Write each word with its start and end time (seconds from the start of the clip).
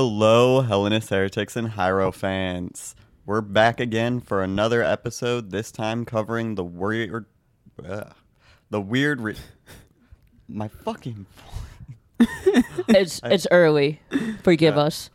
Hello, 0.00 0.60
Hellenist 0.60 1.10
heretics 1.10 1.56
and 1.56 1.70
Hyro 1.70 2.14
fans. 2.14 2.94
We're 3.26 3.40
back 3.40 3.80
again 3.80 4.20
for 4.20 4.44
another 4.44 4.80
episode. 4.80 5.50
This 5.50 5.72
time 5.72 6.04
covering 6.04 6.54
the 6.54 6.62
weird, 6.62 7.26
uh, 7.84 8.04
the 8.70 8.80
weird. 8.80 9.20
Re- 9.20 9.34
my 10.48 10.68
fucking 10.68 11.26
It's 12.86 13.20
it's 13.24 13.48
early. 13.50 14.00
Forgive 14.44 14.78
us. 14.78 15.10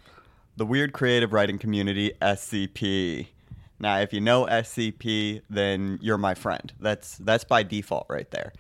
the 0.58 0.66
weird 0.66 0.92
creative 0.92 1.32
writing 1.32 1.58
community 1.60 2.12
SCP. 2.22 3.28
Now, 3.80 4.00
if 4.00 4.12
you 4.12 4.20
know 4.20 4.46
SCP, 4.48 5.44
then 5.50 5.98
you're 6.02 6.18
my 6.18 6.34
friend. 6.34 6.74
That's 6.82 7.18
that's 7.20 7.46
by 7.46 7.64
default 7.64 8.08
right 8.10 8.30
there. 8.32 8.52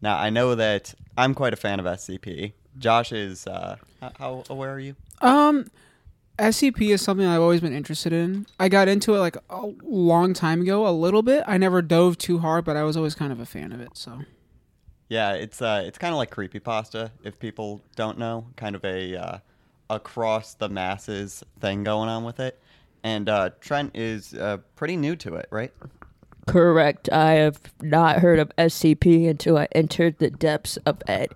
Now, 0.00 0.16
I 0.16 0.30
know 0.30 0.54
that 0.54 0.94
I'm 1.18 1.34
quite 1.34 1.52
a 1.52 1.56
fan 1.56 1.80
of 1.80 1.86
SCP. 1.86 2.52
Josh 2.78 3.10
is. 3.10 3.48
Uh, 3.48 3.78
how 4.18 4.44
aware 4.48 4.70
are 4.72 4.78
you? 4.78 4.94
Um, 5.22 5.66
SCP 6.38 6.90
is 6.92 7.00
something 7.00 7.26
I've 7.26 7.40
always 7.40 7.60
been 7.60 7.72
interested 7.72 8.12
in. 8.12 8.46
I 8.58 8.68
got 8.68 8.88
into 8.88 9.14
it 9.14 9.18
like 9.18 9.36
a 9.48 9.70
long 9.82 10.34
time 10.34 10.62
ago, 10.62 10.86
a 10.86 10.90
little 10.90 11.22
bit. 11.22 11.44
I 11.46 11.58
never 11.58 11.82
dove 11.82 12.18
too 12.18 12.38
hard, 12.38 12.64
but 12.64 12.76
I 12.76 12.82
was 12.82 12.96
always 12.96 13.14
kind 13.14 13.32
of 13.32 13.38
a 13.40 13.46
fan 13.46 13.72
of 13.72 13.80
it. 13.80 13.90
So 13.94 14.20
Yeah, 15.08 15.32
it's 15.34 15.62
uh, 15.62 15.82
it's 15.86 15.98
kind 15.98 16.12
of 16.12 16.18
like 16.18 16.30
creepypasta. 16.30 17.10
If 17.22 17.38
people 17.38 17.82
don't 17.96 18.18
know, 18.18 18.46
kind 18.56 18.74
of 18.74 18.84
a 18.84 19.16
uh, 19.16 19.38
across 19.90 20.54
the 20.54 20.68
masses 20.68 21.44
thing 21.60 21.84
going 21.84 22.08
on 22.08 22.24
with 22.24 22.40
it. 22.40 22.58
And 23.04 23.28
uh, 23.28 23.50
Trent 23.60 23.92
is 23.94 24.32
uh, 24.34 24.58
pretty 24.76 24.96
new 24.96 25.16
to 25.16 25.34
it, 25.34 25.46
right? 25.50 25.72
Correct. 26.46 27.10
I 27.12 27.32
have 27.32 27.60
not 27.80 28.18
heard 28.18 28.38
of 28.38 28.50
SCP 28.56 29.28
until 29.28 29.58
I 29.58 29.68
entered 29.72 30.18
the 30.18 30.30
depths 30.30 30.76
of 30.86 31.02
Ed. 31.06 31.30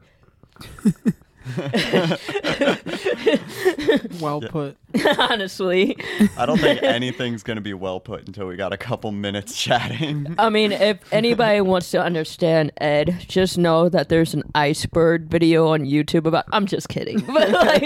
well 4.21 4.41
put. 4.41 4.77
Honestly, 5.19 5.97
I 6.37 6.47
don't 6.47 6.59
think 6.59 6.83
anything's 6.83 7.43
gonna 7.43 7.61
be 7.61 7.75
well 7.75 8.01
put 8.01 8.27
until 8.27 8.47
we 8.47 8.57
got 8.57 8.73
a 8.73 8.77
couple 8.77 9.13
minutes 9.13 9.57
chatting. 9.63 10.35
I 10.39 10.51
mean, 10.51 10.73
if 10.73 10.99
anybody 11.13 11.61
wants 11.61 11.91
to 11.93 12.03
understand 12.03 12.73
Ed, 12.79 13.25
just 13.29 13.59
know 13.59 13.89
that 13.89 14.09
there's 14.09 14.35
an 14.35 14.43
iceberg 14.55 15.29
video 15.29 15.69
on 15.69 15.81
YouTube 15.81 16.27
about. 16.27 16.47
I'm 16.53 16.67
just 16.67 16.89
kidding, 16.89 17.21
but 17.21 17.51
like, 17.51 17.83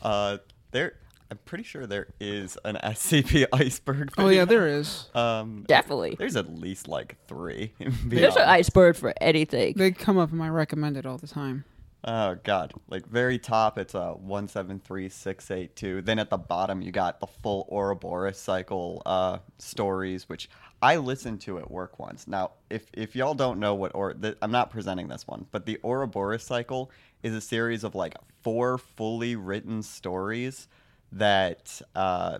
Oh, 0.00 0.08
uh, 0.08 0.38
there, 0.70 0.94
I'm 1.30 1.38
pretty 1.44 1.64
sure 1.64 1.86
there 1.86 2.08
is 2.20 2.56
an 2.64 2.76
SCP 2.76 3.46
iceberg. 3.52 4.12
Oh 4.16 4.28
yeah, 4.28 4.44
there 4.44 4.66
is. 4.66 5.08
Um, 5.14 5.64
definitely. 5.68 6.16
there's 6.18 6.36
at 6.36 6.58
least 6.58 6.88
like 6.88 7.16
three. 7.26 7.72
be 7.78 8.16
There's 8.16 8.36
an 8.36 8.48
iceberg 8.48 8.96
for 8.96 9.12
anything. 9.20 9.74
They 9.76 9.90
come 9.90 10.16
up 10.18 10.32
in 10.32 10.38
my 10.38 10.48
recommended 10.48 11.04
all 11.04 11.18
the 11.18 11.26
time. 11.26 11.64
Oh 12.04 12.36
god! 12.44 12.72
Like 12.88 13.06
very 13.06 13.38
top, 13.38 13.76
it's 13.76 13.94
a 13.94 14.12
one 14.12 14.46
seven 14.46 14.78
three 14.78 15.08
six 15.08 15.50
eight 15.50 15.74
two. 15.74 16.00
Then 16.00 16.18
at 16.18 16.30
the 16.30 16.38
bottom, 16.38 16.80
you 16.80 16.92
got 16.92 17.18
the 17.18 17.26
full 17.26 17.68
Ouroboros 17.70 18.38
cycle 18.38 19.02
uh, 19.04 19.38
stories, 19.58 20.28
which 20.28 20.48
I 20.80 20.96
listened 20.96 21.40
to 21.42 21.58
at 21.58 21.70
work 21.70 21.98
once. 21.98 22.28
Now, 22.28 22.52
if 22.70 22.86
if 22.92 23.16
y'all 23.16 23.34
don't 23.34 23.58
know 23.58 23.74
what 23.74 23.92
or 23.96 24.14
th- 24.14 24.36
I'm 24.40 24.52
not 24.52 24.70
presenting 24.70 25.08
this 25.08 25.26
one, 25.26 25.46
but 25.50 25.66
the 25.66 25.78
Ouroboros 25.82 26.44
cycle 26.44 26.92
is 27.24 27.34
a 27.34 27.40
series 27.40 27.82
of 27.82 27.96
like 27.96 28.14
four 28.42 28.78
fully 28.78 29.34
written 29.34 29.82
stories 29.82 30.68
that 31.12 31.80
uh, 31.94 32.38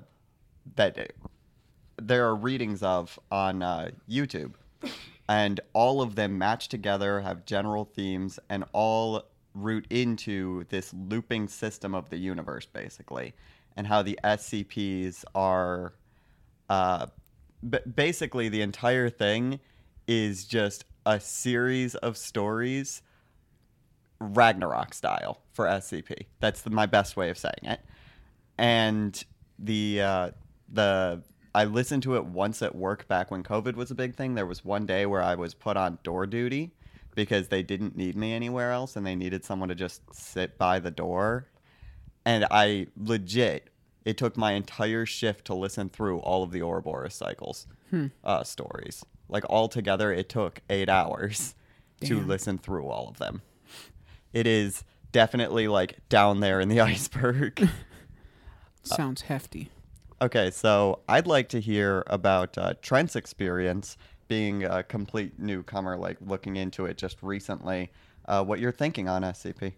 that 0.76 1.12
there 2.00 2.26
are 2.26 2.34
readings 2.34 2.82
of 2.82 3.18
on 3.30 3.62
uh, 3.62 3.90
YouTube, 4.08 4.54
and 5.28 5.60
all 5.72 6.00
of 6.00 6.14
them 6.14 6.38
match 6.38 6.68
together, 6.68 7.20
have 7.20 7.44
general 7.44 7.84
themes, 7.84 8.38
and 8.48 8.64
all 8.72 9.24
root 9.54 9.86
into 9.90 10.64
this 10.68 10.92
looping 10.94 11.48
system 11.48 11.94
of 11.94 12.10
the 12.10 12.18
universe, 12.18 12.66
basically, 12.66 13.34
and 13.76 13.86
how 13.86 14.02
the 14.02 14.18
SCPs 14.24 15.24
are. 15.34 15.94
Uh, 16.68 17.06
b- 17.68 17.78
basically, 17.94 18.48
the 18.48 18.60
entire 18.60 19.08
thing 19.08 19.58
is 20.06 20.44
just 20.44 20.84
a 21.06 21.18
series 21.18 21.94
of 21.96 22.16
stories, 22.16 23.02
Ragnarok 24.20 24.92
style 24.92 25.40
for 25.52 25.66
SCP. 25.66 26.26
That's 26.40 26.60
the, 26.60 26.70
my 26.70 26.86
best 26.86 27.16
way 27.16 27.30
of 27.30 27.38
saying 27.38 27.54
it 27.62 27.80
and 28.58 29.24
the 29.58 30.02
uh, 30.02 30.30
the 30.68 31.22
I 31.54 31.64
listened 31.64 32.02
to 32.04 32.16
it 32.16 32.24
once 32.24 32.62
at 32.62 32.74
work 32.74 33.08
back 33.08 33.30
when 33.30 33.42
COVID 33.42 33.74
was 33.74 33.90
a 33.90 33.94
big 33.94 34.14
thing. 34.14 34.34
There 34.34 34.46
was 34.46 34.64
one 34.64 34.86
day 34.86 35.06
where 35.06 35.22
I 35.22 35.34
was 35.34 35.54
put 35.54 35.76
on 35.76 35.98
door 36.02 36.26
duty 36.26 36.72
because 37.14 37.48
they 37.48 37.62
didn't 37.62 37.96
need 37.96 38.16
me 38.16 38.32
anywhere 38.32 38.70
else 38.70 38.94
and 38.94 39.06
they 39.06 39.16
needed 39.16 39.44
someone 39.44 39.68
to 39.70 39.74
just 39.74 40.02
sit 40.12 40.58
by 40.58 40.78
the 40.78 40.90
door. 40.90 41.48
And 42.24 42.46
I 42.50 42.88
legit, 42.96 43.70
it 44.04 44.16
took 44.18 44.36
my 44.36 44.52
entire 44.52 45.06
shift 45.06 45.46
to 45.46 45.54
listen 45.54 45.88
through 45.88 46.18
all 46.18 46.42
of 46.42 46.52
the 46.52 46.62
Ouroboros 46.62 47.14
cycles 47.14 47.66
uh, 48.22 48.44
stories. 48.44 49.04
Like 49.28 49.44
all 49.48 49.68
together, 49.68 50.12
it 50.12 50.28
took 50.28 50.60
eight 50.70 50.88
hours 50.88 51.54
to 52.04 52.20
listen 52.20 52.58
through 52.58 52.86
all 52.86 53.08
of 53.08 53.18
them. 53.18 53.42
It 54.32 54.46
is 54.46 54.84
definitely 55.10 55.66
like 55.66 56.06
down 56.08 56.40
there 56.40 56.60
in 56.60 56.68
the 56.68 56.80
iceberg. 56.92 57.68
Sounds 58.96 59.22
hefty. 59.22 59.70
Okay, 60.20 60.50
so 60.50 61.00
I'd 61.08 61.26
like 61.26 61.48
to 61.50 61.60
hear 61.60 62.02
about 62.08 62.58
uh, 62.58 62.74
Trent's 62.82 63.14
experience 63.14 63.96
being 64.26 64.64
a 64.64 64.82
complete 64.82 65.38
newcomer, 65.38 65.96
like 65.96 66.16
looking 66.20 66.56
into 66.56 66.86
it 66.86 66.98
just 66.98 67.22
recently. 67.22 67.90
Uh, 68.26 68.44
what 68.44 68.58
you're 68.60 68.72
thinking 68.72 69.08
on 69.08 69.22
SCP? 69.22 69.74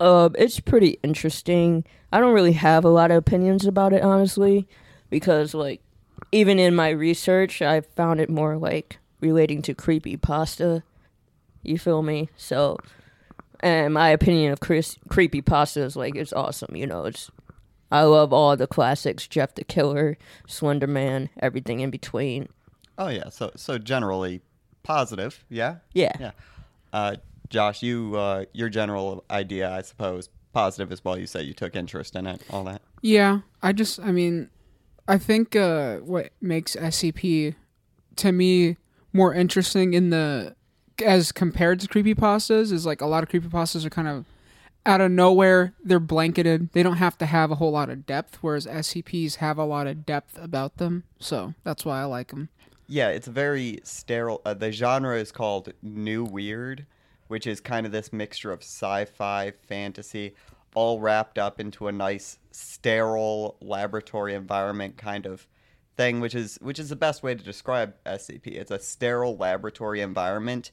Um, 0.00 0.34
it's 0.38 0.60
pretty 0.60 0.98
interesting. 1.02 1.84
I 2.12 2.20
don't 2.20 2.34
really 2.34 2.52
have 2.52 2.84
a 2.84 2.88
lot 2.88 3.10
of 3.10 3.16
opinions 3.16 3.66
about 3.66 3.92
it, 3.92 4.02
honestly, 4.02 4.68
because 5.10 5.54
like 5.54 5.80
even 6.32 6.58
in 6.58 6.74
my 6.74 6.90
research, 6.90 7.62
I 7.62 7.80
found 7.80 8.20
it 8.20 8.28
more 8.28 8.56
like 8.56 8.98
relating 9.20 9.62
to 9.62 9.74
creepy 9.74 10.16
pasta. 10.16 10.82
You 11.62 11.78
feel 11.78 12.02
me? 12.02 12.28
So, 12.36 12.78
and 13.60 13.94
my 13.94 14.10
opinion 14.10 14.52
of 14.52 14.60
Chris, 14.60 14.98
creepy 15.08 15.40
pasta 15.40 15.82
is 15.82 15.96
like 15.96 16.16
it's 16.16 16.32
awesome. 16.32 16.76
You 16.76 16.86
know, 16.86 17.04
it's 17.04 17.30
I 17.94 18.02
love 18.02 18.32
all 18.32 18.56
the 18.56 18.66
classics: 18.66 19.26
Jeff 19.26 19.54
the 19.54 19.64
Killer, 19.64 20.18
Slender 20.46 20.86
Man, 20.86 21.30
everything 21.40 21.80
in 21.80 21.90
between. 21.90 22.48
Oh 22.98 23.08
yeah, 23.08 23.28
so 23.28 23.50
so 23.56 23.78
generally 23.78 24.40
positive, 24.82 25.44
yeah, 25.48 25.76
Yeah. 25.94 26.12
yeah. 26.20 26.30
Uh, 26.92 27.16
Josh, 27.48 27.82
you 27.82 28.14
uh, 28.16 28.44
your 28.52 28.68
general 28.68 29.24
idea, 29.30 29.70
I 29.70 29.82
suppose, 29.82 30.28
positive 30.52 30.92
as 30.92 31.04
well. 31.04 31.18
You 31.18 31.26
say 31.26 31.42
you 31.42 31.54
took 31.54 31.74
interest 31.76 32.16
in 32.16 32.26
it, 32.26 32.42
all 32.50 32.64
that. 32.64 32.82
Yeah, 33.02 33.40
I 33.62 33.72
just, 33.72 34.00
I 34.00 34.12
mean, 34.12 34.48
I 35.08 35.18
think 35.18 35.54
uh, 35.56 35.96
what 35.98 36.30
makes 36.40 36.74
SCP 36.76 37.54
to 38.16 38.32
me 38.32 38.76
more 39.12 39.34
interesting 39.34 39.94
in 39.94 40.10
the 40.10 40.54
as 41.04 41.32
compared 41.32 41.80
to 41.80 41.88
creepypastas 41.88 42.70
is 42.72 42.86
like 42.86 43.00
a 43.00 43.06
lot 43.06 43.22
of 43.22 43.28
creepypastas 43.28 43.84
are 43.84 43.90
kind 43.90 44.06
of 44.08 44.24
out 44.86 45.00
of 45.00 45.10
nowhere. 45.10 45.74
They're 45.82 46.00
blanketed. 46.00 46.72
They 46.72 46.82
don't 46.82 46.96
have 46.96 47.18
to 47.18 47.26
have 47.26 47.50
a 47.50 47.56
whole 47.56 47.72
lot 47.72 47.90
of 47.90 48.06
depth, 48.06 48.38
whereas 48.40 48.66
SCPs 48.66 49.36
have 49.36 49.58
a 49.58 49.64
lot 49.64 49.86
of 49.86 50.04
depth 50.06 50.38
about 50.40 50.76
them. 50.76 51.04
So 51.18 51.54
that's 51.64 51.84
why 51.84 52.00
I 52.00 52.04
like 52.04 52.28
them. 52.28 52.48
Yeah, 52.86 53.08
it's 53.08 53.26
very 53.26 53.80
sterile. 53.82 54.42
Uh, 54.44 54.54
the 54.54 54.70
genre 54.70 55.16
is 55.18 55.32
called 55.32 55.72
New 55.82 56.24
Weird, 56.24 56.86
which 57.28 57.46
is 57.46 57.60
kind 57.60 57.86
of 57.86 57.92
this 57.92 58.12
mixture 58.12 58.52
of 58.52 58.60
sci 58.60 59.06
fi, 59.06 59.52
fantasy, 59.66 60.34
all 60.74 61.00
wrapped 61.00 61.38
up 61.38 61.60
into 61.60 61.88
a 61.88 61.92
nice, 61.92 62.38
sterile 62.50 63.56
laboratory 63.60 64.34
environment 64.34 64.98
kind 64.98 65.24
of 65.24 65.46
thing, 65.96 66.20
which 66.20 66.34
is 66.34 66.58
which 66.60 66.78
is 66.78 66.88
the 66.88 66.96
best 66.96 67.22
way 67.22 67.34
to 67.34 67.42
describe 67.42 67.94
SCP. 68.04 68.48
It's 68.48 68.70
a 68.70 68.78
sterile 68.78 69.36
laboratory 69.36 70.00
environment 70.00 70.70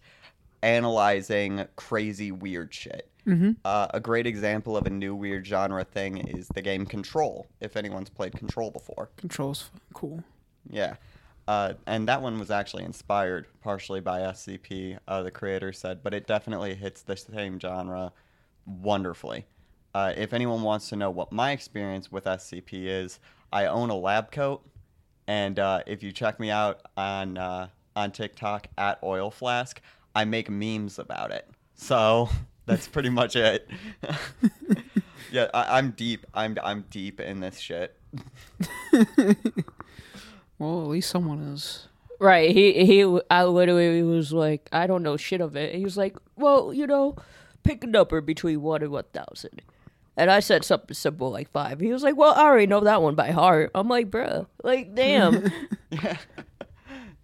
analyzing 0.64 1.66
crazy 1.76 2.32
weird 2.32 2.74
shit. 2.74 3.10
Mm-hmm. 3.28 3.52
Uh, 3.64 3.88
a 3.94 4.00
great 4.00 4.26
example 4.26 4.76
of 4.76 4.86
a 4.88 4.90
new 4.90 5.14
weird 5.14 5.46
genre 5.46 5.84
thing 5.84 6.18
is 6.18 6.48
the 6.50 6.62
game 6.62 6.86
Control, 6.86 7.48
if 7.60 7.78
anyone's 7.78 8.10
played 8.10 8.34
Control 8.34 8.72
before. 8.72 9.10
Controls 9.18 9.70
cool. 9.94 10.24
Yeah. 10.70 10.96
Uh, 11.48 11.74
and 11.88 12.08
that 12.08 12.22
one 12.22 12.40
was 12.40 12.52
actually 12.52 12.84
inspired 12.84 13.46
partially 13.62 14.00
by 14.00 14.22
SCP, 14.22 14.98
uh, 15.08 15.24
the 15.24 15.32
creator 15.32 15.74
said, 15.74 16.02
but 16.04 16.14
it 16.14 16.28
definitely 16.28 16.76
hits 16.76 17.02
the 17.02 17.18
same 17.18 17.60
genre 17.60 18.12
wonderfully. 18.66 19.46
Uh, 19.94 20.14
if 20.16 20.34
anyone 20.34 20.62
wants 20.62 20.90
to 20.90 20.96
know 20.96 21.10
what 21.10 21.32
my 21.32 21.52
experience 21.52 22.12
with 22.12 22.26
SCP 22.26 22.86
is, 22.86 23.20
I 23.52 23.66
own 23.66 23.90
a 23.90 23.96
lab 23.96 24.32
coat, 24.32 24.64
and 25.28 25.60
uh, 25.60 25.82
if 25.86 26.02
you 26.04 26.12
check 26.12 26.40
me 26.40 26.50
out 26.50 26.82
on 26.96 27.38
uh, 27.38 27.68
on 27.96 28.12
TikTok 28.12 28.68
at 28.78 29.00
Oil 29.04 29.30
Flask, 29.30 29.82
I 30.16 30.24
make 30.24 30.50
memes 30.50 31.00
about 31.00 31.32
it. 31.32 31.50
So 31.76 32.30
that's 32.66 32.88
pretty 32.88 33.10
much 33.10 33.36
it. 33.36 33.70
yeah, 35.32 35.48
I, 35.54 35.78
I'm 35.78 35.92
deep. 35.92 36.26
I'm 36.34 36.58
I'm 36.64 36.86
deep 36.90 37.20
in 37.20 37.40
this 37.40 37.60
shit. 37.60 37.98
Well, 40.62 40.84
at 40.84 40.88
least 40.90 41.10
someone 41.10 41.40
is. 41.40 41.88
Right. 42.20 42.52
He 42.52 42.86
he. 42.86 43.20
I 43.32 43.46
literally 43.46 44.04
was 44.04 44.32
like, 44.32 44.70
I 44.72 44.86
don't 44.86 45.02
know 45.02 45.18
shit 45.18 45.42
of 45.42 45.56
it. 45.56 45.72
And 45.72 45.80
he 45.80 45.84
was 45.84 45.98
like, 45.98 46.16
well, 46.36 46.72
you 46.72 46.86
know, 46.86 47.16
pick 47.64 47.84
a 47.84 47.88
number 47.88 48.22
between 48.22 48.62
one 48.62 48.84
and 48.84 48.92
one 48.92 49.06
thousand. 49.12 49.64
And 50.16 50.30
I 50.30 50.40
said 50.40 50.64
something 50.64 50.94
simple 50.94 51.32
like 51.32 51.50
five. 51.50 51.80
He 51.80 51.92
was 51.92 52.04
like, 52.04 52.16
"Well, 52.16 52.34
I 52.36 52.42
already 52.42 52.68
know 52.68 52.82
that 52.82 53.02
one 53.02 53.16
by 53.16 53.32
heart." 53.32 53.72
I'm 53.74 53.88
like, 53.88 54.12
"Bruh, 54.12 54.46
like, 54.64 54.94
damn." 54.94 55.52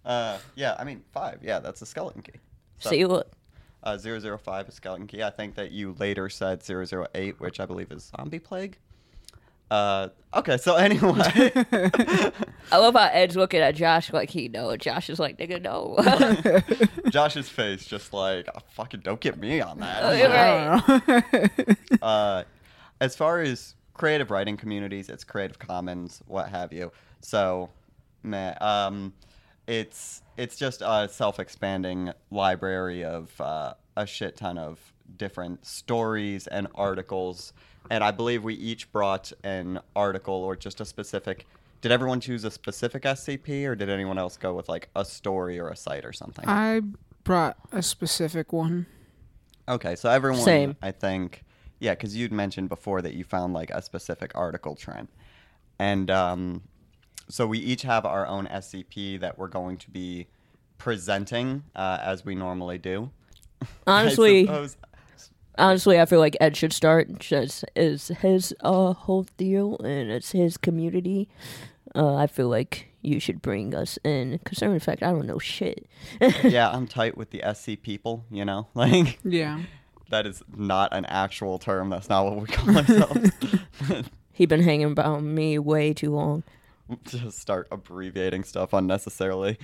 Uh, 0.04 0.38
yeah, 0.54 0.74
I 0.78 0.84
mean 0.84 1.02
five. 1.12 1.40
Yeah, 1.42 1.58
that's 1.58 1.82
a 1.82 1.86
skeleton 1.86 2.22
key. 2.22 2.32
So, 2.78 2.88
See 2.88 3.04
what? 3.04 3.30
Uh, 3.94 4.36
005 4.38 4.68
is 4.68 4.74
skeleton 4.74 5.06
key. 5.06 5.22
I 5.22 5.30
think 5.30 5.54
that 5.56 5.72
you 5.72 5.94
later 5.98 6.28
said 6.28 6.62
008, 6.62 7.40
which 7.40 7.60
I 7.60 7.66
believe 7.66 7.90
is 7.90 8.10
zombie 8.16 8.38
plague. 8.38 8.78
Uh, 9.70 10.08
okay, 10.34 10.56
so 10.56 10.76
anyway, 10.76 11.52
I 12.72 12.76
love 12.76 12.94
how 12.94 13.10
Ed's 13.12 13.36
looking 13.36 13.60
at 13.60 13.74
Josh 13.74 14.12
like 14.12 14.30
he 14.30 14.48
know. 14.48 14.76
Josh 14.76 15.10
is 15.10 15.18
like, 15.18 15.36
"Nigga, 15.38 15.60
no." 15.60 15.98
Josh's 17.10 17.48
face 17.48 17.84
just 17.84 18.12
like 18.14 18.48
oh, 18.54 18.60
fucking 18.70 19.00
don't 19.00 19.20
get 19.20 19.38
me 19.38 19.60
on 19.60 19.78
that. 19.80 20.80
Right. 20.96 21.76
uh, 22.02 22.44
as 23.00 23.14
far 23.14 23.40
as 23.40 23.74
creative 23.92 24.30
writing 24.30 24.56
communities, 24.56 25.10
it's 25.10 25.24
Creative 25.24 25.58
Commons, 25.58 26.22
what 26.26 26.48
have 26.48 26.72
you. 26.72 26.90
So, 27.20 27.68
meh, 28.22 28.54
um, 28.60 29.12
it's 29.68 30.22
it's 30.36 30.56
just 30.56 30.82
a 30.84 31.08
self-expanding 31.08 32.12
library 32.30 33.04
of 33.04 33.38
uh, 33.40 33.74
a 33.96 34.06
shit 34.06 34.36
ton 34.36 34.56
of 34.56 34.92
different 35.16 35.64
stories 35.66 36.46
and 36.46 36.66
articles. 36.74 37.52
And 37.90 38.02
I 38.02 38.10
believe 38.10 38.44
we 38.44 38.54
each 38.54 38.90
brought 38.90 39.32
an 39.44 39.80
article 39.94 40.34
or 40.34 40.56
just 40.56 40.80
a 40.80 40.84
specific. 40.84 41.46
Did 41.80 41.92
everyone 41.92 42.20
choose 42.20 42.44
a 42.44 42.50
specific 42.50 43.04
SCP, 43.04 43.66
or 43.66 43.76
did 43.76 43.88
anyone 43.88 44.18
else 44.18 44.36
go 44.36 44.54
with 44.54 44.68
like 44.68 44.88
a 44.96 45.04
story 45.04 45.60
or 45.60 45.68
a 45.68 45.76
site 45.76 46.04
or 46.04 46.12
something? 46.12 46.44
I 46.48 46.80
brought 47.24 47.56
a 47.70 47.82
specific 47.82 48.52
one. 48.52 48.86
Okay, 49.68 49.94
so 49.94 50.08
everyone, 50.10 50.40
Same. 50.40 50.76
I 50.82 50.90
think, 50.90 51.44
yeah, 51.78 51.92
because 51.92 52.16
you'd 52.16 52.32
mentioned 52.32 52.68
before 52.68 53.02
that 53.02 53.14
you 53.14 53.22
found 53.22 53.52
like 53.52 53.70
a 53.70 53.82
specific 53.82 54.32
article 54.34 54.74
trend, 54.74 55.08
and 55.78 56.10
um, 56.10 56.62
so 57.28 57.46
we 57.46 57.58
each 57.58 57.82
have 57.82 58.04
our 58.04 58.26
own 58.26 58.46
SCP 58.46 59.20
that 59.20 59.38
we're 59.38 59.48
going 59.48 59.76
to 59.78 59.90
be 59.90 60.26
presenting 60.78 61.64
uh, 61.76 61.98
as 62.02 62.24
we 62.24 62.34
normally 62.34 62.78
do. 62.78 63.10
Honestly, 63.86 64.44
suppose- 64.46 64.76
honestly, 65.56 66.00
I 66.00 66.06
feel 66.06 66.20
like 66.20 66.36
Ed 66.40 66.56
should 66.56 66.72
start. 66.72 67.18
Just 67.18 67.64
is 67.74 68.08
his 68.22 68.54
uh 68.60 68.92
whole 68.92 69.26
deal, 69.36 69.76
and 69.78 70.10
it's 70.10 70.30
his 70.32 70.56
community. 70.56 71.28
Uh, 71.94 72.14
I 72.14 72.26
feel 72.28 72.48
like 72.48 72.88
you 73.02 73.18
should 73.18 73.42
bring 73.42 73.74
us 73.74 73.98
in. 74.04 74.36
because, 74.36 74.58
the 74.58 74.78
fact 74.80 75.02
I 75.02 75.10
don't 75.10 75.26
know 75.26 75.38
shit. 75.38 75.86
yeah, 76.44 76.70
I'm 76.70 76.86
tight 76.86 77.16
with 77.16 77.30
the 77.30 77.42
SC 77.54 77.82
people. 77.82 78.24
You 78.30 78.44
know, 78.44 78.68
like 78.74 79.18
Yeah. 79.24 79.62
that 80.10 80.26
is 80.26 80.42
not 80.56 80.92
an 80.94 81.04
actual 81.06 81.58
term. 81.58 81.90
That's 81.90 82.08
not 82.08 82.24
what 82.24 82.36
we 82.40 82.46
call 82.46 82.76
ourselves. 82.76 83.30
He 84.32 84.46
been 84.46 84.62
hanging 84.62 84.92
about 84.92 85.22
me 85.24 85.58
way 85.58 85.92
too 85.92 86.12
long. 86.14 86.44
Just 87.04 87.38
start 87.38 87.68
abbreviating 87.70 88.44
stuff 88.44 88.72
unnecessarily. 88.72 89.58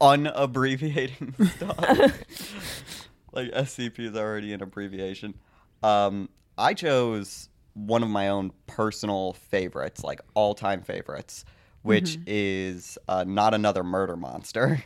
Unabbreviating 0.00 1.34
stuff. 1.56 1.78
like 3.32 3.50
SCP 3.52 3.98
is 4.00 4.16
already 4.16 4.52
an 4.52 4.62
abbreviation. 4.62 5.34
Um, 5.82 6.28
I 6.58 6.74
chose 6.74 7.48
one 7.74 8.02
of 8.02 8.08
my 8.08 8.28
own 8.28 8.52
personal 8.66 9.34
favorites, 9.34 10.02
like 10.04 10.20
all 10.34 10.54
time 10.54 10.82
favorites, 10.82 11.44
which 11.82 12.18
is 12.26 12.98
uh, 13.08 13.24
Not 13.26 13.54
Another 13.54 13.82
Murder 13.84 14.16
Monster. 14.16 14.82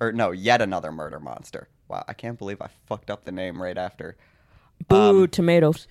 or 0.00 0.12
no, 0.12 0.30
Yet 0.32 0.60
Another 0.62 0.90
Murder 0.92 1.20
Monster. 1.20 1.68
Wow, 1.88 2.04
I 2.08 2.12
can't 2.14 2.38
believe 2.38 2.60
I 2.60 2.68
fucked 2.86 3.10
up 3.10 3.24
the 3.24 3.32
name 3.32 3.62
right 3.62 3.78
after. 3.78 4.16
Boo 4.88 5.22
Um, 5.24 5.28
tomatoes. 5.28 5.86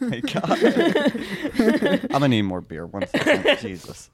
My 0.00 0.20
God. 0.20 0.50
I'm 0.50 2.08
gonna 2.08 2.28
need 2.28 2.42
more 2.42 2.60
beer. 2.60 2.86
One 2.86 3.06
second. 3.06 3.58
Jesus. 3.60 4.10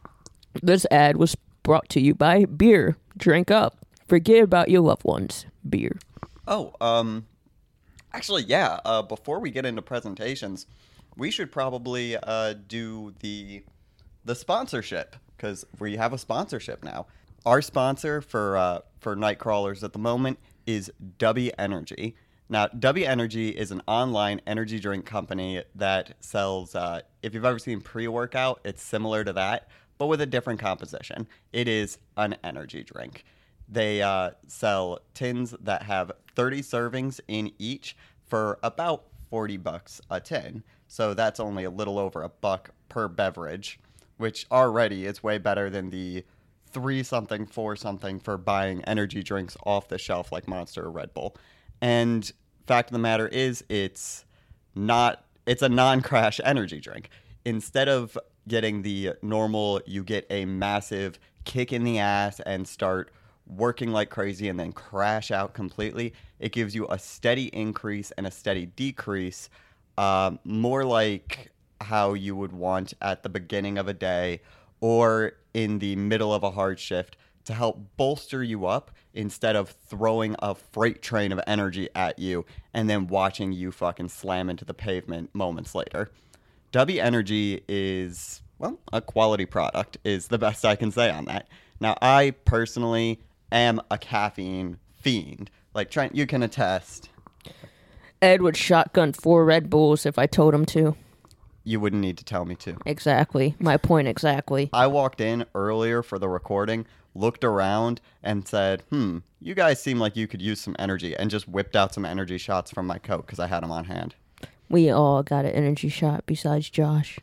This 0.62 0.86
ad 0.90 1.16
was 1.16 1.36
brought 1.62 1.88
to 1.90 2.00
you 2.00 2.14
by 2.14 2.44
beer. 2.44 2.96
Drink 3.16 3.50
up. 3.50 3.76
Forget 4.06 4.42
about 4.42 4.70
your 4.70 4.82
loved 4.82 5.04
ones. 5.04 5.46
Beer. 5.68 5.98
Oh, 6.46 6.74
um, 6.80 7.26
actually, 8.12 8.42
yeah. 8.44 8.80
Uh, 8.84 9.02
before 9.02 9.40
we 9.40 9.50
get 9.50 9.64
into 9.64 9.82
presentations, 9.82 10.66
we 11.16 11.30
should 11.30 11.50
probably 11.50 12.16
uh, 12.16 12.54
do 12.68 13.14
the 13.20 13.64
the 14.24 14.34
sponsorship 14.34 15.16
because 15.36 15.66
we 15.78 15.96
have 15.96 16.12
a 16.12 16.18
sponsorship 16.18 16.82
now. 16.82 17.06
Our 17.46 17.60
sponsor 17.60 18.20
for 18.20 18.56
uh, 18.56 18.78
for 19.00 19.16
Nightcrawlers 19.16 19.82
at 19.82 19.92
the 19.92 19.98
moment 19.98 20.38
is 20.66 20.92
W 21.18 21.50
Energy. 21.58 22.16
Now, 22.48 22.66
W 22.66 23.06
Energy 23.06 23.50
is 23.50 23.70
an 23.70 23.82
online 23.86 24.40
energy 24.46 24.78
drink 24.78 25.06
company 25.06 25.62
that 25.74 26.14
sells. 26.20 26.74
Uh, 26.74 27.00
if 27.22 27.34
you've 27.34 27.44
ever 27.44 27.58
seen 27.58 27.80
pre 27.80 28.06
workout, 28.08 28.60
it's 28.64 28.82
similar 28.82 29.24
to 29.24 29.32
that, 29.34 29.68
but 29.98 30.06
with 30.06 30.20
a 30.20 30.26
different 30.26 30.60
composition. 30.60 31.26
It 31.52 31.68
is 31.68 31.98
an 32.16 32.36
energy 32.44 32.82
drink. 32.82 33.24
They 33.68 34.02
uh, 34.02 34.32
sell 34.46 35.00
tins 35.14 35.54
that 35.60 35.82
have 35.84 36.12
30 36.34 36.62
servings 36.62 37.20
in 37.28 37.52
each 37.58 37.96
for 38.26 38.58
about 38.62 39.04
40 39.30 39.56
bucks 39.58 40.00
a 40.10 40.20
tin. 40.20 40.62
So 40.86 41.14
that's 41.14 41.40
only 41.40 41.64
a 41.64 41.70
little 41.70 41.98
over 41.98 42.22
a 42.22 42.28
buck 42.28 42.70
per 42.88 43.08
beverage, 43.08 43.80
which 44.16 44.46
already 44.50 45.06
is 45.06 45.22
way 45.22 45.38
better 45.38 45.70
than 45.70 45.90
the 45.90 46.24
three 46.70 47.02
something, 47.02 47.46
four 47.46 47.76
something 47.76 48.18
for 48.20 48.36
buying 48.36 48.84
energy 48.84 49.22
drinks 49.22 49.56
off 49.64 49.88
the 49.88 49.98
shelf 49.98 50.32
like 50.32 50.46
Monster 50.46 50.84
or 50.84 50.90
Red 50.90 51.14
Bull. 51.14 51.36
And 51.80 52.30
fact 52.66 52.90
of 52.90 52.92
the 52.92 52.98
matter 52.98 53.28
is, 53.28 53.64
it's 53.68 54.24
not, 54.74 55.24
it's 55.46 55.62
a 55.62 55.68
non 55.68 56.02
crash 56.02 56.40
energy 56.44 56.80
drink. 56.80 57.10
Instead 57.44 57.88
of 57.88 58.18
getting 58.48 58.82
the 58.82 59.14
normal, 59.22 59.80
you 59.86 60.04
get 60.04 60.26
a 60.30 60.44
massive 60.44 61.18
kick 61.44 61.72
in 61.72 61.84
the 61.84 61.98
ass 61.98 62.40
and 62.40 62.66
start 62.66 63.12
working 63.46 63.90
like 63.90 64.10
crazy 64.10 64.48
and 64.48 64.58
then 64.58 64.72
crash 64.72 65.30
out 65.30 65.54
completely. 65.54 66.14
It 66.38 66.52
gives 66.52 66.74
you 66.74 66.86
a 66.88 66.98
steady 66.98 67.46
increase 67.46 68.10
and 68.12 68.26
a 68.26 68.30
steady 68.30 68.66
decrease, 68.66 69.50
um, 69.98 70.38
more 70.44 70.84
like 70.84 71.50
how 71.80 72.14
you 72.14 72.34
would 72.34 72.52
want 72.52 72.94
at 73.02 73.22
the 73.22 73.28
beginning 73.28 73.78
of 73.78 73.88
a 73.88 73.94
day 73.94 74.40
or 74.80 75.32
in 75.52 75.78
the 75.78 75.96
middle 75.96 76.32
of 76.32 76.42
a 76.42 76.50
hard 76.50 76.78
shift 76.78 77.16
to 77.44 77.52
help 77.52 77.78
bolster 77.96 78.42
you 78.42 78.66
up 78.66 78.90
instead 79.12 79.54
of 79.54 79.68
throwing 79.68 80.34
a 80.38 80.54
freight 80.54 81.02
train 81.02 81.30
of 81.30 81.40
energy 81.46 81.88
at 81.94 82.18
you 82.18 82.44
and 82.72 82.88
then 82.88 83.06
watching 83.06 83.52
you 83.52 83.70
fucking 83.70 84.08
slam 84.08 84.48
into 84.48 84.64
the 84.64 84.74
pavement 84.74 85.34
moments 85.34 85.74
later. 85.74 86.10
W 86.74 87.00
Energy 87.00 87.62
is, 87.68 88.42
well, 88.58 88.80
a 88.92 89.00
quality 89.00 89.46
product, 89.46 89.96
is 90.02 90.26
the 90.26 90.38
best 90.38 90.64
I 90.64 90.74
can 90.74 90.90
say 90.90 91.08
on 91.08 91.26
that. 91.26 91.46
Now, 91.78 91.96
I 92.02 92.34
personally 92.44 93.20
am 93.52 93.80
a 93.92 93.96
caffeine 93.96 94.78
fiend. 94.92 95.52
Like, 95.72 95.88
Trent, 95.88 96.16
you 96.16 96.26
can 96.26 96.42
attest. 96.42 97.10
Ed 98.20 98.42
would 98.42 98.56
shotgun 98.56 99.12
four 99.12 99.44
Red 99.44 99.70
Bulls 99.70 100.04
if 100.04 100.18
I 100.18 100.26
told 100.26 100.52
him 100.52 100.66
to. 100.66 100.96
You 101.62 101.78
wouldn't 101.78 102.02
need 102.02 102.18
to 102.18 102.24
tell 102.24 102.44
me 102.44 102.56
to. 102.56 102.76
Exactly. 102.84 103.54
My 103.60 103.76
point 103.76 104.08
exactly. 104.08 104.68
I 104.72 104.88
walked 104.88 105.20
in 105.20 105.46
earlier 105.54 106.02
for 106.02 106.18
the 106.18 106.28
recording, 106.28 106.86
looked 107.14 107.44
around, 107.44 108.00
and 108.20 108.48
said, 108.48 108.82
hmm, 108.90 109.18
you 109.40 109.54
guys 109.54 109.80
seem 109.80 110.00
like 110.00 110.16
you 110.16 110.26
could 110.26 110.42
use 110.42 110.60
some 110.60 110.74
energy, 110.80 111.14
and 111.14 111.30
just 111.30 111.46
whipped 111.46 111.76
out 111.76 111.94
some 111.94 112.04
energy 112.04 112.36
shots 112.36 112.72
from 112.72 112.88
my 112.88 112.98
coat 112.98 113.26
because 113.26 113.38
I 113.38 113.46
had 113.46 113.62
them 113.62 113.70
on 113.70 113.84
hand. 113.84 114.16
We 114.68 114.90
all 114.90 115.22
got 115.22 115.44
an 115.44 115.52
energy 115.52 115.88
shot 115.88 116.24
besides 116.26 116.70
Josh. 116.70 117.18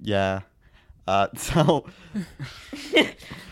Yeah. 0.00 0.40
Uh, 1.06 1.28
so, 1.36 1.86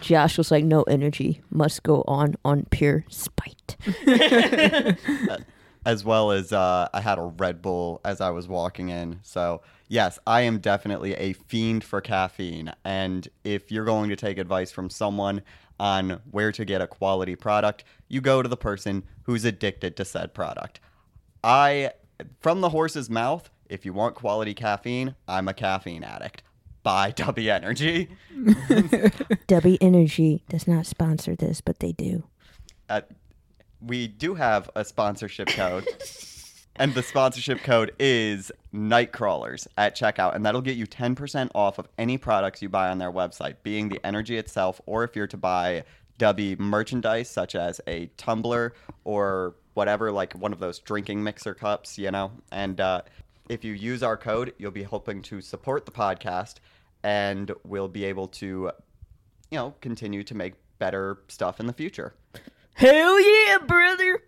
Josh 0.00 0.38
was 0.38 0.50
like, 0.50 0.64
no 0.64 0.82
energy 0.84 1.42
must 1.50 1.82
go 1.82 2.04
on 2.06 2.34
on 2.44 2.66
pure 2.70 3.04
spite. 3.08 3.76
as 5.86 6.04
well 6.04 6.30
as 6.30 6.52
uh, 6.52 6.88
I 6.92 7.00
had 7.00 7.18
a 7.18 7.22
Red 7.22 7.60
Bull 7.60 8.00
as 8.04 8.20
I 8.20 8.30
was 8.30 8.48
walking 8.48 8.88
in. 8.88 9.20
So, 9.22 9.60
yes, 9.88 10.18
I 10.26 10.42
am 10.42 10.58
definitely 10.58 11.14
a 11.14 11.34
fiend 11.34 11.84
for 11.84 12.00
caffeine. 12.00 12.72
And 12.84 13.28
if 13.44 13.70
you're 13.70 13.84
going 13.84 14.10
to 14.10 14.16
take 14.16 14.38
advice 14.38 14.70
from 14.70 14.88
someone 14.88 15.42
on 15.78 16.20
where 16.30 16.52
to 16.52 16.64
get 16.64 16.80
a 16.80 16.86
quality 16.86 17.36
product, 17.36 17.84
you 18.08 18.20
go 18.20 18.42
to 18.42 18.48
the 18.48 18.56
person 18.56 19.04
who's 19.24 19.44
addicted 19.44 19.96
to 19.96 20.04
said 20.04 20.32
product. 20.32 20.80
I, 21.42 21.90
from 22.40 22.60
the 22.60 22.70
horse's 22.70 23.10
mouth, 23.10 23.50
if 23.68 23.84
you 23.84 23.92
want 23.92 24.14
quality 24.14 24.54
caffeine, 24.54 25.14
I'm 25.26 25.48
a 25.48 25.54
caffeine 25.54 26.04
addict. 26.04 26.42
Buy 26.82 27.12
W 27.12 27.50
Energy. 27.50 28.10
W 29.46 29.78
Energy 29.80 30.44
does 30.48 30.68
not 30.68 30.86
sponsor 30.86 31.34
this, 31.34 31.60
but 31.60 31.80
they 31.80 31.92
do. 31.92 32.24
uh, 32.90 33.00
we 33.80 34.06
do 34.06 34.34
have 34.34 34.70
a 34.74 34.84
sponsorship 34.84 35.48
code. 35.48 35.86
and 36.76 36.94
the 36.94 37.02
sponsorship 37.02 37.62
code 37.62 37.92
is 37.98 38.50
Nightcrawlers 38.74 39.66
at 39.76 39.96
checkout. 39.96 40.34
And 40.34 40.44
that'll 40.44 40.62
get 40.62 40.76
you 40.76 40.86
10% 40.86 41.50
off 41.54 41.78
of 41.78 41.88
any 41.98 42.18
products 42.18 42.62
you 42.62 42.68
buy 42.68 42.90
on 42.90 42.98
their 42.98 43.12
website, 43.12 43.56
being 43.62 43.88
the 43.88 44.04
energy 44.04 44.36
itself, 44.36 44.80
or 44.86 45.04
if 45.04 45.14
you're 45.16 45.26
to 45.26 45.36
buy 45.36 45.84
Dubby 46.18 46.58
merchandise, 46.58 47.28
such 47.28 47.54
as 47.54 47.80
a 47.86 48.06
tumbler 48.16 48.74
or 49.04 49.54
whatever, 49.74 50.10
like 50.10 50.32
one 50.34 50.52
of 50.52 50.58
those 50.60 50.78
drinking 50.78 51.22
mixer 51.22 51.54
cups, 51.54 51.98
you 51.98 52.10
know. 52.10 52.32
And 52.50 52.80
uh, 52.80 53.02
if 53.48 53.64
you 53.64 53.72
use 53.72 54.02
our 54.02 54.16
code, 54.16 54.54
you'll 54.58 54.70
be 54.70 54.82
hoping 54.84 55.22
to 55.22 55.40
support 55.40 55.84
the 55.86 55.92
podcast, 55.92 56.54
and 57.02 57.52
we'll 57.64 57.88
be 57.88 58.04
able 58.04 58.28
to, 58.28 58.70
you 59.50 59.58
know, 59.58 59.74
continue 59.80 60.22
to 60.24 60.34
make 60.34 60.54
better 60.78 61.18
stuff 61.28 61.60
in 61.60 61.66
the 61.66 61.72
future. 61.72 62.14
Hell 62.74 63.20
yeah, 63.20 63.58
brother! 63.58 64.22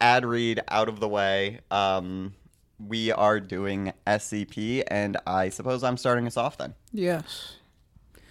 ad 0.00 0.24
read 0.26 0.60
out 0.68 0.88
of 0.88 1.00
the 1.00 1.08
way. 1.08 1.60
Um, 1.70 2.34
we 2.78 3.10
are 3.12 3.40
doing 3.40 3.92
SCP, 4.06 4.82
and 4.88 5.16
I 5.26 5.48
suppose 5.48 5.82
I'm 5.82 5.96
starting 5.96 6.26
us 6.26 6.36
off 6.36 6.58
then. 6.58 6.74
Yes. 6.92 7.56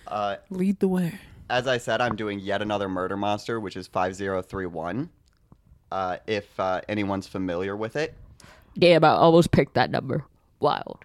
Uh, 0.07 0.35
Lead 0.49 0.79
the 0.79 0.87
way. 0.87 1.17
as 1.49 1.65
I 1.65 1.77
said, 1.77 2.01
I'm 2.01 2.15
doing 2.15 2.39
yet 2.39 2.61
another 2.61 2.87
murder 2.89 3.17
monster, 3.17 3.59
which 3.59 3.75
is 3.75 3.87
5031. 3.87 5.09
Uh, 5.93 6.17
if 6.25 6.59
uh, 6.59 6.81
anyone's 6.89 7.27
familiar 7.27 7.75
with 7.77 7.95
it. 7.95 8.15
Damn, 8.79 9.03
I 9.03 9.09
almost 9.09 9.51
picked 9.51 9.75
that 9.75 9.91
number. 9.91 10.25
Wild. 10.59 10.97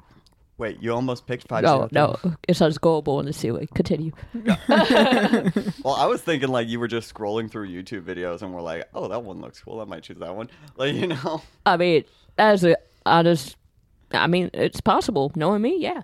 Wait, 0.56 0.82
you 0.82 0.94
almost 0.94 1.26
picked 1.26 1.46
five. 1.46 1.62
No, 1.62 1.88
no, 1.92 2.16
it 2.48 2.56
says 2.56 2.78
goable 2.78 3.20
in 3.20 3.26
the 3.26 3.34
ceiling. 3.34 3.68
Continue. 3.74 4.12
Well, 5.84 5.94
I 5.94 6.06
was 6.06 6.22
thinking 6.22 6.48
like 6.48 6.68
you 6.68 6.80
were 6.80 6.88
just 6.88 7.12
scrolling 7.12 7.50
through 7.50 7.68
YouTube 7.68 8.02
videos 8.02 8.40
and 8.40 8.54
were 8.54 8.62
like, 8.62 8.88
oh, 8.94 9.08
that 9.08 9.22
one 9.22 9.42
looks 9.42 9.60
cool. 9.60 9.78
I 9.78 9.84
might 9.84 10.04
choose 10.04 10.18
that 10.20 10.34
one. 10.34 10.48
Like, 10.76 10.94
you 10.94 11.08
know. 11.08 11.42
I 11.66 11.76
mean, 11.76 12.04
as 12.38 12.64
a 12.64 12.76
honest, 13.04 13.56
I 14.12 14.26
mean, 14.26 14.48
it's 14.54 14.80
possible. 14.80 15.32
Knowing 15.34 15.60
me, 15.60 15.76
yeah. 15.78 16.02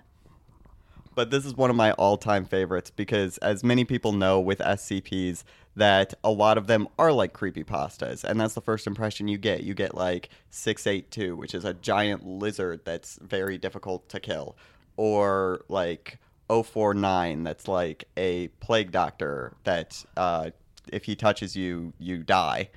But 1.15 1.31
this 1.31 1.43
is 1.43 1.55
one 1.55 1.71
of 1.71 1.75
my 1.75 1.91
all-time 1.93 2.45
favorites 2.45 2.91
because, 2.91 3.39
as 3.39 3.63
many 3.63 3.83
people 3.83 4.11
know 4.11 4.39
with 4.39 4.59
SCPs, 4.59 5.43
that 5.75 6.13
a 6.23 6.31
lot 6.31 6.57
of 6.57 6.67
them 6.67 6.87
are 6.97 7.11
like 7.11 7.33
creepy 7.33 7.63
pastas, 7.63 8.23
and 8.23 8.39
that's 8.39 8.53
the 8.53 8.61
first 8.61 8.87
impression 8.87 9.27
you 9.27 9.37
get. 9.37 9.63
You 9.63 9.73
get 9.73 9.95
like 9.95 10.29
682, 10.49 11.35
which 11.35 11.53
is 11.53 11.65
a 11.65 11.73
giant 11.73 12.25
lizard 12.25 12.81
that's 12.85 13.19
very 13.21 13.57
difficult 13.57 14.07
to 14.09 14.19
kill, 14.19 14.55
or 14.97 15.61
like 15.67 16.19
049, 16.49 17.43
that's 17.43 17.67
like 17.67 18.05
a 18.17 18.47
plague 18.59 18.91
doctor 18.91 19.53
that 19.63 20.03
uh, 20.15 20.51
if 20.91 21.05
he 21.05 21.15
touches 21.15 21.55
you, 21.55 21.93
you 21.99 22.23
die. 22.23 22.69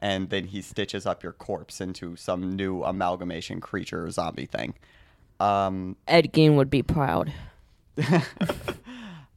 And 0.00 0.28
then 0.28 0.44
he 0.44 0.60
stitches 0.60 1.06
up 1.06 1.22
your 1.22 1.32
corpse 1.32 1.80
into 1.80 2.16
some 2.16 2.56
new 2.56 2.82
amalgamation 2.82 3.60
creature 3.60 4.10
zombie 4.10 4.44
thing. 4.44 4.74
Um, 5.40 5.96
Ed 6.06 6.32
Gein 6.32 6.56
would 6.56 6.70
be 6.70 6.82
proud. 6.82 7.32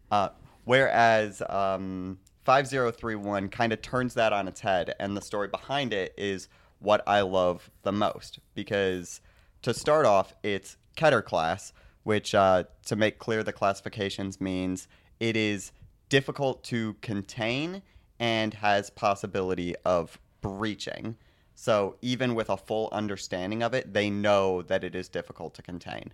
Uh, 0.10 0.30
whereas 0.64 1.42
um, 1.50 2.18
5031 2.48 3.50
kind 3.50 3.74
of 3.74 3.82
turns 3.82 4.14
that 4.14 4.32
on 4.32 4.48
its 4.48 4.62
head, 4.62 4.96
and 5.02 5.18
the 5.18 5.22
story 5.22 5.50
behind 5.50 5.92
it 5.92 6.14
is 6.18 6.48
what 6.80 7.04
I 7.06 7.20
love 7.20 7.70
the 7.84 7.92
most. 7.92 8.40
Because 8.56 9.20
to 9.64 9.74
start 9.74 10.06
off, 10.06 10.34
it's 10.44 10.78
Keter 10.96 11.22
class, 11.22 11.74
which, 12.04 12.34
uh, 12.34 12.64
to 12.86 12.96
make 12.96 13.20
clear 13.20 13.44
the 13.44 13.52
classifications, 13.52 14.40
means 14.40 14.88
it 15.20 15.36
is 15.36 15.74
difficult 16.08 16.64
to 16.64 16.94
contain 17.02 17.82
and 18.18 18.54
has 18.54 18.92
possibility 18.92 19.76
of 19.84 20.18
breaching. 20.40 21.18
So 21.54 21.98
even 22.02 22.34
with 22.34 22.50
a 22.50 22.56
full 22.56 22.88
understanding 22.94 23.62
of 23.62 23.74
it, 23.74 23.92
they 23.92 24.10
know 24.10 24.62
that 24.62 24.86
it 24.86 24.96
is 24.96 25.10
difficult 25.10 25.54
to 25.56 25.62
contain. 25.62 26.14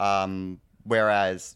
Um, 0.00 0.58
whereas 0.82 1.54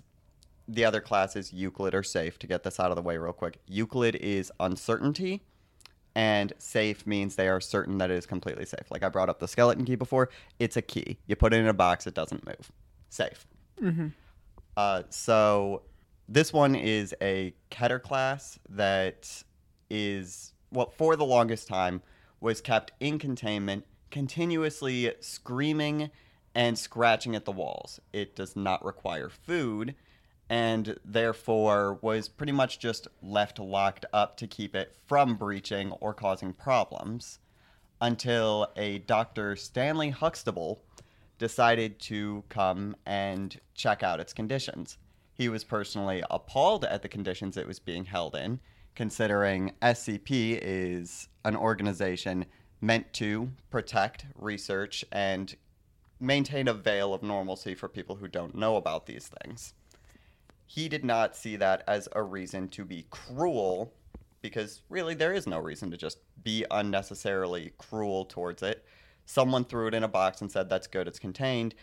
the 0.67 0.85
other 0.85 1.01
classes, 1.01 1.53
Euclid 1.53 1.95
or 1.95 2.03
safe, 2.03 2.39
to 2.39 2.47
get 2.47 2.63
this 2.63 2.81
out 2.81 2.91
of 2.91 2.97
the 2.97 3.03
way 3.03 3.17
real 3.19 3.33
quick. 3.33 3.59
Euclid 3.67 4.17
is 4.17 4.51
uncertainty, 4.61 5.43
and 6.15 6.53
safe 6.59 7.07
means 7.07 7.37
they 7.37 7.49
are 7.49 7.61
certain 7.61 7.99
that 7.99 8.11
it 8.11 8.17
is 8.17 8.27
completely 8.27 8.65
safe. 8.65 8.91
Like 8.91 9.03
I 9.03 9.09
brought 9.09 9.29
up 9.29 9.41
the 9.41 9.49
skeleton 9.49 9.85
key 9.85 9.97
before, 9.97 10.31
it's 10.59 10.77
a 10.77 10.83
key. 10.83 11.19
You 11.27 11.37
put 11.37 11.53
it 11.53 11.59
in 11.59 11.67
a 11.67 11.75
box, 11.75 12.07
it 12.07 12.15
doesn't 12.15 12.47
move. 12.47 12.71
Safe. 13.11 13.47
Uh, 14.77 15.03
so 15.11 15.83
this 16.29 16.53
one 16.53 16.75
is 16.75 17.15
a 17.21 17.53
Keter 17.71 18.01
class 18.01 18.59
that 18.71 19.43
is, 19.91 20.53
well, 20.71 20.93
for 20.97 21.17
the 21.17 21.25
longest 21.25 21.69
time, 21.69 22.03
was 22.41 22.61
kept 22.61 22.93
in 23.01 23.19
containment, 23.19 23.85
continuously 24.11 25.13
screaming 25.21 26.11
and 26.55 26.79
scratching 26.79 27.35
at 27.35 27.45
the 27.45 27.53
walls. 27.53 28.01
It 28.13 28.37
does 28.37 28.55
not 28.55 28.85
require 28.85 29.29
food, 29.29 29.95
and 30.49 30.99
therefore 31.05 31.99
was 32.03 32.29
pretty 32.29 32.53
much 32.53 32.79
just 32.79 33.09
left 33.23 33.59
locked 33.59 34.05
up 34.13 34.37
to 34.37 34.47
keep 34.47 34.75
it 34.75 34.95
from 35.07 35.37
breaching 35.37 35.93
or 35.93 36.13
causing 36.13 36.53
problems 36.53 37.39
until 38.01 38.69
a 38.77 38.99
Dr. 38.99 39.57
Stanley 39.57 40.11
Huxtable 40.11 40.83
decided 41.39 41.99
to 41.99 42.45
come 42.49 42.95
and 43.07 43.59
check 43.75 44.03
out 44.03 44.21
its 44.21 44.33
conditions. 44.33 44.99
He 45.33 45.49
was 45.49 45.65
personally 45.65 46.23
appalled 46.31 46.85
at 46.85 47.03
the 47.03 47.09
conditions 47.09 47.57
it 47.57 47.67
was 47.67 47.79
being 47.79 48.05
held 48.05 48.37
in, 48.37 48.61
considering 48.95 49.73
SCP 49.83 50.59
is 50.63 51.29
an 51.45 51.57
organization 51.57 52.45
meant 52.81 53.13
to 53.15 53.51
protect, 53.71 54.27
research, 54.37 55.05
and 55.11 55.57
maintain 56.21 56.69
a 56.69 56.75
veil 56.75 57.13
of 57.13 57.23
normalcy 57.23 57.75
for 57.75 57.89
people 57.89 58.17
who 58.17 58.29
don't 58.29 58.55
know 58.55 58.77
about 58.77 59.07
these 59.07 59.31
things. 59.43 59.75
He 60.67 60.89
did 60.89 61.05
not 61.05 61.37
see 61.37 61.57
that 61.57 61.85
as 61.87 62.09
a 62.13 62.23
reason 62.23 62.69
to 62.71 62.85
be 62.85 63.07
cruel, 63.11 63.93
because 64.41 64.83
really 64.89 65.15
there 65.15 65.33
is 65.33 65.47
no 65.47 65.59
reason 65.59 65.91
to 65.91 65.97
just 65.97 66.19
be 66.43 66.65
unnecessarily 66.71 67.73
cruel 67.79 68.25
towards 68.25 68.63
it. 68.63 68.85
Someone 69.27 69.65
threw 69.65 69.87
it 69.87 69.95
in 69.95 70.03
a 70.03 70.09
box 70.09 70.41
and 70.41 70.51
said, 70.51 70.69
That's 70.69 70.87
good, 70.87 71.09
it's 71.09 71.19
contained. 71.19 71.75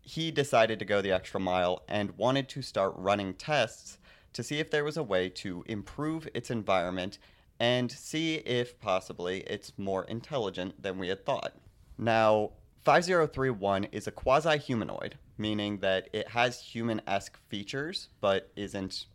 He 0.00 0.30
decided 0.30 0.78
to 0.78 0.84
go 0.84 1.02
the 1.02 1.12
extra 1.12 1.38
mile 1.38 1.82
and 1.88 2.16
wanted 2.16 2.48
to 2.50 2.62
start 2.62 2.94
running 2.96 3.34
tests 3.34 3.98
to 4.32 4.42
see 4.42 4.58
if 4.58 4.70
there 4.70 4.84
was 4.84 4.96
a 4.96 5.02
way 5.02 5.28
to 5.28 5.64
improve 5.66 6.28
its 6.34 6.50
environment 6.50 7.18
and 7.60 7.90
see 7.90 8.36
if 8.36 8.78
possibly 8.80 9.40
it's 9.40 9.72
more 9.76 10.04
intelligent 10.04 10.80
than 10.82 10.98
we 10.98 11.08
had 11.08 11.26
thought. 11.26 11.54
Now, 11.98 12.52
5031 12.84 13.84
is 13.92 14.06
a 14.06 14.10
quasi 14.10 14.56
humanoid, 14.58 15.18
meaning 15.36 15.78
that 15.78 16.08
it 16.12 16.28
has 16.28 16.60
human 16.60 17.00
esque 17.06 17.38
features, 17.48 18.08
but 18.20 18.50
isn't 18.56 19.06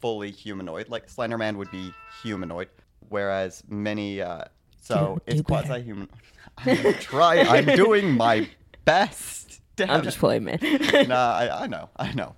fully 0.00 0.30
humanoid. 0.30 0.88
Like 0.88 1.08
Slenderman 1.08 1.56
would 1.56 1.70
be 1.70 1.92
humanoid, 2.22 2.68
whereas 3.08 3.62
many. 3.68 4.20
Uh, 4.20 4.44
so 4.80 5.18
Do- 5.18 5.22
it's 5.26 5.36
do 5.38 5.42
quasi 5.42 5.82
human. 5.82 6.08
I'm 6.58 6.94
trying. 6.94 7.46
I'm 7.46 7.66
doing 7.76 8.12
my 8.12 8.48
best. 8.84 9.60
Damn 9.76 9.90
I'm 9.90 10.02
just 10.02 10.18
playing, 10.18 10.44
man. 10.44 10.58
nah, 11.08 11.34
I, 11.34 11.64
I 11.64 11.66
know, 11.68 11.88
I 11.96 12.12
know. 12.12 12.34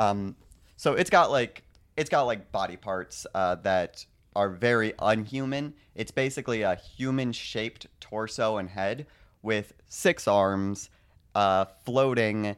Um, 0.00 0.34
so 0.76 0.94
it's 0.94 1.10
got 1.10 1.30
like 1.30 1.62
it's 1.96 2.10
got 2.10 2.22
like 2.22 2.50
body 2.50 2.76
parts 2.76 3.26
uh, 3.34 3.56
that 3.56 4.04
are 4.34 4.48
very 4.48 4.94
unhuman. 4.98 5.74
It's 5.94 6.10
basically 6.10 6.62
a 6.62 6.74
human-shaped 6.74 7.86
torso 8.00 8.56
and 8.56 8.68
head 8.68 9.06
with 9.42 9.72
six 9.88 10.26
arms, 10.28 10.90
uh, 11.34 11.64
floating 11.84 12.56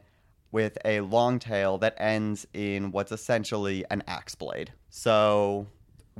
with 0.51 0.77
a 0.85 1.01
long 1.01 1.39
tail 1.39 1.77
that 1.79 1.95
ends 1.97 2.45
in 2.53 2.91
what's 2.91 3.11
essentially 3.11 3.83
an 3.89 4.03
axe 4.07 4.35
blade. 4.35 4.71
So 4.89 5.67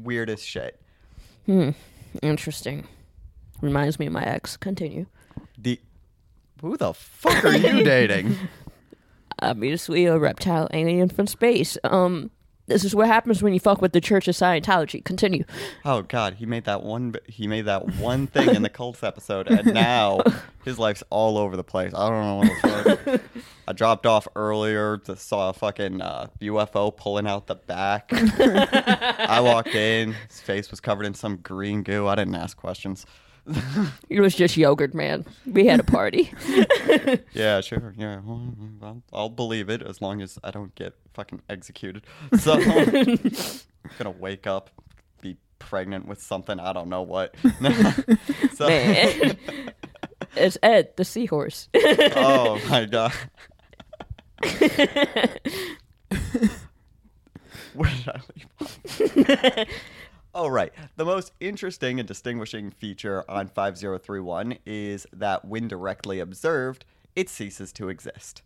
weird 0.01 0.29
as 0.29 0.43
shit. 0.43 0.81
hmm. 1.45 1.69
Interesting. 2.21 2.87
Reminds 3.61 3.97
me 3.99 4.05
of 4.07 4.13
my 4.13 4.23
ex. 4.23 4.55
Continue. 4.57 5.05
The 5.57 5.79
who 6.61 6.77
the 6.77 6.93
fuck 6.93 7.43
are 7.43 7.55
you 7.55 7.83
dating? 7.83 8.35
Obviously, 9.39 10.05
a 10.05 10.17
reptile 10.17 10.67
alien 10.73 11.09
from 11.09 11.27
space. 11.27 11.77
Um, 11.83 12.29
this 12.73 12.83
is 12.83 12.95
what 12.95 13.07
happens 13.07 13.43
when 13.43 13.53
you 13.53 13.59
fuck 13.59 13.81
with 13.81 13.93
the 13.93 14.01
Church 14.01 14.27
of 14.27 14.35
Scientology. 14.35 15.03
Continue. 15.05 15.43
Oh 15.85 16.01
God, 16.01 16.33
he 16.35 16.45
made 16.45 16.65
that 16.65 16.81
one. 16.81 17.15
He 17.27 17.47
made 17.47 17.65
that 17.65 17.95
one 17.97 18.25
thing 18.27 18.55
in 18.55 18.63
the 18.63 18.69
cults 18.81 19.03
episode, 19.03 19.47
and 19.47 19.73
now 19.73 20.21
his 20.65 20.79
life's 20.79 21.03
all 21.09 21.37
over 21.37 21.55
the 21.55 21.63
place. 21.63 21.93
I 21.93 22.09
don't 22.09 22.21
know 22.21 22.35
what 22.37 22.61
the 22.61 23.19
fuck. 23.19 23.21
I 23.67 23.73
dropped 23.73 24.05
off 24.05 24.27
earlier 24.35 24.97
to 25.05 25.15
saw 25.15 25.49
a 25.49 25.53
fucking 25.53 26.01
uh, 26.01 26.27
UFO 26.41 26.95
pulling 26.95 27.27
out 27.27 27.47
the 27.47 27.55
back. 27.55 28.09
I 28.11 29.39
walked 29.39 29.75
in, 29.75 30.15
his 30.27 30.41
face 30.41 30.71
was 30.71 30.79
covered 30.79 31.05
in 31.05 31.13
some 31.13 31.37
green 31.37 31.83
goo. 31.83 32.07
I 32.07 32.15
didn't 32.15 32.35
ask 32.35 32.57
questions. 32.57 33.05
It 34.09 34.21
was 34.21 34.35
just 34.35 34.55
yogurt, 34.55 34.93
man. 34.93 35.25
We 35.45 35.65
had 35.65 35.79
a 35.79 35.83
party. 35.83 36.31
Yeah, 37.33 37.61
sure. 37.61 37.93
Yeah, 37.97 38.19
well, 38.23 38.53
I'll, 38.81 39.03
I'll 39.11 39.29
believe 39.29 39.69
it 39.69 39.81
as 39.81 40.01
long 40.01 40.21
as 40.21 40.37
I 40.43 40.51
don't 40.51 40.73
get 40.75 40.93
fucking 41.13 41.41
executed. 41.49 42.03
So 42.39 42.53
I'm 42.53 43.19
gonna 43.97 44.11
wake 44.11 44.45
up, 44.47 44.69
be 45.21 45.37
pregnant 45.59 46.07
with 46.07 46.21
something 46.21 46.59
I 46.59 46.73
don't 46.73 46.89
know 46.89 47.01
what. 47.01 47.35
so, 48.53 48.67
man. 48.67 49.37
it's 50.35 50.57
Ed, 50.61 50.95
the 50.95 51.03
seahorse. 51.05 51.69
oh 51.73 52.61
my 52.69 52.85
god. 52.85 53.13
Where 57.73 57.89
did 57.89 58.07
I 58.07 58.21
leave 58.35 58.47
off? 58.61 59.67
Oh, 60.35 60.47
right. 60.47 60.73
The 60.95 61.05
most 61.05 61.31
interesting 61.39 61.99
and 61.99 62.07
distinguishing 62.07 62.71
feature 62.71 63.23
on 63.29 63.47
5031 63.47 64.57
is 64.65 65.05
that 65.13 65.45
when 65.45 65.67
directly 65.67 66.19
observed, 66.19 66.85
it 67.15 67.29
ceases 67.29 67.71
to 67.73 67.89
exist. 67.89 68.41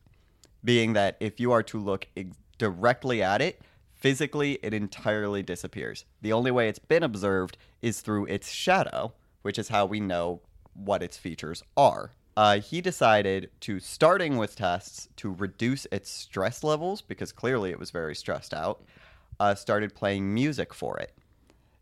Being 0.66 0.94
that 0.94 1.16
if 1.22 1.40
you 1.40 1.54
are 1.54 1.64
to 1.64 1.80
look 1.80 2.08
ex- 2.18 2.36
directly 2.58 3.24
at 3.24 3.42
it, 3.42 3.62
physically 3.94 4.60
it 4.62 4.74
entirely 4.74 5.42
disappears. 5.42 6.04
The 6.22 6.34
only 6.34 6.52
way 6.52 6.68
it's 6.68 6.80
been 6.80 7.04
observed 7.04 7.58
is 7.82 8.02
through 8.02 8.26
its 8.26 8.50
shadow, 8.52 9.14
which 9.44 9.58
is 9.58 9.70
how 9.70 9.86
we 9.86 10.02
know 10.02 10.42
what 10.74 11.02
its 11.02 11.18
features 11.18 11.64
are. 11.78 12.12
Uh, 12.36 12.60
he 12.60 12.82
decided 12.82 13.50
to, 13.62 13.80
starting 13.80 14.36
with 14.36 14.58
tests, 14.58 15.08
to 15.16 15.34
reduce 15.34 15.88
its 15.92 16.10
stress 16.10 16.66
levels 16.66 17.02
because 17.02 17.32
clearly 17.32 17.72
it 17.72 17.80
was 17.80 17.92
very 17.92 18.14
stressed 18.14 18.54
out, 18.54 18.84
uh, 19.40 19.56
started 19.56 19.96
playing 19.96 20.34
music 20.34 20.74
for 20.74 20.98
it. 21.00 21.17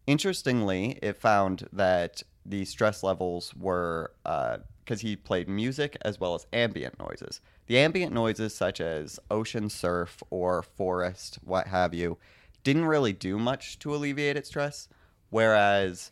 Interestingly, 0.08 1.00
it 1.02 1.18
found 1.18 1.68
that 1.74 2.24
the 2.46 2.66
stress 2.66 3.02
levels 3.02 3.56
were 3.56 4.12
uh, 4.26 4.58
because 4.84 5.02
he 5.02 5.16
played 5.16 5.50
music 5.50 5.98
as 6.04 6.20
well 6.20 6.36
as 6.36 6.46
ambient 6.54 7.00
noises. 7.00 7.42
The 7.66 7.80
ambient 7.80 8.14
noises, 8.14 8.54
such 8.54 8.80
as 8.80 9.20
ocean 9.32 9.70
surf 9.70 10.22
or 10.30 10.62
forest, 10.62 11.40
what 11.44 11.68
have 11.68 11.94
you, 11.96 12.20
didn't 12.64 12.86
really 12.86 13.14
do 13.14 13.40
much 13.40 13.80
to 13.80 13.96
alleviate 13.96 14.38
its 14.38 14.50
stress, 14.50 14.88
whereas 15.32 16.12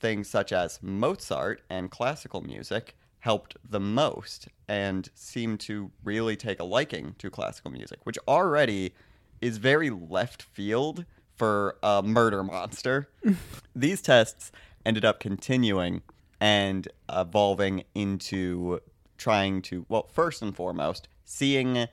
things 0.00 0.28
such 0.28 0.52
as 0.52 0.82
Mozart 0.82 1.62
and 1.70 1.90
classical 1.90 2.42
music 2.42 2.94
helped 3.20 3.56
the 3.68 3.80
most 3.80 4.48
and 4.68 5.08
seemed 5.14 5.60
to 5.60 5.90
really 6.04 6.36
take 6.36 6.60
a 6.60 6.64
liking 6.64 7.14
to 7.18 7.30
classical 7.30 7.70
music, 7.70 8.00
which 8.04 8.18
already 8.28 8.94
is 9.40 9.56
very 9.56 9.88
left 9.88 10.42
field 10.42 11.06
for 11.40 11.78
a 11.82 12.02
murder 12.02 12.44
monster. 12.44 13.08
These 13.74 14.02
tests 14.02 14.52
ended 14.84 15.06
up 15.06 15.20
continuing 15.20 16.02
and 16.38 16.86
evolving 17.10 17.84
into 17.94 18.80
trying 19.16 19.62
to, 19.62 19.86
well, 19.88 20.06
first 20.12 20.42
and 20.42 20.54
foremost, 20.54 21.08
seeing 21.24 21.86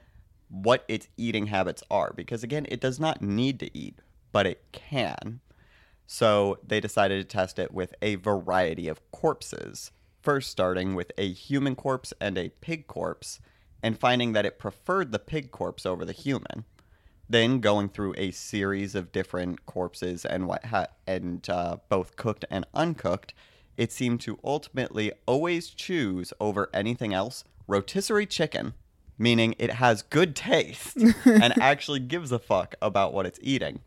what 0.50 0.84
its 0.90 1.08
eating 1.16 1.46
habits 1.46 1.82
are. 1.90 2.12
Because 2.14 2.44
again, 2.44 2.66
it 2.68 2.82
does 2.82 3.00
not 3.00 3.22
need 3.22 3.58
to 3.62 3.78
eat, 3.78 4.00
but 4.34 4.46
it 4.46 4.66
can. 4.74 5.40
So 6.06 6.60
they 6.62 6.82
decided 6.82 7.22
to 7.22 7.38
test 7.38 7.58
it 7.58 7.74
with 7.74 7.96
a 8.02 8.16
variety 8.16 8.90
of 8.90 9.00
corpses. 9.12 9.92
First, 10.22 10.50
starting 10.50 10.94
with 10.94 11.14
a 11.18 11.32
human 11.32 11.76
corpse 11.76 12.14
and 12.20 12.38
a 12.38 12.50
pig 12.60 12.88
corpse, 12.88 13.40
and 13.82 13.98
finding 13.98 14.34
that 14.34 14.46
it 14.46 14.60
preferred 14.60 15.14
the 15.14 15.20
pig 15.20 15.52
corpse 15.52 15.86
over 15.86 16.04
the 16.04 16.12
human. 16.12 16.66
Then 17.30 17.60
going 17.60 17.90
through 17.90 18.14
a 18.18 18.32
series 18.32 18.96
of 18.96 19.12
different 19.12 19.66
corpses 19.66 20.26
and 20.26 20.48
what 20.48 20.66
ha- 20.66 20.88
and 21.06 21.48
uh, 21.50 21.78
both 21.90 22.16
cooked 22.16 22.46
and 22.50 22.66
uncooked, 22.74 23.34
it 23.76 23.92
seemed 23.92 24.22
to 24.22 24.40
ultimately 24.44 25.12
always 25.26 25.70
choose 25.70 26.34
over 26.40 26.70
anything 26.74 27.14
else 27.14 27.44
rotisserie 27.68 28.26
chicken, 28.26 28.74
meaning 29.18 29.56
it 29.60 29.74
has 29.74 30.02
good 30.02 30.36
taste 30.36 30.98
and 31.26 31.62
actually 31.62 32.00
gives 32.00 32.32
a 32.32 32.40
fuck 32.40 32.76
about 32.82 33.14
what 33.14 33.26
it's 33.26 33.40
eating. 33.42 33.82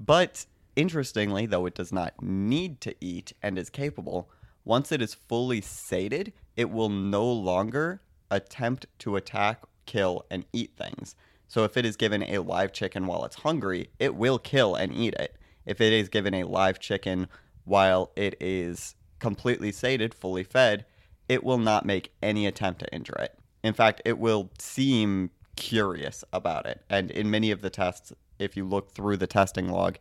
But 0.00 0.46
interestingly, 0.74 1.46
though 1.46 1.66
it 1.66 1.74
does 1.74 1.92
not 1.92 2.20
need 2.20 2.80
to 2.80 2.94
eat 3.00 3.32
and 3.42 3.58
is 3.58 3.70
capable, 3.70 4.28
once 4.64 4.90
it 4.90 5.00
is 5.00 5.14
fully 5.14 5.60
sated, 5.60 6.32
it 6.56 6.70
will 6.70 6.88
no 6.88 7.24
longer 7.30 8.02
attempt 8.30 8.86
to 8.98 9.16
attack, 9.16 9.62
kill, 9.86 10.24
and 10.30 10.44
eat 10.52 10.72
things. 10.76 11.14
So 11.52 11.64
if 11.64 11.76
it 11.76 11.84
is 11.84 11.96
given 11.96 12.22
a 12.22 12.38
live 12.38 12.72
chicken 12.72 13.06
while 13.06 13.26
it's 13.26 13.36
hungry, 13.36 13.90
it 13.98 14.14
will 14.14 14.38
kill 14.38 14.74
and 14.74 14.90
eat 14.90 15.12
it. 15.12 15.36
If 15.66 15.82
it 15.82 15.92
is 15.92 16.08
given 16.08 16.32
a 16.32 16.44
live 16.44 16.78
chicken 16.78 17.28
while 17.64 18.10
it 18.16 18.36
is 18.40 18.94
completely 19.18 19.70
sated, 19.70 20.14
fully 20.14 20.44
fed, 20.44 20.86
it 21.28 21.44
will 21.44 21.58
not 21.58 21.84
make 21.84 22.14
any 22.22 22.46
attempt 22.46 22.80
to 22.80 22.90
injure 22.94 23.18
it. 23.18 23.38
In 23.62 23.74
fact, 23.74 24.00
it 24.06 24.18
will 24.18 24.50
seem 24.58 25.28
curious 25.54 26.24
about 26.32 26.64
it. 26.64 26.86
And 26.88 27.10
in 27.10 27.30
many 27.30 27.50
of 27.50 27.60
the 27.60 27.68
tests, 27.68 28.14
if 28.38 28.56
you 28.56 28.64
look 28.64 28.90
through 28.90 29.18
the 29.18 29.26
testing 29.26 29.68
log, 29.68 29.98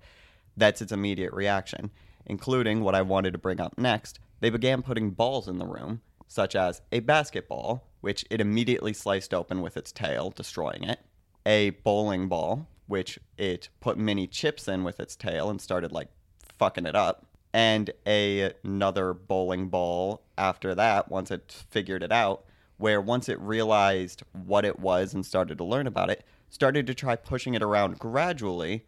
that's 0.56 0.82
its 0.82 0.94
immediate 0.94 1.34
reaction, 1.34 1.92
including 2.26 2.80
what 2.80 2.96
I 2.96 3.02
wanted 3.02 3.34
to 3.34 3.38
bring 3.38 3.60
up 3.60 3.78
next. 3.78 4.22
They 4.40 4.52
began 4.52 4.84
putting 4.84 5.10
balls 5.12 5.50
in 5.50 5.58
the 5.58 5.68
room, 5.68 6.00
such 6.30 6.56
as 6.56 6.82
a 6.94 7.02
basketball, 7.02 7.90
which 8.00 8.24
it 8.30 8.40
immediately 8.40 8.94
sliced 8.94 9.34
open 9.34 9.62
with 9.62 9.76
its 9.76 9.92
tail, 9.92 10.30
destroying 10.30 10.86
it, 10.86 11.02
a 11.46 11.72
bowling 11.72 12.28
ball, 12.28 12.68
which 12.88 13.20
it 13.38 13.70
put 13.80 13.98
mini 13.98 14.28
chips 14.28 14.68
in 14.68 14.84
with 14.84 15.00
its 15.00 15.16
tail 15.16 15.50
and 15.50 15.62
started 15.62 15.92
like 15.92 16.10
fucking 16.58 16.86
it 16.86 16.96
up, 16.96 17.26
and 17.54 17.92
a, 18.06 18.54
another 18.64 19.14
bowling 19.14 19.68
ball 19.68 20.22
after 20.38 20.76
that 20.76 21.10
once 21.10 21.32
it 21.32 21.66
figured 21.70 22.04
it 22.04 22.12
out, 22.12 22.46
where 22.78 23.02
once 23.02 23.30
it 23.30 23.40
realized 23.40 24.24
what 24.46 24.66
it 24.66 24.80
was 24.80 25.14
and 25.14 25.26
started 25.26 25.58
to 25.58 25.64
learn 25.64 25.88
about 25.88 26.10
it, 26.10 26.26
started 26.50 26.86
to 26.88 26.94
try 26.94 27.16
pushing 27.16 27.54
it 27.54 27.62
around 27.64 28.00
gradually 28.00 28.86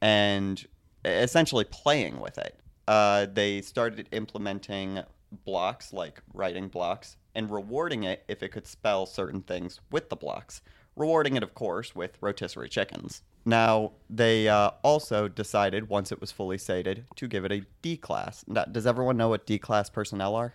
and 0.00 0.66
essentially 1.04 1.64
playing 1.64 2.20
with 2.20 2.38
it. 2.38 2.58
Uh, 2.86 3.26
they 3.32 3.60
started 3.62 4.08
implementing 4.12 5.00
blocks 5.44 5.92
like 5.92 6.20
writing 6.32 6.68
blocks 6.68 7.16
and 7.34 7.50
rewarding 7.50 8.04
it 8.04 8.22
if 8.28 8.42
it 8.42 8.50
could 8.50 8.66
spell 8.66 9.06
certain 9.06 9.40
things 9.40 9.80
with 9.90 10.08
the 10.08 10.16
blocks. 10.16 10.60
Rewarding 10.96 11.36
it, 11.36 11.42
of 11.42 11.54
course, 11.54 11.94
with 11.94 12.18
rotisserie 12.20 12.68
chickens. 12.68 13.22
Now, 13.44 13.92
they 14.08 14.48
uh, 14.48 14.70
also 14.82 15.26
decided, 15.26 15.88
once 15.88 16.12
it 16.12 16.20
was 16.20 16.30
fully 16.30 16.56
sated, 16.56 17.04
to 17.16 17.26
give 17.26 17.44
it 17.44 17.52
a 17.52 17.66
D 17.82 17.96
class. 17.96 18.44
Now, 18.46 18.64
does 18.64 18.86
everyone 18.86 19.16
know 19.16 19.28
what 19.28 19.44
D 19.44 19.58
class 19.58 19.90
personnel 19.90 20.36
are? 20.36 20.54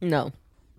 No. 0.00 0.32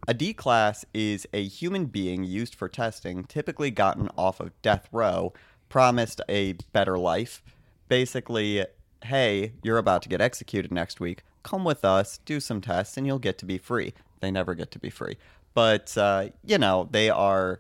A 0.08 0.14
D 0.14 0.34
class 0.34 0.86
is 0.94 1.28
a 1.34 1.44
human 1.44 1.86
being 1.86 2.24
used 2.24 2.56
for 2.56 2.70
testing, 2.70 3.26
typically 3.26 3.70
gotten 3.70 4.10
off 4.18 4.40
of 4.40 4.60
death 4.62 4.88
row, 4.92 5.34
promised 5.68 6.22
a 6.30 6.54
better 6.72 6.98
life. 6.98 7.44
Basically, 7.90 8.66
hey, 9.04 9.52
you're 9.62 9.78
about 9.78 10.02
to 10.04 10.10
get 10.10 10.22
executed 10.22 10.72
next 10.72 11.00
week. 11.02 11.24
Come 11.44 11.66
with 11.66 11.84
us, 11.84 12.20
do 12.20 12.40
some 12.40 12.62
tests, 12.62 12.96
and 12.96 13.06
you'll 13.06 13.20
get 13.20 13.38
to 13.40 13.46
be 13.46 13.58
free. 13.58 13.94
They 14.22 14.32
never 14.32 14.56
get 14.56 14.72
to 14.72 14.80
be 14.80 14.90
free. 14.90 15.18
But, 15.54 15.98
uh, 15.98 16.30
you 16.46 16.58
know, 16.58 16.88
they 16.90 17.10
are. 17.10 17.60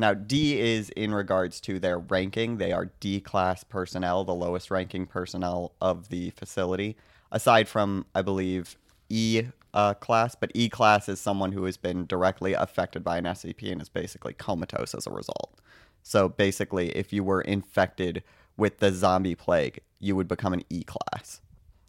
Now, 0.00 0.14
D 0.14 0.58
is 0.58 0.88
in 0.90 1.12
regards 1.12 1.60
to 1.60 1.78
their 1.78 1.98
ranking. 1.98 2.56
They 2.56 2.72
are 2.72 2.90
D 3.00 3.20
class 3.20 3.64
personnel, 3.64 4.24
the 4.24 4.34
lowest 4.34 4.70
ranking 4.70 5.04
personnel 5.04 5.72
of 5.78 6.08
the 6.08 6.30
facility, 6.30 6.96
aside 7.30 7.68
from, 7.68 8.06
I 8.14 8.22
believe, 8.22 8.78
E 9.10 9.42
uh, 9.74 9.92
class. 9.92 10.34
But 10.34 10.52
E 10.54 10.70
class 10.70 11.06
is 11.10 11.20
someone 11.20 11.52
who 11.52 11.64
has 11.64 11.76
been 11.76 12.06
directly 12.06 12.54
affected 12.54 13.04
by 13.04 13.18
an 13.18 13.24
SCP 13.24 13.70
and 13.70 13.82
is 13.82 13.90
basically 13.90 14.32
comatose 14.32 14.94
as 14.94 15.06
a 15.06 15.10
result. 15.10 15.60
So 16.02 16.30
basically, 16.30 16.96
if 16.96 17.12
you 17.12 17.22
were 17.22 17.42
infected 17.42 18.22
with 18.56 18.78
the 18.78 18.92
zombie 18.92 19.34
plague, 19.34 19.80
you 19.98 20.16
would 20.16 20.28
become 20.28 20.54
an 20.54 20.64
E 20.70 20.82
class. 20.82 21.42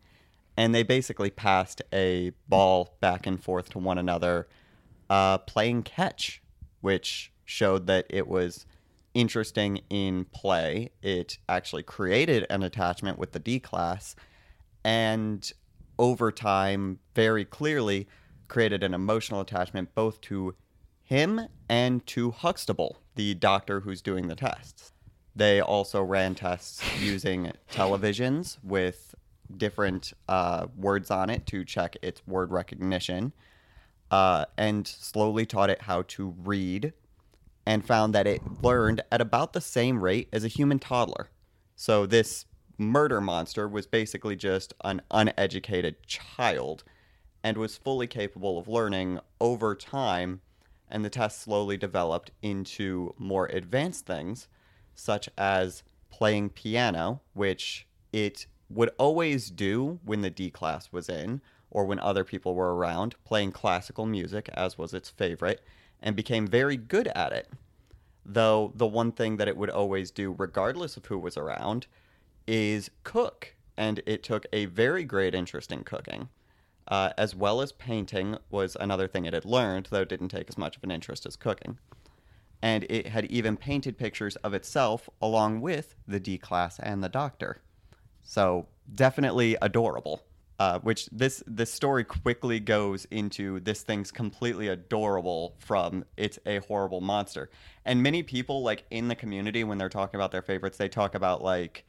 And 0.58 0.76
they 0.76 0.84
basically 0.84 1.30
passed 1.30 1.82
a 1.94 2.34
ball 2.50 2.98
back 3.00 3.26
and 3.26 3.42
forth 3.42 3.70
to 3.70 3.80
one 3.80 3.98
another, 3.98 4.50
uh, 5.10 5.38
playing 5.38 5.84
catch, 5.84 6.42
which 6.82 7.32
showed 7.46 7.88
that 7.88 8.06
it 8.10 8.28
was 8.28 8.66
interesting 9.14 9.82
in 9.90 10.26
play. 10.26 10.92
It 11.02 11.38
actually 11.48 11.84
created 11.84 12.46
an 12.50 12.64
attachment 12.64 13.18
with 13.18 13.32
the 13.32 13.40
D 13.40 13.60
class, 13.60 14.16
and 14.84 15.52
over 15.98 16.32
time, 16.32 17.00
very 17.16 17.46
clearly, 17.46 18.08
created 18.48 18.84
an 18.84 18.94
emotional 18.94 19.42
attachment 19.42 19.94
both 19.94 20.22
to 20.22 20.56
him 21.04 21.42
and 21.68 22.06
to 22.08 22.32
Huxtable, 22.32 22.98
the 23.16 23.34
doctor 23.34 23.82
who's 23.82 24.02
doing 24.02 24.28
the 24.28 24.36
tests. 24.36 24.94
They 25.36 25.60
also 25.60 26.04
ran 26.04 26.36
tests 26.36 26.82
using 27.00 27.52
televisions 27.72 28.58
with 28.64 29.16
different 29.56 30.14
uh, 30.28 30.68
words 30.78 31.10
on 31.10 31.30
it 31.30 31.46
to 31.48 31.66
check 31.66 31.98
its 32.02 32.26
word 32.28 32.52
recognition, 32.52 33.34
uh, 34.12 34.46
and 34.58 34.88
slowly 34.88 35.46
taught 35.46 35.70
it 35.70 35.82
how 35.82 36.04
to 36.10 36.36
read 36.44 36.94
and 37.70 37.86
found 37.86 38.16
that 38.16 38.26
it 38.26 38.42
learned 38.64 39.00
at 39.12 39.22
about 39.22 39.54
the 39.54 39.62
same 39.62 40.04
rate 40.04 40.28
as 40.34 40.44
a 40.44 40.48
human 40.48 40.80
toddler. 40.80 41.30
So 41.76 42.08
this 42.08 42.46
murder 42.80 43.22
monster 43.22 43.68
was 43.68 43.86
basically 43.86 44.36
just 44.36 44.74
an 44.84 45.04
uneducated 45.12 46.02
child. 46.08 46.84
and 47.44 47.58
was 47.58 47.78
fully 47.78 48.08
capable 48.08 48.58
of 48.58 48.68
learning 48.68 49.20
over 49.40 49.76
time, 49.76 50.42
and 50.90 51.06
the 51.06 51.10
test 51.10 51.42
slowly 51.42 51.78
developed 51.78 52.32
into 52.42 53.14
more 53.18 53.46
advanced 53.48 54.06
things, 54.06 54.48
such 54.94 55.30
as 55.38 55.84
playing 56.10 56.50
piano, 56.50 57.22
which 57.34 57.88
it 58.12 58.46
would 58.70 58.90
always 58.98 59.50
do 59.50 60.00
when 60.04 60.22
the 60.22 60.30
D 60.30 60.50
class 60.50 60.92
was 60.92 61.10
in 61.10 61.42
or 61.72 61.86
when 61.86 62.00
other 62.00 62.24
people 62.24 62.56
were 62.56 62.76
around, 62.76 63.16
playing 63.24 63.52
classical 63.52 64.06
music 64.06 64.50
as 64.54 64.78
was 64.78 64.94
its 64.94 65.10
favorite, 65.10 65.64
and 66.02 66.16
became 66.16 66.48
very 66.48 66.78
good 66.78 67.08
at 67.10 67.32
it. 67.32 67.50
Though 68.26 68.72
the 68.76 68.88
one 68.88 69.12
thing 69.12 69.38
that 69.38 69.48
it 69.48 69.58
would 69.58 69.70
always 69.70 70.12
do, 70.12 70.36
regardless 70.38 70.98
of 70.98 71.06
who 71.06 71.18
was 71.18 71.38
around, 71.38 71.88
is 72.48 72.92
cook. 73.04 73.56
And 73.76 74.02
it 74.06 74.24
took 74.24 74.46
a 74.52 74.66
very 74.66 75.04
great 75.04 75.34
interest 75.34 75.72
in 75.72 75.84
cooking. 75.84 76.30
Uh, 76.88 77.12
as 77.18 77.36
well 77.36 77.62
as 77.62 77.72
painting 77.72 78.38
was 78.50 78.76
another 78.80 79.08
thing 79.08 79.26
it 79.26 79.34
had 79.34 79.46
learned, 79.46 79.88
though 79.92 80.02
it 80.02 80.10
didn't 80.10 80.30
take 80.30 80.50
as 80.50 80.58
much 80.58 80.76
of 80.76 80.84
an 80.84 80.92
interest 80.92 81.26
as 81.26 81.36
cooking. 81.36 81.78
And 82.62 82.86
it 82.90 83.08
had 83.08 83.26
even 83.26 83.58
painted 83.58 83.98
pictures 83.98 84.36
of 84.38 84.54
itself 84.54 85.08
along 85.22 85.62
with 85.62 85.96
the 86.08 86.20
D 86.20 86.38
class 86.38 86.80
and 86.80 87.04
the 87.04 87.10
doctor. 87.10 87.62
So 88.24 88.68
definitely 88.94 89.56
adorable. 89.62 90.24
Uh, 90.60 90.78
which 90.80 91.06
this 91.06 91.42
this 91.48 91.72
story 91.72 92.04
quickly 92.04 92.60
goes 92.60 93.06
into 93.12 93.62
this 93.62 93.82
thing's 93.82 94.12
completely 94.12 94.68
adorable 94.68 95.56
from 95.58 96.04
it's 96.18 96.38
a 96.46 96.58
horrible 96.60 97.00
monster. 97.00 97.50
And 97.86 98.04
many 98.04 98.24
people 98.24 98.62
like 98.62 98.84
in 98.92 99.08
the 99.08 99.16
community 99.16 99.64
when 99.64 99.78
they're 99.78 99.88
talking 99.88 100.20
about 100.20 100.34
their 100.34 100.42
favorites, 100.42 100.78
they 100.78 100.90
talk 100.90 101.16
about 101.16 101.42
like 101.42 101.86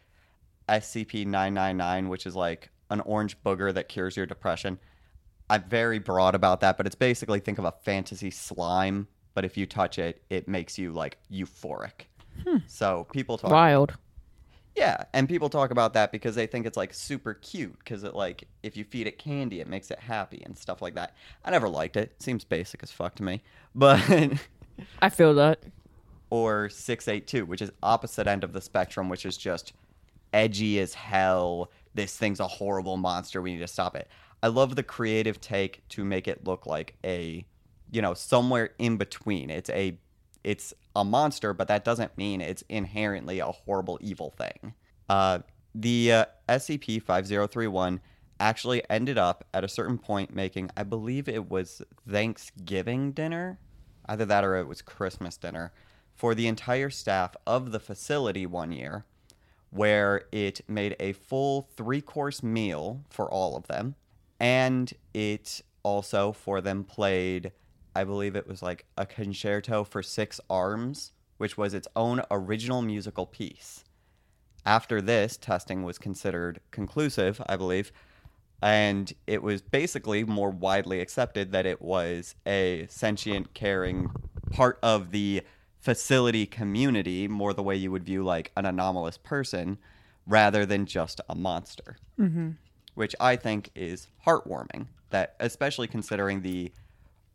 SCP 0.68 1.26
nine 1.26 1.52
nine 1.52 1.76
nine, 1.76 2.09
which 2.09 2.26
is 2.26 2.37
like 2.37 2.70
an 2.90 3.00
orange 3.00 3.42
booger 3.42 3.74
that 3.74 3.88
cures 3.88 4.16
your 4.16 4.26
depression. 4.26 4.78
I'm 5.48 5.64
very 5.64 5.98
broad 5.98 6.37
about 6.37 6.61
that, 6.61 6.76
but 6.76 6.87
it's 6.87 6.94
basically 6.94 7.40
think 7.40 7.59
of 7.59 7.64
a 7.64 7.72
fantasy 7.72 8.30
slime, 8.30 9.09
but 9.35 9.44
if 9.44 9.56
you 9.56 9.66
touch 9.66 9.98
it, 9.98 10.22
it 10.30 10.46
makes 10.46 10.78
you 10.78 10.92
like 10.92 11.18
euphoric. 11.30 12.02
So 12.68 13.09
people 13.12 13.37
talk 13.37 13.50
Wild. 13.50 13.94
Yeah, 14.76 15.04
and 15.12 15.28
people 15.28 15.48
talk 15.50 15.70
about 15.70 15.94
that 15.94 16.12
because 16.12 16.35
they 16.35 16.46
think 16.46 16.66
it's 16.66 16.76
like 16.76 16.94
super 16.94 17.35
cute 17.35 17.76
because 17.78 18.04
it 18.04 18.14
like 18.14 18.48
if 18.62 18.76
you 18.76 18.85
feed 18.85 19.06
it 19.06 19.18
candy, 19.18 19.61
it 19.61 19.68
makes 19.68 19.90
it 19.90 19.98
happy 19.98 20.42
and 20.46 20.56
stuff 20.56 20.80
like 20.80 20.94
that. 20.94 21.14
I 21.44 21.50
never 21.50 21.68
liked 21.68 21.96
it. 21.96 22.14
Seems 22.20 22.44
basic 22.44 22.83
as 22.83 22.90
fuck 22.90 23.14
to 23.16 23.22
me. 23.22 23.42
But 23.74 24.00
I 25.02 25.09
feel 25.11 25.35
that. 25.35 25.62
or 26.30 26.68
682, 26.68 27.46
which 27.46 27.62
is 27.62 27.70
opposite 27.83 28.26
end 28.26 28.44
of 28.44 28.52
the 28.52 28.61
spectrum, 28.61 29.09
which 29.09 29.26
is 29.26 29.37
just 29.37 29.72
edgy 30.33 30.78
as 30.80 30.94
hell. 30.94 31.70
This 31.94 32.16
thing's 32.16 32.40
a 32.40 32.46
horrible 32.48 32.96
monster. 32.96 33.42
We 33.42 33.52
need 33.54 33.61
to 33.61 33.68
stop 33.68 33.96
it. 33.96 34.09
I 34.42 34.48
love 34.48 34.76
the 34.76 34.83
creative 34.83 35.40
take 35.40 35.87
to 35.90 36.04
make 36.04 36.28
it 36.28 36.46
look 36.46 36.66
like 36.66 36.96
a, 37.04 37.44
you 37.90 38.02
know, 38.02 38.14
somewhere 38.14 38.70
in 38.78 38.96
between. 38.96 39.50
It's 39.50 39.70
a 39.70 39.98
it's 40.44 40.72
a 40.94 41.05
monster, 41.05 41.53
but 41.55 41.68
that 41.68 41.85
doesn't 41.85 42.16
mean 42.16 42.40
it's 42.40 42.64
inherently 42.68 43.38
a 43.38 43.46
horrible 43.46 43.98
evil 44.00 44.31
thing. 44.31 44.74
Uh, 45.09 45.40
the 45.74 46.12
uh, 46.12 46.24
SCP-5031 46.48 48.00
actually 48.38 48.83
ended 48.90 49.18
up 49.18 49.44
at 49.53 49.64
a 49.64 49.68
certain 49.68 49.98
point 49.98 50.35
making, 50.35 50.70
I 50.76 50.83
believe 50.83 51.29
it 51.29 51.50
was 51.50 51.83
Thanksgiving 52.09 53.12
dinner, 53.12 53.59
either 54.07 54.24
that 54.24 54.44
or 54.44 54.57
it 54.57 54.66
was 54.66 54.83
Christmas 54.83 55.37
dinner, 55.37 55.72
for 56.16 56.35
the 56.35 56.48
entire 56.48 56.90
staff 56.90 57.37
of 57.46 57.72
the 57.72 57.81
facility 57.81 58.46
one 58.46 58.72
year, 58.72 59.05
where 59.70 60.22
it 60.33 60.61
made 60.66 60.96
a 60.98 61.12
full 61.12 61.62
three-course 61.76 62.42
meal 62.42 63.03
for 63.09 63.31
all 63.31 63.57
of 63.57 63.68
them, 63.68 63.94
and 64.40 64.92
it 65.14 65.62
also 65.83 66.33
for 66.33 66.61
them 66.61 66.83
played 66.83 67.53
I 67.94 68.05
believe 68.05 68.37
it 68.37 68.46
was 68.46 68.62
like 68.62 68.87
a 68.96 69.07
concerto 69.07 69.85
for 69.85 70.03
six 70.03 70.40
arms, 70.48 71.12
which 71.38 71.57
was 71.57 71.74
its 71.74 71.88
own 71.96 72.22
original 72.31 72.83
musical 72.83 73.26
piece. 73.26 73.85
After 74.64 75.00
this, 75.00 75.37
testing 75.37 75.83
was 75.83 75.98
considered 75.98 76.61
conclusive, 76.70 77.40
I 77.46 77.57
believe, 77.57 77.92
and 78.62 79.12
it 79.26 79.42
was 79.42 79.62
basically 79.62 80.22
more 80.24 80.50
widely 80.50 81.00
accepted 81.00 81.53
that 81.53 81.66
it 81.66 81.81
was 81.81 82.35
a 82.46 82.87
sentient, 82.90 83.55
caring 83.55 84.11
part 84.50 84.79
of 84.83 85.12
the 85.12 85.42
facility 85.79 86.44
community, 86.44 87.26
more 87.26 87.55
the 87.55 87.62
way 87.62 87.74
you 87.74 87.90
would 87.90 88.05
view 88.05 88.22
like 88.22 88.53
an 88.57 88.66
anomalous 88.66 89.16
person, 89.16 89.79
rather 90.26 90.66
than 90.66 90.85
just 90.85 91.20
a 91.29 91.35
monster. 91.35 91.96
Mm-hmm. 92.18 92.50
Which 92.94 93.16
I 93.18 93.37
think 93.37 93.70
is 93.74 94.09
heartwarming. 94.26 94.88
That, 95.09 95.35
especially 95.40 95.88
considering 95.88 96.42
the 96.42 96.70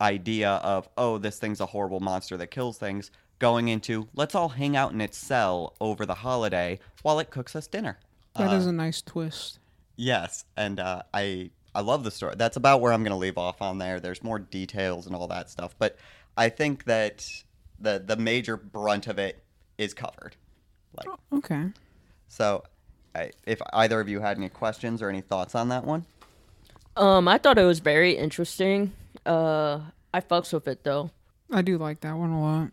idea 0.01 0.49
of 0.49 0.89
oh 0.97 1.17
this 1.17 1.39
thing's 1.39 1.62
a 1.62 1.65
horrible 1.67 1.99
monster 1.99 2.36
that 2.38 2.47
kills 2.51 2.77
things 2.77 3.12
going 3.39 3.67
into 3.69 4.08
let's 4.13 4.36
all 4.36 4.49
hang 4.49 4.75
out 4.75 4.91
in 4.91 4.99
its 5.01 5.17
cell 5.17 5.73
over 5.79 6.05
the 6.05 6.15
holiday 6.15 6.77
while 7.01 7.19
it 7.19 7.29
cooks 7.29 7.55
us 7.55 7.67
dinner. 7.67 7.97
That 8.38 8.51
is 8.53 8.65
a 8.65 8.71
nice 8.73 9.01
twist. 9.01 9.60
yes 9.95 10.43
and 10.58 10.79
uh, 10.79 11.03
i 11.13 11.49
i 11.73 11.81
love 11.81 12.03
the 12.03 12.12
story. 12.12 12.36
That's 12.38 12.58
about 12.58 12.81
where 12.81 12.91
i'm 12.91 13.03
going 13.03 13.12
to 13.12 13.17
leave 13.17 13.38
off 13.38 13.62
on 13.62 13.77
there. 13.77 13.99
There's 13.99 14.23
more 14.23 14.39
details 14.39 15.05
and 15.08 15.15
all 15.15 15.27
that 15.27 15.49
stuff 15.49 15.75
but 15.79 15.97
i 16.38 16.49
think 16.49 16.84
that 16.86 17.27
the 17.79 18.03
the 18.05 18.15
major 18.17 18.58
brunt 18.58 19.08
of 19.08 19.17
it 19.19 19.43
is 19.77 19.93
covered. 19.93 20.36
Like 20.97 21.08
Okay. 21.34 21.67
so 22.27 22.63
I, 23.13 23.31
if 23.45 23.62
either 23.71 23.99
of 24.01 24.10
you 24.10 24.19
had 24.19 24.38
any 24.38 24.49
questions 24.49 25.01
or 25.01 25.10
any 25.10 25.21
thoughts 25.21 25.55
on 25.55 25.69
that 25.69 25.86
one 25.86 26.05
Um, 26.97 27.27
I 27.27 27.38
thought 27.38 27.58
it 27.58 27.65
was 27.65 27.79
very 27.79 28.13
interesting. 28.13 28.93
Uh, 29.25 29.81
I 30.13 30.21
fucks 30.21 30.53
with 30.53 30.67
it 30.67 30.84
though. 30.84 31.12
I 31.51 31.62
do 31.62 31.77
like 31.77 32.01
that 32.01 32.15
one 32.15 32.31
a 32.31 32.41
lot. 32.41 32.71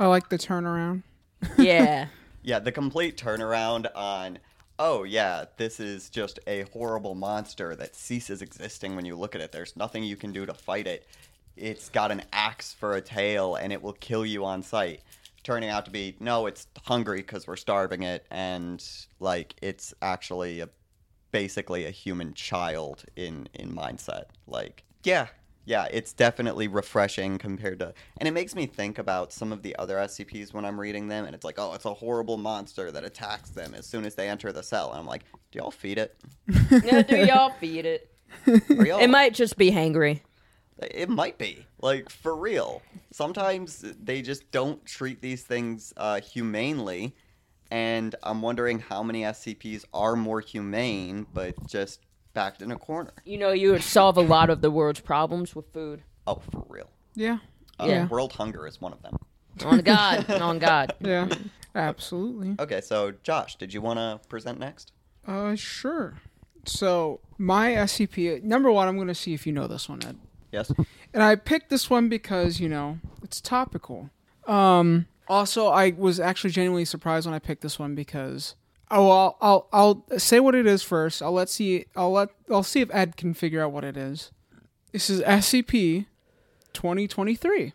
I 0.00 0.06
like 0.06 0.28
the 0.28 0.38
turnaround. 0.38 1.02
Yeah. 1.58 2.06
Yeah, 2.44 2.58
the 2.58 2.72
complete 2.72 3.16
turnaround 3.16 3.86
on, 3.94 4.38
oh, 4.78 5.04
yeah, 5.04 5.44
this 5.56 5.78
is 5.78 6.10
just 6.10 6.40
a 6.46 6.62
horrible 6.72 7.14
monster 7.14 7.76
that 7.76 7.94
ceases 7.94 8.42
existing 8.42 8.96
when 8.96 9.04
you 9.04 9.16
look 9.16 9.36
at 9.36 9.40
it. 9.40 9.52
There's 9.52 9.76
nothing 9.76 10.02
you 10.02 10.16
can 10.16 10.32
do 10.32 10.44
to 10.46 10.54
fight 10.54 10.88
it. 10.88 11.06
It's 11.56 11.88
got 11.88 12.10
an 12.10 12.22
axe 12.32 12.72
for 12.72 12.94
a 12.94 13.00
tail 13.00 13.54
and 13.54 13.72
it 13.72 13.80
will 13.80 13.92
kill 13.92 14.26
you 14.26 14.44
on 14.44 14.62
sight. 14.62 15.02
Turning 15.44 15.68
out 15.68 15.84
to 15.84 15.90
be, 15.90 16.16
no, 16.20 16.46
it's 16.46 16.66
hungry 16.84 17.18
because 17.18 17.46
we're 17.46 17.56
starving 17.56 18.04
it, 18.04 18.24
and 18.30 18.84
like 19.18 19.54
it's 19.60 19.92
actually 20.00 20.60
a, 20.60 20.68
basically 21.32 21.84
a 21.84 21.90
human 21.90 22.34
child 22.34 23.04
in 23.16 23.48
in 23.54 23.74
mindset. 23.74 24.24
Like, 24.46 24.84
yeah, 25.02 25.28
yeah, 25.64 25.86
it's 25.90 26.12
definitely 26.12 26.68
refreshing 26.68 27.38
compared 27.38 27.78
to, 27.80 27.94
and 28.18 28.28
it 28.28 28.32
makes 28.32 28.54
me 28.54 28.66
think 28.66 28.98
about 28.98 29.32
some 29.32 29.52
of 29.52 29.62
the 29.62 29.74
other 29.76 29.96
SCPs 29.96 30.52
when 30.52 30.64
I'm 30.64 30.78
reading 30.78 31.08
them, 31.08 31.24
and 31.24 31.34
it's 31.34 31.44
like, 31.44 31.58
oh, 31.58 31.72
it's 31.74 31.84
a 31.84 31.94
horrible 31.94 32.36
monster 32.36 32.90
that 32.90 33.04
attacks 33.04 33.50
them 33.50 33.74
as 33.74 33.86
soon 33.86 34.04
as 34.04 34.14
they 34.14 34.28
enter 34.28 34.52
the 34.52 34.62
cell, 34.62 34.90
and 34.90 35.00
I'm 35.00 35.06
like, 35.06 35.22
do 35.50 35.58
y'all 35.58 35.70
feed 35.70 35.98
it? 35.98 36.16
yeah, 36.84 37.02
do 37.02 37.16
y'all 37.16 37.50
feed 37.60 37.86
it? 37.86 38.10
Y'all, 38.46 39.00
It 39.00 39.10
might 39.10 39.34
just 39.34 39.56
be 39.56 39.70
hangry. 39.70 40.20
It 40.78 41.08
might 41.08 41.38
be 41.38 41.64
like 41.80 42.08
for 42.08 42.34
real. 42.34 42.82
Sometimes 43.12 43.84
they 44.02 44.20
just 44.20 44.50
don't 44.50 44.84
treat 44.84 45.20
these 45.20 45.42
things 45.44 45.92
uh, 45.96 46.20
humanely, 46.20 47.14
and 47.72 48.14
I'm 48.22 48.42
wondering 48.42 48.80
how 48.80 49.02
many 49.02 49.22
SCPs 49.22 49.86
are 49.94 50.14
more 50.14 50.40
humane, 50.40 51.26
but 51.32 51.54
just 51.66 52.00
backed 52.34 52.60
in 52.60 52.70
a 52.70 52.76
corner. 52.78 53.14
You 53.24 53.38
know, 53.38 53.50
you 53.52 53.72
would 53.72 53.82
solve 53.82 54.18
a 54.18 54.20
lot 54.20 54.50
of 54.50 54.60
the 54.60 54.70
world's 54.70 55.00
problems 55.00 55.56
with 55.56 55.72
food. 55.72 56.02
Oh, 56.26 56.42
for 56.52 56.64
real. 56.68 56.90
Yeah. 57.14 57.38
Uh, 57.80 57.86
Yeah. 57.88 58.08
World 58.08 58.34
hunger 58.34 58.66
is 58.66 58.78
one 58.78 58.92
of 58.92 59.00
them. 59.02 59.16
On 59.64 59.78
God, 59.94 60.30
on 60.30 60.58
God. 60.58 60.94
Yeah. 61.00 61.30
Absolutely. 61.74 62.56
Okay, 62.60 62.82
so 62.82 63.14
Josh, 63.22 63.56
did 63.56 63.72
you 63.72 63.80
want 63.80 63.98
to 63.98 64.20
present 64.28 64.60
next? 64.60 64.92
Uh, 65.26 65.54
sure. 65.54 66.20
So 66.66 67.20
my 67.38 67.70
SCP 67.70 68.42
number 68.42 68.70
one, 68.70 68.86
I'm 68.86 68.98
gonna 68.98 69.14
see 69.14 69.32
if 69.32 69.46
you 69.46 69.52
know 69.52 69.66
this 69.66 69.88
one, 69.88 70.00
Ed. 70.04 70.18
Yes. 70.52 70.70
And 71.14 71.22
I 71.22 71.36
picked 71.36 71.70
this 71.70 71.88
one 71.88 72.10
because 72.10 72.60
you 72.60 72.68
know 72.68 72.98
it's 73.22 73.40
topical. 73.40 74.10
Um, 74.46 75.06
also, 75.28 75.68
I 75.68 75.94
was 75.96 76.20
actually 76.20 76.50
genuinely 76.50 76.84
surprised 76.84 77.26
when 77.26 77.34
I 77.34 77.38
picked 77.38 77.62
this 77.62 77.78
one 77.78 77.94
because 77.94 78.54
oh, 78.90 79.10
I'll 79.10 79.36
I'll, 79.40 79.68
I'll 79.72 80.18
say 80.18 80.40
what 80.40 80.54
it 80.54 80.66
is 80.66 80.82
first. 80.82 81.22
I'll 81.22 81.32
let 81.32 81.48
see 81.48 81.86
I'll 81.96 82.12
let 82.12 82.28
I'll 82.50 82.62
see 82.62 82.80
if 82.80 82.94
Ed 82.94 83.16
can 83.16 83.34
figure 83.34 83.62
out 83.62 83.72
what 83.72 83.84
it 83.84 83.96
is. 83.96 84.30
This 84.92 85.08
is 85.08 85.20
SCP 85.22 86.06
2023. 86.72 87.72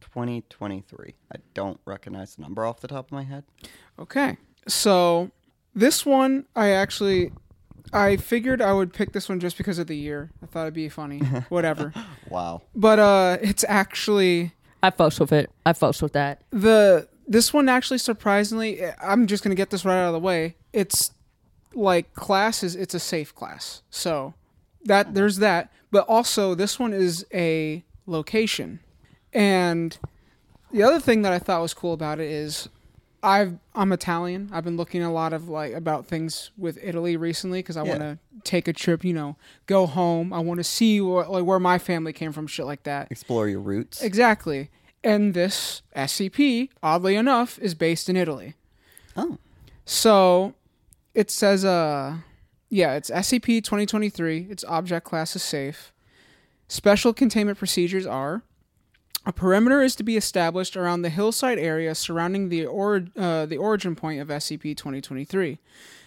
2023. 0.00 1.14
I 1.32 1.36
don't 1.54 1.80
recognize 1.84 2.34
the 2.34 2.42
number 2.42 2.64
off 2.66 2.80
the 2.80 2.88
top 2.88 3.06
of 3.06 3.12
my 3.12 3.22
head. 3.22 3.44
Okay. 3.98 4.36
So 4.68 5.30
this 5.74 6.04
one 6.04 6.46
I 6.54 6.70
actually 6.70 7.32
I 7.92 8.16
figured 8.16 8.60
I 8.60 8.72
would 8.72 8.92
pick 8.92 9.12
this 9.12 9.28
one 9.28 9.40
just 9.40 9.56
because 9.56 9.78
of 9.78 9.86
the 9.86 9.96
year. 9.96 10.30
I 10.42 10.46
thought 10.46 10.62
it'd 10.62 10.74
be 10.74 10.88
funny. 10.88 11.18
Whatever. 11.48 11.92
Wow. 12.28 12.62
But 12.74 12.98
uh 12.98 13.38
it's 13.40 13.64
actually 13.68 14.52
I 14.82 14.90
fucks 14.90 15.20
with 15.20 15.32
it. 15.32 15.50
I 15.64 15.72
fucks 15.72 16.02
with 16.02 16.12
that. 16.12 16.42
the 16.50 17.08
this 17.26 17.52
one 17.52 17.68
actually 17.68 17.98
surprisingly 17.98 18.80
I'm 19.00 19.26
just 19.26 19.42
to 19.54 19.56
get 19.56 19.70
this 19.70 19.84
right 19.84 19.96
out 19.96 20.08
of 20.08 20.12
the 20.14 20.18
way. 20.18 20.56
It's 20.72 21.12
like 21.74 22.12
classes. 22.14 22.74
it's 22.74 22.94
a 22.94 23.00
safe 23.00 23.34
class. 23.34 23.82
So 23.90 24.34
that 24.84 25.14
there's 25.14 25.36
that, 25.38 25.72
but 25.90 26.06
also 26.08 26.54
this 26.54 26.78
one 26.78 26.92
is 26.92 27.24
a 27.32 27.84
location. 28.06 28.80
And 29.32 29.96
the 30.72 30.82
other 30.82 30.98
thing 30.98 31.22
that 31.22 31.32
I 31.32 31.38
thought 31.38 31.62
was 31.62 31.74
cool 31.74 31.92
about 31.92 32.18
it 32.18 32.30
is 32.30 32.68
I've 33.22 33.58
I'm 33.74 33.92
Italian. 33.92 34.48
I've 34.52 34.64
been 34.64 34.76
looking 34.76 35.02
a 35.02 35.12
lot 35.12 35.32
of 35.32 35.48
like 35.48 35.72
about 35.74 36.06
things 36.06 36.50
with 36.56 36.78
Italy 36.82 37.16
recently 37.16 37.58
because 37.60 37.76
I 37.76 37.84
Yeah. 37.84 37.90
want 37.90 38.00
to 38.00 38.18
take 38.44 38.66
a 38.68 38.72
trip. 38.72 39.04
You 39.04 39.12
know, 39.12 39.36
go 39.66 39.86
home. 39.86 40.32
I 40.32 40.38
want 40.40 40.58
to 40.58 40.64
see 40.64 41.00
where, 41.00 41.26
like 41.26 41.44
where 41.44 41.60
my 41.60 41.78
family 41.78 42.12
came 42.12 42.32
from, 42.32 42.46
shit 42.46 42.66
like 42.66 42.84
that. 42.84 43.08
Explore 43.10 43.48
your 43.48 43.60
roots. 43.60 44.02
Exactly. 44.02 44.70
And 45.02 45.32
this 45.34 45.82
SCP, 45.96 46.68
oddly 46.82 47.16
enough, 47.16 47.58
is 47.58 47.74
based 47.74 48.08
in 48.08 48.16
Italy. 48.16 48.54
Oh. 49.16 49.38
So 49.84 50.54
it 51.14 51.30
says, 51.30 51.64
uh, 51.64 52.18
yeah, 52.68 52.94
it's 52.94 53.10
SCP 53.10 53.62
2023. 53.64 54.46
Its 54.50 54.62
object 54.64 55.04
class 55.06 55.34
is 55.34 55.42
safe. 55.42 55.92
Special 56.68 57.12
containment 57.12 57.58
procedures 57.58 58.06
are 58.06 58.42
a 59.26 59.32
perimeter 59.32 59.82
is 59.82 59.94
to 59.96 60.02
be 60.02 60.16
established 60.16 60.76
around 60.76 61.02
the 61.02 61.10
hillside 61.10 61.58
area 61.58 61.94
surrounding 61.94 62.48
the, 62.48 62.64
or, 62.66 63.04
uh, 63.16 63.46
the 63.46 63.58
origin 63.58 63.94
point 63.94 64.20
of 64.20 64.28
SCP 64.28 64.76
2023. 64.76 65.58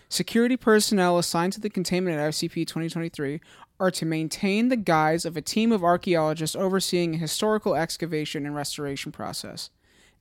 Security 0.10 0.58
personnel 0.58 1.18
assigned 1.18 1.54
to 1.54 1.60
the 1.60 1.70
containment 1.70 2.18
at 2.18 2.32
SCP 2.32 2.68
2023 2.68 3.40
are 3.80 3.92
to 3.92 4.06
maintain 4.06 4.70
the 4.70 4.78
guise 4.78 5.26
of 5.26 5.36
a 5.36 5.42
team 5.42 5.72
of 5.72 5.84
archaeologists 5.84 6.56
overseeing 6.56 7.16
a 7.16 7.18
historical 7.18 7.76
excavation 7.76 8.46
and 8.46 8.56
restoration 8.56 9.12
process. 9.12 9.70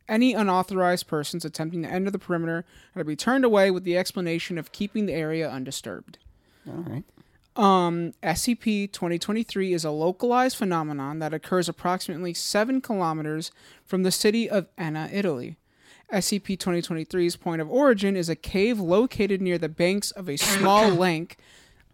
Any 0.09 0.35
unauthorized 0.35 1.07
persons 1.07 1.45
attempting 1.45 1.83
to 1.83 1.91
enter 1.91 2.11
the 2.11 2.19
perimeter 2.19 2.65
are 2.97 3.03
to 3.03 3.05
be 3.05 3.17
turned 3.17 3.45
away 3.45 3.71
with 3.71 3.85
the 3.85 3.97
explanation 3.97 4.59
of 4.59 4.73
keeping 4.73 5.07
the 5.07 5.13
area 5.13 5.49
undisturbed. 5.51 6.19
All 6.67 6.85
right. 6.87 7.05
Um, 7.55 8.15
SCP 8.23 8.91
2023 8.93 9.75
is 9.75 9.85
a 9.85 9.91
localized 9.91 10.57
phenomenon 10.57 11.19
that 11.19 11.35
occurs 11.35 11.69
approximately 11.69 12.33
7 12.33 12.81
kilometers 12.81 13.51
from 13.85 14.03
the 14.03 14.11
city 14.11 14.49
of 14.49 14.69
Enna, 14.79 15.11
Italy. 15.13 15.59
SCP 16.13 16.59
2023's 16.59 17.37
point 17.37 17.61
of 17.61 17.71
origin 17.71 18.17
is 18.17 18.29
a 18.29 18.37
cave 18.37 18.79
located 18.79 19.41
near 19.41 19.59
the 19.59 19.69
banks 19.69 20.11
of 20.11 20.29
a 20.29 20.37
small 20.37 20.89
lake, 20.91 21.37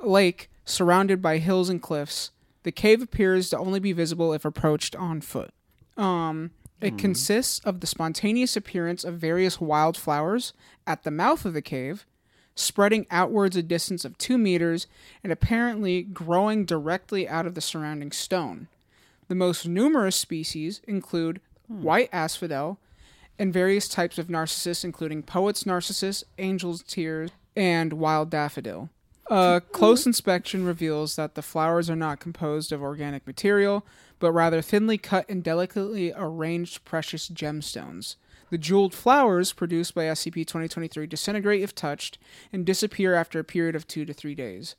lake 0.00 0.50
surrounded 0.64 1.20
by 1.20 1.38
hills 1.38 1.68
and 1.68 1.82
cliffs. 1.82 2.30
The 2.62 2.72
cave 2.72 3.02
appears 3.02 3.50
to 3.50 3.58
only 3.58 3.80
be 3.80 3.92
visible 3.92 4.32
if 4.32 4.44
approached 4.44 4.94
on 4.94 5.20
foot. 5.20 5.50
Um, 5.96 6.52
it 6.80 6.96
consists 6.96 7.58
of 7.60 7.80
the 7.80 7.86
spontaneous 7.88 8.56
appearance 8.56 9.02
of 9.02 9.14
various 9.14 9.60
wildflowers 9.60 10.52
at 10.86 11.02
the 11.02 11.10
mouth 11.10 11.44
of 11.44 11.54
the 11.54 11.62
cave, 11.62 12.06
spreading 12.58 13.06
outwards 13.10 13.56
a 13.56 13.62
distance 13.62 14.04
of 14.04 14.18
two 14.18 14.38
meters 14.38 14.86
and 15.22 15.32
apparently 15.32 16.02
growing 16.02 16.64
directly 16.64 17.28
out 17.28 17.46
of 17.46 17.54
the 17.54 17.60
surrounding 17.60 18.12
stone. 18.12 18.68
The 19.28 19.34
most 19.34 19.66
numerous 19.66 20.16
species 20.16 20.80
include 20.86 21.40
hmm. 21.66 21.82
white 21.82 22.08
asphodel 22.12 22.78
and 23.38 23.52
various 23.52 23.88
types 23.88 24.18
of 24.18 24.28
narcissus, 24.28 24.84
including 24.84 25.22
poet's 25.22 25.64
narcissus, 25.64 26.24
angel's 26.38 26.82
tears, 26.82 27.30
and 27.54 27.92
wild 27.92 28.30
daffodil. 28.30 28.90
A 29.30 29.62
close 29.72 30.06
inspection 30.06 30.64
reveals 30.64 31.16
that 31.16 31.34
the 31.34 31.42
flowers 31.42 31.90
are 31.90 31.96
not 31.96 32.18
composed 32.18 32.72
of 32.72 32.82
organic 32.82 33.26
material, 33.26 33.84
but 34.18 34.32
rather 34.32 34.62
thinly 34.62 34.96
cut 34.98 35.28
and 35.28 35.44
delicately 35.44 36.12
arranged 36.16 36.84
precious 36.84 37.28
gemstones. 37.28 38.16
The 38.50 38.58
jeweled 38.58 38.94
flowers 38.94 39.52
produced 39.52 39.94
by 39.94 40.04
SCP 40.04 40.46
2023 40.46 41.06
disintegrate 41.06 41.62
if 41.62 41.74
touched 41.74 42.18
and 42.52 42.64
disappear 42.64 43.14
after 43.14 43.38
a 43.38 43.44
period 43.44 43.76
of 43.76 43.86
two 43.86 44.04
to 44.04 44.12
three 44.12 44.34
days. 44.34 44.74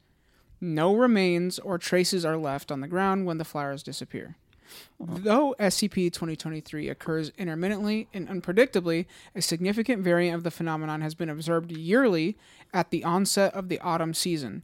No 0.60 0.95
remains 0.95 1.60
or 1.60 1.77
traces 1.77 2.25
are 2.25 2.38
left 2.38 2.71
on 2.71 2.82
the 2.82 2.88
ground 2.88 3.25
when 3.25 3.38
the 3.38 3.45
flowers 3.45 3.84
disappear. 3.84 4.36
Though 4.99 5.55
SCP 5.60 6.12
2023 6.12 6.89
occurs 6.89 7.32
intermittently 7.38 8.08
and 8.13 8.27
unpredictably, 8.27 9.05
a 9.36 9.41
significant 9.41 10.03
variant 10.03 10.36
of 10.36 10.43
the 10.43 10.51
phenomenon 10.51 11.01
has 11.01 11.15
been 11.15 11.29
observed 11.29 11.71
yearly 11.71 12.38
at 12.73 12.91
the 12.91 13.03
onset 13.03 13.53
of 13.53 13.69
the 13.69 13.79
autumn 13.79 14.13
season. 14.13 14.63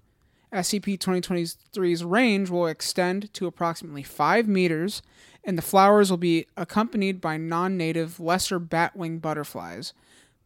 SCP 0.54 0.98
2023's 0.98 2.04
range 2.04 2.50
will 2.50 2.68
extend 2.68 3.34
to 3.34 3.48
approximately 3.48 4.04
5 4.04 4.48
meters, 4.48 5.02
and 5.46 5.58
the 5.58 5.62
flowers 5.62 6.10
will 6.10 6.18
be 6.18 6.48
accompanied 6.58 7.22
by 7.22 7.38
non 7.38 7.78
native 7.78 8.20
lesser 8.20 8.60
batwing 8.60 9.22
butterflies. 9.22 9.94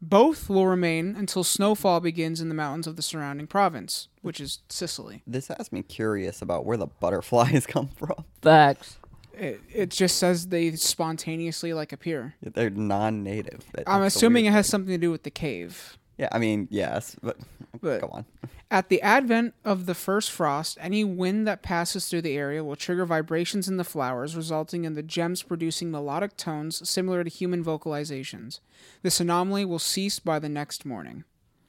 Both 0.01 0.49
will 0.49 0.65
remain 0.67 1.15
until 1.17 1.43
snowfall 1.43 1.99
begins 1.99 2.39
in 2.39 2.47
the 2.47 2.55
mountains 2.55 2.88
of 2.88 2.95
the 2.95 3.01
surrounding 3.01 3.47
province, 3.47 4.07
which 4.21 4.39
is 4.39 4.59
Sicily. 4.69 5.23
This 5.27 5.49
has 5.49 5.71
me 5.73 5.83
curious 5.83 6.41
about 6.41 6.65
where 6.65 6.77
the 6.77 6.88
butterflies 6.88 7.65
come 7.67 7.89
from. 7.89 8.23
Facts. 8.41 8.97
It, 9.33 9.62
it 9.73 9.89
just 9.89 10.17
says 10.17 10.47
they 10.47 10.71
spontaneously 10.75 11.73
like 11.73 11.91
appear. 11.91 12.35
They're 12.41 12.69
non-native. 12.69 13.63
That- 13.73 13.88
I'm 13.88 14.01
that's 14.01 14.13
the 14.13 14.19
assuming 14.19 14.45
weird 14.45 14.53
it 14.53 14.55
has 14.55 14.67
something 14.67 14.93
to 14.93 14.97
do 14.97 15.12
with 15.12 15.23
the 15.23 15.31
cave. 15.31 15.97
Yeah, 16.19 16.27
I 16.34 16.38
mean, 16.38 16.67
yes, 16.69 17.15
but, 17.23 17.38
But- 17.82 18.01
go 18.01 18.08
on. 18.08 18.25
At 18.71 18.89
the 18.89 19.01
advent 19.01 19.55
of 19.65 19.88
the 19.88 19.95
first 19.95 20.29
frost, 20.29 20.77
any 20.79 21.03
wind 21.03 21.47
that 21.47 21.63
passes 21.63 22.08
through 22.08 22.21
the 22.21 22.38
area 22.38 22.63
will 22.63 22.75
trigger 22.75 23.03
vibrations 23.03 23.67
in 23.67 23.77
the 23.77 23.84
flowers, 23.84 24.36
resulting 24.36 24.86
in 24.86 24.93
the 24.93 25.01
gems 25.01 25.41
producing 25.41 25.89
melodic 25.89 26.38
tones 26.38 26.88
similar 26.88 27.23
to 27.23 27.29
human 27.32 27.63
vocalizations. 27.63 28.60
This 29.01 29.19
anomaly 29.19 29.65
will 29.65 29.79
cease 29.79 30.19
by 30.19 30.38
the 30.38 30.49
next 30.49 30.86
morning. 30.86 31.23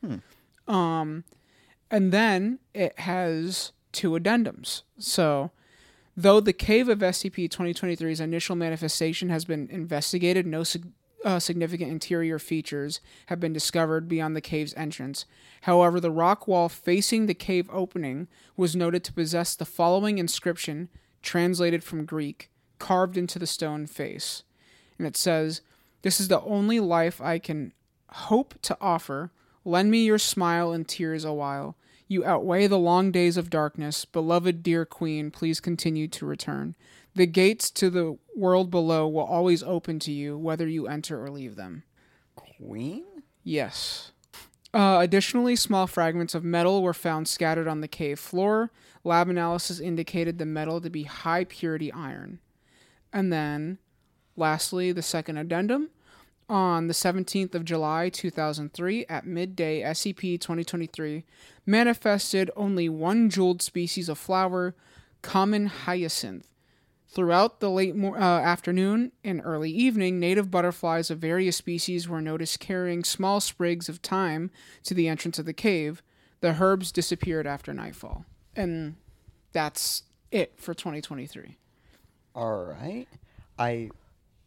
Hmm. 0.05 0.71
Um, 0.71 1.25
and 1.91 2.13
then 2.13 2.59
it 2.75 2.99
has 2.99 3.73
two 3.93 4.11
addendums. 4.11 4.83
So, 4.99 5.53
though 6.15 6.41
the 6.41 6.53
cave 6.53 6.89
of 6.91 6.99
SCP 6.99 7.49
2023's 7.49 8.21
initial 8.21 8.57
manifestation 8.57 9.31
has 9.31 9.47
been 9.47 9.69
investigated, 9.71 10.47
no 10.47 10.65
sig- 10.65 10.93
uh, 11.25 11.39
significant 11.39 11.91
interior 11.91 12.39
features 12.39 13.01
have 13.27 13.41
been 13.41 13.53
discovered 13.53 14.09
beyond 14.09 14.35
the 14.35 14.41
cave's 14.41 14.75
entrance. 14.75 15.27
However, 15.63 16.01
the 16.01 16.11
rock 16.11 16.49
wall 16.49 16.69
facing 16.69 17.27
the 17.27 17.35
cave 17.35 17.69
opening 17.73 18.29
was 18.57 18.77
noted 18.77 19.05
to 19.05 19.13
possess 19.13 19.55
the 19.55 19.65
following 19.65 20.19
inscription, 20.19 20.89
translated 21.23 21.85
from 21.85 22.05
Greek, 22.05 22.51
carved 22.79 23.17
into 23.17 23.39
the 23.39 23.47
stone 23.47 23.87
face. 23.87 24.43
And 24.99 25.07
it 25.07 25.17
says, 25.17 25.61
This 26.03 26.21
is 26.21 26.29
the 26.29 26.41
only 26.43 26.81
life 26.81 27.21
I 27.21 27.39
can 27.39 27.73
hope 28.09 28.55
to 28.63 28.77
offer. 28.81 29.31
Lend 29.65 29.91
me 29.91 30.05
your 30.05 30.19
smile 30.19 30.73
and 30.73 30.89
tears 30.89 31.25
a 31.25 31.33
while. 31.33 31.77
You 32.09 32.25
outweigh 32.25 32.67
the 32.67 32.79
long 32.79 33.13
days 33.13 33.37
of 33.37 33.51
darkness. 33.51 34.05
Beloved 34.05 34.63
dear 34.63 34.85
queen, 34.85 35.31
please 35.31 35.61
continue 35.61 36.09
to 36.09 36.27
return. 36.27 36.75
The 37.15 37.27
gates 37.27 37.71
to 37.73 37.91
the 37.91 38.19
world 38.37 38.71
below 38.71 39.09
will 39.09 39.25
always 39.25 39.63
open 39.63 39.99
to 40.01 40.13
you, 40.13 40.39
whether 40.39 40.69
you 40.69 40.87
enter 40.87 41.23
or 41.23 41.31
leave 41.31 41.57
them. 41.57 41.83
Queen? 42.37 43.05
Yes. 43.43 44.13
Uh, 44.73 44.99
additionally, 45.01 45.57
small 45.57 45.87
fragments 45.87 46.35
of 46.35 46.45
metal 46.45 46.83
were 46.83 46.95
found 46.95 47.27
scattered 47.27 47.67
on 47.67 47.81
the 47.81 47.89
cave 47.89 48.21
floor. 48.21 48.71
Lab 49.03 49.29
analysis 49.29 49.81
indicated 49.81 50.39
the 50.39 50.47
metal 50.47 50.81
to 50.81 50.91
be 50.91 51.03
high 51.03 51.45
purity 51.45 51.93
iron. 51.93 52.39
And 53.13 53.33
then, 53.33 53.79
lastly, 54.37 54.93
the 54.93 55.03
second 55.03 55.39
addendum. 55.39 55.91
On 56.49 56.89
the 56.89 56.95
17th 56.95 57.55
of 57.55 57.65
July 57.65 58.09
2003, 58.09 59.07
at 59.09 59.27
midday, 59.27 59.83
SCP 59.83 60.41
2023 60.41 61.25
manifested 61.65 62.51
only 62.57 62.89
one 62.89 63.31
jeweled 63.31 63.63
species 63.63 64.09
of 64.09 64.19
flower, 64.19 64.75
common 65.23 65.67
hyacinth. 65.67 66.50
Throughout 67.13 67.59
the 67.59 67.71
late 67.71 67.97
mor- 67.97 68.17
uh, 68.17 68.23
afternoon 68.41 69.11
and 69.25 69.43
early 69.45 69.71
evening, 69.71 70.21
native 70.21 70.49
butterflies 70.49 71.11
of 71.11 71.19
various 71.19 71.57
species 71.57 72.09
were 72.09 72.21
noticed 72.21 72.61
carrying 72.61 73.03
small 73.03 73.41
sprigs 73.41 73.89
of 73.89 73.99
thyme 73.99 74.53
to 74.85 74.95
the 74.95 75.09
entrance 75.09 75.37
of 75.37 75.45
the 75.45 75.53
cave. 75.53 76.03
The 76.41 76.57
herbs 76.61 76.93
disappeared 76.93 77.49
after 77.49 77.75
nightfall. 77.75 78.27
And 78.55 78.95
that's 79.53 80.05
it 80.31 80.53
for 80.57 80.73
2023. 80.73 81.57
All 82.37 82.65
right. 82.65 83.09
I 83.59 83.91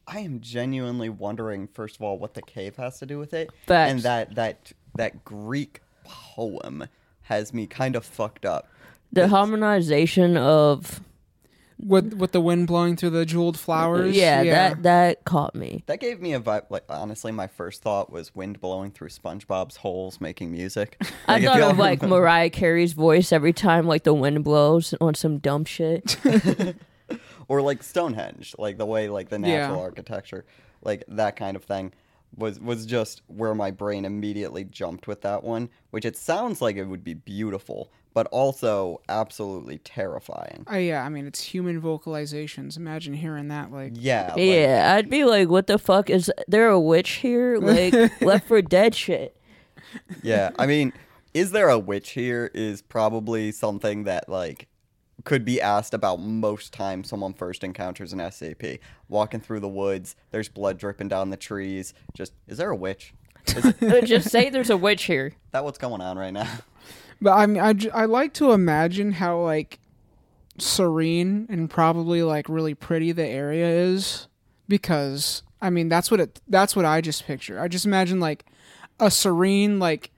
I 0.07 0.19
am 0.19 0.39
genuinely 0.39 1.09
wondering 1.09 1.67
first 1.67 1.97
of 1.97 2.01
all 2.01 2.17
what 2.17 2.33
the 2.33 2.41
cave 2.41 2.77
has 2.77 2.97
to 2.99 3.05
do 3.05 3.19
with 3.19 3.33
it. 3.33 3.49
Facts. 3.67 3.91
And 3.91 3.99
that 4.03 4.35
that 4.35 4.71
that 4.95 5.25
Greek 5.25 5.81
poem 6.05 6.85
has 7.23 7.53
me 7.53 7.67
kind 7.67 7.97
of 7.97 8.05
fucked 8.05 8.45
up. 8.45 8.69
The 9.11 9.27
harmonization 9.27 10.37
of 10.37 11.01
With 11.79 12.13
with 12.13 12.31
the 12.31 12.41
wind 12.41 12.67
blowing 12.67 12.95
through 12.95 13.11
the 13.11 13.25
jeweled 13.25 13.59
flowers. 13.59 14.15
yeah, 14.15 14.43
that 14.43 14.83
that 14.83 15.25
caught 15.25 15.55
me. 15.55 15.83
That 15.87 15.99
gave 15.99 16.21
me 16.21 16.33
a 16.33 16.39
vibe. 16.39 16.65
Like 16.69 16.83
honestly, 16.89 17.31
my 17.31 17.47
first 17.47 17.81
thought 17.81 18.11
was 18.11 18.33
wind 18.35 18.59
blowing 18.61 18.91
through 18.91 19.09
SpongeBob's 19.09 19.77
holes, 19.77 20.21
making 20.21 20.51
music. 20.51 21.01
I 21.27 21.37
if 21.39 21.45
thought 21.45 21.61
of 21.61 21.77
like 21.77 22.01
Mariah 22.01 22.49
Carey's 22.49 22.93
voice 22.93 23.31
every 23.31 23.53
time 23.53 23.87
like 23.87 24.03
the 24.03 24.13
wind 24.13 24.43
blows 24.43 24.93
on 25.01 25.15
some 25.15 25.39
dumb 25.39 25.65
shit. 25.65 26.17
or 27.47 27.61
like 27.61 27.83
Stonehenge, 27.83 28.55
like 28.57 28.77
the 28.77 28.85
way 28.85 29.09
like 29.09 29.29
the 29.29 29.39
Yeah. 29.39 29.67
natural 29.67 29.81
architecture, 29.81 30.45
like 30.83 31.03
that 31.07 31.35
kind 31.35 31.55
of 31.55 31.63
thing 31.63 31.91
was 32.35 32.59
was 32.59 32.85
just 32.85 33.21
where 33.27 33.53
my 33.53 33.71
brain 33.71 34.05
immediately 34.05 34.63
jumped 34.63 35.07
with 35.07 35.21
that 35.21 35.43
one, 35.43 35.69
which 35.91 36.05
it 36.05 36.15
sounds 36.17 36.61
like 36.61 36.75
it 36.77 36.85
would 36.85 37.03
be 37.03 37.13
beautiful, 37.13 37.91
but 38.13 38.27
also 38.27 39.01
absolutely 39.09 39.77
terrifying. 39.79 40.65
Oh 40.69 40.77
yeah, 40.77 41.03
I 41.03 41.09
mean 41.09 41.25
it's 41.27 41.41
human 41.41 41.81
vocalizations. 41.81 42.77
Imagine 42.77 43.13
hearing 43.13 43.47
that 43.49 43.71
like 43.71 43.93
Yeah. 43.95 44.29
like- 44.35 44.39
Yeah, 44.45 44.93
I'd 44.95 45.09
be 45.09 45.23
like, 45.25 45.49
what 45.49 45.67
the 45.67 45.77
fuck? 45.77 46.09
Is 46.09 46.31
there 46.47 46.69
a 46.69 46.79
witch 46.79 47.09
here? 47.11 47.57
Like, 47.59 47.93
Left 48.21 48.47
4 48.47 48.61
Dead 48.61 48.93
shit. 48.95 49.35
yeah. 50.21 50.51
I 50.59 50.65
mean, 50.65 50.93
is 51.33 51.51
there 51.51 51.69
a 51.69 51.79
witch 51.79 52.11
here? 52.11 52.51
Is 52.53 52.81
probably 52.81 53.51
something 53.51 54.03
that 54.03 54.29
like 54.29 54.67
could 55.23 55.45
be 55.45 55.61
asked 55.61 55.93
about 55.93 56.19
most 56.19 56.73
times 56.73 57.07
someone 57.09 57.33
first 57.33 57.63
encounters 57.63 58.11
an 58.13 58.19
SCP. 58.19 58.79
Walking 59.07 59.39
through 59.39 59.61
the 59.61 59.69
woods, 59.69 60.15
there's 60.31 60.49
blood 60.49 60.77
dripping 60.77 61.07
down 61.07 61.29
the 61.29 61.37
trees. 61.37 61.93
Just, 62.13 62.33
is 62.47 62.57
there 62.57 62.69
a 62.71 62.75
witch? 62.75 63.13
Is 63.47 63.73
Just 64.09 64.29
say 64.29 64.49
there's 64.49 64.69
a 64.69 64.75
witch 64.77 65.03
here. 65.03 65.33
that 65.51 65.63
what's 65.63 65.77
going 65.77 66.01
on 66.01 66.17
right 66.17 66.33
now? 66.33 66.49
But 67.23 67.37
I 67.37 67.45
mean, 67.45 67.63
I, 67.63 68.01
I 68.01 68.05
like 68.05 68.33
to 68.33 68.51
imagine 68.51 69.13
how 69.13 69.39
like 69.39 69.79
serene 70.57 71.47
and 71.49 71.69
probably 71.69 72.21
like 72.21 72.49
really 72.49 72.75
pretty 72.75 73.13
the 73.13 73.25
area 73.25 73.65
is 73.65 74.27
because 74.67 75.41
I 75.61 75.69
mean 75.69 75.87
that's 75.87 76.11
what 76.11 76.19
it 76.19 76.41
that's 76.49 76.75
what 76.75 76.83
I 76.83 76.99
just 76.99 77.25
picture. 77.25 77.61
I 77.61 77.69
just 77.69 77.85
imagine 77.85 78.19
like 78.19 78.45
a 78.99 79.09
serene 79.09 79.79
like 79.79 80.11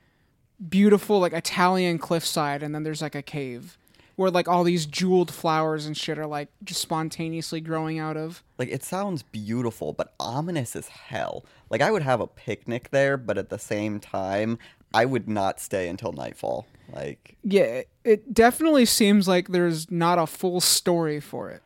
beautiful 0.68 1.20
like 1.20 1.34
Italian 1.34 2.00
cliffside 2.00 2.64
and 2.64 2.74
then 2.74 2.82
there's 2.82 3.04
like 3.04 3.14
a 3.14 3.22
cave 3.22 3.78
where 4.16 4.32
like 4.32 4.48
all 4.48 4.64
these 4.64 4.86
jeweled 4.86 5.32
flowers 5.32 5.86
and 5.86 5.96
shit 5.96 6.18
are 6.18 6.26
like 6.26 6.48
just 6.64 6.82
spontaneously 6.82 7.62
growing 7.62 8.00
out 8.00 8.18
of. 8.18 8.44
Like 8.58 8.70
it 8.70 8.84
sounds 8.84 9.24
beautiful, 9.24 9.94
but 9.94 10.14
ominous 10.20 10.76
as 10.76 10.88
hell. 10.88 11.46
Like 11.70 11.82
I 11.82 11.92
would 11.92 12.02
have 12.02 12.22
a 12.22 12.28
picnic 12.28 12.90
there, 12.92 13.18
but 13.18 13.38
at 13.38 13.50
the 13.50 13.60
same 13.60 14.00
time, 14.00 14.58
I 14.96 15.06
would 15.06 15.28
not 15.28 15.60
stay 15.60 15.88
until 15.90 16.12
nightfall. 16.14 16.66
Like 16.94 17.38
Yeah, 17.44 17.64
it- 17.64 17.90
it 18.04 18.34
definitely 18.34 18.86
seems 18.86 19.28
like 19.28 19.50
there's 19.50 19.90
not 19.92 20.20
a 20.20 20.28
full 20.28 20.62
story 20.62 21.20
for 21.20 21.50
it. 21.50 21.62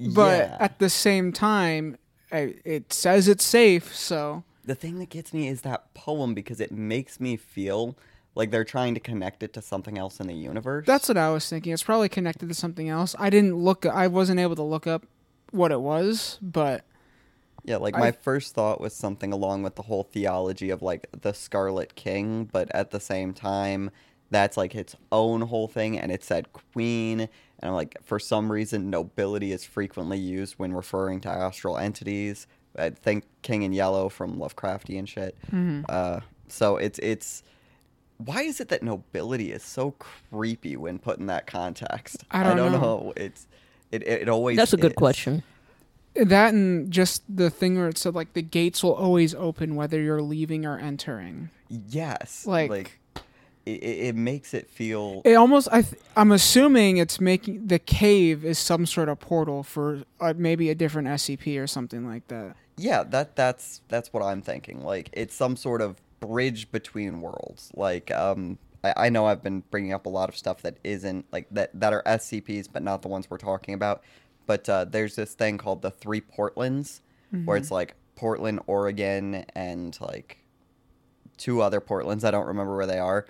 But 0.00 0.38
yeah. 0.38 0.56
at 0.60 0.78
the 0.78 0.88
same 0.90 1.32
time, 1.32 1.96
I- 2.32 2.56
it 2.64 2.92
says 2.92 3.28
it's 3.28 3.44
safe, 3.44 3.94
so 3.94 4.42
the 4.64 4.74
thing 4.74 4.98
that 4.98 5.10
gets 5.10 5.32
me 5.34 5.46
is 5.48 5.60
that 5.60 5.92
poem 5.94 6.32
because 6.34 6.58
it 6.60 6.72
makes 6.72 7.20
me 7.20 7.36
feel 7.36 7.96
like 8.34 8.50
they're 8.50 8.64
trying 8.64 8.94
to 8.94 9.00
connect 9.00 9.42
it 9.42 9.52
to 9.52 9.62
something 9.62 9.96
else 9.98 10.18
in 10.20 10.26
the 10.26 10.34
universe. 10.34 10.84
that's 10.86 11.06
what 11.08 11.16
I 11.18 11.30
was 11.30 11.48
thinking. 11.48 11.72
It's 11.72 11.82
probably 11.84 12.08
connected 12.08 12.48
to 12.48 12.54
something 12.54 12.88
else. 12.88 13.14
I 13.18 13.30
didn't 13.30 13.54
look 13.56 13.86
I 13.86 14.06
wasn't 14.08 14.40
able 14.40 14.56
to 14.56 14.62
look 14.62 14.86
up 14.86 15.06
what 15.52 15.70
it 15.70 15.80
was, 15.80 16.38
but 16.42 16.84
yeah, 17.64 17.76
like 17.78 17.96
I- 17.96 18.00
my 18.00 18.12
first 18.12 18.54
thought 18.54 18.80
was 18.80 18.94
something 18.94 19.32
along 19.32 19.62
with 19.62 19.74
the 19.74 19.82
whole 19.82 20.04
theology 20.04 20.70
of 20.70 20.82
like 20.82 21.08
the 21.18 21.32
Scarlet 21.32 21.94
King, 21.94 22.44
but 22.50 22.70
at 22.74 22.90
the 22.90 23.00
same 23.00 23.32
time, 23.34 23.90
that's 24.30 24.56
like 24.56 24.74
its 24.74 24.96
own 25.12 25.42
whole 25.42 25.68
thing, 25.68 25.98
and 25.98 26.10
it 26.12 26.24
said 26.24 26.52
queen, 26.52 27.20
and 27.20 27.30
I'm 27.62 27.72
like, 27.72 27.96
for 28.02 28.18
some 28.18 28.50
reason, 28.50 28.90
nobility 28.90 29.52
is 29.52 29.64
frequently 29.64 30.18
used 30.18 30.54
when 30.54 30.72
referring 30.72 31.20
to 31.22 31.28
astral 31.28 31.78
entities. 31.78 32.46
I 32.76 32.90
think 32.90 33.24
King 33.42 33.62
in 33.62 33.72
Yellow 33.72 34.08
from 34.08 34.36
Lovecraftian 34.38 35.06
shit. 35.06 35.36
Mm-hmm. 35.46 35.84
Uh, 35.88 36.20
so 36.48 36.76
it's 36.76 36.98
it's. 36.98 37.42
Why 38.18 38.42
is 38.42 38.60
it 38.60 38.68
that 38.68 38.82
nobility 38.82 39.50
is 39.52 39.62
so 39.62 39.92
creepy 39.92 40.76
when 40.76 40.98
put 40.98 41.18
in 41.18 41.26
that 41.26 41.46
context? 41.46 42.24
I 42.30 42.42
don't 42.42 42.56
know. 42.56 42.68
know. 42.68 43.12
It's 43.16 43.46
it, 43.90 44.02
it, 44.02 44.22
it 44.22 44.28
always. 44.28 44.56
That's 44.56 44.72
a 44.72 44.76
good 44.76 44.92
is. 44.92 44.96
question. 44.96 45.42
That 46.14 46.54
and 46.54 46.90
just 46.90 47.22
the 47.28 47.50
thing 47.50 47.76
where 47.76 47.88
it 47.88 47.98
said 47.98 48.14
like 48.14 48.32
the 48.34 48.42
gates 48.42 48.82
will 48.82 48.94
always 48.94 49.34
open 49.34 49.74
whether 49.76 50.00
you're 50.00 50.22
leaving 50.22 50.64
or 50.66 50.78
entering. 50.78 51.50
Yes. 51.68 52.46
Like- 52.46 52.70
Like, 52.70 52.98
it, 53.66 53.82
it 53.82 54.14
makes 54.14 54.52
it 54.52 54.68
feel. 54.70 55.22
It 55.24 55.34
almost 55.36 55.68
I 55.72 55.80
th- 55.80 56.00
I'm 56.16 56.32
assuming 56.32 56.98
it's 56.98 57.18
making 57.18 57.66
the 57.68 57.78
cave 57.78 58.44
is 58.44 58.58
some 58.58 58.84
sort 58.84 59.08
of 59.08 59.18
portal 59.20 59.62
for 59.62 60.02
uh, 60.20 60.34
maybe 60.36 60.68
a 60.68 60.74
different 60.74 61.08
SCP 61.08 61.58
or 61.58 61.66
something 61.66 62.06
like 62.06 62.28
that. 62.28 62.56
yeah, 62.76 63.02
that 63.04 63.36
that's 63.36 63.80
that's 63.88 64.12
what 64.12 64.22
I'm 64.22 64.42
thinking. 64.42 64.84
Like 64.84 65.08
it's 65.14 65.34
some 65.34 65.56
sort 65.56 65.80
of 65.80 65.96
bridge 66.20 66.70
between 66.72 67.22
worlds. 67.22 67.70
Like 67.74 68.10
um, 68.10 68.58
I, 68.84 68.92
I 69.06 69.08
know 69.08 69.24
I've 69.24 69.42
been 69.42 69.62
bringing 69.70 69.94
up 69.94 70.04
a 70.04 70.10
lot 70.10 70.28
of 70.28 70.36
stuff 70.36 70.60
that 70.60 70.76
isn't 70.84 71.24
like 71.32 71.46
that 71.52 71.70
that 71.80 71.94
are 71.94 72.02
SCPs, 72.04 72.68
but 72.70 72.82
not 72.82 73.00
the 73.00 73.08
ones 73.08 73.30
we're 73.30 73.38
talking 73.38 73.72
about. 73.72 74.02
But 74.46 74.68
uh, 74.68 74.84
there's 74.84 75.16
this 75.16 75.34
thing 75.34 75.58
called 75.58 75.82
the 75.82 75.90
Three 75.90 76.20
Portlands, 76.20 77.00
where 77.44 77.56
it's 77.56 77.70
like 77.70 77.94
Portland, 78.16 78.60
Oregon, 78.66 79.44
and 79.54 79.98
like 80.00 80.38
two 81.36 81.62
other 81.62 81.80
Portlands. 81.80 82.24
I 82.24 82.30
don't 82.30 82.46
remember 82.46 82.76
where 82.76 82.86
they 82.86 82.98
are. 82.98 83.26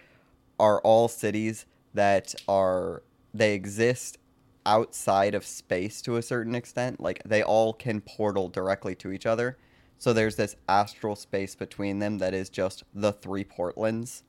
Are 0.59 0.81
all 0.81 1.09
cities 1.09 1.67
that 1.95 2.35
are 2.49 3.03
they 3.33 3.55
exist 3.55 4.19
outside 4.67 5.35
of 5.35 5.45
space 5.45 6.01
to 6.03 6.17
a 6.17 6.23
certain 6.23 6.55
extent. 6.55 7.01
Like 7.01 7.23
they 7.25 7.43
all 7.43 7.73
can 7.73 8.01
portal 8.01 8.49
directly 8.49 8.95
to 8.97 9.13
each 9.13 9.27
other. 9.27 9.59
So 9.99 10.13
there's 10.13 10.37
this 10.37 10.57
astral 10.69 11.17
space 11.17 11.55
between 11.55 11.99
them 11.99 12.19
that 12.19 12.35
is 12.35 12.49
just 12.49 12.85
the 12.95 13.13
three 13.13 13.45
Portlands. 13.45 14.23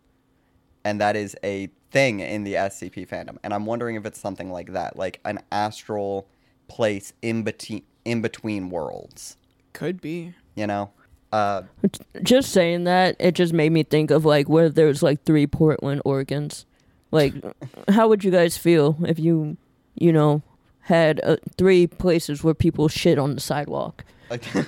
And 0.84 1.02
that 1.02 1.15
is 1.15 1.36
a 1.43 1.69
thing 1.91 2.19
in 2.19 2.43
the 2.43 2.54
SCP 2.54 3.08
fandom. 3.08 3.38
And 3.43 3.54
I'm 3.54 3.65
wondering 3.65 3.95
if 3.95 4.06
it's 4.06 4.19
something 4.19 4.52
like 4.52 4.74
that, 4.74 4.98
like 4.98 5.19
an 5.26 5.39
astral 5.52 6.28
place 6.67 7.13
in 7.21 7.43
between 7.43 7.84
in 8.04 8.21
between 8.21 8.69
worlds. 8.69 9.38
Could 9.73 9.99
be. 10.01 10.34
You 10.56 10.67
know? 10.67 10.91
Uh 11.32 11.63
Just 12.23 12.51
saying 12.51 12.86
that, 12.86 13.15
it 13.19 13.34
just 13.34 13.54
made 13.54 13.71
me 13.71 13.84
think 13.84 14.12
of 14.12 14.25
like 14.25 14.47
where 14.47 14.69
there's 14.69 15.04
like 15.04 15.23
three 15.23 15.47
Portland 15.47 16.01
organs. 16.06 16.65
Like, 17.12 17.34
how 17.89 18.08
would 18.08 18.23
you 18.23 18.32
guys 18.32 18.58
feel 18.58 18.97
if 19.08 19.19
you, 19.19 19.58
you 19.95 20.13
know, 20.13 20.43
had 20.82 21.19
uh, 21.23 21.38
three 21.58 21.88
places 21.88 22.43
where 22.43 22.54
people 22.54 22.88
shit 22.88 23.17
on 23.17 23.36
the 23.36 23.41
sidewalk? 23.41 24.06
like 24.30 24.41
to 24.51 24.63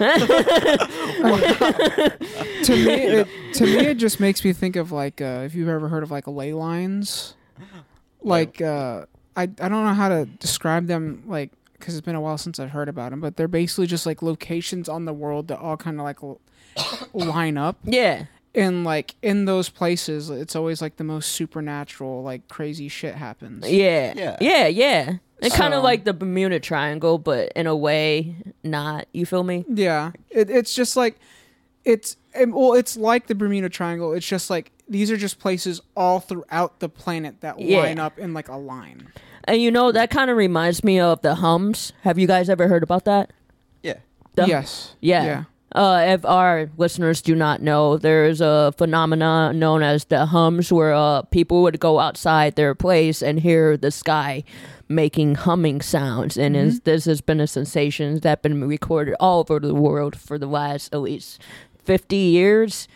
me, 2.69 2.93
it, 2.93 3.27
to 3.53 3.63
me, 3.65 3.87
it 3.87 3.97
just 3.97 4.19
makes 4.19 4.43
me 4.43 4.53
think 4.53 4.75
of 4.75 4.91
like 4.91 5.21
uh, 5.21 5.43
if 5.45 5.55
you've 5.55 5.69
ever 5.69 5.87
heard 5.87 6.03
of 6.03 6.11
like 6.11 6.27
ley 6.27 6.53
lines, 6.53 7.35
like 8.21 8.61
uh, 8.61 9.05
I 9.35 9.43
I 9.43 9.45
don't 9.45 9.85
know 9.85 9.93
how 9.93 10.09
to 10.09 10.25
describe 10.25 10.87
them 10.87 11.23
like 11.27 11.51
because 11.79 11.95
it's 11.95 12.05
been 12.05 12.15
a 12.15 12.21
while 12.21 12.37
since 12.37 12.59
I've 12.59 12.71
heard 12.71 12.89
about 12.89 13.11
them, 13.11 13.19
but 13.21 13.37
they're 13.37 13.47
basically 13.47 13.87
just 13.87 14.05
like 14.05 14.21
locations 14.21 14.87
on 14.89 15.05
the 15.05 15.13
world 15.13 15.47
that 15.49 15.59
all 15.59 15.77
kind 15.77 15.99
of 15.99 16.03
like 16.03 16.21
l- 16.23 16.39
line 17.13 17.57
up, 17.57 17.77
Yeah. 17.83 18.25
and 18.55 18.83
like 18.83 19.15
in 19.21 19.45
those 19.45 19.69
places, 19.69 20.29
it's 20.29 20.55
always 20.55 20.81
like 20.81 20.97
the 20.97 21.03
most 21.03 21.31
supernatural, 21.31 22.23
like 22.23 22.47
crazy 22.47 22.87
shit 22.87 23.15
happens. 23.15 23.69
Yeah. 23.69 24.13
Yeah. 24.15 24.37
Yeah. 24.41 24.67
Yeah. 24.67 25.13
It's 25.39 25.55
kind 25.55 25.71
So- 25.71 25.77
of 25.77 25.83
like 25.83 26.03
the 26.03 26.13
Bermuda 26.13 26.59
Triangle, 26.59 27.17
but 27.19 27.51
in 27.55 27.67
a 27.67 27.75
way, 27.75 28.35
not. 28.63 29.07
You 29.13 29.25
feel 29.25 29.43
me? 29.43 29.65
Yeah, 29.69 30.11
it, 30.31 30.49
it's 30.49 30.73
just 30.73 30.97
like 30.97 31.17
it's 31.85 32.17
it, 32.33 32.51
well, 32.51 32.73
it's 32.73 32.97
like 32.97 33.27
the 33.27 33.35
Bermuda 33.35 33.69
Triangle. 33.69 34.13
It's 34.13 34.27
just 34.27 34.49
like 34.49 34.71
these 34.89 35.11
are 35.11 35.17
just 35.17 35.37
places 35.39 35.79
all 35.95 36.19
throughout 36.19 36.79
the 36.79 36.89
planet 36.89 37.41
that 37.41 37.59
Yeah. 37.59 37.79
line 37.81 37.99
up 37.99 38.17
in 38.17 38.33
like 38.33 38.47
a 38.49 38.55
line. 38.57 39.09
And 39.47 39.61
you 39.61 39.71
know, 39.71 39.91
that 39.91 40.09
kind 40.09 40.29
of 40.29 40.37
reminds 40.37 40.83
me 40.83 40.99
of 40.99 41.21
the 41.21 41.35
hums. 41.35 41.93
Have 42.01 42.19
you 42.19 42.27
guys 42.27 42.49
ever 42.49 42.67
heard 42.67 42.83
about 42.83 43.05
that? 43.05 43.31
Yeah. 43.81 43.95
The- 44.35 44.45
yes. 44.47 44.95
Yeah. 45.01 45.23
Yeah. 45.25 45.43
Uh, 45.73 46.01
if 46.07 46.25
our 46.25 46.69
listeners 46.77 47.21
do 47.21 47.35
not 47.35 47.61
know, 47.61 47.97
there's 47.97 48.39
a 48.41 48.73
phenomena 48.77 49.51
known 49.53 49.83
as 49.83 50.05
the 50.05 50.25
hums, 50.27 50.71
where 50.71 50.93
uh, 50.93 51.21
people 51.23 51.61
would 51.61 51.79
go 51.79 51.99
outside 51.99 52.55
their 52.55 52.73
place 52.73 53.21
and 53.21 53.39
hear 53.41 53.75
the 53.75 53.91
sky 53.91 54.43
making 54.87 55.35
humming 55.35 55.81
sounds, 55.81 56.37
and 56.37 56.55
is, 56.55 56.79
this 56.81 57.03
has 57.03 57.19
been 57.19 57.41
a 57.41 57.47
sensation 57.47 58.17
that's 58.21 58.41
been 58.41 58.63
recorded 58.63 59.13
all 59.19 59.41
over 59.41 59.59
the 59.59 59.75
world 59.75 60.15
for 60.17 60.37
the 60.39 60.47
last 60.47 60.93
at 60.93 61.01
least 61.01 61.41
fifty 61.83 62.15
years. 62.15 62.87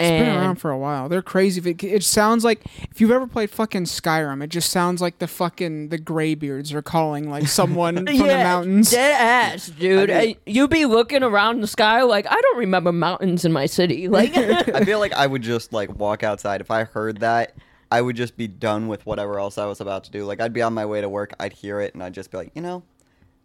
It's 0.00 0.08
and 0.08 0.24
been 0.26 0.34
around 0.36 0.56
for 0.56 0.70
a 0.70 0.78
while. 0.78 1.08
They're 1.10 1.20
crazy. 1.20 1.60
It, 1.70 1.84
it 1.84 2.02
sounds 2.02 2.42
like 2.42 2.62
if 2.90 3.00
you've 3.00 3.10
ever 3.10 3.26
played 3.26 3.50
fucking 3.50 3.84
Skyrim, 3.84 4.42
it 4.42 4.48
just 4.48 4.70
sounds 4.70 5.02
like 5.02 5.18
the 5.18 5.28
fucking 5.28 5.90
the 5.90 5.98
Greybeards 5.98 6.72
are 6.72 6.80
calling 6.80 7.28
like 7.28 7.46
someone 7.48 7.96
from 8.06 8.06
the 8.06 8.24
mountains. 8.26 8.90
Dead 8.90 9.20
ass, 9.20 9.68
dude. 9.68 10.10
I 10.10 10.20
mean- 10.26 10.36
you 10.46 10.66
be 10.68 10.86
looking 10.86 11.22
around 11.22 11.60
the 11.60 11.66
sky 11.66 12.02
like 12.02 12.26
I 12.26 12.40
don't 12.40 12.58
remember 12.58 12.92
mountains 12.92 13.44
in 13.44 13.52
my 13.52 13.66
city. 13.66 14.08
Like, 14.20 14.34
I 14.36 14.84
feel 14.84 14.98
like 15.00 15.12
I 15.12 15.26
would 15.26 15.42
just 15.42 15.72
like 15.72 15.94
walk 15.98 16.22
outside 16.22 16.60
if 16.60 16.70
I 16.70 16.84
heard 16.84 17.20
that. 17.20 17.54
I 17.92 18.00
would 18.00 18.16
just 18.16 18.36
be 18.36 18.46
done 18.48 18.88
with 18.88 19.04
whatever 19.04 19.38
else 19.38 19.58
I 19.58 19.66
was 19.66 19.80
about 19.80 20.04
to 20.04 20.10
do. 20.10 20.24
Like 20.24 20.40
I'd 20.40 20.52
be 20.52 20.62
on 20.62 20.72
my 20.74 20.86
way 20.86 21.00
to 21.00 21.08
work, 21.08 21.32
I'd 21.38 21.52
hear 21.52 21.80
it, 21.80 21.92
and 21.94 22.02
I'd 22.02 22.14
just 22.14 22.30
be 22.30 22.38
like, 22.38 22.50
you 22.54 22.62
know, 22.62 22.82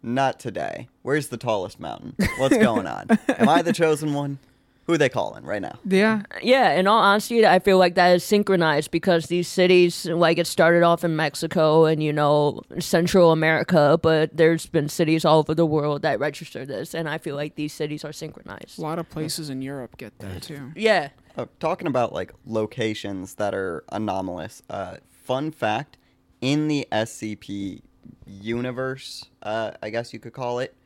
not 0.02 0.38
today. 0.40 0.88
Where's 1.02 1.28
the 1.28 1.36
tallest 1.36 1.78
mountain? 1.80 2.14
What's 2.38 2.56
going 2.58 2.86
on? 2.86 3.06
Am 3.28 3.48
I 3.48 3.62
the 3.62 3.72
chosen 3.72 4.14
one? 4.14 4.38
Who 4.86 4.92
are 4.92 4.98
they 4.98 5.08
calling 5.08 5.44
right 5.44 5.60
now? 5.60 5.80
Yeah. 5.84 6.22
yeah. 6.40 6.74
In 6.74 6.86
all 6.86 7.00
honesty, 7.00 7.44
I 7.44 7.58
feel 7.58 7.76
like 7.76 7.96
that 7.96 8.14
is 8.14 8.22
synchronized 8.22 8.92
because 8.92 9.26
these 9.26 9.48
cities, 9.48 10.06
like 10.06 10.38
it 10.38 10.46
started 10.46 10.84
off 10.84 11.02
in 11.02 11.16
Mexico 11.16 11.86
and 11.86 12.00
you 12.00 12.12
know 12.12 12.62
Central 12.78 13.32
America, 13.32 13.98
but 14.00 14.36
there's 14.36 14.66
been 14.66 14.88
cities 14.88 15.24
all 15.24 15.40
over 15.40 15.56
the 15.56 15.66
world 15.66 16.02
that 16.02 16.20
register 16.20 16.64
this, 16.64 16.94
and 16.94 17.08
I 17.08 17.18
feel 17.18 17.34
like 17.34 17.56
these 17.56 17.72
cities 17.72 18.04
are 18.04 18.12
synchronized. 18.12 18.78
A 18.78 18.82
lot 18.82 19.00
of 19.00 19.10
places 19.10 19.50
in 19.50 19.60
Europe 19.60 19.96
get 19.96 20.16
that 20.20 20.42
too. 20.42 20.70
Yeah. 20.76 21.08
Oh, 21.36 21.48
talking 21.58 21.88
about 21.88 22.12
like 22.12 22.32
locations 22.46 23.34
that 23.34 23.54
are 23.54 23.82
anomalous. 23.90 24.62
Uh, 24.70 24.98
fun 25.10 25.50
fact: 25.50 25.96
in 26.40 26.68
the 26.68 26.86
SCP 26.92 27.82
universe, 28.24 29.24
uh, 29.42 29.72
I 29.82 29.90
guess 29.90 30.12
you 30.12 30.20
could 30.20 30.32
call 30.32 30.60
it, 30.60 30.76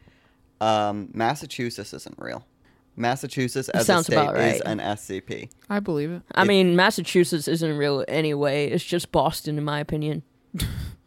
um, 0.63 1.11
Massachusetts 1.13 1.93
isn't 1.93 2.19
real. 2.19 2.47
Massachusetts 2.97 3.69
as 3.71 3.87
Sounds 3.87 4.09
a 4.09 4.13
state 4.13 4.23
about 4.23 4.37
is 4.39 4.61
an 4.63 4.79
SCP. 4.79 5.51
I 5.69 5.81
believe 5.81 6.11
it. 6.11 6.23
I 6.35 6.43
It- 6.43 6.49
mean, 6.49 6.77
Massachusetts 6.77 7.49
isn't 7.49 7.77
real 7.77 8.05
anyway. 8.09 8.69
It's 8.71 8.85
just 8.85 9.11
Boston, 9.13 9.59
in 9.59 9.65
my 9.65 9.81
opinion. 9.81 10.23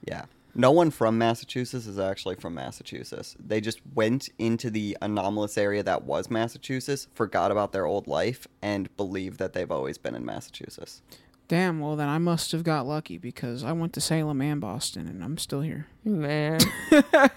Yeah. 0.06 0.26
No 0.54 0.70
one 0.72 0.92
from 0.92 1.18
Massachusetts 1.18 1.88
is 1.88 1.98
actually 1.98 2.36
from 2.36 2.54
Massachusetts. 2.54 3.36
They 3.40 3.62
just 3.62 3.80
went 3.96 4.28
into 4.38 4.70
the 4.70 4.98
anomalous 5.02 5.58
area 5.58 5.82
that 5.82 6.04
was 6.04 6.30
Massachusetts, 6.30 7.08
forgot 7.16 7.52
about 7.52 7.72
their 7.72 7.86
old 7.86 8.06
life, 8.06 8.46
and 8.62 8.96
believe 8.98 9.38
that 9.38 9.54
they've 9.54 9.72
always 9.72 9.98
been 9.98 10.14
in 10.14 10.26
Massachusetts. 10.26 11.02
Damn. 11.48 11.80
Well, 11.80 11.96
then 11.96 12.10
I 12.10 12.18
must 12.18 12.52
have 12.52 12.64
got 12.64 12.86
lucky 12.86 13.18
because 13.18 13.64
I 13.64 13.72
went 13.72 13.94
to 13.94 14.02
Salem 14.02 14.42
and 14.42 14.60
Boston, 14.60 15.08
and 15.08 15.24
I'm 15.24 15.38
still 15.38 15.62
here. 15.62 15.88
Man, 16.04 16.60
Yeah. 16.92 17.30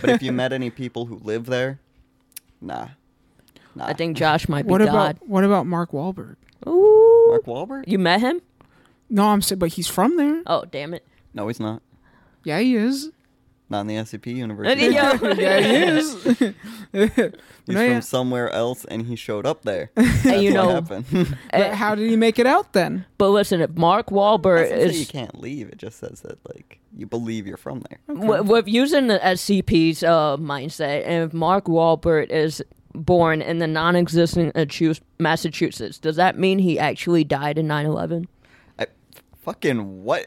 but 0.00 0.08
if 0.10 0.22
you 0.22 0.32
met 0.32 0.52
any 0.54 0.70
people 0.70 1.04
who 1.06 1.16
live 1.22 1.46
there, 1.46 1.80
nah. 2.62 2.88
Nah. 3.74 3.86
I 3.86 3.92
think 3.92 4.16
Josh 4.16 4.48
might 4.48 4.66
be 4.66 4.70
What 4.70 4.78
God. 4.80 4.88
about 4.88 5.28
what 5.28 5.44
about 5.44 5.66
Mark 5.66 5.92
Wahlberg? 5.92 6.36
Ooh, 6.66 7.26
Mark 7.30 7.44
Wahlberg? 7.46 7.84
you 7.86 7.98
met 7.98 8.20
him? 8.20 8.40
No, 9.08 9.26
I'm 9.28 9.42
saying, 9.42 9.58
but 9.58 9.70
he's 9.70 9.88
from 9.88 10.16
there. 10.16 10.42
Oh, 10.46 10.64
damn 10.70 10.94
it! 10.94 11.06
No, 11.34 11.48
he's 11.48 11.60
not. 11.60 11.82
Yeah, 12.44 12.58
he 12.60 12.76
is. 12.76 13.10
Not 13.68 13.82
in 13.82 13.86
the 13.88 13.94
SCP 13.96 14.34
universe. 14.34 14.66
Yo. 14.80 14.88
yeah, 15.34 15.60
he 15.60 15.98
is. 15.98 16.22
He's 16.92 17.74
No, 17.76 17.82
from 17.84 17.90
yeah. 17.92 18.00
somewhere 18.00 18.50
else, 18.50 18.84
and 18.86 19.06
he 19.06 19.14
showed 19.14 19.46
up 19.46 19.62
there. 19.62 19.90
That's 19.94 20.26
And 20.26 20.42
you 20.42 20.54
what 20.54 20.64
know, 20.64 20.70
happened. 20.72 21.04
But 21.12 21.36
eh, 21.52 21.74
how 21.76 21.94
did 21.94 22.10
he 22.10 22.16
make 22.16 22.40
it 22.40 22.46
out 22.46 22.72
then? 22.72 23.04
but 23.16 23.28
listen, 23.28 23.60
if 23.60 23.70
Mark 23.76 24.08
Wahlberg 24.08 24.68
Doesn't 24.70 24.90
say 24.90 24.94
you 24.96 25.02
is 25.02 25.08
can't 25.10 25.40
leave. 25.40 25.68
It 25.68 25.76
just 25.78 26.00
says 26.00 26.22
that 26.22 26.38
like 26.52 26.80
you 26.96 27.06
believe 27.06 27.46
you're 27.46 27.56
from 27.56 27.84
there. 27.88 28.00
w- 28.12 28.42
with 28.42 28.66
using 28.66 29.06
the 29.06 29.20
SCP's 29.20 30.02
uh, 30.02 30.36
mindset, 30.38 31.04
and 31.06 31.24
if 31.28 31.32
Mark 31.32 31.66
Wahlberg 31.66 32.30
is 32.30 32.60
born 32.94 33.42
in 33.42 33.58
the 33.58 33.66
non-existent 33.66 34.54
Massachusetts, 35.18 35.98
does 35.98 36.16
that 36.16 36.38
mean 36.38 36.58
he 36.58 36.78
actually 36.78 37.24
died 37.24 37.58
in 37.58 37.66
9/11? 37.66 38.26
I, 38.78 38.86
fucking 39.42 40.04
what? 40.04 40.26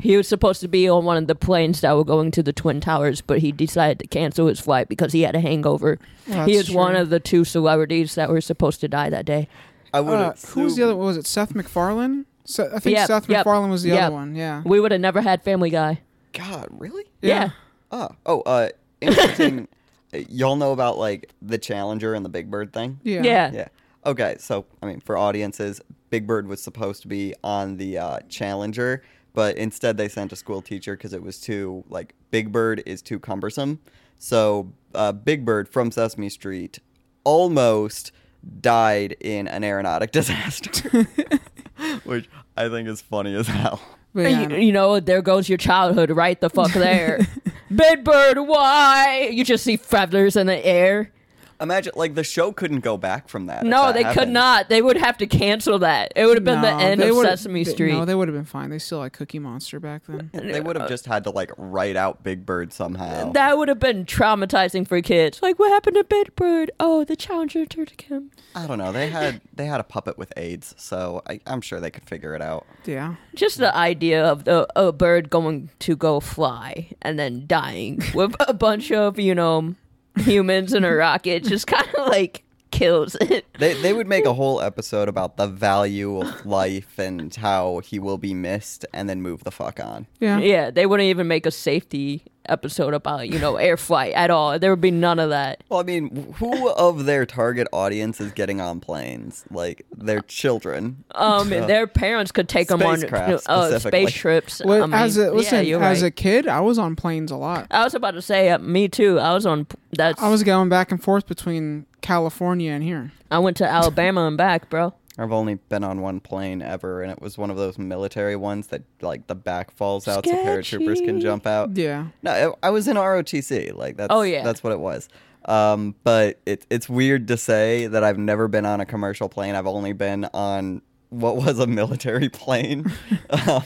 He 0.00 0.16
was 0.16 0.28
supposed 0.28 0.60
to 0.60 0.68
be 0.68 0.88
on 0.88 1.04
one 1.04 1.16
of 1.16 1.26
the 1.26 1.34
planes 1.34 1.80
that 1.80 1.96
were 1.96 2.04
going 2.04 2.30
to 2.30 2.42
the 2.42 2.52
Twin 2.52 2.80
Towers, 2.80 3.20
but 3.20 3.40
he 3.40 3.50
decided 3.50 3.98
to 3.98 4.06
cancel 4.06 4.46
his 4.46 4.60
flight 4.60 4.88
because 4.88 5.12
he 5.12 5.22
had 5.22 5.34
a 5.34 5.40
hangover. 5.40 5.98
Well, 6.28 6.46
he 6.46 6.54
that's 6.54 6.68
is 6.68 6.74
one 6.74 6.94
of 6.94 7.10
the 7.10 7.18
two 7.18 7.44
celebrities 7.44 8.14
that 8.14 8.30
were 8.30 8.40
supposed 8.40 8.80
to 8.82 8.88
die 8.88 9.10
that 9.10 9.24
day. 9.24 9.48
I 9.92 10.00
would. 10.00 10.14
Uh, 10.14 10.34
who's 10.48 10.76
the 10.76 10.84
other? 10.84 10.94
What 10.94 11.06
was 11.06 11.16
it? 11.16 11.26
Seth 11.26 11.54
MacFarlane. 11.54 12.26
Se- 12.44 12.68
I 12.72 12.78
think 12.78 12.96
Yep, 12.96 13.06
Seth 13.08 13.28
yep, 13.28 13.38
MacFarlane 13.38 13.70
was 13.70 13.82
the 13.82 13.90
yep. 13.90 14.04
other 14.04 14.14
one. 14.14 14.34
Yeah. 14.36 14.62
We 14.64 14.78
would 14.78 14.92
have 14.92 15.00
never 15.00 15.20
had 15.20 15.42
Family 15.42 15.70
Guy. 15.70 16.00
God, 16.32 16.68
really? 16.70 17.04
Yeah. 17.20 17.50
Oh, 17.90 18.10
oh, 18.24 18.40
uh, 18.42 18.68
interesting. 19.00 19.68
Y'all 20.12 20.56
know 20.56 20.72
about 20.72 20.98
like 20.98 21.32
the 21.42 21.58
Challenger 21.58 22.14
and 22.14 22.24
the 22.24 22.28
Big 22.30 22.50
Bird 22.50 22.72
thing? 22.72 23.00
Yeah. 23.02 23.22
Yeah. 23.22 23.50
Yeah. 23.52 23.68
Okay, 24.06 24.36
so 24.38 24.64
I 24.82 24.86
mean, 24.86 25.00
for 25.00 25.16
audiences, 25.18 25.80
Big 26.10 26.26
Bird 26.26 26.46
was 26.48 26.62
supposed 26.62 27.02
to 27.02 27.08
be 27.08 27.34
on 27.44 27.76
the 27.76 27.98
uh, 27.98 28.20
Challenger, 28.28 29.02
but 29.34 29.56
instead 29.56 29.96
they 29.96 30.08
sent 30.08 30.32
a 30.32 30.36
school 30.36 30.62
teacher 30.62 30.96
because 30.96 31.12
it 31.12 31.22
was 31.22 31.40
too 31.40 31.84
like 31.88 32.14
Big 32.30 32.50
Bird 32.52 32.82
is 32.86 33.02
too 33.02 33.18
cumbersome. 33.18 33.80
So 34.18 34.72
uh, 34.94 35.12
Big 35.12 35.44
Bird 35.44 35.68
from 35.68 35.90
Sesame 35.90 36.28
Street 36.30 36.78
almost 37.24 38.12
died 38.60 39.16
in 39.20 39.46
an 39.48 39.62
aeronautic 39.64 40.10
disaster, 40.12 41.06
which 42.04 42.28
I 42.56 42.68
think 42.68 42.88
is 42.88 43.02
funny 43.02 43.34
as 43.34 43.46
hell. 43.46 43.80
Yeah, 44.14 44.48
You, 44.48 44.56
you 44.56 44.72
know, 44.72 45.00
there 45.00 45.22
goes 45.22 45.48
your 45.48 45.58
childhood 45.58 46.10
right 46.10 46.40
the 46.40 46.48
fuck 46.50 46.72
there. 46.72 47.20
Big 47.74 48.02
Bird, 48.04 48.38
why? 48.38 49.28
You 49.30 49.44
just 49.44 49.64
see 49.64 49.76
feathers 49.76 50.36
in 50.36 50.46
the 50.46 50.64
air. 50.64 51.12
Imagine 51.60 51.92
like 51.96 52.14
the 52.14 52.22
show 52.22 52.52
couldn't 52.52 52.80
go 52.80 52.96
back 52.96 53.28
from 53.28 53.46
that. 53.46 53.64
No, 53.64 53.86
that 53.86 53.94
they 53.94 54.04
could 54.14 54.28
not. 54.28 54.68
They 54.68 54.80
would 54.80 54.96
have 54.96 55.18
to 55.18 55.26
cancel 55.26 55.80
that. 55.80 56.12
It 56.14 56.24
would 56.24 56.36
have 56.36 56.44
been 56.44 56.62
the 56.62 56.68
end 56.68 57.02
of 57.02 57.16
would've- 57.16 57.30
Sesame 57.30 57.64
they- 57.64 57.70
Street. 57.72 57.92
No, 57.92 58.04
they 58.04 58.14
would 58.14 58.28
have 58.28 58.36
been 58.36 58.44
fine. 58.44 58.70
They 58.70 58.78
still 58.78 59.02
had 59.02 59.12
Cookie 59.12 59.40
Monster 59.40 59.80
back 59.80 60.02
then. 60.06 60.30
They 60.32 60.60
would 60.60 60.76
have 60.76 60.88
just 60.88 61.06
had 61.06 61.24
to 61.24 61.30
like 61.30 61.50
write 61.56 61.96
out 61.96 62.22
Big 62.22 62.46
Bird 62.46 62.72
somehow. 62.72 63.32
that 63.32 63.58
would 63.58 63.68
have 63.68 63.80
been 63.80 64.04
traumatizing 64.04 64.86
for 64.86 65.00
kids. 65.00 65.42
Like, 65.42 65.58
what 65.58 65.70
happened 65.70 65.96
to 65.96 66.04
Big 66.04 66.36
Bird? 66.36 66.70
Oh, 66.78 67.04
the 67.04 67.16
Challenger 67.16 67.66
turned 67.66 67.90
again. 67.92 68.30
I 68.54 68.66
don't 68.66 68.78
know. 68.78 68.92
They 68.92 69.08
had 69.08 69.40
they 69.52 69.66
had 69.66 69.80
a 69.80 69.84
puppet 69.84 70.16
with 70.16 70.32
AIDS, 70.36 70.74
so 70.78 71.22
I, 71.28 71.40
I'm 71.46 71.60
sure 71.60 71.80
they 71.80 71.90
could 71.90 72.04
figure 72.04 72.34
it 72.34 72.42
out. 72.42 72.66
Yeah. 72.84 73.16
Just 73.34 73.58
the 73.58 73.74
idea 73.74 74.24
of 74.24 74.44
the 74.44 74.66
a 74.76 74.92
bird 74.92 75.28
going 75.30 75.70
to 75.80 75.96
go 75.96 76.20
fly 76.20 76.90
and 77.02 77.18
then 77.18 77.46
dying 77.46 78.00
with 78.14 78.36
a 78.40 78.54
bunch 78.54 78.92
of 78.92 79.18
you 79.18 79.34
know 79.34 79.74
humans 80.20 80.72
in 80.74 80.84
a 80.84 80.94
rocket 80.94 81.44
just 81.44 81.66
kind 81.66 81.88
of 81.96 82.08
like 82.08 82.44
kills 82.78 83.14
it. 83.16 83.44
They 83.58 83.74
they 83.74 83.92
would 83.92 84.06
make 84.06 84.24
a 84.24 84.34
whole 84.34 84.60
episode 84.60 85.08
about 85.08 85.36
the 85.36 85.46
value 85.46 86.20
of 86.20 86.46
life 86.46 86.98
and 86.98 87.34
how 87.34 87.80
he 87.80 87.98
will 87.98 88.18
be 88.18 88.34
missed, 88.34 88.86
and 88.92 89.08
then 89.08 89.20
move 89.22 89.44
the 89.44 89.50
fuck 89.50 89.80
on. 89.80 90.06
Yeah. 90.20 90.38
Yeah, 90.38 90.70
they 90.70 90.86
wouldn't 90.86 91.08
even 91.08 91.26
make 91.28 91.44
a 91.46 91.50
safety 91.50 92.22
episode 92.48 92.94
about 92.94 93.28
you 93.28 93.38
know 93.38 93.56
air 93.56 93.76
flight 93.76 94.14
at 94.14 94.30
all. 94.30 94.58
There 94.58 94.70
would 94.70 94.80
be 94.80 94.90
none 94.90 95.18
of 95.18 95.30
that. 95.30 95.62
Well, 95.68 95.80
I 95.80 95.82
mean, 95.82 96.32
who 96.38 96.70
of 96.70 97.04
their 97.04 97.26
target 97.26 97.68
audience 97.72 98.20
is 98.20 98.32
getting 98.32 98.60
on 98.60 98.80
planes? 98.80 99.44
Like 99.50 99.84
their 99.94 100.20
children. 100.22 101.04
Um, 101.14 101.48
So- 101.50 101.66
their 101.66 101.86
parents 101.86 102.32
could 102.32 102.48
take 102.48 102.68
them 102.68 102.82
on 102.82 103.04
uh, 103.04 103.78
space 103.78 104.12
trips. 104.12 104.62
Well, 104.64 104.84
I 104.84 104.86
mean, 104.86 104.94
as 104.94 105.18
a 105.18 105.22
yeah, 105.24 105.30
listen, 105.30 105.66
you're 105.66 105.82
as 105.82 106.02
a 106.02 106.10
kid, 106.10 106.46
I 106.48 106.60
was 106.60 106.78
on 106.78 106.96
planes 106.96 107.30
a 107.30 107.36
lot. 107.36 107.66
I 107.70 107.84
was 107.84 107.94
about 107.94 108.12
to 108.12 108.22
say, 108.22 108.50
uh, 108.50 108.58
me 108.58 108.88
too. 108.88 109.18
I 109.18 109.34
was 109.34 109.44
on. 109.44 109.66
That's. 109.92 110.20
I 110.22 110.28
was 110.30 110.42
going 110.42 110.68
back 110.68 110.90
and 110.92 111.02
forth 111.02 111.26
between 111.26 111.84
California 112.00 112.72
and 112.72 112.82
here. 112.82 113.12
I 113.30 113.38
went 113.38 113.56
to 113.58 113.66
Alabama 113.68 114.26
and 114.26 114.36
back, 114.36 114.70
bro. 114.70 114.94
I've 115.20 115.32
only 115.32 115.54
been 115.56 115.82
on 115.82 116.00
one 116.00 116.20
plane 116.20 116.62
ever, 116.62 117.02
and 117.02 117.10
it 117.10 117.20
was 117.20 117.36
one 117.36 117.50
of 117.50 117.56
those 117.56 117.76
military 117.76 118.36
ones 118.36 118.68
that 118.68 118.82
like 119.00 119.26
the 119.26 119.34
back 119.34 119.72
falls 119.72 120.06
out 120.06 120.24
so 120.24 120.32
paratroopers 120.32 121.04
can 121.04 121.20
jump 121.20 121.44
out. 121.46 121.76
Yeah. 121.76 122.06
No, 122.22 122.54
I 122.62 122.68
I 122.68 122.70
was 122.70 122.86
in 122.86 122.96
ROTC. 122.96 123.74
Like 123.74 123.96
that's 123.96 124.12
Oh, 124.12 124.22
yeah. 124.22 124.44
that's 124.44 124.62
what 124.62 124.72
it 124.72 124.78
was. 124.78 125.08
Um, 125.46 125.94
but 126.04 126.38
it, 126.46 126.66
it's 126.70 126.88
weird 126.88 127.26
to 127.28 127.36
say 127.36 127.86
that 127.88 128.04
I've 128.04 128.18
never 128.18 128.46
been 128.48 128.64
on 128.66 128.80
a 128.80 128.86
commercial 128.86 129.28
plane. 129.28 129.54
I've 129.56 129.66
only 129.66 129.92
been 129.92 130.26
on 130.34 130.82
what 131.10 131.36
was 131.36 131.58
a 131.58 131.66
military 131.66 132.28
plane. 132.40 132.84
Um, 133.30 133.62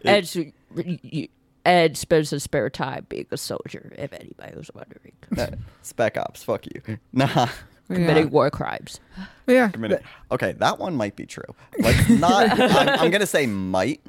it- 0.00 0.08
Ed's, 0.08 0.34
you- 0.36 1.28
Ed 1.64 1.96
spends 1.96 2.30
his 2.30 2.42
spare 2.42 2.68
time 2.70 3.06
being 3.08 3.26
a 3.30 3.36
soldier. 3.36 3.92
If 3.96 4.12
anybody 4.12 4.56
was 4.56 4.70
wondering, 4.74 5.12
uh, 5.38 5.56
Spec 5.82 6.16
Ops, 6.16 6.42
fuck 6.42 6.66
you. 6.66 6.98
Nah. 7.12 7.48
committing 7.88 8.24
Yeah. 8.24 8.30
war 8.30 8.50
crimes. 8.50 9.00
yeah. 9.46 9.68
Committed. 9.68 10.02
Okay, 10.30 10.52
that 10.52 10.78
one 10.78 10.94
might 10.96 11.14
be 11.16 11.26
true. 11.26 11.44
Like 11.78 12.08
not. 12.10 12.50
I'm, 12.60 12.88
I'm 13.00 13.10
gonna 13.10 13.26
say 13.26 13.46
might. 13.46 14.00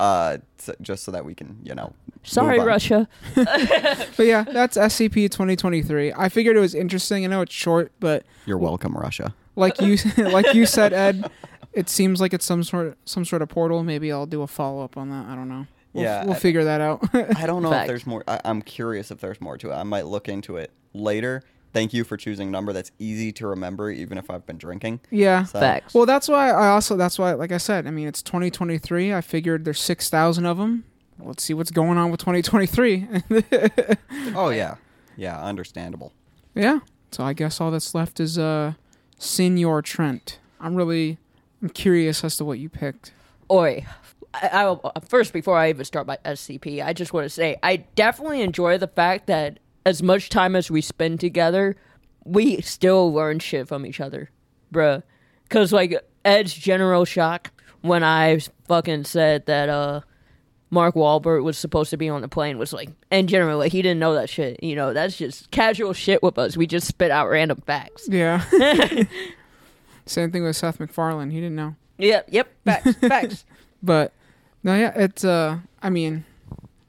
Uh, 0.00 0.38
so, 0.58 0.74
just 0.80 1.02
so 1.04 1.10
that 1.10 1.24
we 1.24 1.34
can, 1.34 1.58
you 1.64 1.74
know. 1.74 1.92
Sorry. 2.22 2.60
Russia. 2.60 3.08
But 3.34 4.18
yeah, 4.26 4.44
that's 4.44 4.76
SCP 4.76 5.30
2023. 5.30 6.12
I 6.12 6.28
figured 6.28 6.56
it 6.56 6.60
was 6.60 6.74
interesting. 6.74 7.24
I 7.24 7.28
know 7.28 7.40
it's 7.40 7.54
short, 7.54 7.90
but 7.98 8.24
You're 8.46 8.58
welcome, 8.58 8.92
Russia. 8.96 9.34
like 9.56 9.80
you 9.80 9.96
like 10.18 10.52
you 10.54 10.66
said, 10.66 10.92
Ed, 10.92 11.30
it 11.72 11.88
seems 11.88 12.20
like 12.20 12.32
it's 12.34 12.44
some 12.46 12.62
sort 12.62 12.96
some 13.06 13.24
sort 13.24 13.42
of 13.42 13.48
portal. 13.48 13.82
Maybe 13.82 14.12
I'll 14.12 14.26
do 14.26 14.42
a 14.42 14.46
follow 14.46 14.84
up 14.84 14.96
on 14.96 15.08
that. 15.10 15.26
I 15.26 15.34
don't 15.34 15.48
know. 15.48 15.66
We'll, 15.98 16.04
Yeah, 16.06 16.24
we'll 16.24 16.34
I- 16.34 16.38
figure 16.38 16.64
that 16.64 16.80
out. 16.80 17.00
I 17.38 17.46
don't 17.46 17.62
know 17.62 17.70
Fact. 17.70 17.84
if 17.84 17.88
there's 17.88 18.06
more. 18.06 18.24
I, 18.26 18.40
I'm 18.44 18.62
curious 18.62 19.10
if 19.10 19.18
there's 19.18 19.40
more 19.40 19.58
to 19.58 19.70
it. 19.70 19.74
I 19.74 19.82
might 19.82 20.06
look 20.06 20.28
into 20.28 20.56
it 20.56 20.70
later. 20.94 21.42
Thank 21.74 21.92
you 21.92 22.02
for 22.02 22.16
choosing 22.16 22.48
a 22.48 22.50
number 22.50 22.72
that's 22.72 22.90
easy 22.98 23.30
to 23.32 23.46
remember, 23.46 23.90
even 23.90 24.16
if 24.16 24.30
I've 24.30 24.46
been 24.46 24.56
drinking. 24.56 25.00
yeah. 25.10 25.44
So, 25.44 25.60
Facts. 25.60 25.92
Well, 25.92 26.06
that's 26.06 26.26
why 26.26 26.50
I 26.50 26.68
also 26.68 26.96
that's 26.96 27.18
why 27.18 27.32
like 27.34 27.52
I 27.52 27.58
said, 27.58 27.86
I 27.86 27.90
mean 27.90 28.08
it's 28.08 28.22
2023. 28.22 29.12
I 29.12 29.20
figured 29.20 29.64
there's 29.66 29.80
6,000 29.80 30.46
of 30.46 30.56
them. 30.56 30.84
Let's 31.20 31.42
see 31.42 31.52
what's 31.52 31.70
going 31.70 31.98
on 31.98 32.10
with 32.10 32.20
2023. 32.20 33.06
Oh 34.34 34.48
yeah, 34.50 34.76
yeah, 35.16 35.40
understandable. 35.42 36.12
yeah. 36.54 36.80
So 37.12 37.24
I 37.24 37.32
guess 37.32 37.60
all 37.60 37.70
that's 37.70 37.94
left 37.94 38.20
is 38.20 38.38
uh 38.38 38.72
Senior 39.18 39.82
Trent. 39.82 40.38
I'm 40.60 40.74
really 40.74 41.18
I'm 41.62 41.68
curious 41.70 42.24
as 42.24 42.36
to 42.38 42.44
what 42.44 42.58
you 42.58 42.68
picked. 42.68 43.12
Oi. 43.50 43.84
I, 44.34 44.48
I 44.48 44.64
will- 44.66 44.92
first 45.08 45.32
before 45.32 45.56
I 45.56 45.70
even 45.70 45.84
start 45.84 46.06
my 46.06 46.18
SCP, 46.24 46.84
I 46.84 46.92
just 46.92 47.12
want 47.12 47.24
to 47.24 47.30
say 47.30 47.56
I 47.62 47.76
definitely 47.94 48.42
enjoy 48.42 48.78
the 48.78 48.88
fact 48.88 49.26
that 49.26 49.58
as 49.86 50.02
much 50.02 50.28
time 50.28 50.54
as 50.54 50.70
we 50.70 50.80
spend 50.80 51.20
together, 51.20 51.76
we 52.24 52.60
still 52.60 53.12
learn 53.12 53.38
shit 53.38 53.68
from 53.68 53.86
each 53.86 54.00
other, 54.00 54.30
bruh. 54.72 55.02
Cause 55.48 55.72
like 55.72 55.94
Ed's 56.24 56.52
general 56.52 57.04
shock 57.06 57.50
when 57.80 58.04
I 58.04 58.40
fucking 58.66 59.04
said 59.04 59.46
that 59.46 59.68
uh 59.70 60.00
Mark 60.70 60.94
Wahlberg 60.96 61.42
was 61.44 61.56
supposed 61.56 61.88
to 61.90 61.96
be 61.96 62.10
on 62.10 62.20
the 62.20 62.28
plane 62.28 62.58
was 62.58 62.74
like, 62.74 62.90
and 63.10 63.26
generally 63.30 63.70
he 63.70 63.80
didn't 63.80 64.00
know 64.00 64.12
that 64.12 64.28
shit. 64.28 64.62
You 64.62 64.76
know, 64.76 64.92
that's 64.92 65.16
just 65.16 65.50
casual 65.50 65.94
shit 65.94 66.22
with 66.22 66.36
us. 66.36 66.58
We 66.58 66.66
just 66.66 66.86
spit 66.86 67.10
out 67.10 67.30
random 67.30 67.62
facts. 67.64 68.06
Yeah. 68.10 68.44
Same 70.06 70.30
thing 70.30 70.42
with 70.44 70.56
Seth 70.56 70.78
MacFarlane. 70.80 71.30
He 71.30 71.38
didn't 71.40 71.56
know. 71.56 71.76
Yep, 71.98 72.28
yep, 72.30 72.48
facts, 72.64 72.92
facts. 73.00 73.44
But 73.82 74.12
no, 74.68 74.74
yeah, 74.74 74.92
it's 74.94 75.24
uh 75.24 75.60
I 75.82 75.88
mean, 75.88 76.24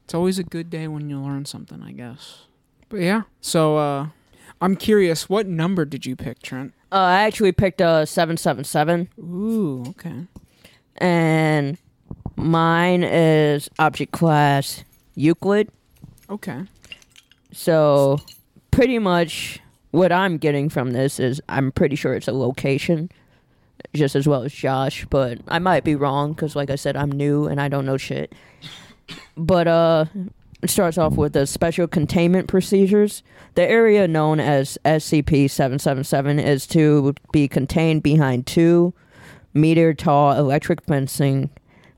it's 0.04 0.14
always 0.14 0.38
a 0.38 0.44
good 0.44 0.70
day 0.70 0.88
when 0.90 1.10
you 1.10 1.18
learn 1.18 1.46
something, 1.46 1.82
I 1.82 1.94
guess. 1.94 2.40
But 2.90 3.00
yeah, 3.00 3.22
so 3.40 3.78
uh, 3.78 4.08
I'm 4.60 4.76
curious, 4.76 5.30
what 5.30 5.48
number 5.48 5.86
did 5.86 6.06
you 6.06 6.16
pick, 6.18 6.42
Trent? 6.42 6.74
Uh, 6.92 6.96
I 6.96 7.22
actually 7.22 7.54
picked 7.54 7.80
a 7.80 8.06
seven 8.06 8.36
seven 8.36 8.66
seven, 8.66 9.08
Ooh, 9.18 9.86
okay. 9.90 10.26
and 10.98 11.78
mine 12.36 13.04
is 13.04 13.70
object 13.80 14.12
class 14.12 14.84
Euclid. 15.16 15.70
Okay. 16.30 16.64
So 17.54 18.18
pretty 18.72 19.00
much 19.00 19.60
what 19.92 20.12
I'm 20.12 20.38
getting 20.38 20.68
from 20.68 20.92
this 20.92 21.20
is 21.20 21.42
I'm 21.48 21.72
pretty 21.72 21.96
sure 21.96 22.14
it's 22.14 22.28
a 22.28 22.34
location, 22.34 23.10
just 23.94 24.16
as 24.16 24.28
well 24.28 24.44
as 24.44 24.54
Josh, 24.54 25.06
but 25.10 25.40
I 25.48 25.60
might 25.60 25.84
be 25.84 25.96
wrong 25.96 26.34
because, 26.34 26.56
like 26.56 26.70
I 26.70 26.76
said, 26.76 26.96
I'm 26.96 27.12
new 27.12 27.46
and 27.46 27.60
I 27.60 27.68
don't 27.68 27.86
know 27.86 27.98
shit. 27.98 28.34
But 29.36 29.68
uh, 29.68 30.06
it 30.62 30.70
starts 30.70 30.98
off 30.98 31.14
with 31.14 31.34
the 31.34 31.48
special 31.48 31.88
containment 31.88 32.48
procedures. 32.48 33.24
The 33.56 33.64
area 33.64 34.08
known 34.08 34.40
as 34.40 34.78
SCP 34.86 35.50
777 35.50 36.40
is 36.40 36.68
to 36.68 37.16
be 37.32 37.48
contained 37.48 38.04
behind 38.04 38.46
two 38.46 38.94
meter 39.54 39.94
tall 39.94 40.34
electric 40.34 40.84
fencing. 40.84 41.50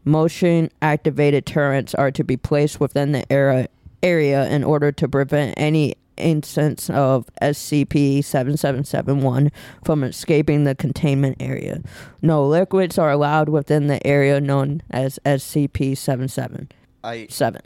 Motion 0.03 0.71
activated 0.82 1.45
turrets 1.45 1.93
are 1.95 2.11
to 2.11 2.23
be 2.23 2.38
placed 2.38 2.79
within 2.79 3.11
the 3.11 3.29
area 3.32 3.67
area 4.03 4.49
in 4.49 4.63
order 4.63 4.91
to 4.91 5.07
prevent 5.07 5.53
any 5.57 5.95
instance 6.18 6.89
of 6.89 7.30
SCP 7.41 8.24
7771 8.24 9.51
from 9.84 10.03
escaping 10.03 10.64
the 10.64 10.76
containment 10.76 11.38
area. 11.39 11.82
No 12.22 12.45
liquids 12.45 12.97
are 12.97 13.12
allowed 13.12 13.49
within 13.49 13.88
the 13.88 14.05
area 14.05 14.39
known 14.41 14.82
as 14.89 15.20
SCP 15.26 15.97
77. 15.97 16.70
I 17.03 17.28
Seven. 17.30 17.62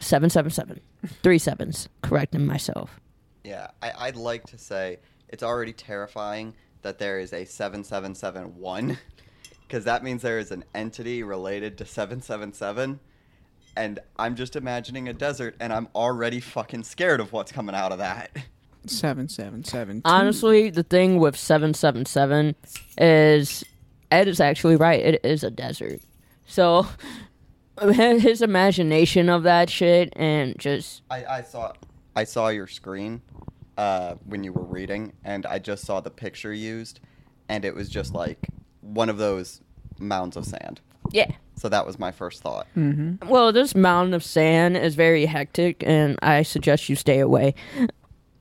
777. 0.00 0.80
Three 1.22 1.38
sevens. 1.38 1.88
Correcting 2.02 2.46
myself. 2.46 3.00
yeah, 3.44 3.68
I, 3.82 3.92
I'd 3.98 4.16
like 4.16 4.44
to 4.46 4.58
say 4.58 4.98
it's 5.28 5.42
already 5.42 5.72
terrifying 5.72 6.54
that 6.82 6.98
there 6.98 7.18
is 7.18 7.32
a 7.32 7.44
seven 7.44 7.82
seven 7.84 8.14
seven 8.14 8.56
one, 8.56 8.98
because 9.66 9.84
that 9.84 10.02
means 10.04 10.22
there 10.22 10.38
is 10.38 10.50
an 10.50 10.64
entity 10.74 11.22
related 11.22 11.78
to 11.78 11.84
seven 11.84 12.20
seven 12.20 12.52
seven, 12.52 13.00
and 13.78 14.00
I'm 14.18 14.34
just 14.34 14.56
imagining 14.56 15.08
a 15.08 15.12
desert, 15.12 15.54
and 15.60 15.72
I'm 15.72 15.88
already 15.94 16.40
fucking 16.40 16.82
scared 16.82 17.20
of 17.20 17.32
what's 17.32 17.52
coming 17.52 17.76
out 17.76 17.92
of 17.92 17.98
that. 17.98 18.30
Seven 18.86 19.28
seven 19.28 19.64
seven. 19.64 20.02
Honestly, 20.04 20.70
the 20.70 20.82
thing 20.82 21.18
with 21.18 21.36
777 21.36 22.54
is 22.96 23.64
Ed 24.10 24.28
is 24.28 24.40
actually 24.40 24.76
right. 24.76 25.00
It 25.00 25.20
is 25.24 25.44
a 25.44 25.50
desert. 25.50 26.00
So 26.46 26.86
his 27.82 28.42
imagination 28.42 29.28
of 29.28 29.44
that 29.44 29.70
shit 29.70 30.12
and 30.16 30.58
just 30.58 31.02
I, 31.10 31.24
I 31.24 31.42
saw 31.42 31.72
I 32.16 32.24
saw 32.24 32.48
your 32.48 32.66
screen 32.66 33.20
uh, 33.76 34.14
when 34.24 34.42
you 34.42 34.52
were 34.52 34.64
reading, 34.64 35.12
and 35.22 35.46
I 35.46 35.58
just 35.58 35.84
saw 35.84 36.00
the 36.00 36.10
picture 36.10 36.52
used, 36.52 37.00
and 37.48 37.64
it 37.64 37.74
was 37.74 37.88
just 37.88 38.12
like 38.14 38.38
one 38.80 39.08
of 39.08 39.18
those 39.18 39.60
mounds 39.98 40.36
of 40.36 40.46
sand. 40.46 40.80
Yeah. 41.12 41.30
So 41.56 41.68
that 41.68 41.84
was 41.84 41.98
my 41.98 42.12
first 42.12 42.40
thought. 42.40 42.66
Mm-hmm. 42.76 43.28
Well, 43.28 43.52
this 43.52 43.74
mountain 43.74 44.14
of 44.14 44.22
sand 44.22 44.76
is 44.76 44.94
very 44.94 45.26
hectic, 45.26 45.82
and 45.84 46.16
I 46.22 46.42
suggest 46.42 46.88
you 46.88 46.94
stay 46.94 47.18
away. 47.18 47.54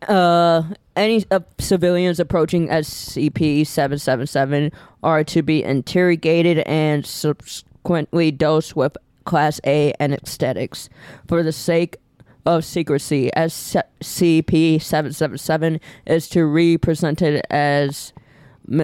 Uh, 0.07 0.61
any 0.95 1.25
uh, 1.31 1.39
civilians 1.57 2.19
approaching 2.19 2.67
SCP 2.67 3.65
777 3.65 4.71
are 5.01 5.23
to 5.23 5.41
be 5.41 5.63
interrogated 5.63 6.59
and 6.59 7.05
subsequently 7.05 8.31
dosed 8.31 8.75
with 8.75 8.95
Class 9.25 9.59
A 9.65 9.93
anesthetics. 9.99 10.87
For 11.27 11.41
the 11.41 11.51
sake 11.51 11.97
of 12.45 12.63
secrecy, 12.63 13.31
SCP 13.35 14.81
777 14.81 15.79
is 16.05 16.29
to 16.29 16.53
be 16.53 16.77
presented 16.77 17.41
as 17.49 18.13
m- 18.13 18.26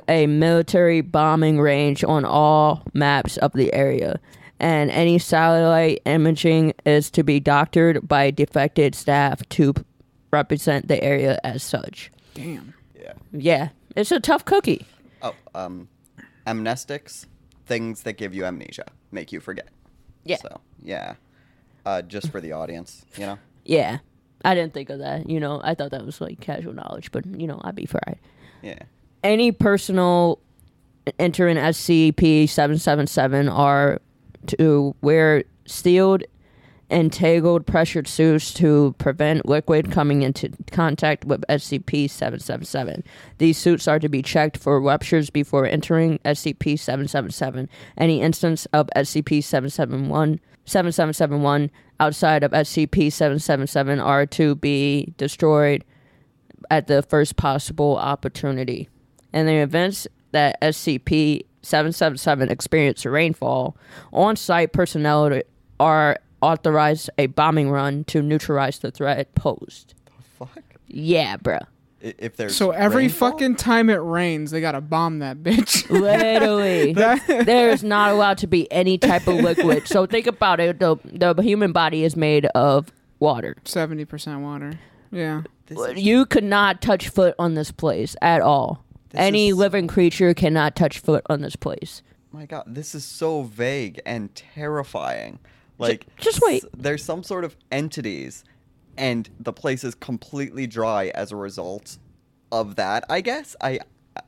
a 0.07 0.27
military 0.27 1.01
bombing 1.01 1.59
range 1.59 2.03
on 2.03 2.25
all 2.25 2.83
maps 2.93 3.37
of 3.37 3.53
the 3.53 3.73
area, 3.73 4.19
and 4.59 4.89
any 4.91 5.19
satellite 5.19 6.01
imaging 6.05 6.73
is 6.85 7.11
to 7.11 7.23
be 7.23 7.39
doctored 7.39 8.07
by 8.07 8.31
defected 8.31 8.95
staff 8.95 9.47
to 9.49 9.73
represent 10.31 10.87
the 10.87 11.03
area 11.03 11.39
as 11.43 11.63
such. 11.63 12.11
Damn. 12.33 12.73
Yeah. 12.99 13.13
Yeah, 13.31 13.69
it's 13.95 14.11
a 14.11 14.19
tough 14.19 14.45
cookie. 14.45 14.85
Oh, 15.21 15.35
um, 15.53 15.89
amnestics, 16.47 17.25
things 17.65 18.03
that 18.03 18.13
give 18.13 18.33
you 18.33 18.45
amnesia, 18.45 18.85
make 19.11 19.31
you 19.31 19.39
forget. 19.39 19.69
Yeah. 20.23 20.37
So 20.37 20.61
yeah, 20.81 21.15
uh, 21.85 22.01
just 22.01 22.31
for 22.31 22.39
the 22.39 22.53
audience, 22.53 23.05
you 23.17 23.25
know. 23.25 23.37
Yeah, 23.65 23.99
I 24.43 24.55
didn't 24.55 24.73
think 24.73 24.89
of 24.89 24.99
that. 24.99 25.29
You 25.29 25.39
know, 25.39 25.61
I 25.63 25.75
thought 25.75 25.91
that 25.91 26.05
was 26.05 26.21
like 26.21 26.39
casual 26.39 26.73
knowledge, 26.73 27.11
but 27.11 27.25
you 27.25 27.47
know, 27.47 27.59
I'd 27.63 27.75
be 27.75 27.85
fried. 27.85 28.19
Yeah. 28.61 28.79
Any 29.23 29.51
personal 29.51 30.39
entering 31.19 31.57
SCP 31.57 32.47
777 32.47 33.49
are 33.49 33.99
to 34.47 34.95
wear 35.01 35.43
sealed 35.65 36.23
entangled 36.89 37.65
pressured 37.65 38.07
suits 38.07 38.53
to 38.53 38.93
prevent 38.99 39.47
liquid 39.47 39.91
coming 39.91 40.21
into 40.21 40.51
contact 40.71 41.25
with 41.25 41.41
SCP 41.49 42.09
777. 42.09 43.03
These 43.39 43.57
suits 43.57 43.87
are 43.87 43.99
to 43.99 44.09
be 44.09 44.21
checked 44.21 44.57
for 44.57 44.79
ruptures 44.79 45.29
before 45.29 45.65
entering 45.65 46.19
SCP 46.19 46.77
777. 46.77 47.67
Any 47.97 48.21
instance 48.21 48.67
of 48.73 48.89
SCP 48.95 49.43
771 49.43 50.39
7771 50.65 51.71
outside 51.99 52.43
of 52.43 52.51
SCP 52.51 53.11
777 53.11 53.99
are 53.99 54.25
to 54.27 54.55
be 54.55 55.13
destroyed 55.17 55.83
at 56.69 56.87
the 56.87 57.01
first 57.01 57.35
possible 57.35 57.97
opportunity. 57.97 58.87
In 59.33 59.45
the 59.45 59.55
events 59.55 60.07
that 60.31 60.59
SCP 60.61 61.45
777 61.63 62.49
experience 62.49 63.05
rainfall, 63.05 63.75
on 64.11 64.35
site 64.35 64.73
personnel 64.73 65.41
are 65.79 66.17
authorized 66.41 67.09
a 67.17 67.27
bombing 67.27 67.69
run 67.71 68.03
to 68.05 68.21
neutralize 68.21 68.79
the 68.79 68.91
threat 68.91 69.33
posed. 69.35 69.93
The 70.05 70.23
fuck? 70.45 70.59
Yeah, 70.87 71.37
bruh. 71.37 71.61
I- 72.03 72.13
If 72.17 72.35
there's 72.35 72.55
So 72.55 72.71
every 72.71 73.03
rainfall? 73.03 73.31
fucking 73.31 73.55
time 73.55 73.89
it 73.89 73.95
rains, 73.95 74.51
they 74.51 74.59
gotta 74.61 74.81
bomb 74.81 75.19
that 75.19 75.37
bitch. 75.37 75.89
Literally. 75.89 76.93
That- 76.93 77.25
there 77.45 77.69
is 77.69 77.83
not 77.83 78.11
allowed 78.11 78.37
to 78.39 78.47
be 78.47 78.69
any 78.71 78.97
type 78.97 79.25
of 79.27 79.35
liquid. 79.35 79.87
So 79.87 80.05
think 80.05 80.27
about 80.27 80.59
it. 80.59 80.79
The, 80.79 80.97
the 81.05 81.33
human 81.41 81.71
body 81.71 82.03
is 82.03 82.15
made 82.15 82.45
of 82.47 82.91
water. 83.19 83.55
Seventy 83.65 84.03
percent 84.05 84.41
water. 84.41 84.77
Yeah. 85.11 85.43
This 85.67 85.79
is- 85.79 86.03
You 86.03 86.25
could 86.25 86.43
not 86.43 86.81
touch 86.81 87.07
foot 87.07 87.35
on 87.39 87.53
this 87.53 87.71
place 87.71 88.15
at 88.21 88.41
all. 88.41 88.83
Any 89.13 89.49
is- 89.49 89.55
living 89.55 89.87
creature 89.87 90.33
cannot 90.33 90.75
touch 90.75 90.99
foot 90.99 91.23
on 91.29 91.41
this 91.41 91.55
place. 91.55 92.01
my 92.31 92.45
god, 92.45 92.63
this 92.67 92.95
is 92.95 93.03
so 93.05 93.43
vague 93.43 94.01
and 94.05 94.33
terrifying. 94.35 95.39
Like, 95.77 96.05
just 96.17 96.39
wait. 96.41 96.63
s- 96.63 96.69
There's 96.75 97.03
some 97.03 97.23
sort 97.23 97.43
of 97.43 97.55
entities, 97.71 98.43
and 98.97 99.29
the 99.39 99.53
place 99.53 99.83
is 99.83 99.95
completely 99.95 100.65
dry 100.67 101.11
as 101.15 101.31
a 101.31 101.35
result 101.35 101.97
of 102.51 102.75
that. 102.75 103.03
I 103.09 103.21
guess 103.21 103.55
I, 103.61 103.79
I 104.17 104.21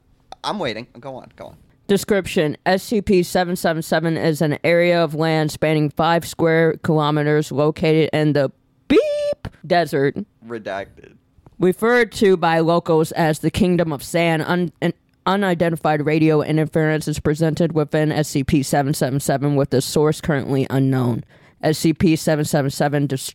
I'm 0.44 0.60
waiting. 0.60 0.88
Go 1.00 1.16
on, 1.16 1.32
go 1.36 1.48
on. 1.48 1.58
Description 1.88 2.58
SCP 2.66 3.24
777 3.24 4.18
is 4.18 4.42
an 4.42 4.58
area 4.64 5.04
of 5.04 5.14
land 5.14 5.52
spanning 5.52 5.90
five 5.92 6.26
square 6.28 6.78
kilometers 6.84 7.52
located 7.52 8.10
in 8.12 8.34
the 8.34 8.52
beep 8.88 9.48
desert, 9.66 10.16
Redacted. 10.48 11.16
Referred 11.60 12.12
to 12.14 12.38
by 12.38 12.60
locals 12.60 13.12
as 13.14 13.40
the 13.40 13.52
Kingdom 13.52 13.92
of 13.92 14.04
Sand. 14.04 14.44
Un- 14.44 14.72
an 14.82 14.94
unidentified 15.26 16.06
radio 16.06 16.42
interference 16.42 17.08
is 17.08 17.20
presented 17.20 17.74
within 17.74 18.10
SCP 18.10 18.64
777 18.64 19.56
with 19.56 19.72
the 19.72 19.82
source 19.82 20.22
currently 20.22 20.68
unknown. 20.70 21.24
SCP 21.64 22.18
777 22.18 23.08
dis- 23.08 23.34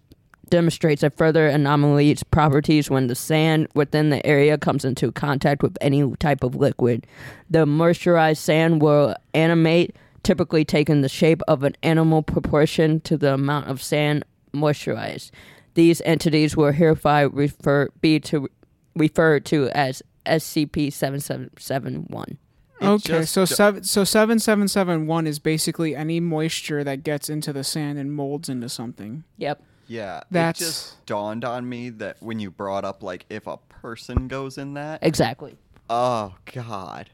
demonstrates 0.49 1.03
a 1.03 1.11
further 1.11 1.49
anomaly's 1.49 2.23
properties 2.23 2.91
when 2.91 3.07
the 3.07 3.15
sand 3.15 3.69
within 3.75 4.11
the 4.11 4.25
area 4.27 4.59
comes 4.59 4.85
into 4.85 5.11
contact 5.13 5.63
with 5.63 5.77
any 5.81 6.09
type 6.17 6.45
of 6.45 6.55
liquid. 6.55 7.07
The 7.49 7.65
moisturized 7.67 8.39
sand 8.39 8.83
will 8.83 9.15
animate, 9.33 9.97
typically 10.23 10.65
taking 10.65 11.01
the 11.01 11.09
shape 11.09 11.41
of 11.49 11.63
an 11.63 11.77
animal 11.83 12.23
proportion 12.23 13.01
to 13.03 13.17
the 13.17 13.35
amount 13.35 13.69
of 13.69 13.83
sand 13.83 14.25
moisturized. 14.53 15.31
These 15.75 16.01
entities 16.03 16.57
will 16.57 16.73
hereby 16.73 17.23
refer 17.23 17.89
be 18.01 18.19
to 18.21 18.49
referred 18.97 19.45
to 19.47 19.69
as 19.71 20.03
SCP 20.27 20.93
seven 20.93 21.21
seven 21.21 21.51
seven 21.59 22.07
one. 22.09 22.39
Okay, 22.83 23.25
so 23.25 23.43
do- 23.43 23.55
seven 23.55 23.85
so 23.85 24.05
seven 24.05 24.39
seven 24.39 24.67
seven 24.67 25.07
one 25.07 25.27
is 25.27 25.39
basically 25.39 25.95
any 25.95 26.19
moisture 26.19 26.83
that 26.83 27.03
gets 27.05 27.29
into 27.29 27.53
the 27.53 27.63
sand 27.63 27.99
and 27.99 28.13
molds 28.13 28.49
into 28.49 28.69
something. 28.69 29.25
Yep. 29.37 29.63
Yeah, 29.87 30.21
That's- 30.31 30.61
it 30.61 30.65
just 30.65 31.07
dawned 31.07 31.45
on 31.45 31.69
me 31.69 31.91
that 31.91 32.17
when 32.21 32.39
you 32.41 32.51
brought 32.51 32.85
up 32.85 33.03
like 33.03 33.27
if 33.29 33.47
a 33.47 33.57
person 33.69 34.29
goes 34.29 34.57
in 34.59 34.75
that, 34.75 35.01
Exactly. 35.03 35.57
oh 35.89 36.35
god, 36.53 37.11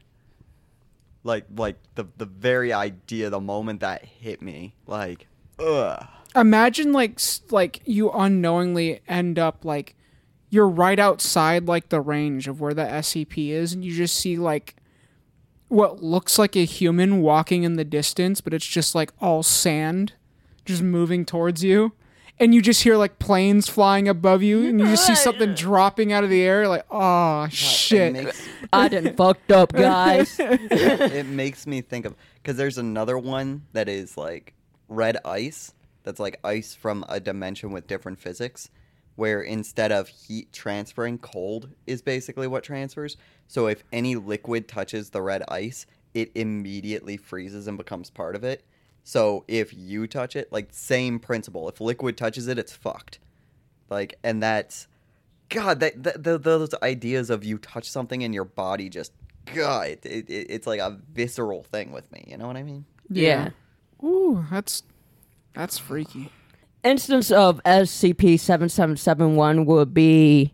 like 1.23 1.45
like 1.55 1.77
the 1.95 2.05
the 2.17 2.25
very 2.25 2.71
idea, 2.73 3.29
the 3.29 3.39
moment 3.41 3.79
that 3.81 4.05
hit 4.05 4.41
me, 4.41 4.73
like 4.85 5.27
ugh. 5.59 6.05
Imagine 6.35 6.93
like 6.93 7.19
like 7.51 7.81
you 7.85 8.11
unknowingly 8.11 9.01
end 9.07 9.39
up 9.39 9.63
like 9.65 9.95
you're 10.49 10.67
right 10.67 10.99
outside 10.99 11.67
like 11.67 11.89
the 11.89 12.01
range 12.01 12.47
of 12.47 12.61
where 12.61 12.73
the 12.73 12.83
SCP 12.83 13.49
is 13.49 13.73
and 13.73 13.83
you 13.83 13.93
just 13.93 14.15
see 14.15 14.37
like 14.37 14.75
what 15.67 16.01
looks 16.01 16.39
like 16.39 16.55
a 16.55 16.63
human 16.65 17.21
walking 17.21 17.63
in 17.63 17.75
the 17.75 17.83
distance 17.83 18.39
but 18.41 18.53
it's 18.53 18.65
just 18.65 18.95
like 18.95 19.11
all 19.19 19.43
sand 19.43 20.13
just 20.65 20.81
moving 20.81 21.25
towards 21.25 21.63
you 21.63 21.91
and 22.39 22.53
you 22.53 22.61
just 22.61 22.83
hear 22.83 22.95
like 22.95 23.19
planes 23.19 23.67
flying 23.67 24.07
above 24.07 24.43
you 24.43 24.67
and 24.67 24.79
you 24.79 24.85
just 24.85 25.07
see 25.07 25.15
something 25.15 25.53
dropping 25.55 26.13
out 26.13 26.23
of 26.23 26.29
the 26.29 26.41
air 26.41 26.67
like 26.67 26.85
oh 26.91 27.43
It 27.45 27.53
shit 27.53 28.13
makes, 28.13 28.47
I 28.73 28.87
done 28.87 29.13
fucked 29.17 29.51
up, 29.51 29.73
guys. 29.73 30.35
it 30.39 31.25
makes 31.25 31.65
me 31.65 31.81
think 31.81 32.05
of 32.05 32.15
because 32.35 32.57
there's 32.57 32.77
another 32.77 33.17
one 33.17 33.63
that 33.73 33.89
is 33.89 34.17
like 34.17 34.53
red 34.87 35.17
ice 35.25 35.73
that's 36.07 36.21
like 36.21 36.39
ice 36.41 36.73
from 36.73 37.03
a 37.09 37.19
dimension 37.19 37.71
with 37.71 37.85
different 37.85 38.17
physics 38.17 38.69
where 39.17 39.41
instead 39.41 39.91
of 39.91 40.07
heat 40.07 40.53
transferring 40.53 41.17
cold 41.17 41.67
is 41.85 42.01
basically 42.01 42.47
what 42.47 42.63
transfers. 42.63 43.17
So 43.49 43.67
if 43.67 43.83
any 43.91 44.15
liquid 44.15 44.69
touches 44.69 45.09
the 45.09 45.21
red 45.21 45.43
ice 45.49 45.85
it 46.13 46.31
immediately 46.33 47.17
freezes 47.17 47.67
and 47.67 47.77
becomes 47.77 48.09
part 48.09 48.37
of 48.37 48.45
it. 48.45 48.63
So 49.03 49.43
if 49.49 49.73
you 49.73 50.07
touch 50.07 50.37
it 50.37 50.49
like 50.49 50.69
same 50.71 51.19
principle 51.19 51.67
if 51.67 51.81
liquid 51.81 52.15
touches 52.15 52.47
it 52.47 52.57
it's 52.57 52.73
fucked. 52.73 53.19
Like 53.89 54.17
and 54.23 54.41
that's 54.41 54.87
god 55.49 55.81
that, 55.81 56.01
that 56.03 56.23
th 56.23 56.41
those 56.41 56.73
ideas 56.81 57.29
of 57.29 57.43
you 57.43 57.57
touch 57.57 57.89
something 57.91 58.23
and 58.23 58.33
your 58.33 58.45
body 58.45 58.87
just 58.87 59.11
god 59.53 59.87
it, 59.87 60.05
it, 60.05 60.29
it's 60.29 60.67
like 60.67 60.79
a 60.79 60.97
visceral 61.11 61.63
thing 61.63 61.91
with 61.91 62.09
me 62.11 62.23
you 62.27 62.37
know 62.37 62.47
what 62.47 62.57
i 62.57 62.63
mean? 62.63 62.85
Yeah. 63.09 63.49
ooh 64.03 64.45
that's 64.51 64.83
that's 65.57 65.77
freaky 65.77 66.31
instance 66.83 67.31
of 67.31 67.59
SCP-7771 67.65 69.65
would 69.65 69.93
be 69.93 70.53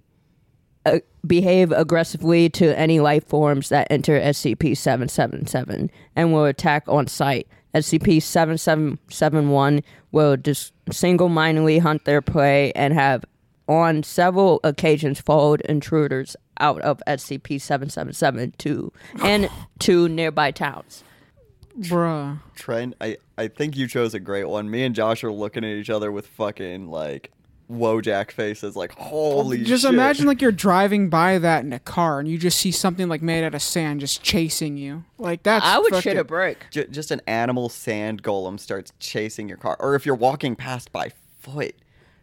uh, 0.85 0.99
behave 1.25 1.71
aggressively 1.71 2.49
to 2.49 2.77
any 2.77 2.99
life 2.99 3.25
forms 3.27 3.69
that 3.69 3.87
enter 3.89 4.19
SCP-777 4.19 5.89
and 6.15 6.33
will 6.33 6.45
attack 6.45 6.83
on 6.87 7.07
sight. 7.07 7.47
SCP-7771 7.73 9.81
will 10.11 10.37
just 10.37 10.73
single-mindedly 10.91 11.79
hunt 11.79 12.05
their 12.05 12.21
prey 12.21 12.71
and 12.73 12.93
have 12.93 13.25
on 13.67 14.03
several 14.03 14.59
occasions 14.63 15.19
followed 15.21 15.61
intruders 15.61 16.35
out 16.59 16.79
of 16.81 17.01
SCP-777 17.07 18.55
to 18.57 18.93
and 19.23 19.49
to 19.79 20.07
nearby 20.09 20.51
towns. 20.51 21.03
Bruh 21.80 22.39
trent 22.55 22.93
i 23.01 23.17
i 23.38 23.47
think 23.47 23.76
you 23.76 23.88
chose 23.88 24.13
a 24.13 24.19
great 24.19 24.47
one 24.47 24.69
me 24.69 24.84
and 24.84 24.93
josh 24.95 25.24
are 25.24 25.32
looking 25.32 25.63
at 25.63 25.71
each 25.71 25.89
other 25.89 26.11
with 26.11 26.28
fucking 26.28 26.88
like 26.89 27.32
wojak 27.71 28.30
faces 28.32 28.76
like 28.76 28.91
holy 28.93 29.59
shit. 29.59 29.67
just 29.67 29.84
shit. 29.84 29.93
imagine 29.93 30.28
like 30.28 30.41
you're 30.41 30.51
driving 30.51 31.09
by 31.09 31.39
that 31.39 31.63
in 31.63 31.74
a 31.74 31.80
car 31.80 32.19
and 32.19 32.28
you 32.28 32.38
just 32.38 32.59
see 32.59 32.71
something 32.71 33.07
like 33.07 33.21
made 33.21 33.43
out 33.43 33.55
of 33.55 33.61
sand 33.61 34.01
just 34.01 34.21
chasing 34.21 34.78
you. 34.78 35.03
Like 35.17 35.43
that's 35.43 35.65
I 35.65 35.80
would 35.80 35.91
fucking- 35.91 36.11
shit 36.11 36.17
a 36.17 36.24
brick. 36.26 36.67
J- 36.71 36.88
just 36.88 37.09
an 37.09 37.21
animal 37.26 37.69
sand 37.69 38.21
golem 38.21 38.59
starts 38.59 38.91
chasing 38.99 39.47
your 39.47 39.57
car 39.57 39.78
or 39.80 39.95
if 39.95 40.05
you're 40.05 40.13
walking 40.13 40.55
past 40.55 40.91
by 40.91 41.11
foot 41.39 41.74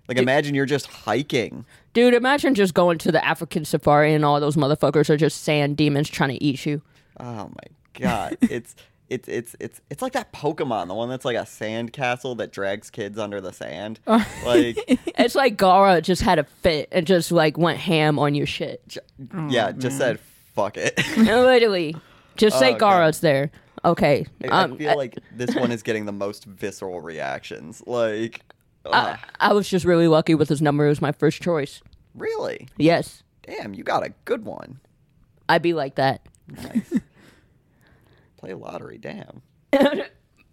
like 0.09 0.18
imagine 0.18 0.55
you're 0.55 0.66
just 0.66 0.86
hiking 0.86 1.64
Dude, 1.94 2.14
imagine 2.14 2.55
just 2.55 2.74
going 2.74 2.98
to 2.98 3.11
the 3.11 3.24
African 3.24 3.64
safari 3.64 4.14
and 4.14 4.24
all 4.24 4.38
those 4.38 4.57
motherfuckers 4.57 5.11
are 5.11 5.16
just 5.16 5.42
sand 5.42 5.76
demons 5.76 6.09
trying 6.09 6.30
to 6.30 6.44
eat 6.44 6.64
you. 6.64 6.82
Oh 7.18 7.48
my 7.48 7.98
god, 7.98 8.36
it's 8.42 8.76
it's 9.11 9.28
it's 9.28 9.54
it's 9.61 9.80
it's 9.90 10.00
like 10.02 10.12
that 10.12 10.32
Pokemon, 10.32 10.86
the 10.88 10.94
one 10.94 11.08
that's 11.11 11.24
like 11.24 11.36
a 11.36 11.44
sand 11.44 11.92
castle 11.92 12.34
that 12.36 12.52
drags 12.52 12.88
kids 12.90 13.18
under 13.18 13.40
the 13.40 13.52
sand. 13.52 14.00
like, 14.06 14.78
It's 15.18 15.34
like 15.34 15.56
Gaara 15.58 16.00
just 16.02 16.22
had 16.22 16.38
a 16.38 16.44
fit 16.44 16.88
and 16.92 17.06
just 17.06 17.30
like 17.32 17.58
went 17.58 17.78
ham 17.78 18.18
on 18.18 18.34
your 18.34 18.46
shit. 18.46 18.80
j- 18.88 19.00
yeah, 19.48 19.72
just 19.72 19.98
said 19.98 20.18
fuck 20.54 20.76
it. 20.76 20.98
Literally. 21.18 21.94
Just 22.36 22.58
say 22.58 22.74
Oh, 22.74 22.78
God. 22.78 22.92
Gaara's 23.11 23.20
there. 23.20 23.50
Okay. 23.84 24.26
I- 24.44 24.46
Um, 24.48 24.74
I 24.74 24.76
feel 24.76 24.96
like 24.96 25.18
this 25.32 25.54
one 25.54 25.72
is 25.72 25.82
getting 25.82 26.06
the 26.06 26.12
most 26.12 26.44
visceral 26.44 27.00
reactions. 27.00 27.82
Like, 27.86 28.40
I, 28.86 29.18
I 29.38 29.52
was 29.52 29.68
just 29.68 29.84
really 29.84 30.08
lucky 30.08 30.34
with 30.34 30.48
his 30.48 30.62
number. 30.62 30.86
It 30.86 30.88
was 30.90 31.02
my 31.02 31.12
first 31.12 31.42
choice. 31.42 31.82
really? 32.14 32.68
Yes. 32.78 33.22
Damn, 33.42 33.74
you 33.74 33.82
got 33.84 34.04
a 34.06 34.11
good 34.24 34.44
one. 34.44 34.78
I'd 35.48 35.62
be 35.62 35.72
like 35.74 35.96
that. 35.96 36.20
Nice. 36.48 36.94
Play 38.41 38.55
lottery, 38.55 38.99
damn. 38.99 39.43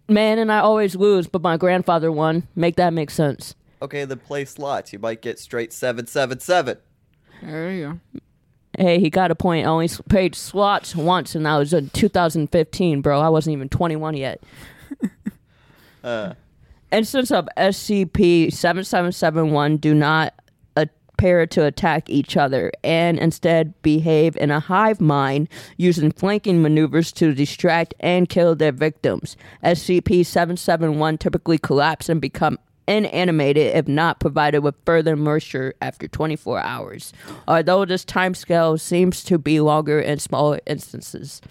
Man, 0.10 0.38
and 0.40 0.52
I 0.52 0.60
always 0.60 0.96
lose, 0.96 1.28
but 1.28 1.42
my 1.42 1.58
grandfather 1.58 2.12
won. 2.12 2.48
Make 2.56 2.76
that 2.76 2.94
make 2.94 3.10
sense. 3.10 3.56
Okay, 3.82 4.06
then 4.06 4.20
play 4.20 4.46
slots. 4.46 4.94
You 4.94 5.00
might 5.00 5.22
get 5.22 5.40
straight 5.40 5.74
seven 5.74 6.06
seven 6.06 6.40
seven. 6.40 6.78
There 7.42 7.72
you 7.72 8.00
go. 8.14 8.20
Hey, 8.78 9.00
he 9.00 9.10
got 9.10 9.32
a 9.32 9.36
point. 9.36 9.66
I 9.66 9.70
only 9.70 9.86
s- 9.86 10.02
played 10.10 10.36
slots 10.36 10.94
once, 10.96 11.34
and 11.34 11.46
that 11.46 11.58
was 11.58 11.74
in 11.74 11.90
2015, 11.92 13.02
bro. 13.02 13.20
I 13.22 13.30
wasn't 13.30 13.54
even 13.54 13.70
21 13.70 14.16
yet. 14.18 14.42
Uh, 16.04 16.34
Instance 16.92 17.32
of 17.32 17.48
SCP-7771 17.58 19.82
do 19.82 19.94
not 19.94 20.34
appear 21.18 21.48
to 21.48 21.66
attack 21.66 22.10
each 22.12 22.38
other 22.38 22.72
and 22.84 23.18
instead 23.18 23.74
behave 23.82 24.38
in 24.38 24.52
a 24.52 24.60
hive 24.60 25.02
mind 25.02 25.50
using 25.76 26.12
flanking 26.12 26.62
maneuvers 26.62 27.12
to 27.12 27.34
distract 27.34 27.96
and 28.00 28.30
kill 28.30 28.56
their 28.56 28.72
victims. 28.72 29.36
SCP-771 29.64 31.18
typically 31.18 31.58
collapse 31.58 32.08
and 32.08 32.22
become 32.22 32.60
inanimated 32.88 33.76
if 33.76 33.88
not 33.88 34.20
provided 34.20 34.60
with 34.60 34.76
further 34.86 35.16
moisture 35.16 35.74
after 35.82 36.08
24 36.08 36.60
hours, 36.60 37.12
although 37.48 37.84
this 37.84 38.06
timescale 38.06 38.80
seems 38.80 39.24
to 39.24 39.40
be 39.40 39.60
longer 39.60 40.00
in 40.00 40.20
smaller 40.20 40.60
instances. 40.68 41.42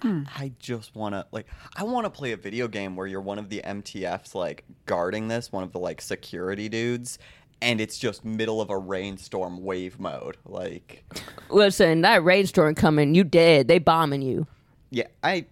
Hmm. 0.00 0.22
I 0.36 0.50
just 0.58 0.96
want 0.96 1.14
to 1.14 1.24
like 1.30 1.46
I 1.76 1.84
want 1.84 2.06
to 2.06 2.10
play 2.10 2.32
a 2.32 2.36
video 2.36 2.66
game 2.66 2.96
where 2.96 3.06
you're 3.06 3.20
one 3.20 3.38
of 3.38 3.50
the 3.50 3.62
MTFs 3.64 4.34
like 4.34 4.64
guarding 4.84 5.28
this, 5.28 5.52
one 5.52 5.62
of 5.62 5.70
the 5.70 5.78
like 5.78 6.00
security 6.00 6.68
dudes, 6.68 7.20
and 7.62 7.80
it's 7.80 7.98
just 7.98 8.24
middle 8.24 8.60
of 8.60 8.68
a 8.70 8.76
rainstorm 8.78 9.62
wave 9.64 9.98
mode. 10.00 10.36
Like 10.44 11.04
Listen, 11.48 12.02
that 12.02 12.22
rainstorm 12.24 12.74
coming, 12.74 13.14
you 13.14 13.24
dead. 13.24 13.68
They 13.68 13.78
bombing 13.78 14.22
you. 14.22 14.46
yeah, 14.90 15.06
I 15.22 15.46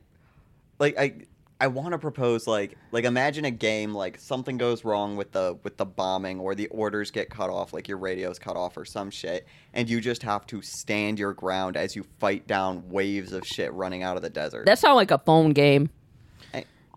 like 0.78 0.98
I 0.98 1.14
I 1.62 1.66
want 1.66 1.92
to 1.92 1.98
propose 1.98 2.46
like 2.46 2.76
like 2.90 3.04
imagine 3.04 3.44
a 3.44 3.50
game 3.50 3.94
like 3.94 4.18
something 4.18 4.56
goes 4.56 4.82
wrong 4.84 5.16
with 5.16 5.32
the 5.32 5.58
with 5.62 5.76
the 5.76 5.84
bombing 5.84 6.40
or 6.40 6.54
the 6.54 6.66
orders 6.68 7.10
get 7.10 7.28
cut 7.28 7.50
off 7.50 7.72
like 7.74 7.86
your 7.86 7.98
radio's 7.98 8.38
cut 8.38 8.56
off 8.56 8.76
or 8.78 8.84
some 8.86 9.10
shit 9.10 9.46
and 9.74 9.88
you 9.88 10.00
just 10.00 10.22
have 10.22 10.46
to 10.46 10.62
stand 10.62 11.18
your 11.18 11.34
ground 11.34 11.76
as 11.76 11.94
you 11.94 12.02
fight 12.18 12.46
down 12.46 12.88
waves 12.88 13.32
of 13.32 13.42
shit 13.46 13.70
running 13.74 14.02
out 14.02 14.16
of 14.16 14.22
the 14.22 14.30
desert. 14.30 14.64
That 14.66 14.78
sounds 14.78 14.96
like 14.96 15.10
a 15.10 15.18
phone 15.18 15.50
game. 15.52 15.90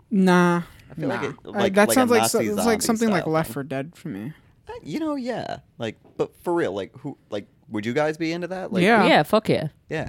Nah. 0.10 0.62
I 0.92 0.94
feel 0.96 1.10
like 1.10 1.24
it- 1.24 1.36
Uh, 1.46 1.50
like- 1.52 1.74
that 1.74 1.88
like 1.90 1.98
a 1.98 2.00
sounds 2.00 2.12
like 2.12 2.30
so- 2.30 2.40
it's 2.40 2.50
like 2.56 2.64
zombie 2.82 2.86
something 2.86 3.10
like 3.10 3.26
Left 3.28 3.48
thing. 3.50 3.54
4 3.54 3.64
Dead 3.64 3.92
for 3.96 4.08
me. 4.10 4.34
Uh, 4.68 4.74
you 4.82 5.00
know, 5.00 5.16
yeah. 5.16 5.60
Like, 5.78 5.98
but 6.18 6.36
for 6.44 6.54
real, 6.54 6.74
like, 6.74 6.96
who, 6.98 7.18
like, 7.30 7.48
would 7.70 7.86
you 7.86 7.94
guys 7.94 8.18
be 8.18 8.32
into 8.32 8.48
that? 8.48 8.72
Like, 8.72 8.84
Yeah. 8.84 9.06
Yeah, 9.06 9.24
fuck 9.24 9.50
yeah. 9.50 9.70
yeah. 9.90 10.08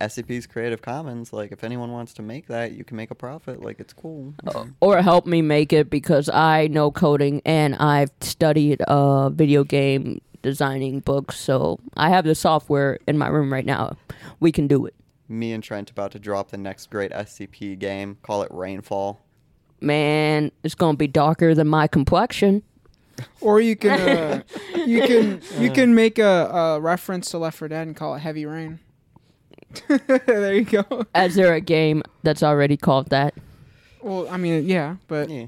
SCP's 0.00 0.46
Creative 0.46 0.82
Commons. 0.82 1.32
Like, 1.32 1.52
if 1.52 1.64
anyone 1.64 1.90
wants 1.90 2.12
to 2.14 2.22
make 2.22 2.48
that, 2.48 2.72
you 2.72 2.84
can 2.84 2.96
make 2.96 3.10
a 3.10 3.14
profit. 3.14 3.62
Like, 3.62 3.80
it's 3.80 3.94
cool. 3.94 4.34
Or 4.80 5.00
help 5.00 5.26
me 5.26 5.40
make 5.40 5.72
it 5.72 5.88
because 5.88 6.28
I 6.28 6.66
know 6.66 6.90
coding 6.90 7.40
and 7.46 7.74
I've 7.76 8.10
studied 8.20 8.82
uh, 8.82 9.30
video 9.30 9.64
game 9.64 10.20
designing 10.42 11.00
books, 11.00 11.40
so 11.40 11.80
I 11.96 12.10
have 12.10 12.24
the 12.24 12.34
software 12.34 12.98
in 13.08 13.18
my 13.18 13.28
room 13.28 13.52
right 13.52 13.64
now. 13.64 13.96
We 14.38 14.52
can 14.52 14.68
do 14.68 14.86
it. 14.86 14.94
Me 15.28 15.52
and 15.52 15.62
Trent 15.62 15.90
about 15.90 16.12
to 16.12 16.18
drop 16.20 16.50
the 16.50 16.56
next 16.58 16.88
great 16.88 17.10
SCP 17.10 17.78
game. 17.78 18.18
Call 18.22 18.42
it 18.42 18.48
Rainfall. 18.52 19.20
Man, 19.80 20.52
it's 20.62 20.76
gonna 20.76 20.96
be 20.96 21.08
darker 21.08 21.54
than 21.54 21.66
my 21.66 21.88
complexion. 21.88 22.62
Or 23.40 23.60
you 23.60 23.76
can 23.76 24.00
uh, 24.00 24.42
you 24.86 25.02
can 25.06 25.40
you 25.58 25.70
can 25.70 25.94
make 25.94 26.18
a, 26.18 26.24
a 26.52 26.80
reference 26.80 27.30
to 27.30 27.38
Left 27.38 27.58
4 27.58 27.68
Dead 27.68 27.86
and 27.86 27.96
call 27.96 28.14
it 28.14 28.20
Heavy 28.20 28.46
Rain. 28.46 28.80
there 29.88 30.54
you 30.54 30.64
go. 30.64 31.04
Is 31.14 31.34
there 31.34 31.54
a 31.54 31.60
game 31.60 32.02
that's 32.22 32.42
already 32.42 32.76
called 32.76 33.10
that? 33.10 33.34
Well, 34.02 34.28
I 34.30 34.36
mean, 34.36 34.68
yeah, 34.68 34.96
but 35.08 35.28
Yeah. 35.30 35.46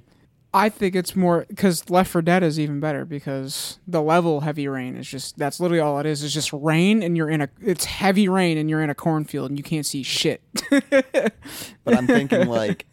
I 0.54 0.70
think 0.70 0.96
it's 0.96 1.14
more 1.14 1.44
because 1.48 1.88
Left 1.90 2.10
4 2.10 2.22
Dead 2.22 2.42
is 2.42 2.58
even 2.58 2.80
better 2.80 3.04
because 3.04 3.78
the 3.86 4.00
level 4.02 4.40
Heavy 4.40 4.66
Rain 4.66 4.96
is 4.96 5.06
just 5.06 5.36
that's 5.36 5.60
literally 5.60 5.80
all 5.80 5.98
it 6.00 6.06
is. 6.06 6.24
It's 6.24 6.32
just 6.32 6.52
rain 6.54 7.02
and 7.02 7.16
you're 7.16 7.28
in 7.28 7.42
a 7.42 7.48
it's 7.60 7.84
heavy 7.84 8.28
rain 8.28 8.56
and 8.56 8.68
you're 8.70 8.82
in 8.82 8.88
a 8.88 8.94
cornfield 8.94 9.50
and 9.50 9.58
you 9.58 9.62
can't 9.62 9.84
see 9.86 10.02
shit. 10.02 10.42
But 11.84 11.96
I'm 11.96 12.06
thinking 12.06 12.48
like 12.48 12.86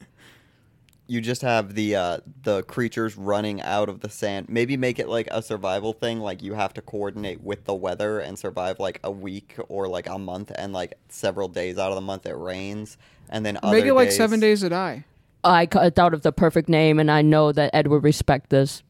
you 1.08 1.22
just 1.22 1.42
have 1.44 1.76
the 1.76 1.96
uh, 1.96 2.18
the 2.44 2.64
creatures 2.64 3.16
running 3.18 3.62
out 3.62 3.90
of 3.90 4.00
the 4.02 4.10
sand. 4.10 4.48
Maybe 4.50 4.76
make 4.78 4.98
it 5.00 5.08
like 5.08 5.28
a 5.32 5.42
survival 5.42 5.94
thing. 5.94 6.20
Like 6.20 6.42
you 6.42 6.54
have 6.54 6.74
to 6.76 6.82
coordinate 6.82 7.42
with 7.42 7.66
the 7.66 7.74
weather 7.76 8.20
and 8.20 8.38
survive 8.40 8.80
like 8.80 9.00
a 9.04 9.12
week 9.12 9.56
or 9.70 9.88
like 9.88 10.08
a 10.08 10.18
month 10.18 10.52
and 10.56 10.74
like 10.74 10.98
several 11.10 11.48
days 11.48 11.78
out 11.78 11.90
of 11.90 11.96
the 11.96 12.02
month 12.02 12.26
it 12.26 12.36
rains. 12.36 12.98
And 13.30 13.46
then 13.46 13.56
Make 13.56 13.64
other 13.64 13.78
it 13.88 13.94
like 13.94 14.08
days- 14.10 14.18
Seven 14.18 14.40
Days 14.40 14.62
to 14.62 14.70
Die. 14.70 15.04
I 15.44 15.66
thought 15.68 16.14
of 16.16 16.24
the 16.24 16.32
perfect 16.32 16.70
name, 16.70 16.98
and 17.00 17.12
I 17.12 17.22
know 17.22 17.52
that 17.52 17.70
Ed 17.74 17.88
would 17.88 18.04
respect 18.04 18.50
this. 18.50 18.82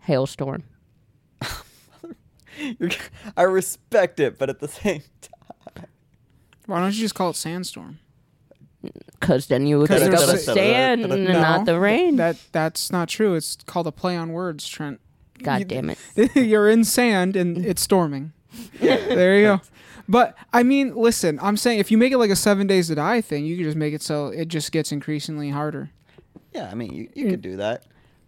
Hailstorm. 0.00 0.62
I 3.36 3.42
respect 3.42 4.20
it, 4.20 4.38
but 4.38 4.48
at 4.50 4.58
the 4.60 4.68
same 4.68 5.02
time, 5.20 5.86
Why 6.66 6.80
don't 6.80 6.92
you 6.94 7.00
just 7.00 7.14
call 7.14 7.30
it 7.30 7.36
sandstorm? 7.36 7.98
Because 9.20 9.46
then 9.46 9.66
you 9.66 9.78
would 9.78 9.88
'Cause 9.88 10.02
think 10.02 10.14
of 10.14 10.26
the 10.26 10.38
sand 10.38 11.04
uh, 11.04 11.14
and 11.14 11.24
No, 11.24 11.40
not 11.40 11.66
the 11.66 11.78
rain. 11.78 12.16
That 12.16 12.36
that's 12.52 12.90
not 12.90 13.08
true. 13.08 13.34
It's 13.34 13.56
called 13.66 13.86
a 13.86 13.92
play 13.92 14.16
on 14.16 14.32
words, 14.32 14.66
Trent. 14.66 15.00
God 15.42 15.68
damn 15.68 15.90
it. 15.90 15.98
You're 16.34 16.68
in 16.68 16.84
sand 16.84 17.36
and 17.36 17.64
it's 17.64 17.82
storming. 17.82 18.32
there 18.80 19.36
you 19.36 19.42
go. 19.42 19.60
But 20.08 20.36
I 20.52 20.62
mean, 20.62 20.94
listen, 20.94 21.38
I'm 21.42 21.56
saying 21.56 21.78
if 21.78 21.90
you 21.90 21.98
make 21.98 22.12
it 22.12 22.18
like 22.18 22.30
a 22.30 22.36
seven 22.36 22.66
days 22.66 22.88
to 22.88 22.94
die 22.96 23.20
thing, 23.20 23.44
you 23.44 23.56
could 23.56 23.64
just 23.64 23.76
make 23.76 23.94
it 23.94 24.02
so 24.02 24.26
it 24.26 24.48
just 24.48 24.72
gets 24.72 24.92
increasingly 24.92 25.50
harder. 25.50 25.90
yeah, 26.52 26.68
I 26.70 26.74
mean, 26.74 26.92
you, 26.92 27.08
you 27.14 27.26
mm. 27.26 27.30
could 27.30 27.42
do 27.42 27.56
that. 27.56 27.84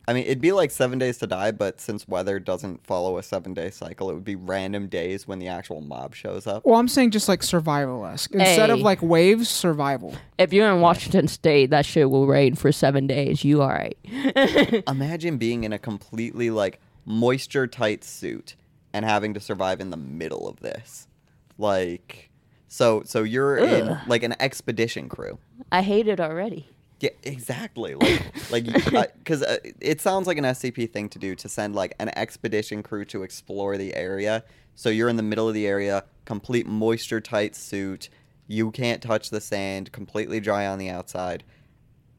I 0.06 0.12
mean, 0.12 0.24
it'd 0.24 0.40
be 0.40 0.52
like 0.52 0.70
seven 0.70 0.98
days 0.98 1.18
to 1.18 1.26
die, 1.26 1.50
but 1.50 1.80
since 1.80 2.06
weather 2.06 2.38
doesn't 2.38 2.86
follow 2.86 3.16
a 3.16 3.22
seven 3.22 3.54
day 3.54 3.70
cycle, 3.70 4.10
it 4.10 4.14
would 4.14 4.24
be 4.24 4.36
random 4.36 4.88
days 4.88 5.26
when 5.26 5.38
the 5.38 5.48
actual 5.48 5.80
mob 5.80 6.14
shows 6.14 6.46
up. 6.46 6.64
Well, 6.64 6.78
I'm 6.78 6.88
saying 6.88 7.12
just 7.12 7.28
like 7.28 7.42
survival 7.42 8.04
esque. 8.04 8.32
Instead 8.32 8.70
of 8.70 8.80
like 8.80 9.00
waves, 9.02 9.48
survival. 9.48 10.14
If 10.38 10.52
you're 10.52 10.70
in 10.70 10.80
Washington 10.80 11.28
State, 11.28 11.70
that 11.70 11.86
shit 11.86 12.10
will 12.10 12.26
rain 12.26 12.54
for 12.54 12.70
seven 12.70 13.06
days. 13.06 13.44
You 13.44 13.62
all 13.62 13.68
right? 13.68 13.96
Imagine 14.88 15.38
being 15.38 15.64
in 15.64 15.72
a 15.72 15.78
completely 15.78 16.50
like 16.50 16.80
moisture 17.06 17.66
tight 17.66 18.04
suit 18.04 18.56
and 18.92 19.04
having 19.04 19.34
to 19.34 19.40
survive 19.40 19.80
in 19.80 19.90
the 19.90 19.96
middle 19.96 20.48
of 20.48 20.60
this. 20.60 21.08
Like, 21.56 22.30
so 22.68 23.02
so 23.06 23.22
you're 23.22 23.56
in 23.56 23.98
like 24.06 24.22
an 24.22 24.34
expedition 24.38 25.08
crew. 25.08 25.38
I 25.72 25.82
hate 25.82 26.08
it 26.08 26.20
already. 26.20 26.68
Yeah, 27.04 27.10
exactly. 27.22 27.94
Like, 27.94 28.32
like, 28.50 29.12
because 29.18 29.42
uh, 29.42 29.58
it 29.78 30.00
sounds 30.00 30.26
like 30.26 30.38
an 30.38 30.44
SCP 30.44 30.90
thing 30.90 31.10
to 31.10 31.18
do 31.18 31.34
to 31.34 31.50
send 31.50 31.74
like 31.74 31.94
an 31.98 32.08
expedition 32.16 32.82
crew 32.82 33.04
to 33.06 33.22
explore 33.22 33.76
the 33.76 33.94
area. 33.94 34.42
So 34.74 34.88
you're 34.88 35.10
in 35.10 35.16
the 35.16 35.22
middle 35.22 35.46
of 35.46 35.52
the 35.52 35.66
area, 35.66 36.04
complete 36.24 36.66
moisture 36.66 37.20
tight 37.20 37.56
suit. 37.56 38.08
You 38.46 38.70
can't 38.70 39.02
touch 39.02 39.28
the 39.28 39.42
sand, 39.42 39.92
completely 39.92 40.40
dry 40.40 40.66
on 40.66 40.78
the 40.78 40.88
outside. 40.88 41.44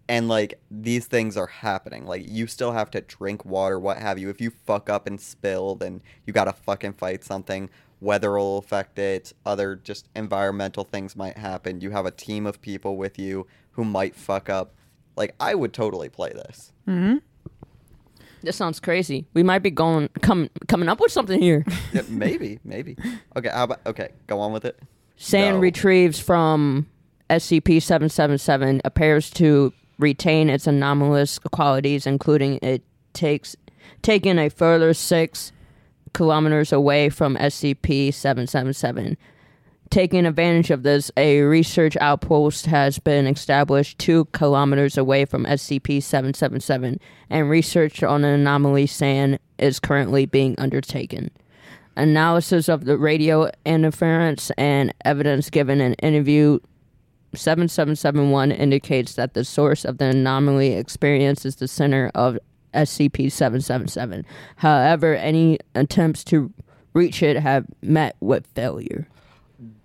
And 0.07 0.27
like 0.27 0.59
these 0.69 1.07
things 1.07 1.35
are 1.35 1.47
happening. 1.47 2.05
Like 2.05 2.27
you 2.27 2.45
still 2.45 2.73
have 2.73 2.91
to 2.91 3.01
drink 3.01 3.43
water, 3.43 3.79
what 3.79 3.97
have 3.97 4.19
you. 4.19 4.29
If 4.29 4.39
you 4.39 4.51
fuck 4.67 4.87
up 4.87 5.07
and 5.07 5.19
spill, 5.19 5.73
then 5.73 6.01
you 6.27 6.33
gotta 6.33 6.53
fucking 6.53 6.93
fight 6.93 7.23
something. 7.23 7.71
Weather 8.05 8.37
will 8.37 8.59
affect 8.59 8.99
it. 8.99 9.33
Other 9.45 9.75
just 9.75 10.07
environmental 10.15 10.83
things 10.83 11.15
might 11.15 11.37
happen. 11.37 11.81
You 11.81 11.89
have 11.89 12.05
a 12.05 12.11
team 12.11 12.45
of 12.45 12.61
people 12.61 12.97
with 12.97 13.17
you 13.17 13.47
who 13.71 13.83
might 13.83 14.15
fuck 14.15 14.47
up. 14.49 14.75
Like 15.15 15.33
I 15.39 15.55
would 15.55 15.73
totally 15.73 16.07
play 16.09 16.31
this. 16.31 16.71
Mm-hmm. 16.87 17.17
This 18.43 18.55
sounds 18.55 18.79
crazy. 18.79 19.25
We 19.33 19.41
might 19.41 19.63
be 19.63 19.71
going 19.71 20.09
come 20.21 20.49
coming 20.67 20.87
up 20.87 20.99
with 20.99 21.11
something 21.11 21.41
here. 21.41 21.65
Yeah, 21.93 22.03
maybe, 22.07 22.59
maybe. 22.63 22.95
Okay, 23.35 23.49
how 23.49 23.63
about 23.63 23.79
okay? 23.87 24.09
Go 24.27 24.39
on 24.39 24.51
with 24.53 24.65
it. 24.65 24.79
Sand 25.17 25.55
No. 25.57 25.61
retrieves 25.61 26.19
from 26.19 26.85
SCP-777 27.29 28.81
appears 28.85 29.29
to 29.31 29.73
retain 29.97 30.49
its 30.49 30.67
anomalous 30.67 31.39
qualities, 31.39 32.05
including 32.05 32.59
it 32.61 32.83
takes 33.13 33.55
taking 34.01 34.37
a 34.37 34.49
further 34.49 34.93
six 34.93 35.51
kilometers 36.15 36.73
away 36.73 37.09
from 37.09 37.35
SCP-777. 37.37 39.15
Taking 39.91 40.25
advantage 40.25 40.71
of 40.71 40.81
this, 40.81 41.11
a 41.15 41.41
research 41.41 41.95
outpost 42.01 42.65
has 42.65 42.97
been 42.97 43.27
established 43.27 43.99
two 43.99 44.25
kilometers 44.33 44.97
away 44.97 45.25
from 45.25 45.45
SCP-777, 45.45 46.97
and 47.29 47.49
research 47.49 48.01
on 48.01 48.23
an 48.23 48.39
anomaly 48.39 48.87
sand 48.87 49.37
is 49.59 49.79
currently 49.79 50.25
being 50.25 50.55
undertaken 50.57 51.29
analysis 51.97 52.67
of 52.67 52.85
the 52.85 52.97
radio 52.97 53.49
interference 53.65 54.51
and 54.57 54.93
evidence 55.03 55.49
given 55.49 55.79
in 55.79 55.93
interview 55.95 56.59
7771 57.33 58.51
indicates 58.51 59.15
that 59.15 59.33
the 59.33 59.43
source 59.43 59.85
of 59.85 59.97
the 59.97 60.05
anomaly 60.05 60.73
experience 60.73 61.45
is 61.45 61.57
the 61.57 61.67
center 61.67 62.11
of 62.15 62.37
SCP-777. 62.75 64.23
However, 64.57 65.15
any 65.15 65.59
attempts 65.73 66.23
to 66.25 66.53
reach 66.93 67.23
it 67.23 67.37
have 67.37 67.65
met 67.81 68.15
with 68.19 68.47
failure. 68.47 69.07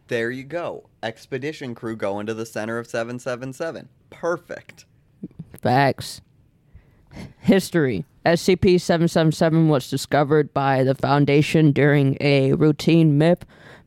There 0.09 0.31
you 0.31 0.45
go. 0.45 0.89
Expedition 1.03 1.75
crew 1.75 1.97
going 1.97 2.27
to 2.27 2.35
the 2.35 2.47
center 2.47 2.79
of 2.79 2.87
seven 2.87 3.19
seven 3.19 3.53
seven. 3.53 3.89
Perfect. 4.11 4.85
Facts. 5.63 6.21
History. 7.39 8.05
SCP-777 8.27 9.69
was 9.69 9.89
discovered 9.89 10.53
by 10.53 10.85
the 10.85 10.95
Foundation 10.95 11.73
during 11.73 12.17
a 12.21 12.53
routine 12.53 13.19
MIP 13.19 13.43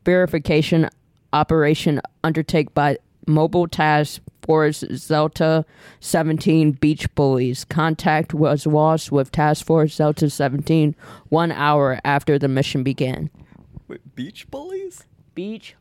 verification 0.05 0.89
operation 1.31 2.01
undertaken 2.23 2.71
by 2.73 2.97
Mobile 3.27 3.67
Task 3.67 4.21
Force 4.41 4.83
Zelta 4.83 5.63
17 6.01 6.71
Beach 6.73 7.13
Bullies. 7.15 7.65
Contact 7.65 8.33
was 8.33 8.65
lost 8.65 9.11
with 9.11 9.31
Task 9.31 9.65
Force 9.65 9.95
Zelta 9.97 10.31
17 10.31 10.95
one 11.29 11.51
hour 11.51 11.99
after 12.03 12.37
the 12.37 12.47
mission 12.47 12.83
began. 12.83 13.29
Wait, 13.87 14.15
beach 14.15 14.49
bullies? 14.49 15.03
Beach? 15.35 15.75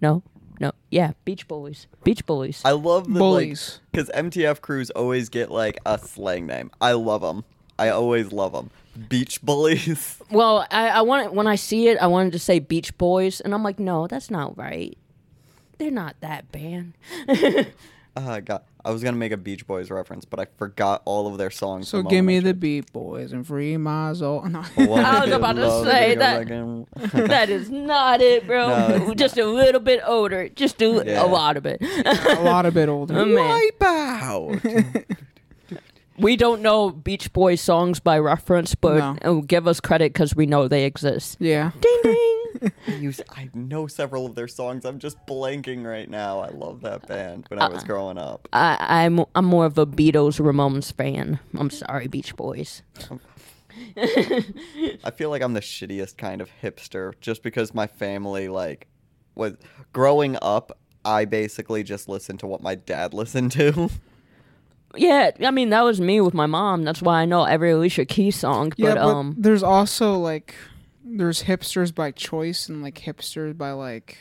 No, 0.00 0.22
no, 0.60 0.72
yeah, 0.90 1.12
Beach 1.24 1.46
Bullies. 1.48 1.86
Beach 2.04 2.24
Bullies. 2.26 2.60
I 2.64 2.72
love 2.72 3.04
the 3.12 3.18
Bullies. 3.18 3.80
because 3.92 4.08
MTF 4.10 4.60
crews 4.60 4.90
always 4.90 5.28
get 5.28 5.50
like 5.50 5.78
a 5.86 5.98
slang 5.98 6.46
name. 6.46 6.70
I 6.80 6.92
love 6.92 7.20
them. 7.22 7.44
I 7.78 7.88
always 7.88 8.30
love 8.30 8.52
them. 8.52 8.70
Beach 9.08 9.40
bullies. 9.42 10.18
Well, 10.30 10.66
I, 10.70 10.88
I 10.88 11.00
want 11.02 11.32
when 11.32 11.46
I 11.46 11.54
see 11.56 11.88
it, 11.88 11.96
I 11.98 12.06
wanted 12.08 12.32
to 12.32 12.38
say 12.38 12.58
Beach 12.58 12.96
Boys, 12.98 13.40
and 13.40 13.54
I'm 13.54 13.62
like, 13.62 13.78
no, 13.78 14.06
that's 14.06 14.30
not 14.30 14.56
right. 14.58 14.96
They're 15.80 15.90
not 15.90 16.14
that 16.20 16.52
band. 16.52 16.92
Uh, 18.16 18.40
God, 18.40 18.62
I 18.84 18.90
was 18.90 19.04
gonna 19.04 19.16
make 19.16 19.30
a 19.30 19.36
Beach 19.36 19.64
Boys 19.68 19.88
reference, 19.88 20.24
but 20.24 20.40
I 20.40 20.46
forgot 20.58 21.00
all 21.04 21.28
of 21.28 21.38
their 21.38 21.48
songs. 21.48 21.88
So 21.88 22.02
the 22.02 22.08
give 22.08 22.24
me 22.24 22.40
the 22.40 22.52
beat 22.54 22.92
boys 22.92 23.32
and 23.32 23.46
free 23.46 23.76
my 23.76 24.12
soul. 24.14 24.42
No. 24.48 24.64
I 24.76 25.24
was 25.24 25.30
about 25.32 25.52
to 25.54 25.84
say 25.88 26.16
that- 26.16 26.48
that 27.28 27.48
is 27.48 27.70
not 27.70 28.20
it, 28.20 28.48
bro. 28.48 28.68
No, 28.68 29.10
it's 29.12 29.20
just 29.20 29.38
a 29.38 29.44
little 29.46 29.80
bit 29.80 30.02
older, 30.04 30.48
just 30.48 30.82
a, 30.82 31.04
Yeah. 31.06 31.24
a 31.24 31.26
lot 31.26 31.56
of 31.56 31.64
it. 31.66 31.80
a 31.80 32.40
lot 32.42 32.66
of 32.66 32.74
bit 32.74 32.88
older. 32.88 33.16
Oh, 33.16 33.24
man. 33.24 33.48
Wipe 33.48 33.82
out. 33.82 34.60
We 36.18 36.36
don't 36.36 36.60
know 36.62 36.90
Beach 36.90 37.32
Boys 37.32 37.60
songs 37.60 38.00
by 38.00 38.18
reference, 38.18 38.74
but 38.74 39.22
No. 39.24 39.38
uh, 39.38 39.40
give 39.46 39.68
us 39.68 39.78
credit 39.80 40.12
because 40.12 40.34
we 40.34 40.46
know 40.46 40.66
they 40.66 40.84
exist. 40.84 41.36
Yeah. 41.38 41.70
Ding 41.80 42.00
ding. 42.02 42.29
I 42.86 43.12
I 43.30 43.50
know 43.54 43.86
several 43.86 44.26
of 44.26 44.34
their 44.34 44.48
songs. 44.48 44.84
I'm 44.84 44.98
just 44.98 45.16
blanking 45.26 45.84
right 45.84 46.08
now. 46.08 46.40
I 46.40 46.48
love 46.48 46.82
that 46.82 47.06
band 47.06 47.46
when 47.48 47.60
I 47.60 47.68
was 47.68 47.84
growing 47.84 48.18
up. 48.18 48.48
I, 48.52 48.76
I'm 49.04 49.24
I'm 49.34 49.44
more 49.44 49.66
of 49.66 49.78
a 49.78 49.86
Beatles 49.86 50.40
Ramones 50.40 50.92
fan. 50.92 51.38
I'm 51.58 51.70
sorry, 51.70 52.06
Beach 52.08 52.36
Boys. 52.36 52.82
I 53.96 55.10
feel 55.14 55.30
like 55.30 55.42
I'm 55.42 55.54
the 55.54 55.60
shittiest 55.60 56.16
kind 56.16 56.40
of 56.40 56.50
hipster 56.62 57.14
just 57.20 57.42
because 57.42 57.74
my 57.74 57.86
family 57.86 58.48
like 58.48 58.86
was 59.34 59.54
growing 59.92 60.36
up. 60.42 60.76
I 61.04 61.24
basically 61.24 61.82
just 61.82 62.08
listened 62.08 62.40
to 62.40 62.46
what 62.46 62.62
my 62.62 62.74
dad 62.74 63.14
listened 63.20 63.52
to. 63.52 63.90
Yeah, 64.96 65.30
I 65.40 65.50
mean 65.50 65.70
that 65.70 65.82
was 65.82 66.00
me 66.00 66.20
with 66.20 66.34
my 66.34 66.46
mom. 66.46 66.84
That's 66.84 67.00
why 67.00 67.22
I 67.22 67.24
know 67.24 67.44
every 67.44 67.70
Alicia 67.70 68.04
Keys 68.04 68.36
song. 68.36 68.72
Yeah, 68.76 68.94
But, 68.94 68.94
but 68.96 69.06
um, 69.06 69.34
there's 69.38 69.62
also 69.62 70.14
like 70.18 70.54
there's 71.16 71.42
hipsters 71.44 71.94
by 71.94 72.10
choice 72.10 72.68
and 72.68 72.82
like 72.82 73.00
hipsters 73.00 73.56
by 73.56 73.72
like 73.72 74.18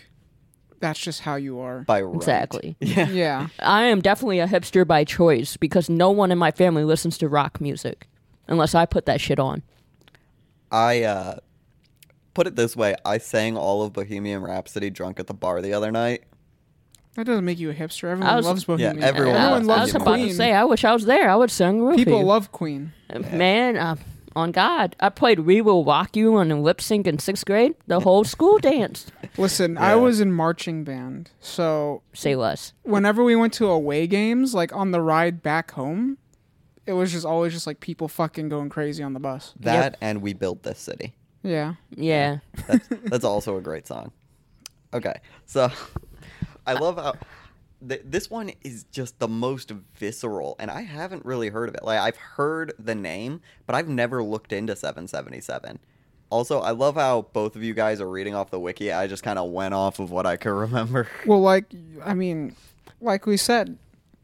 that's 0.79 0.99
just 0.99 1.21
how 1.21 1.35
you 1.35 1.59
are. 1.59 1.81
By 1.81 2.01
right. 2.01 2.15
Exactly. 2.15 2.75
Yeah. 2.79 3.09
Yeah. 3.09 3.47
I 3.59 3.83
am 3.83 4.01
definitely 4.01 4.39
a 4.39 4.47
hipster 4.47 4.87
by 4.87 5.03
choice 5.03 5.57
because 5.57 5.89
no 5.89 6.09
one 6.11 6.31
in 6.31 6.37
my 6.37 6.51
family 6.51 6.83
listens 6.85 7.17
to 7.19 7.27
rock 7.27 7.59
music 7.59 8.07
unless 8.47 8.73
I 8.75 8.85
put 8.85 9.05
that 9.05 9.19
shit 9.21 9.39
on. 9.39 9.61
I 10.71 11.03
uh 11.03 11.35
put 12.33 12.47
it 12.47 12.55
this 12.55 12.75
way, 12.75 12.95
I 13.03 13.17
sang 13.17 13.57
all 13.57 13.81
of 13.83 13.91
Bohemian 13.93 14.41
Rhapsody 14.41 14.89
drunk 14.89 15.19
at 15.19 15.27
the 15.27 15.33
bar 15.33 15.61
the 15.61 15.73
other 15.73 15.91
night. 15.91 16.23
That 17.15 17.25
doesn't 17.25 17.43
make 17.43 17.59
you 17.59 17.71
a 17.71 17.73
hipster. 17.73 18.05
Everyone 18.05 18.35
was- 18.37 18.45
loves 18.45 18.63
Bohemian. 18.65 19.03
everyone 19.03 19.35
Everyone 19.35 19.65
loves 19.65 19.79
I 19.79 19.83
was 19.83 19.93
Bohemian 20.05 20.25
about 20.25 20.29
to 20.31 20.35
say 20.37 20.53
I 20.53 20.63
wish 20.63 20.85
I 20.85 20.93
was 20.93 21.05
there. 21.05 21.29
I 21.29 21.35
would 21.35 21.51
sing 21.51 21.83
with 21.83 21.97
People 21.97 22.19
you. 22.19 22.25
love 22.25 22.51
Queen. 22.53 22.93
Man, 23.31 23.75
uh, 23.75 23.95
on 24.35 24.51
God, 24.51 24.95
I 24.99 25.09
played 25.09 25.39
"We 25.41 25.61
Will 25.61 25.83
Rock 25.83 26.15
You" 26.15 26.35
on 26.37 26.51
a 26.51 26.59
lip 26.59 26.81
sync 26.81 27.07
in 27.07 27.19
sixth 27.19 27.45
grade. 27.45 27.75
The 27.87 27.99
whole 28.01 28.23
school 28.23 28.57
danced. 28.61 29.11
Listen, 29.37 29.77
I 29.77 29.95
was 29.95 30.19
in 30.21 30.31
marching 30.31 30.83
band, 30.83 31.31
so 31.39 32.01
Say 32.13 32.35
less. 32.35 32.73
whenever 32.83 33.23
we 33.23 33.35
went 33.35 33.53
to 33.53 33.67
away 33.67 34.07
games, 34.07 34.53
like 34.53 34.73
on 34.75 34.91
the 34.91 35.01
ride 35.01 35.41
back 35.41 35.71
home, 35.71 36.17
it 36.85 36.93
was 36.93 37.11
just 37.11 37.25
always 37.25 37.53
just 37.53 37.67
like 37.67 37.79
people 37.79 38.07
fucking 38.07 38.49
going 38.49 38.69
crazy 38.69 39.03
on 39.03 39.13
the 39.13 39.19
bus. 39.19 39.53
That 39.59 39.97
and 40.01 40.21
We 40.21 40.33
Built 40.33 40.63
This 40.63 40.79
City. 40.79 41.13
Yeah. 41.43 41.75
Yeah. 41.95 42.39
That's 42.67 42.87
that's 43.05 43.23
also 43.25 43.57
a 43.57 43.61
great 43.61 43.87
song. 43.87 44.11
Okay. 44.93 45.19
So 45.45 45.71
I 46.67 46.73
love 46.73 46.97
how 46.97 47.13
th- 47.87 48.01
this 48.05 48.29
one 48.29 48.51
is 48.63 48.85
just 48.91 49.19
the 49.19 49.27
most 49.27 49.71
visceral, 49.95 50.55
and 50.59 50.69
I 50.71 50.81
haven't 50.81 51.25
really 51.25 51.49
heard 51.49 51.69
of 51.69 51.75
it. 51.75 51.83
Like 51.83 51.99
I've 51.99 52.17
heard 52.17 52.73
the 52.79 52.95
name, 52.95 53.41
but 53.65 53.75
I've 53.75 53.89
never 53.89 54.23
looked 54.23 54.53
into 54.53 54.75
777. 54.75 55.79
Also, 56.31 56.59
I 56.59 56.71
love 56.71 56.95
how 56.95 57.23
both 57.33 57.55
of 57.55 57.63
you 57.63 57.73
guys 57.73 57.99
are 57.99 58.09
reading 58.09 58.35
off 58.35 58.51
the 58.51 58.59
wiki. 58.59 58.91
I 58.91 59.07
just 59.07 59.23
kind 59.23 59.39
of 59.39 59.49
went 59.51 59.73
off 59.73 59.99
of 59.99 60.11
what 60.11 60.25
I 60.25 60.37
could 60.37 60.51
remember. 60.53 61.07
Well, 61.25 61.41
like 61.41 61.65
I 62.03 62.13
mean, 62.13 62.55
like 63.01 63.25
we 63.25 63.37
said, 63.37 63.77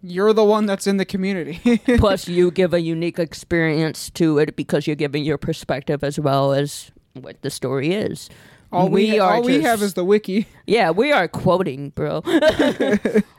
you're 0.03 0.34
the 0.34 0.43
one 0.43 0.68
that's 0.68 0.86
in 0.86 0.97
the 0.97 1.06
community. 1.06 1.78
Plus, 1.97 2.28
you 2.28 2.51
give 2.51 2.74
a 2.74 2.82
unique 2.82 3.18
experience 3.18 4.10
to 4.12 4.38
it 4.38 4.56
because 4.56 4.86
you're 4.86 4.95
giving 4.95 5.24
your 5.24 5.38
perspective 5.38 6.03
as 6.03 6.20
well 6.20 6.53
as 6.53 6.91
what 7.14 7.41
the 7.41 7.49
story 7.49 7.93
is. 7.93 8.30
All 8.72 8.89
we, 8.89 9.11
We 9.11 9.20
are 9.20 9.36
all 9.36 9.41
we 9.43 9.61
have 9.61 9.82
is 9.82 9.93
the 9.93 10.03
wiki. 10.05 10.47
Yeah, 10.68 10.89
we 10.91 11.11
are 11.11 11.28
quoting, 11.28 11.89
bro. 11.91 12.22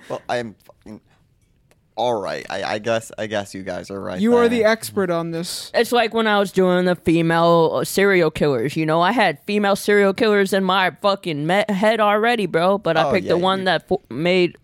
Well, 0.09 0.23
I'm 0.29 0.55
fucking 0.65 1.01
all 1.97 2.21
right. 2.21 2.45
I, 2.51 2.63
I 2.75 2.79
guess 2.79 3.11
I 3.19 3.27
guess 3.27 3.55
you 3.55 3.63
guys 3.63 3.91
are 3.91 3.99
right. 4.01 4.21
You 4.21 4.37
are 4.37 4.49
the 4.51 4.65
expert 4.65 5.11
on 5.11 5.31
this. 5.31 5.71
It's 5.75 5.91
like 5.93 6.13
when 6.15 6.27
I 6.27 6.39
was 6.39 6.53
doing 6.53 6.85
the 6.85 6.95
female 6.95 7.71
uh, 7.75 7.85
serial 7.85 8.31
killers. 8.31 8.77
You 8.77 8.85
know, 8.87 9.01
I 9.01 9.13
had 9.13 9.43
female 9.47 9.75
serial 9.77 10.13
killers 10.13 10.53
in 10.53 10.63
my 10.63 10.91
fucking 11.01 11.47
me- 11.47 11.65
head 11.71 11.99
already, 11.99 12.45
bro. 12.47 12.77
But 12.79 12.97
I 12.99 13.05
Oh, 13.09 13.13
picked 13.13 13.25
yeah, 13.27 13.33
the 13.33 13.39
one 13.39 13.61
you- 13.61 13.65
that 13.65 13.89
fo- 13.89 14.03
made 14.11 14.57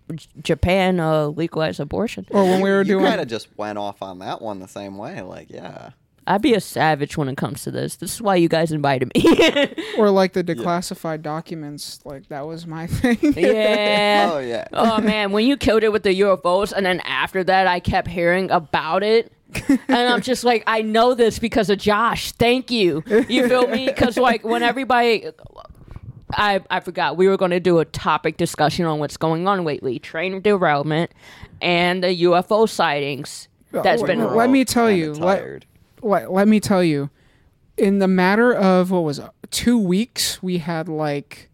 Japan 0.43 1.01
uh, 1.01 1.29
legalize 1.29 1.81
abortion. 1.81 2.27
Or 2.31 2.45
when 2.45 2.61
we 2.61 2.69
were 2.71 2.83
You 2.83 2.99
doing 2.99 3.07
kind 3.07 3.21
of 3.21 3.29
just 3.29 3.49
went 3.57 3.79
off 3.79 4.03
on 4.03 4.19
that 4.19 4.43
one 4.43 4.61
the 4.61 4.69
same 4.69 4.99
way. 4.99 5.23
Like, 5.23 5.51
yeah. 5.51 5.91
I'd 6.27 6.43
be 6.43 6.55
a 6.55 6.61
savage 6.61 7.17
when 7.17 7.29
it 7.29 7.37
comes 7.37 7.65
to 7.65 7.71
this. 7.73 7.97
This 7.97 8.15
is 8.15 8.23
why 8.23 8.37
you 8.37 8.49
guys 8.49 8.71
invited 8.71 9.11
me. 9.15 9.75
or 9.99 10.11
like 10.11 10.33
the 10.35 10.45
declassified 10.45 11.23
documents, 11.23 11.99
like 12.05 12.29
that 12.29 12.47
was 12.47 12.67
my 12.67 12.87
thing. 12.89 13.19
yeah. 13.37 14.31
Oh 14.33 14.39
yeah. 14.39 14.69
Oh 14.73 15.01
man, 15.01 15.33
when 15.33 15.47
you 15.47 15.57
killed 15.57 15.83
it 15.83 15.91
with 15.93 16.05
the 16.05 16.21
UFOs, 16.21 16.73
and 16.73 16.87
then 16.87 17.01
after 17.01 17.43
that, 17.45 17.67
I 17.67 17.81
kept 17.81 18.07
hearing 18.09 18.51
about 18.53 19.03
it, 19.03 19.33
and 19.69 19.81
I'm 19.91 20.21
just 20.23 20.45
like, 20.45 20.63
I 20.67 20.83
know 20.83 21.15
this 21.15 21.39
because 21.41 21.69
of 21.71 21.79
Josh. 21.79 22.31
Thank 22.33 22.71
you. 22.71 23.03
You 23.07 23.49
feel 23.49 23.67
me? 23.67 23.87
Because 23.87 24.17
like 24.17 24.45
when 24.45 24.63
everybody. 24.63 25.29
I, 26.35 26.63
I 26.71 26.81
forgot 26.81 27.19
we 27.19 27.29
were 27.29 27.37
going 27.37 27.51
to 27.51 27.61
do 27.61 27.79
a 27.79 27.85
topic 27.85 28.39
discussion 28.39 28.87
on 28.87 28.99
what's 28.99 29.19
going 29.19 29.47
on 29.47 29.65
lately 29.65 29.99
train 29.99 30.41
derailment 30.41 31.11
and 31.61 32.03
the 32.03 32.23
UFO 32.23 32.67
sightings 32.67 33.49
oh, 33.75 33.83
that's 33.83 34.01
Well, 34.01 34.07
been 34.07 34.35
let 34.35 34.49
me 34.49 34.65
tell 34.65 34.87
Kinda 34.89 34.99
you, 34.99 35.13
let- 35.13 35.41
tired. 35.41 35.67
Let, 36.03 36.31
let 36.33 36.49
me 36.49 36.61
tell 36.61 36.83
you, 36.83 37.11
in 37.77 37.99
the 37.99 38.09
matter 38.09 38.53
of 38.53 38.91
what 38.91 39.05
was 39.05 39.19
it, 39.19 39.31
two 39.51 39.79
weeks, 39.79 40.43
we 40.43 40.59
had 40.59 40.89
like 40.89 41.49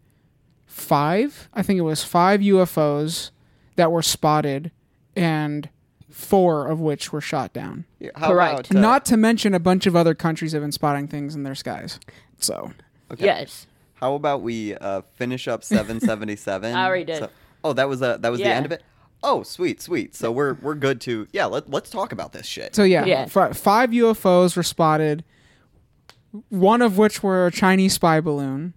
five. 0.65 1.49
I 1.53 1.61
think 1.63 1.77
it 1.79 1.83
was 1.83 2.03
five 2.03 2.41
UFOs 2.41 3.31
that 3.75 3.91
were 3.91 4.01
spotted, 4.01 4.71
and 5.15 5.69
four 6.09 6.67
of 6.67 6.79
which 6.81 7.13
were 7.13 7.21
shot 7.21 7.53
down. 7.53 7.85
Yeah, 7.99 8.09
How 8.15 8.29
Correct. 8.29 8.71
about, 8.71 8.77
uh, 8.77 8.81
Not 8.81 9.05
to 9.05 9.17
mention 9.17 9.53
a 9.53 9.59
bunch 9.59 9.85
of 9.85 9.95
other 9.95 10.13
countries 10.13 10.51
have 10.53 10.61
been 10.61 10.71
spotting 10.71 11.07
things 11.07 11.35
in 11.35 11.43
their 11.43 11.55
skies. 11.55 11.99
So 12.39 12.71
okay. 13.11 13.25
yes 13.25 13.67
How 13.95 14.15
about 14.15 14.41
we 14.41 14.75
uh, 14.75 15.01
finish 15.15 15.47
up 15.47 15.63
777? 15.63 16.73
I 16.75 16.85
already 16.85 17.03
did. 17.05 17.19
So- 17.19 17.29
oh, 17.63 17.73
that 17.73 17.87
was 17.87 18.01
uh, 18.01 18.17
that 18.17 18.29
was 18.29 18.39
the 18.39 18.47
Yeah. 18.47 18.55
end 18.55 18.65
of 18.65 18.71
it. 18.71 18.83
Oh, 19.21 19.43
sweet, 19.43 19.81
sweet. 19.81 20.15
So 20.15 20.31
we're 20.31 20.53
we're 20.55 20.75
good 20.75 21.01
to 21.01 21.27
yeah. 21.33 21.45
Let 21.45 21.69
let's 21.69 21.89
talk 21.89 22.11
about 22.11 22.31
this 22.33 22.45
shit. 22.45 22.75
so 22.75 22.83
yeah, 22.83 23.05
Yeah. 23.05 23.25
fi- 23.25 23.53
five 23.53 23.89
UFOs 23.91 24.55
were 24.55 24.63
spotted. 24.63 25.23
One 26.49 26.81
of 26.81 26.97
which 26.97 27.23
were 27.23 27.47
a 27.47 27.51
Chinese 27.51 27.93
spy 27.93 28.21
balloon, 28.21 28.73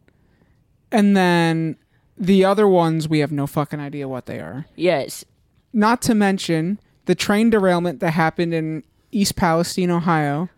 and 0.91 1.17
then 1.17 1.77
the 2.17 2.45
other 2.45 2.67
ones 2.67 3.09
we 3.09 3.19
have 3.19 3.31
no 3.33 3.47
fucking 3.47 3.79
idea 3.81 4.09
what 4.09 4.27
they 4.27 4.39
are. 4.41 4.67
yes 4.77 5.25
not 5.75 6.03
to 6.03 6.15
mention 6.15 6.79
the 7.07 7.15
train 7.15 7.49
derailment 7.51 7.99
that 8.01 8.11
happened 8.11 8.53
in 8.53 8.85
East 9.11 9.37
Palestine, 9.37 9.91
Ohio. 9.91 10.51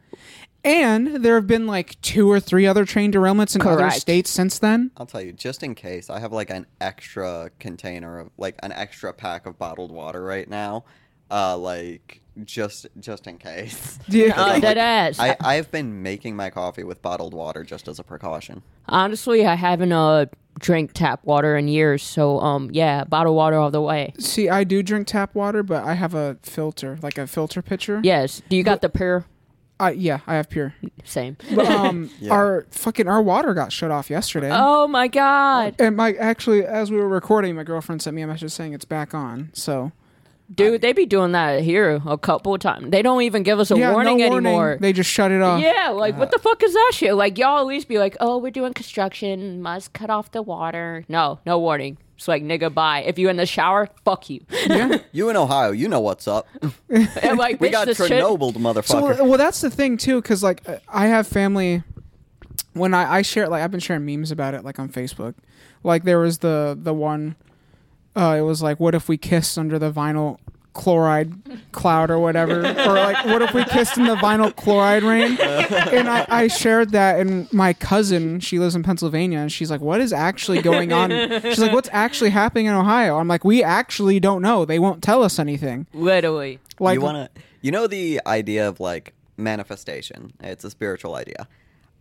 And 0.64 1.22
there 1.24 1.34
have 1.34 1.46
been 1.46 1.66
like 1.66 2.00
two 2.00 2.30
or 2.30 2.40
three 2.40 2.66
other 2.66 2.84
train 2.84 3.12
derailments 3.12 3.54
in 3.54 3.60
other 3.62 3.76
Correct. 3.76 3.96
states 4.00 4.30
since 4.30 4.58
then. 4.58 4.90
I'll 4.96 5.04
tell 5.06 5.20
you, 5.20 5.32
just 5.32 5.62
in 5.62 5.74
case, 5.74 6.08
I 6.08 6.20
have 6.20 6.32
like 6.32 6.50
an 6.50 6.66
extra 6.80 7.50
container 7.58 8.18
of 8.18 8.30
like 8.38 8.56
an 8.62 8.72
extra 8.72 9.12
pack 9.12 9.44
of 9.46 9.58
bottled 9.58 9.92
water 9.92 10.24
right 10.24 10.48
now. 10.48 10.84
Uh, 11.30 11.56
like 11.58 12.20
just 12.44 12.86
just 12.98 13.26
in 13.26 13.38
case. 13.38 13.98
Yeah. 14.08 14.34
uh, 14.40 14.46
like, 14.54 14.62
dead 14.62 14.78
ass 14.78 15.18
I 15.18 15.36
I've 15.40 15.70
been 15.70 16.02
making 16.02 16.36
my 16.36 16.50
coffee 16.50 16.84
with 16.84 17.00
bottled 17.00 17.32
water 17.34 17.62
just 17.64 17.88
as 17.88 17.98
a 17.98 18.02
precaution. 18.04 18.62
honestly 18.88 19.46
I 19.46 19.54
haven't 19.54 19.92
uh 19.92 20.26
drank 20.58 20.92
tap 20.92 21.24
water 21.24 21.56
in 21.56 21.66
years 21.68 22.02
so 22.02 22.38
um 22.40 22.70
yeah 22.72 23.04
bottled 23.04 23.34
water 23.36 23.56
all 23.56 23.70
the 23.70 23.80
way 23.80 24.12
See, 24.18 24.48
I 24.48 24.64
do 24.64 24.82
drink 24.82 25.06
tap 25.06 25.34
water, 25.34 25.62
but 25.62 25.82
I 25.84 25.94
have 25.94 26.14
a 26.14 26.36
filter, 26.42 26.98
like 27.02 27.18
a 27.18 27.26
filter 27.26 27.62
pitcher. 27.62 28.00
yes 28.04 28.42
do 28.48 28.56
you 28.56 28.62
got 28.62 28.82
the 28.82 28.88
PUR 28.90 29.24
Uh, 29.80 29.92
yeah, 29.94 30.20
I 30.26 30.36
have 30.36 30.48
PUR. 30.50 30.72
same 31.04 31.36
But 31.54 31.66
um, 31.66 32.08
Yeah. 32.20 32.32
our 32.32 32.66
fucking 32.70 33.08
our 33.08 33.20
water 33.20 33.54
got 33.54 33.72
shut 33.72 33.90
off 33.90 34.08
yesterday. 34.08 34.50
oh 34.52 34.86
my 34.86 35.08
god 35.08 35.74
And 35.78 35.96
my 35.96 36.12
actually, 36.14 36.64
as 36.64 36.90
we 36.90 36.96
were 36.98 37.08
recording, 37.08 37.56
my 37.56 37.64
girlfriend 37.64 38.00
sent 38.00 38.14
me 38.14 38.22
a 38.22 38.26
message 38.26 38.52
saying 38.52 38.72
it's 38.72 38.84
back 38.84 39.14
on. 39.14 39.50
So 39.52 39.92
Dude, 40.54 40.82
they 40.82 40.92
be 40.92 41.06
doing 41.06 41.32
that 41.32 41.62
here 41.62 42.02
a 42.06 42.18
couple 42.18 42.52
of 42.54 42.60
times. 42.60 42.90
They 42.90 43.00
don't 43.00 43.22
even 43.22 43.42
give 43.42 43.58
us 43.58 43.70
a 43.70 43.78
yeah, 43.78 43.92
warning, 43.92 44.18
no 44.18 44.28
warning. 44.28 44.46
anymore. 44.46 44.76
They 44.78 44.92
just 44.92 45.08
shut 45.10 45.30
it 45.32 45.40
off. 45.40 45.60
yeah, 45.62 45.88
like 45.88 46.18
what 46.18 46.30
the 46.30 46.38
fuck 46.38 46.62
is 46.62 46.74
that 46.74 46.90
shit? 46.94 47.14
Like 47.14 47.38
y'all 47.38 47.58
at 47.60 47.66
least 47.66 47.88
be 47.88 47.98
like, 47.98 48.14
oh, 48.20 48.36
we're 48.38 48.50
doing 48.50 48.74
construction, 48.74 49.62
must 49.62 49.94
cut 49.94 50.10
off 50.10 50.30
the 50.32 50.42
water. 50.42 51.04
No, 51.08 51.40
no 51.46 51.58
warning. 51.58 51.96
It's 52.16 52.28
like 52.28 52.42
nigga, 52.44 52.72
bye. 52.72 53.00
If 53.02 53.18
you 53.18 53.28
in 53.28 53.36
the 53.36 53.46
shower, 53.46 53.88
fuck 54.04 54.30
you. 54.30 54.40
yeah. 54.66 54.98
You 55.12 55.30
in 55.30 55.36
Ohio, 55.36 55.72
you 55.72 55.88
know 55.88 56.00
what's 56.00 56.26
up. 56.28 56.46
And 56.88 57.38
like, 57.38 57.60
We 57.60 57.68
bitch, 57.68 57.72
got 57.72 57.86
this 57.86 57.96
shit- 57.98 58.10
Chernobyl, 58.10 58.52
So 58.52 58.60
motherfucker. 59.02 59.26
well, 59.28 59.38
that's 59.38 59.60
the 59.60 59.70
thing 59.70 59.96
too, 59.96 60.20
because 60.22 60.42
like 60.42 60.62
I 60.88 61.06
have 61.06 61.26
family. 61.26 61.82
When 62.72 62.92
I 62.94 63.16
I 63.18 63.22
share 63.22 63.48
like 63.48 63.62
I've 63.62 63.70
been 63.70 63.80
sharing 63.80 64.04
memes 64.04 64.30
about 64.30 64.54
it 64.54 64.64
like 64.64 64.78
on 64.78 64.88
Facebook, 64.88 65.34
like 65.84 66.02
there 66.04 66.18
was 66.18 66.38
the 66.38 66.76
the 66.80 66.92
one, 66.94 67.36
uh, 68.16 68.36
it 68.38 68.42
was 68.42 68.62
like 68.62 68.80
what 68.80 68.94
if 68.94 69.08
we 69.08 69.16
kissed 69.16 69.56
under 69.58 69.78
the 69.78 69.92
vinyl 69.92 70.38
chloride 70.74 71.32
cloud 71.72 72.10
or 72.10 72.18
whatever, 72.18 72.60
or 72.60 72.94
like 72.94 73.24
what 73.26 73.40
if 73.40 73.54
we 73.54 73.64
kissed 73.64 73.96
in 73.96 74.04
the 74.04 74.16
vinyl 74.16 74.54
chloride 74.54 75.02
rain? 75.02 75.38
And 75.40 76.08
I 76.08 76.26
I 76.28 76.48
shared 76.48 76.90
that, 76.90 77.20
and 77.20 77.50
my 77.52 77.72
cousin 77.72 78.40
she 78.40 78.58
lives 78.58 78.74
in 78.74 78.82
Pennsylvania, 78.82 79.38
and 79.38 79.50
she's 79.50 79.70
like, 79.70 79.80
what 79.80 80.00
is 80.00 80.12
actually 80.12 80.60
going 80.60 80.92
on? 80.92 81.10
She's 81.42 81.60
like, 81.60 81.72
what's 81.72 81.88
actually 81.92 82.30
happening 82.30 82.66
in 82.66 82.74
Ohio? 82.74 83.18
I'm 83.18 83.28
like, 83.28 83.44
we 83.44 83.62
actually 83.62 84.20
don't 84.20 84.42
know. 84.42 84.64
They 84.64 84.78
won't 84.78 85.02
tell 85.02 85.22
us 85.22 85.38
anything. 85.38 85.86
Literally. 85.94 86.58
Like 86.78 86.96
you 86.96 87.00
wanna 87.00 87.30
you 87.62 87.70
know 87.70 87.86
the 87.86 88.20
idea 88.26 88.68
of 88.68 88.80
like 88.80 89.14
manifestation. 89.36 90.32
It's 90.40 90.64
a 90.64 90.70
spiritual 90.70 91.14
idea. 91.14 91.48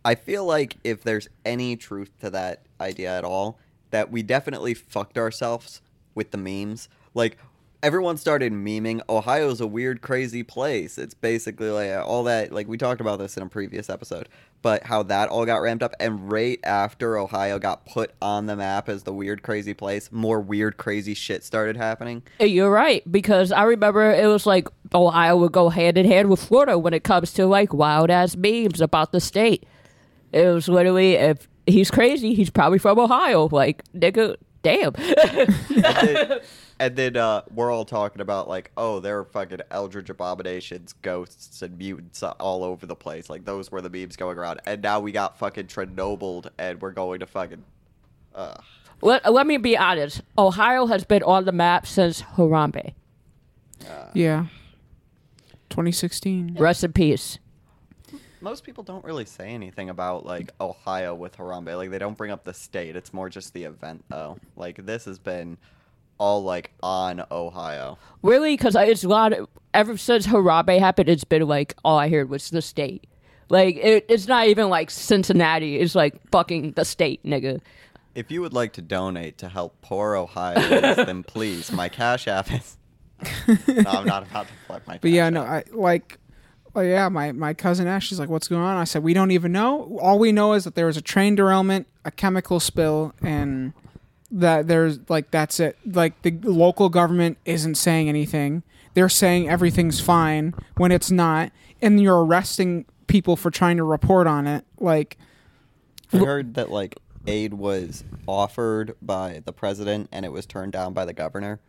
I 0.04 0.14
feel 0.16 0.44
like 0.44 0.76
if 0.84 1.02
there's 1.02 1.28
any 1.44 1.76
truth 1.76 2.10
to 2.20 2.30
that 2.30 2.62
idea 2.80 3.16
at 3.16 3.24
all, 3.24 3.58
that 3.90 4.10
we 4.10 4.22
definitely 4.22 4.74
fucked 4.74 5.16
ourselves 5.16 5.80
with 6.14 6.32
the 6.32 6.36
memes. 6.36 6.88
Like 7.14 7.38
everyone 7.84 8.16
started 8.16 8.50
memeing 8.50 9.02
Ohio's 9.10 9.60
a 9.60 9.66
weird 9.66 10.00
crazy 10.00 10.42
place. 10.42 10.96
It's 10.96 11.12
basically 11.12 11.68
like 11.68 11.92
all 12.06 12.24
that 12.24 12.50
like 12.50 12.66
we 12.66 12.78
talked 12.78 13.02
about 13.02 13.18
this 13.18 13.36
in 13.36 13.42
a 13.42 13.46
previous 13.46 13.90
episode, 13.90 14.30
but 14.62 14.84
how 14.84 15.02
that 15.02 15.28
all 15.28 15.44
got 15.44 15.60
ramped 15.60 15.82
up 15.82 15.92
and 16.00 16.32
right 16.32 16.58
after 16.64 17.18
Ohio 17.18 17.58
got 17.58 17.84
put 17.84 18.12
on 18.22 18.46
the 18.46 18.56
map 18.56 18.88
as 18.88 19.02
the 19.02 19.12
weird 19.12 19.42
crazy 19.42 19.74
place, 19.74 20.10
more 20.10 20.40
weird 20.40 20.78
crazy 20.78 21.12
shit 21.12 21.44
started 21.44 21.76
happening. 21.76 22.22
Uh, 22.40 22.44
You're 22.46 22.70
right 22.70 23.02
because 23.12 23.52
I 23.52 23.64
remember 23.64 24.10
it 24.10 24.28
was 24.28 24.46
like 24.46 24.66
Ohio 24.94 25.36
would 25.36 25.52
go 25.52 25.68
hand 25.68 25.98
in 25.98 26.06
hand 26.06 26.30
with 26.30 26.42
Florida 26.42 26.78
when 26.78 26.94
it 26.94 27.04
comes 27.04 27.34
to 27.34 27.44
like 27.44 27.74
wild 27.74 28.08
ass 28.08 28.34
memes 28.34 28.80
about 28.80 29.12
the 29.12 29.20
state. 29.20 29.66
It 30.32 30.46
was 30.46 30.68
literally 30.68 31.16
if 31.16 31.46
he's 31.66 31.90
crazy, 31.90 32.32
he's 32.32 32.48
probably 32.48 32.78
from 32.78 32.98
Ohio. 32.98 33.46
Like 33.52 33.84
nigga, 33.92 34.36
damn. 34.62 34.94
and 36.78 36.96
then, 36.96 37.16
uh, 37.16 37.42
we're 37.52 37.70
all 37.70 37.84
talking 37.84 38.20
about 38.20 38.48
like, 38.48 38.70
oh, 38.76 39.00
there 39.00 39.18
are 39.18 39.24
fucking 39.24 39.60
eldritch 39.70 40.10
abominations, 40.10 40.94
ghosts, 41.02 41.62
and 41.62 41.78
mutants 41.78 42.22
all 42.22 42.64
over 42.64 42.86
the 42.86 42.96
place. 42.96 43.30
Like 43.30 43.44
those 43.44 43.70
were 43.70 43.80
the 43.80 43.90
memes 43.90 44.16
going 44.16 44.38
around, 44.38 44.60
and 44.66 44.82
now 44.82 45.00
we 45.00 45.12
got 45.12 45.38
fucking 45.38 45.66
Chernobyl, 45.66 46.48
and 46.58 46.80
we're 46.80 46.92
going 46.92 47.20
to 47.20 47.26
fucking. 47.26 47.64
Uh, 48.34 48.54
let, 49.00 49.30
let 49.32 49.46
me 49.46 49.56
be 49.56 49.76
honest. 49.76 50.22
Ohio 50.38 50.86
has 50.86 51.04
been 51.04 51.22
on 51.22 51.44
the 51.44 51.52
map 51.52 51.86
since 51.86 52.22
Harambe. 52.22 52.94
yeah. 54.14 54.46
2016. 55.70 56.56
Rest 56.58 56.84
in 56.84 56.92
peace. 56.92 57.38
most 58.40 58.62
people 58.64 58.84
don't 58.84 59.04
really 59.04 59.24
say 59.24 59.48
anything 59.48 59.90
about 59.90 60.24
like 60.24 60.52
Ohio 60.60 61.14
with 61.14 61.36
Harambe. 61.36 61.76
Like 61.76 61.90
they 61.90 61.98
don't 61.98 62.16
bring 62.16 62.30
up 62.30 62.44
the 62.44 62.54
state. 62.54 62.94
It's 62.96 63.12
more 63.12 63.28
just 63.28 63.52
the 63.54 63.64
event, 63.64 64.04
though. 64.08 64.38
Like 64.56 64.84
this 64.86 65.04
has 65.06 65.18
been 65.18 65.58
all 66.24 66.42
like 66.42 66.72
on 66.82 67.22
Ohio. 67.30 67.98
Really? 68.22 68.56
Because 68.56 68.74
it's 68.74 69.04
a 69.04 69.08
lot. 69.08 69.34
Of, 69.34 69.48
ever 69.74 69.96
since 69.98 70.26
Harambe 70.26 70.78
happened, 70.78 71.10
it's 71.10 71.24
been 71.24 71.46
like 71.46 71.76
all 71.84 71.98
I 71.98 72.08
heard 72.08 72.30
was 72.30 72.48
the 72.48 72.62
state. 72.62 73.06
Like 73.50 73.76
it, 73.76 74.06
it's 74.08 74.26
not 74.26 74.48
even 74.48 74.70
like 74.70 74.90
Cincinnati. 74.90 75.78
It's 75.78 75.94
like 75.94 76.18
fucking 76.30 76.72
the 76.72 76.84
state, 76.86 77.22
nigga. 77.24 77.60
If 78.14 78.30
you 78.30 78.40
would 78.40 78.54
like 78.54 78.72
to 78.74 78.82
donate 78.82 79.38
to 79.38 79.48
help 79.48 79.82
poor 79.82 80.16
Ohioans, 80.16 80.96
then 80.96 81.22
please, 81.26 81.70
my 81.70 81.90
cash 81.90 82.26
app 82.26 82.50
is. 82.50 82.78
no, 83.68 83.90
I'm 83.90 84.06
not 84.06 84.22
about 84.22 84.46
to 84.46 84.52
plug 84.66 84.82
my. 84.86 84.98
But 84.98 85.10
yeah, 85.10 85.26
Cash 85.26 85.34
no, 85.34 85.42
I 85.42 85.64
like. 85.72 86.18
Oh 86.74 86.80
yeah, 86.80 87.08
my 87.10 87.32
my 87.32 87.52
cousin 87.52 87.86
Ash. 87.86 88.06
She's 88.06 88.18
like, 88.18 88.30
"What's 88.30 88.48
going 88.48 88.62
on?" 88.62 88.76
I 88.76 88.84
said, 88.84 89.02
"We 89.02 89.12
don't 89.12 89.30
even 89.30 89.52
know. 89.52 89.98
All 90.00 90.18
we 90.18 90.32
know 90.32 90.54
is 90.54 90.64
that 90.64 90.74
there 90.74 90.86
was 90.86 90.96
a 90.96 91.02
train 91.02 91.34
derailment, 91.34 91.86
a 92.04 92.10
chemical 92.10 92.60
spill, 92.60 93.14
and 93.22 93.74
that 94.30 94.66
there's 94.68 94.98
like 95.08 95.30
that's 95.30 95.60
it. 95.60 95.78
Like 95.86 96.22
the 96.22 96.32
local 96.42 96.88
government 96.88 97.38
isn't 97.44 97.76
saying 97.76 98.08
anything. 98.08 98.62
They're 98.94 99.08
saying 99.08 99.48
everything's 99.48 100.00
fine 100.00 100.54
when 100.76 100.92
it's 100.92 101.10
not, 101.10 101.50
and 101.82 102.00
you're 102.00 102.24
arresting 102.24 102.84
people 103.06 103.36
for 103.36 103.50
trying 103.50 103.76
to 103.76 103.84
report 103.84 104.26
on 104.26 104.46
it. 104.46 104.64
Like, 104.78 105.18
I 106.12 106.18
heard 106.18 106.54
that 106.54 106.70
like 106.70 106.98
aid 107.26 107.54
was 107.54 108.04
offered 108.26 108.94
by 109.02 109.42
the 109.44 109.52
president 109.52 110.08
and 110.12 110.24
it 110.24 110.32
was 110.32 110.46
turned 110.46 110.72
down 110.72 110.92
by 110.92 111.04
the 111.04 111.12
governor. 111.12 111.60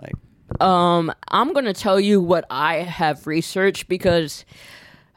Like, 0.00 0.14
Um, 0.60 1.12
I'm 1.28 1.52
gonna 1.52 1.72
tell 1.74 1.98
you 1.98 2.20
what 2.20 2.44
I 2.50 2.76
have 2.76 3.26
researched 3.26 3.88
because 3.88 4.44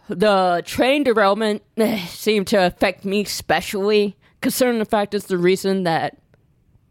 the 0.09 0.61
train 0.65 1.03
derailment 1.03 1.61
eh, 1.77 2.05
seemed 2.07 2.47
to 2.47 2.65
affect 2.65 3.05
me 3.05 3.21
especially, 3.21 4.17
concerning 4.41 4.79
the 4.79 4.85
fact 4.85 5.13
it's 5.13 5.27
the 5.27 5.37
reason 5.37 5.83
that 5.83 6.17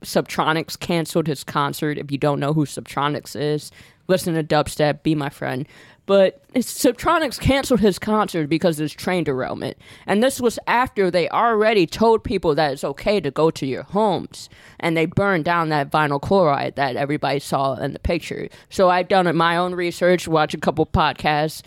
Subtronics 0.03 0.79
canceled 0.79 1.27
his 1.27 1.45
concert. 1.45 1.99
If 1.99 2.11
you 2.11 2.19
don't 2.19 2.41
know 2.41 2.53
who 2.53 2.67
Subtronics 2.67 3.39
is, 3.39 3.71
listen 4.09 4.35
to 4.35 4.43
dubstep, 4.43 5.03
be 5.03 5.15
my 5.15 5.29
friend. 5.29 5.67
But 6.07 6.43
Subtronics 6.55 7.39
canceled 7.39 7.79
his 7.79 7.99
concert 7.99 8.49
because 8.49 8.81
of 8.81 8.85
this 8.85 8.93
train 8.93 9.23
derailment. 9.23 9.77
And 10.07 10.23
this 10.23 10.41
was 10.41 10.59
after 10.67 11.09
they 11.09 11.29
already 11.29 11.87
told 11.87 12.25
people 12.25 12.55
that 12.57 12.73
it's 12.73 12.83
okay 12.83 13.21
to 13.21 13.31
go 13.31 13.51
to 13.53 13.67
your 13.67 13.85
homes. 13.85 14.49
And 14.81 14.97
they 14.97 15.07
burned 15.07 15.45
down 15.45 15.69
that 15.69 15.91
vinyl 15.91 16.21
chloride 16.21 16.75
that 16.77 16.97
everybody 16.97 17.39
saw 17.39 17.75
in 17.75 17.93
the 17.93 18.01
picture. 18.01 18.49
So 18.71 18.89
I've 18.89 19.07
done 19.07 19.35
my 19.37 19.57
own 19.57 19.75
research, 19.75 20.27
watched 20.27 20.55
a 20.55 20.59
couple 20.59 20.85
podcasts, 20.85 21.63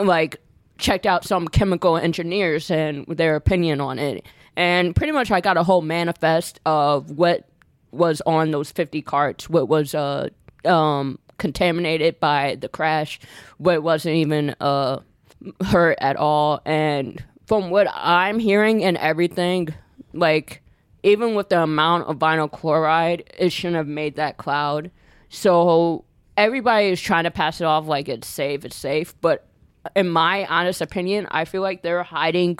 like 0.00 0.36
checked 0.76 1.06
out 1.06 1.24
some 1.24 1.48
chemical 1.48 1.96
engineers 1.96 2.70
and 2.70 3.06
their 3.06 3.36
opinion 3.36 3.80
on 3.80 3.98
it. 3.98 4.26
And 4.56 4.94
pretty 4.94 5.12
much 5.12 5.30
I 5.30 5.40
got 5.40 5.56
a 5.56 5.62
whole 5.62 5.82
manifest 5.82 6.60
of 6.66 7.12
what 7.12 7.48
was 7.90 8.20
on 8.26 8.50
those 8.50 8.70
50 8.70 9.02
carts, 9.02 9.48
what 9.48 9.68
was 9.68 9.94
uh, 9.94 10.28
um, 10.64 11.18
contaminated 11.38 12.20
by 12.20 12.56
the 12.60 12.68
crash, 12.68 13.20
what 13.58 13.82
wasn't 13.82 14.16
even 14.16 14.54
uh, 14.60 15.00
hurt 15.64 15.98
at 16.00 16.16
all. 16.16 16.60
And 16.64 17.22
from 17.46 17.70
what 17.70 17.88
I'm 17.94 18.38
hearing 18.38 18.84
and 18.84 18.96
everything, 18.96 19.68
like, 20.12 20.62
even 21.02 21.34
with 21.34 21.48
the 21.48 21.62
amount 21.62 22.08
of 22.08 22.18
vinyl 22.18 22.50
chloride, 22.50 23.32
it 23.38 23.50
shouldn't 23.50 23.76
have 23.76 23.86
made 23.86 24.16
that 24.16 24.36
cloud. 24.36 24.90
So 25.28 26.04
everybody 26.36 26.88
is 26.88 27.00
trying 27.00 27.24
to 27.24 27.30
pass 27.30 27.60
it 27.60 27.64
off 27.64 27.86
like 27.86 28.08
it's 28.08 28.28
safe, 28.28 28.64
it's 28.64 28.76
safe. 28.76 29.14
But 29.20 29.46
in 29.94 30.08
my 30.08 30.44
honest 30.46 30.80
opinion, 30.80 31.26
I 31.30 31.44
feel 31.44 31.62
like 31.62 31.82
they're 31.82 32.02
hiding 32.02 32.58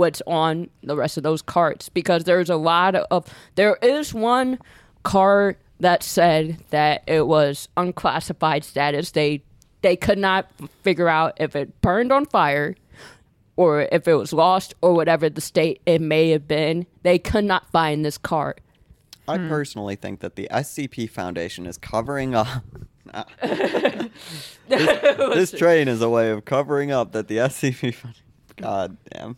what's 0.00 0.22
on 0.26 0.68
the 0.82 0.96
rest 0.96 1.16
of 1.18 1.22
those 1.22 1.42
carts 1.42 1.88
because 1.90 2.24
there's 2.24 2.48
a 2.50 2.56
lot 2.56 2.94
of 2.94 3.26
there 3.54 3.76
is 3.82 4.12
one 4.14 4.58
cart 5.02 5.58
that 5.78 6.02
said 6.02 6.58
that 6.70 7.02
it 7.06 7.26
was 7.26 7.68
unclassified 7.76 8.64
status. 8.64 9.10
They 9.12 9.42
they 9.82 9.96
could 9.96 10.18
not 10.18 10.50
figure 10.82 11.08
out 11.08 11.34
if 11.38 11.54
it 11.54 11.80
burned 11.82 12.12
on 12.12 12.24
fire 12.26 12.74
or 13.56 13.82
if 13.92 14.08
it 14.08 14.14
was 14.14 14.32
lost 14.32 14.74
or 14.82 14.94
whatever 14.94 15.28
the 15.28 15.40
state 15.40 15.80
it 15.86 16.00
may 16.00 16.30
have 16.30 16.48
been. 16.48 16.86
They 17.02 17.18
could 17.18 17.44
not 17.44 17.70
find 17.70 18.04
this 18.04 18.16
cart. 18.18 18.60
I 19.28 19.36
Hmm. 19.38 19.48
personally 19.48 19.96
think 19.96 20.20
that 20.20 20.34
the 20.36 20.48
SCP 20.50 21.06
Foundation 21.08 21.66
is 21.66 21.76
covering 21.78 22.34
up. 22.34 22.48
this, 23.42 24.08
this 24.68 25.50
train 25.52 25.88
is 25.88 26.00
a 26.02 26.08
way 26.08 26.30
of 26.30 26.44
covering 26.44 26.90
up 26.90 27.12
that 27.12 27.28
the 27.28 27.36
SCP. 27.38 27.94
Found- 27.94 28.14
God 28.56 28.96
damn. 29.12 29.36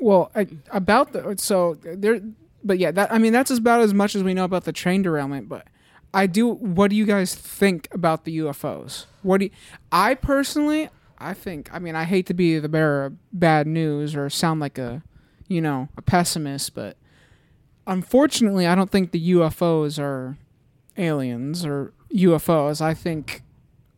Well, 0.00 0.30
I, 0.34 0.46
about 0.70 1.12
the 1.12 1.36
so 1.38 1.74
there, 1.82 2.20
but 2.62 2.78
yeah, 2.78 2.90
that 2.90 3.12
I 3.12 3.18
mean 3.18 3.32
that's 3.32 3.50
about 3.50 3.80
as 3.80 3.94
much 3.94 4.14
as 4.14 4.22
we 4.22 4.34
know 4.34 4.44
about 4.44 4.64
the 4.64 4.72
train 4.72 5.02
derailment. 5.02 5.48
But 5.48 5.66
I 6.12 6.26
do. 6.26 6.48
What 6.48 6.90
do 6.90 6.96
you 6.96 7.06
guys 7.06 7.34
think 7.34 7.88
about 7.92 8.24
the 8.24 8.38
UFOs? 8.38 9.06
What 9.22 9.38
do 9.38 9.46
you, 9.46 9.50
I 9.92 10.14
personally? 10.14 10.88
I 11.18 11.32
think. 11.32 11.72
I 11.72 11.78
mean, 11.78 11.96
I 11.96 12.04
hate 12.04 12.26
to 12.26 12.34
be 12.34 12.58
the 12.58 12.68
bearer 12.68 13.06
of 13.06 13.16
bad 13.32 13.66
news 13.66 14.16
or 14.16 14.28
sound 14.28 14.60
like 14.60 14.78
a, 14.78 15.02
you 15.48 15.60
know, 15.60 15.88
a 15.96 16.02
pessimist, 16.02 16.74
but 16.74 16.96
unfortunately, 17.86 18.66
I 18.66 18.74
don't 18.74 18.90
think 18.90 19.12
the 19.12 19.32
UFOs 19.32 19.98
are 19.98 20.36
aliens 20.96 21.64
or 21.64 21.92
UFOs. 22.12 22.80
I 22.80 22.94
think 22.94 23.42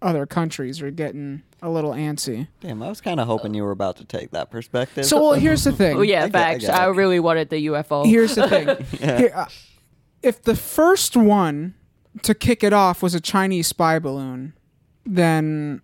other 0.03 0.26
countries 0.26 0.82
are 0.82 0.90
getting 0.90 1.42
a 1.62 1.70
little 1.70 1.92
antsy. 1.92 2.49
Damn, 2.61 2.82
I 2.82 2.88
was 2.88 3.01
kind 3.01 3.18
of 3.18 3.26
hoping 3.26 3.55
you 3.55 3.64
were 3.64 3.70
about 3.70 3.97
to 3.97 4.05
take 4.05 4.30
that 4.32 4.51
perspective. 4.51 5.07
So 5.07 5.22
well, 5.22 5.32
here's 5.34 5.64
the 5.64 5.72
thing. 5.82 5.97
Oh 5.97 6.03
yeah, 6.03 6.22
I 6.22 6.26
I 6.26 6.30
facts. 6.30 6.66
get 6.66 6.74
I, 6.74 6.86
it. 6.88 6.90
really 6.92 7.20
wanted 7.20 7.51
the 7.51 7.66
UFO. 7.68 8.05
Here's 8.07 8.34
the 8.34 8.49
thing. 8.49 8.66
Yeah. 9.01 9.18
Here, 9.18 9.32
uh, 9.34 9.47
if 10.22 10.42
the 10.42 10.55
first 10.57 11.16
one 11.16 11.74
to 12.22 12.34
kick 12.34 12.62
it 12.64 12.72
off 12.72 13.03
was 13.03 13.14
a 13.14 13.20
Chinese 13.20 13.66
spy 13.68 13.99
balloon, 13.99 14.55
then 15.05 15.80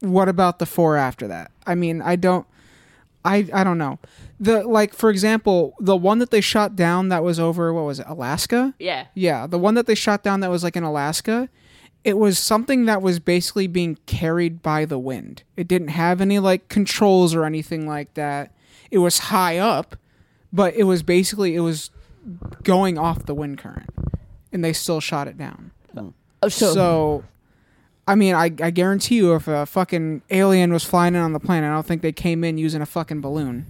what 0.00 0.28
about 0.28 0.58
the 0.58 0.66
four 0.66 0.96
after 0.96 1.26
that? 1.28 1.50
I 1.66 1.74
mean, 1.74 2.00
I 2.02 2.16
don't. 2.16 2.46
I, 3.22 3.46
I 3.52 3.64
don't 3.64 3.76
know. 3.76 3.98
The 4.38 4.62
like 4.66 4.94
for 4.94 5.10
example, 5.10 5.74
the 5.78 5.96
one 5.96 6.20
that 6.20 6.30
they 6.30 6.40
shot 6.40 6.74
down 6.74 7.10
that 7.10 7.22
was 7.22 7.38
over 7.38 7.70
what 7.74 7.84
was 7.84 8.00
it, 8.00 8.06
Alaska? 8.08 8.72
yeah. 8.78 9.08
Yeah, 9.14 9.46
the 9.46 9.58
one 9.58 9.74
that 9.74 9.86
they 9.86 9.94
shot 9.94 10.22
down 10.22 10.40
that 10.40 10.50
was 10.50 10.64
like 10.64 10.74
in 10.76 10.82
Alaska, 10.84 11.50
it 12.04 12.16
was 12.16 12.38
something 12.38 12.86
that 12.86 13.02
was 13.02 13.18
basically 13.20 13.66
being 13.66 13.96
carried 14.06 14.62
by 14.62 14.84
the 14.84 14.98
wind. 14.98 15.42
It 15.56 15.68
didn't 15.68 15.88
have 15.88 16.20
any 16.20 16.38
like 16.38 16.68
controls 16.68 17.34
or 17.34 17.44
anything 17.44 17.86
like 17.86 18.14
that. 18.14 18.52
It 18.90 18.98
was 18.98 19.18
high 19.18 19.58
up, 19.58 19.96
but 20.52 20.74
it 20.74 20.84
was 20.84 21.02
basically 21.02 21.54
it 21.54 21.60
was 21.60 21.90
going 22.62 22.98
off 22.98 23.26
the 23.26 23.34
wind 23.34 23.58
current, 23.58 23.90
and 24.52 24.64
they 24.64 24.72
still 24.72 25.00
shot 25.00 25.28
it 25.28 25.36
down. 25.36 25.70
Oh, 26.42 26.48
So, 26.48 26.72
So, 26.72 27.24
I 28.08 28.14
mean, 28.14 28.34
I, 28.34 28.44
I 28.44 28.70
guarantee 28.70 29.16
you, 29.16 29.34
if 29.34 29.46
a 29.46 29.66
fucking 29.66 30.22
alien 30.30 30.72
was 30.72 30.84
flying 30.84 31.14
in 31.14 31.20
on 31.20 31.32
the 31.32 31.40
planet, 31.40 31.70
I 31.70 31.74
don't 31.74 31.86
think 31.86 32.02
they 32.02 32.12
came 32.12 32.42
in 32.44 32.58
using 32.58 32.80
a 32.80 32.86
fucking 32.86 33.20
balloon. 33.20 33.66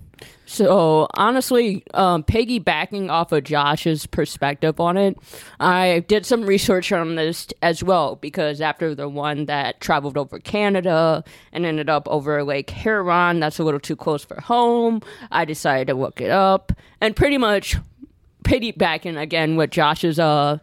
So 0.47 1.07
honestly, 1.14 1.85
um, 1.95 2.25
piggybacking 2.25 3.09
off 3.09 3.31
of 3.31 3.45
Josh's 3.45 4.07
perspective 4.07 4.81
on 4.81 4.97
it, 4.97 5.16
I 5.61 6.05
did 6.09 6.27
some 6.27 6.43
research 6.43 6.91
on 6.91 7.14
this 7.14 7.47
as 7.62 7.85
well 7.85 8.16
because 8.16 8.61
after 8.61 8.93
the 8.93 9.09
one 9.09 9.47
that 9.47 9.81
traveled 9.81 10.18
over 10.18 10.41
Canada 10.41 11.23
and 11.53 11.64
ended 11.64 11.89
up 11.89 12.09
over 12.09 12.43
Lake 12.43 12.68
Huron, 12.71 13.39
that's 13.39 13.61
a 13.61 13.64
little 13.64 13.79
too 13.79 13.95
close 13.95 14.25
for 14.25 14.41
home. 14.41 15.03
I 15.31 15.45
decided 15.45 15.87
to 15.87 15.95
look 15.95 16.21
it 16.21 16.31
up 16.31 16.73
and 17.01 17.14
pretty 17.14 17.39
much 17.39 17.77
piggybacking 18.43 19.21
again 19.21 19.55
with 19.55 19.71
Josh's 19.71 20.18
uh 20.18 20.59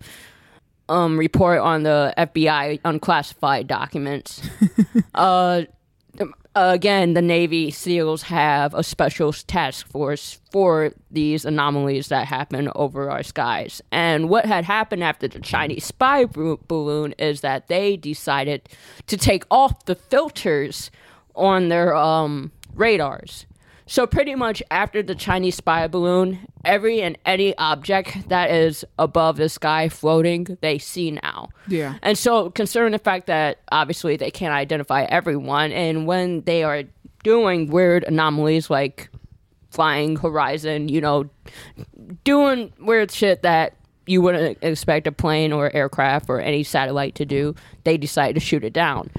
um 0.90 1.18
report 1.18 1.60
on 1.60 1.84
the 1.84 2.14
FBI 2.18 2.82
unclassified 2.84 3.68
documents. 3.68 4.42
uh 5.16 5.64
again, 6.58 7.14
the 7.14 7.22
Navy 7.22 7.72
SEALs 7.72 8.24
have 8.24 8.74
a 8.74 8.84
special 8.84 9.34
task 9.34 9.88
force 9.88 10.40
for 10.52 10.94
these 11.10 11.46
anomalies 11.46 12.10
that 12.10 12.28
happen 12.28 12.70
over 12.76 13.10
our 13.10 13.24
skies. 13.24 13.82
And 13.92 14.30
what 14.30 14.46
had 14.46 14.66
happened 14.66 15.04
after 15.04 15.28
the 15.28 15.40
Chinese 15.40 15.86
spy 15.86 16.26
balloon 16.26 17.14
is 17.18 17.42
that 17.42 17.68
they 17.68 17.98
decided 17.98 18.70
to 19.08 19.18
take 19.18 19.46
off 19.50 19.86
the 19.86 19.96
filters 19.96 20.92
on 21.36 21.70
their 21.70 21.96
um, 21.96 22.52
radars. 22.76 23.47
So 23.88 24.06
pretty 24.06 24.36
much 24.36 24.62
after 24.70 25.02
the 25.02 25.16
Chinese 25.16 25.56
spy 25.56 25.88
balloon, 25.88 26.40
every 26.66 27.02
and 27.02 27.18
any 27.26 27.58
object 27.58 28.30
that 28.30 28.52
is 28.52 28.84
above 29.00 29.38
the 29.38 29.48
sky 29.48 29.88
floating, 29.88 30.58
they 30.62 30.78
see 30.78 31.12
now. 31.12 31.50
Yeah. 31.68 31.96
And 32.02 32.18
so, 32.18 32.50
considering 32.52 32.92
the 32.92 33.00
fact 33.00 33.28
that 33.28 33.60
obviously 33.72 34.18
they 34.18 34.30
can't 34.30 34.54
identify 34.54 35.04
everyone, 35.04 35.72
and 35.72 36.06
when 36.06 36.42
they 36.42 36.64
are 36.64 36.84
doing 37.24 37.68
weird 37.70 38.04
anomalies 38.04 38.70
like 38.70 39.10
flying 39.72 40.18
horizon, 40.18 40.90
you 40.90 41.00
know, 41.00 41.30
doing 42.24 42.74
weird 42.80 43.12
shit 43.12 43.42
that 43.44 43.78
you 44.06 44.22
wouldn't 44.22 44.58
expect 44.62 45.08
a 45.08 45.12
plane 45.12 45.52
or 45.52 45.74
aircraft 45.76 46.30
or 46.30 46.42
any 46.42 46.64
satellite 46.64 47.16
to 47.16 47.26
do, 47.26 47.56
they 47.84 47.98
decide 47.98 48.36
to 48.36 48.42
shoot 48.42 48.64
it 48.64 48.74
down. 48.74 49.10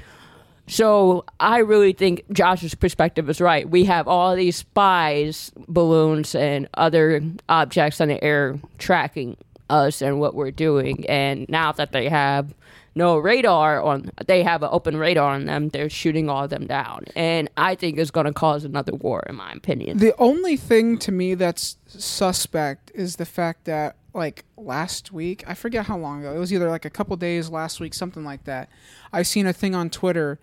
So 0.69 1.25
I 1.41 1.59
really 1.59 1.93
think 1.93 2.25
Josh's 2.33 2.75
perspective 2.75 3.29
is 3.29 3.41
right. 3.41 3.69
We 3.69 3.85
have 3.85 4.07
all 4.07 4.37
these 4.37 4.57
spies, 4.57 5.51
balloons, 5.67 6.35
and 6.35 6.69
other 6.75 7.23
objects 7.49 8.01
in 8.01 8.09
the 8.09 8.23
air 8.23 8.59
tracking 8.79 9.37
us 9.71 10.03
and 10.03 10.21
what 10.21 10.35
we're 10.35 10.51
doing. 10.51 11.07
And 11.09 11.49
now 11.49 11.73
that 11.73 11.93
they 11.93 12.09
have 12.09 12.55
no 12.95 13.17
radar 13.17 13.83
on, 13.83 14.11
they 14.27 14.43
have 14.43 14.63
an 14.63 14.71
open 14.73 14.97
radar 14.97 15.35
on 15.35 15.47
them. 15.47 15.69
They're 15.71 15.91
shooting 15.91 16.29
all 16.29 16.45
of 16.45 16.51
them 16.51 16.67
down, 16.67 17.05
and 17.15 17.49
I 17.57 17.75
think 17.75 17.97
it's 17.97 18.11
going 18.11 18.27
to 18.27 18.33
cause 18.33 18.65
another 18.65 18.95
war, 18.95 19.25
in 19.29 19.37
my 19.37 19.53
opinion. 19.53 19.99
The 19.99 20.17
only 20.19 20.57
thing 20.57 20.99
to 20.99 21.13
me 21.13 21.35
that's 21.35 21.77
suspect 21.87 22.91
is 22.95 23.17
the 23.17 23.25
fact 23.25 23.67
that 23.67 23.97
like 24.15 24.45
last 24.57 25.13
week. 25.13 25.45
I 25.47 25.55
forget 25.55 25.87
how 25.87 25.97
long 25.97 26.21
ago. 26.21 26.35
It 26.35 26.39
was 26.39 26.53
either 26.53 26.69
like 26.69 26.85
a 26.85 26.91
couple 26.91 27.17
days 27.17 27.49
last 27.49 27.81
week, 27.81 27.95
something 27.95 28.25
like 28.25 28.45
that. 28.45 28.69
I 29.13 29.23
seen 29.23 29.47
a 29.47 29.53
thing 29.53 29.75
on 29.75 29.91
Twitter, 29.91 30.39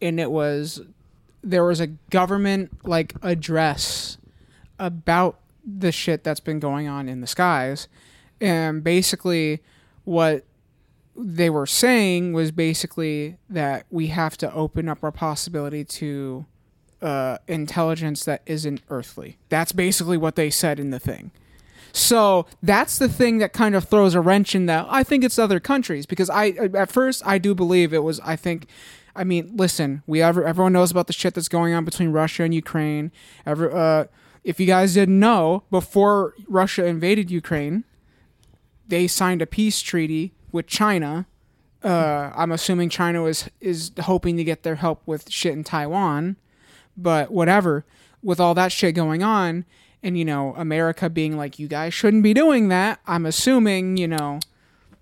and 0.00 0.20
it 0.20 0.30
was 0.30 0.80
there 1.42 1.64
was 1.64 1.80
a 1.80 1.86
government 1.86 2.86
like 2.86 3.14
address 3.22 4.18
about 4.78 5.38
the 5.64 5.92
shit 5.92 6.24
that's 6.24 6.40
been 6.40 6.60
going 6.60 6.88
on 6.88 7.08
in 7.08 7.20
the 7.20 7.26
skies, 7.26 7.88
and 8.40 8.82
basically 8.82 9.60
what 10.04 10.44
they 11.16 11.50
were 11.50 11.66
saying 11.66 12.32
was 12.32 12.50
basically 12.50 13.36
that 13.48 13.84
we 13.90 14.08
have 14.08 14.36
to 14.38 14.52
open 14.54 14.88
up 14.88 15.04
our 15.04 15.12
possibility 15.12 15.84
to 15.84 16.46
uh, 17.02 17.38
intelligence 17.46 18.24
that 18.24 18.42
isn't 18.46 18.82
earthly. 18.88 19.38
That's 19.48 19.72
basically 19.72 20.16
what 20.16 20.36
they 20.36 20.50
said 20.50 20.80
in 20.80 20.90
the 20.90 21.00
thing. 21.00 21.30
So 21.92 22.46
that's 22.62 22.98
the 22.98 23.08
thing 23.08 23.38
that 23.38 23.52
kind 23.52 23.74
of 23.74 23.84
throws 23.84 24.14
a 24.14 24.20
wrench 24.20 24.54
in 24.54 24.66
that. 24.66 24.86
I 24.88 25.02
think 25.02 25.24
it's 25.24 25.38
other 25.38 25.58
countries 25.60 26.06
because 26.06 26.30
I 26.30 26.50
at 26.50 26.90
first 26.90 27.22
I 27.26 27.38
do 27.38 27.54
believe 27.54 27.92
it 27.92 28.04
was. 28.04 28.20
I 28.20 28.36
think. 28.36 28.66
I 29.14 29.24
mean, 29.24 29.52
listen, 29.56 30.02
we 30.06 30.22
ever 30.22 30.44
everyone 30.44 30.72
knows 30.72 30.90
about 30.90 31.06
the 31.06 31.12
shit 31.12 31.34
that's 31.34 31.48
going 31.48 31.74
on 31.74 31.84
between 31.84 32.10
Russia 32.10 32.44
and 32.44 32.54
Ukraine. 32.54 33.12
Ever, 33.44 33.74
uh, 33.74 34.04
if 34.44 34.60
you 34.60 34.66
guys 34.66 34.94
didn't 34.94 35.18
know, 35.18 35.64
before 35.70 36.34
Russia 36.48 36.86
invaded 36.86 37.30
Ukraine, 37.30 37.84
they 38.86 39.06
signed 39.06 39.42
a 39.42 39.46
peace 39.46 39.80
treaty 39.80 40.32
with 40.52 40.66
China. 40.66 41.26
Uh, 41.82 42.30
I'm 42.34 42.52
assuming 42.52 42.88
China 42.88 43.24
is 43.24 43.48
is 43.60 43.92
hoping 44.00 44.36
to 44.36 44.44
get 44.44 44.62
their 44.62 44.76
help 44.76 45.02
with 45.06 45.30
shit 45.30 45.52
in 45.52 45.64
Taiwan, 45.64 46.36
but 46.96 47.30
whatever. 47.30 47.84
With 48.22 48.38
all 48.38 48.52
that 48.54 48.70
shit 48.70 48.94
going 48.94 49.22
on, 49.22 49.64
and 50.02 50.18
you 50.18 50.24
know 50.24 50.54
America 50.56 51.08
being 51.08 51.36
like, 51.36 51.58
you 51.58 51.68
guys 51.68 51.94
shouldn't 51.94 52.22
be 52.22 52.34
doing 52.34 52.68
that. 52.68 53.00
I'm 53.06 53.24
assuming, 53.24 53.96
you 53.96 54.08
know, 54.08 54.40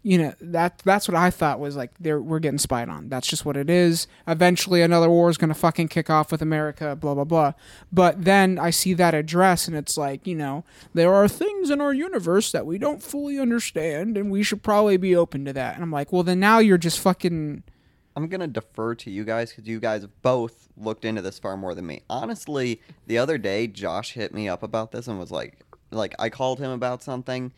you 0.09 0.17
know 0.17 0.33
that 0.41 0.79
that's 0.87 1.07
what 1.07 1.15
I 1.15 1.29
thought 1.29 1.61
was 1.61 1.77
like 1.77 1.91
they're 2.01 2.19
we're 2.19 2.39
getting 2.39 2.57
spied 2.57 2.89
on. 2.89 3.11
That's 3.11 3.29
just 3.29 3.45
what 3.45 3.59
it 3.59 3.69
is. 3.69 4.07
Eventually, 4.27 4.81
another 4.81 5.11
war 5.11 5.29
is 5.29 5.37
gonna 5.37 5.53
fucking 5.53 5.89
kick 5.89 6.09
off 6.09 6.33
with 6.33 6.41
America. 6.41 6.97
Blah 6.97 7.13
blah 7.13 7.25
blah. 7.25 7.53
But 7.93 8.25
then 8.25 8.59
I 8.59 8.71
see 8.71 8.95
that 8.95 9.13
address, 9.13 9.69
and 9.69 9.77
it's 9.77 9.99
like 9.99 10.27
you 10.27 10.35
know 10.35 10.65
there 10.95 11.13
are 11.13 11.29
things 11.29 11.69
in 11.69 11.83
our 11.83 11.93
universe 11.93 12.51
that 12.53 12.65
we 12.65 12.79
don't 12.79 13.03
fully 13.03 13.39
understand, 13.39 14.17
and 14.17 14.31
we 14.31 14.43
should 14.43 14.63
probably 14.63 14.97
be 14.97 15.15
open 15.15 15.45
to 15.45 15.53
that. 15.53 15.75
And 15.75 15.83
I'm 15.83 15.93
like, 15.93 16.11
well, 16.11 16.23
then 16.23 16.41
now 16.41 16.59
you're 16.59 16.79
just 16.79 17.01
fucking. 17.01 17.63
I'm 18.17 18.29
gonna 18.29 18.47
defer 18.47 18.95
to 18.95 19.11
you 19.11 19.25
guys 19.25 19.51
because 19.51 19.69
you 19.69 19.79
guys 19.79 20.07
both 20.23 20.71
looked 20.75 21.05
into 21.05 21.21
this 21.21 21.39
far 21.39 21.59
more 21.59 21.75
than 21.75 21.87
me. 21.87 22.01
Honestly, 22.09 22.81
the 23.07 23.19
other 23.19 23.37
day 23.37 23.67
Josh 23.67 24.15
hit 24.15 24.33
me 24.33 24.49
up 24.49 24.63
about 24.63 24.91
this 24.91 25.07
and 25.07 25.19
was 25.19 25.31
like, 25.31 25.59
like 25.91 26.15
I 26.19 26.31
called 26.31 26.61
him 26.61 26.71
about 26.71 27.03
something, 27.03 27.53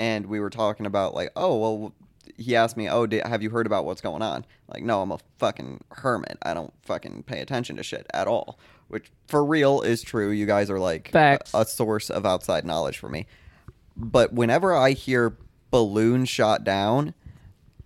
and 0.00 0.26
we 0.26 0.40
were 0.40 0.50
talking 0.50 0.86
about 0.86 1.14
like, 1.14 1.30
oh 1.36 1.56
well, 1.58 1.94
he 2.38 2.56
asked 2.56 2.76
me, 2.76 2.88
oh, 2.88 3.06
did, 3.06 3.24
have 3.26 3.42
you 3.42 3.50
heard 3.50 3.66
about 3.66 3.84
what's 3.84 4.00
going 4.00 4.22
on? 4.22 4.46
Like, 4.66 4.82
no, 4.82 5.02
I'm 5.02 5.12
a 5.12 5.18
fucking 5.38 5.82
hermit. 5.90 6.38
I 6.42 6.54
don't 6.54 6.72
fucking 6.82 7.24
pay 7.24 7.40
attention 7.40 7.76
to 7.76 7.82
shit 7.82 8.06
at 8.14 8.26
all. 8.26 8.58
Which 8.88 9.12
for 9.28 9.44
real 9.44 9.82
is 9.82 10.02
true. 10.02 10.30
You 10.30 10.46
guys 10.46 10.70
are 10.70 10.80
like 10.80 11.14
a, 11.14 11.38
a 11.52 11.64
source 11.66 12.08
of 12.08 12.24
outside 12.24 12.64
knowledge 12.64 12.96
for 12.96 13.10
me. 13.10 13.26
But 13.94 14.32
whenever 14.32 14.74
I 14.74 14.92
hear 14.92 15.36
balloon 15.70 16.24
shot 16.24 16.64
down, 16.64 17.12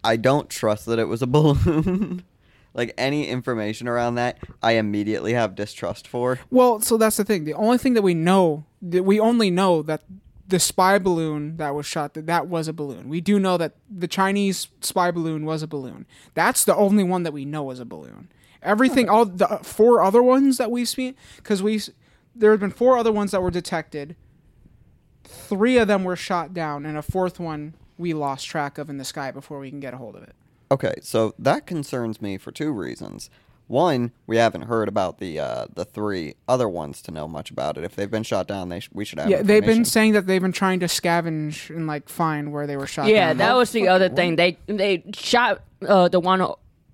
I 0.05 0.17
don't 0.17 0.49
trust 0.49 0.87
that 0.87 1.01
it 1.01 1.09
was 1.09 1.21
a 1.21 1.27
balloon. 1.27 2.23
like 2.75 2.95
any 2.97 3.27
information 3.27 3.89
around 3.89 4.15
that, 4.15 4.39
I 4.63 4.73
immediately 4.73 5.33
have 5.33 5.57
distrust 5.57 6.07
for. 6.07 6.39
Well, 6.49 6.81
so 6.81 6.97
that's 6.97 7.17
the 7.17 7.25
thing. 7.25 7.45
The 7.45 7.55
only 7.55 7.79
thing 7.79 7.95
that 7.95 8.03
we 8.03 8.15
know, 8.15 8.67
that 8.83 9.03
we 9.03 9.19
only 9.19 9.51
know 9.51 9.83
that 9.83 10.05
the 10.49 10.59
spy 10.59 10.99
balloon 10.99 11.57
that 11.57 11.75
was 11.75 11.87
shot, 11.87 12.15
that 12.15 12.27
that 12.27 12.49
was 12.49 12.69
a 12.69 12.73
balloon. 12.73 13.09
We 13.09 13.21
do 13.21 13.39
know 13.39 13.57
that 13.57 13.77
the 13.91 14.09
Chinese 14.09 14.69
spy 14.81 15.11
balloon 15.11 15.45
was 15.45 15.63
a 15.63 15.67
balloon. 15.67 16.07
That's 16.35 16.65
the 16.65 16.77
only 16.77 17.05
one 17.05 17.23
that 17.23 17.33
we 17.33 17.45
know 17.45 17.71
is 17.71 17.81
a 17.81 17.85
balloon. 17.85 18.29
Everything, 18.63 19.09
all 19.09 19.27
the 19.27 19.49
uh, 19.49 19.59
four 19.59 20.03
other 20.03 20.23
ones 20.23 20.57
that 20.59 20.71
we've 20.71 20.89
seen, 20.89 21.15
because 21.37 21.63
we, 21.63 21.81
there 22.35 22.51
have 22.51 22.61
been 22.61 22.71
four 22.71 22.97
other 22.97 23.13
ones 23.13 23.31
that 23.31 23.43
were 23.43 23.51
detected. 23.51 24.17
Three 25.25 25.79
of 25.79 25.89
them 25.89 26.05
were 26.05 26.17
shot 26.17 26.55
down, 26.55 26.87
and 26.87 26.97
a 26.97 27.03
fourth 27.03 27.39
one 27.39 27.75
we 27.97 28.13
lost 28.13 28.47
track 28.47 28.79
of 28.79 28.91
in 28.91 28.99
the 28.99 29.05
sky 29.05 29.31
before 29.31 29.59
we 29.59 29.71
can 29.71 29.81
get 29.81 29.95
a 29.95 29.99
hold 29.99 30.17
of 30.17 30.23
it. 30.23 30.35
Okay, 30.71 30.95
so 31.03 31.35
that 31.39 31.67
concerns 31.67 32.21
me 32.21 32.39
for 32.39 32.51
two 32.51 32.73
reasons. 32.73 33.31
One, 33.67 34.13
we 34.27 34.37
haven't 34.37 34.63
heard 34.63 34.89
about 34.89 35.19
the 35.19 35.41
uh, 35.41 35.67
the 35.75 35.85
three 35.85 36.35
other 36.47 36.69
ones 36.69 37.01
to 37.03 37.11
know 37.11 37.27
much 37.27 37.51
about 37.51 37.79
it. 37.79 37.85
If 37.85 37.97
they've 37.97 38.11
been 38.11 38.23
shot 38.23 38.47
down, 38.47 38.69
they 38.69 38.81
sh- 38.81 38.91
we 38.93 39.05
should 39.05 39.19
have. 39.19 39.31
Yeah, 39.31 39.43
they've 39.43 39.65
been 39.65 39.87
saying 39.87 40.13
that 40.13 40.27
they've 40.27 40.43
been 40.43 40.53
trying 40.53 40.81
to 40.81 40.87
scavenge 40.87 41.71
and 41.75 41.87
like 41.87 42.09
find 42.09 42.53
where 42.53 42.67
they 42.67 42.77
were 42.77 42.87
shot 42.87 43.03
down. 43.03 43.11
Yeah, 43.11 43.29
down. 43.29 43.39
that 43.39 43.55
was 43.55 43.73
the 43.73 43.89
other 43.89 44.11
thing. 44.11 44.37
They 44.37 44.59
they 44.67 45.05
shot 45.15 45.63
uh, 45.87 46.09
the 46.09 46.21
one 46.21 46.47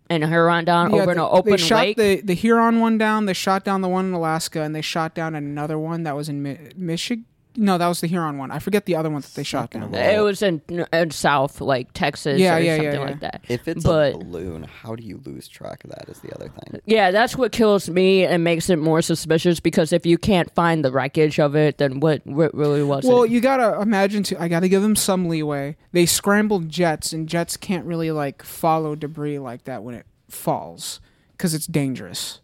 in 0.09 0.23
Huron 0.23 0.64
down 0.64 0.93
over 0.93 1.03
in 1.03 1.07
they, 1.09 1.12
an 1.25 1.29
open 1.31 1.51
they 1.53 1.57
shot 1.57 1.79
lake. 1.79 1.97
the 1.97 2.21
the 2.21 2.35
Huron 2.35 2.79
one 2.79 2.99
down. 2.99 3.27
They 3.27 3.33
shot 3.33 3.64
down 3.64 3.81
the 3.81 3.89
one 3.89 4.07
in 4.07 4.12
Alaska, 4.12 4.62
and 4.62 4.75
they 4.75 4.83
shot 4.83 5.14
down 5.14 5.35
another 5.35 5.79
one 5.79 6.05
that 6.05 6.14
was 6.14 6.29
in 6.29 6.43
Mi- 6.43 6.71
Michigan. 6.77 7.25
No, 7.57 7.79
that 7.79 7.89
was 7.89 8.01
the 8.01 8.07
Huron 8.07 8.39
one. 8.39 8.51
I 8.51 8.61
forget 8.61 8.87
the 8.87 8.95
other 8.95 9.11
one 9.11 9.23
that 9.23 9.35
they 9.35 9.43
shot 9.43 9.71
down. 9.71 9.93
it 9.93 10.21
was 10.21 10.41
in, 10.41 10.63
in 10.69 11.11
South, 11.11 11.61
like 11.61 11.93
Texas 11.93 12.39
Yeah, 12.41 12.57
or 12.57 12.61
yeah, 12.61 12.77
yeah, 12.77 12.77
something 12.83 13.01
yeah. 13.01 13.07
like 13.07 13.21
that. 13.21 13.45
If 13.49 13.67
it's 13.67 13.85
but 13.85 14.15
a 14.15 14.19
balloon, 14.19 14.63
how 14.63 14.95
do 14.95 15.03
you 15.03 15.21
lose 15.25 15.49
track 15.49 15.83
of 15.85 15.91
that? 15.91 16.09
Is 16.09 16.21
the 16.21 16.33
other 16.35 16.49
thing. 16.49 16.81
yeah, 16.87 17.11
that's 17.11 17.37
what 17.37 17.51
kills 17.53 17.91
me 17.91 18.25
and 18.25 18.45
makes 18.45 18.71
it 18.71 18.79
more 18.79 19.03
suspicious 19.03 19.59
because 19.59 19.93
if 19.93 20.07
you 20.07 20.17
can't 20.17 20.51
find 20.55 20.85
the 20.85 20.93
wreckage 20.93 21.41
of 21.41 21.57
it, 21.57 21.79
then 21.79 22.01
what, 22.01 22.25
what 22.25 22.55
really 22.55 22.83
was 22.83 23.05
it? 23.05 23.09
Well, 23.09 23.25
it? 23.25 23.31
you 23.31 23.41
gotta 23.41 23.81
imagine 23.81 24.23
too. 24.23 24.37
I 24.39 24.49
gotta 24.49 24.69
give 24.69 24.83
them 24.83 24.95
some 24.97 25.29
leeway. 25.29 25.77
They 25.93 26.07
scrambled 26.07 26.69
jets, 26.69 27.13
and 27.13 27.29
jets 27.29 27.57
can't 27.57 27.85
really 27.85 28.11
like 28.13 28.43
follow 28.45 28.95
debris 28.95 29.39
like 29.39 29.65
that 29.65 29.83
when 29.83 29.95
it 29.95 30.07
falls 30.29 31.01
because 31.33 31.53
it's 31.55 31.67
dangerous. 31.67 32.41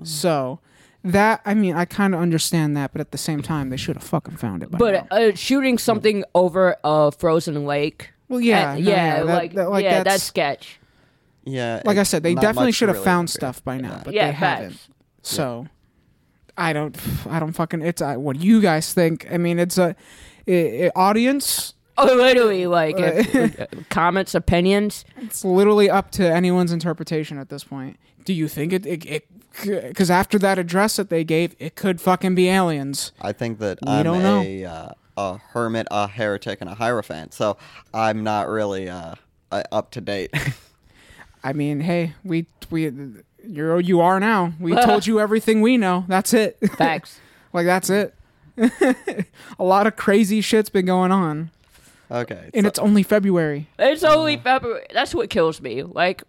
Mm. 0.00 0.06
So 0.06 0.60
that 1.04 1.40
I 1.44 1.54
mean, 1.54 1.74
I 1.76 1.84
kind 1.84 2.14
of 2.14 2.20
understand 2.20 2.76
that, 2.76 2.92
but 2.92 3.00
at 3.00 3.10
the 3.12 3.18
same 3.18 3.42
time, 3.42 3.68
they 3.70 3.76
should 3.76 3.96
have 3.96 4.04
fucking 4.04 4.36
found 4.36 4.62
it. 4.62 4.70
By 4.70 4.78
But 4.78 5.06
now. 5.10 5.16
uh, 5.16 5.34
shooting 5.34 5.78
something 5.78 6.24
over 6.34 6.76
a 6.82 7.12
frozen 7.12 7.64
lake. 7.66 8.10
well, 8.28 8.40
yeah, 8.40 8.70
uh, 8.70 8.74
no, 8.74 8.78
yeah, 8.80 9.16
no, 9.18 9.26
that- 9.26 9.34
like, 9.34 9.52
that- 9.54 9.70
like 9.70 9.84
yeah, 9.84 9.90
that's, 10.02 10.04
that's 10.14 10.22
sketch. 10.24 10.80
Yeah, 11.44 11.82
like 11.84 11.98
I 11.98 12.04
said, 12.04 12.22
they 12.22 12.34
definitely 12.34 12.72
should 12.72 12.88
have 12.88 12.96
really 12.96 13.04
found 13.04 13.24
interfere. 13.28 13.38
stuff 13.38 13.64
by 13.64 13.76
now, 13.78 13.90
Yeah. 13.90 14.02
but 14.04 14.14
yeah, 14.14 14.26
they 14.28 14.32
haven't. 14.32 14.70
facts. 14.72 14.88
So 15.22 15.66
I 16.56 16.72
don't, 16.72 16.96
I 17.30 17.38
don't 17.38 17.52
fucking. 17.52 17.82
It's 17.82 18.00
uh, 18.00 18.14
what 18.14 18.38
do 18.38 18.46
you 18.46 18.62
guys 18.62 18.94
think. 18.94 19.26
I 19.30 19.36
mean, 19.36 19.58
it's 19.58 19.76
a 19.76 19.94
i 20.48 20.52
i 20.86 20.90
audience. 20.96 21.73
Oh, 21.96 22.06
literally, 22.06 22.66
like 22.66 22.96
if, 22.98 23.60
uh, 23.60 23.66
comments, 23.88 24.34
opinions. 24.34 25.04
It's 25.18 25.44
literally 25.44 25.88
up 25.88 26.10
to 26.12 26.28
anyone's 26.28 26.72
interpretation 26.72 27.38
at 27.38 27.48
this 27.50 27.64
point. 27.64 27.98
Do 28.24 28.32
you 28.32 28.48
think 28.48 28.72
it? 28.72 28.84
it 28.86 29.26
because 29.62 30.10
after 30.10 30.36
that 30.40 30.58
address 30.58 30.96
that 30.96 31.10
they 31.10 31.22
gave, 31.22 31.54
it 31.60 31.76
could 31.76 32.00
fucking 32.00 32.34
be 32.34 32.48
aliens. 32.48 33.12
I 33.20 33.30
think 33.32 33.60
that 33.60 33.78
We 33.86 33.92
I'm 33.92 34.04
don't 34.04 34.22
know. 34.22 34.42
a 34.42 34.64
uh, 34.64 34.88
a 35.16 35.38
hermit, 35.38 35.86
a 35.92 36.08
heretic, 36.08 36.60
and 36.60 36.68
a 36.68 36.74
hierophant. 36.74 37.32
So 37.34 37.56
I'm 37.92 38.24
not 38.24 38.48
really 38.48 38.88
uh, 38.88 39.14
uh, 39.52 39.62
up 39.70 39.92
to 39.92 40.00
date. 40.00 40.32
I 41.44 41.52
mean, 41.52 41.80
hey, 41.80 42.14
we 42.24 42.46
we 42.70 42.90
you're 43.46 43.78
you 43.78 44.00
are 44.00 44.18
now. 44.18 44.54
We 44.58 44.74
told 44.74 45.06
you 45.06 45.20
everything 45.20 45.60
we 45.60 45.76
know. 45.76 46.04
That's 46.08 46.34
it. 46.34 46.58
Facts. 46.76 47.20
like 47.52 47.66
that's 47.66 47.90
it. 47.90 48.14
a 49.58 49.64
lot 49.64 49.86
of 49.86 49.96
crazy 49.96 50.40
shit's 50.40 50.70
been 50.70 50.86
going 50.86 51.12
on, 51.12 51.50
okay, 52.10 52.50
and 52.54 52.64
so 52.64 52.68
it's 52.68 52.78
only 52.78 53.02
February. 53.02 53.68
it's 53.78 54.02
uh-huh. 54.02 54.16
only 54.16 54.36
February. 54.36 54.86
That's 54.92 55.14
what 55.14 55.30
kills 55.30 55.60
me. 55.60 55.82
Like, 55.82 56.22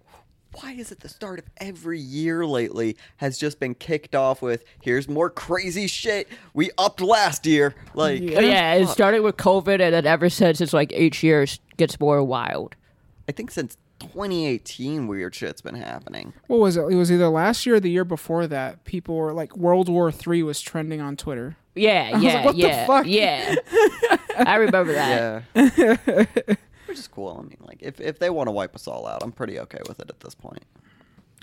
why 0.61 0.71
is 0.71 0.91
it 0.91 1.01
the 1.01 1.09
start 1.09 1.39
of 1.39 1.45
every 1.57 1.99
year 1.99 2.45
lately 2.45 2.95
has 3.17 3.37
just 3.37 3.59
been 3.59 3.75
kicked 3.75 4.15
off 4.15 4.41
with 4.41 4.63
here's 4.81 5.07
more 5.09 5.29
crazy 5.29 5.87
shit 5.87 6.27
we 6.53 6.71
upped 6.77 7.01
last 7.01 7.45
year 7.45 7.75
like 7.93 8.21
Yeah. 8.21 8.39
yeah, 8.39 8.73
it 8.75 8.87
started 8.87 9.21
with 9.21 9.35
COVID, 9.37 9.81
and 9.81 9.93
then 9.93 10.05
ever 10.05 10.29
since, 10.29 10.61
it's 10.61 10.73
like 10.73 10.93
each 10.93 11.23
year 11.23 11.45
gets 11.77 11.99
more 11.99 12.23
wild. 12.23 12.75
i 13.27 13.31
think 13.31 13.51
since 13.51 13.77
2018 13.99 15.07
weird 15.07 15.33
shit's 15.35 15.61
been 15.61 15.75
happening 15.75 16.33
What 16.47 16.59
was 16.59 16.77
it? 16.77 16.81
It 16.81 16.95
was 16.95 17.11
either 17.11 17.29
last 17.29 17.65
year 17.65 17.75
or 17.75 17.79
the 17.79 17.89
year 17.89 18.05
before 18.05 18.45
that. 18.47 18.83
People 18.83 19.15
were 19.15 19.33
like 19.33 19.55
World 19.55 19.89
War 19.89 20.11
Three 20.11 20.43
was 20.43 20.61
trending 20.61 21.01
on 21.01 21.15
Twitter. 21.15 21.57
Yeah, 21.75 22.13
was 22.13 22.23
yeah, 22.23 22.33
like, 22.35 22.45
what 22.45 22.55
the 22.55 22.61
yeah, 22.61 22.85
fuck? 22.87 23.05
yeah. 23.05 23.55
I 24.37 24.55
remember 24.55 24.93
that. 24.93 25.43
yeah 25.53 26.55
which 26.87 26.99
is 26.99 27.07
cool 27.07 27.35
i 27.39 27.41
mean 27.41 27.57
like 27.61 27.77
if, 27.81 27.99
if 27.99 28.19
they 28.19 28.29
want 28.29 28.47
to 28.47 28.51
wipe 28.51 28.75
us 28.75 28.87
all 28.87 29.07
out 29.07 29.23
i'm 29.23 29.31
pretty 29.31 29.59
okay 29.59 29.79
with 29.87 29.99
it 29.99 30.09
at 30.09 30.19
this 30.19 30.35
point 30.35 30.63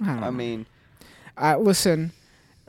I 0.01 0.07
don't 0.07 0.21
know. 0.21 0.27
i 0.27 0.31
mean 0.31 0.67
Uh, 1.37 1.57
listen, 1.59 2.13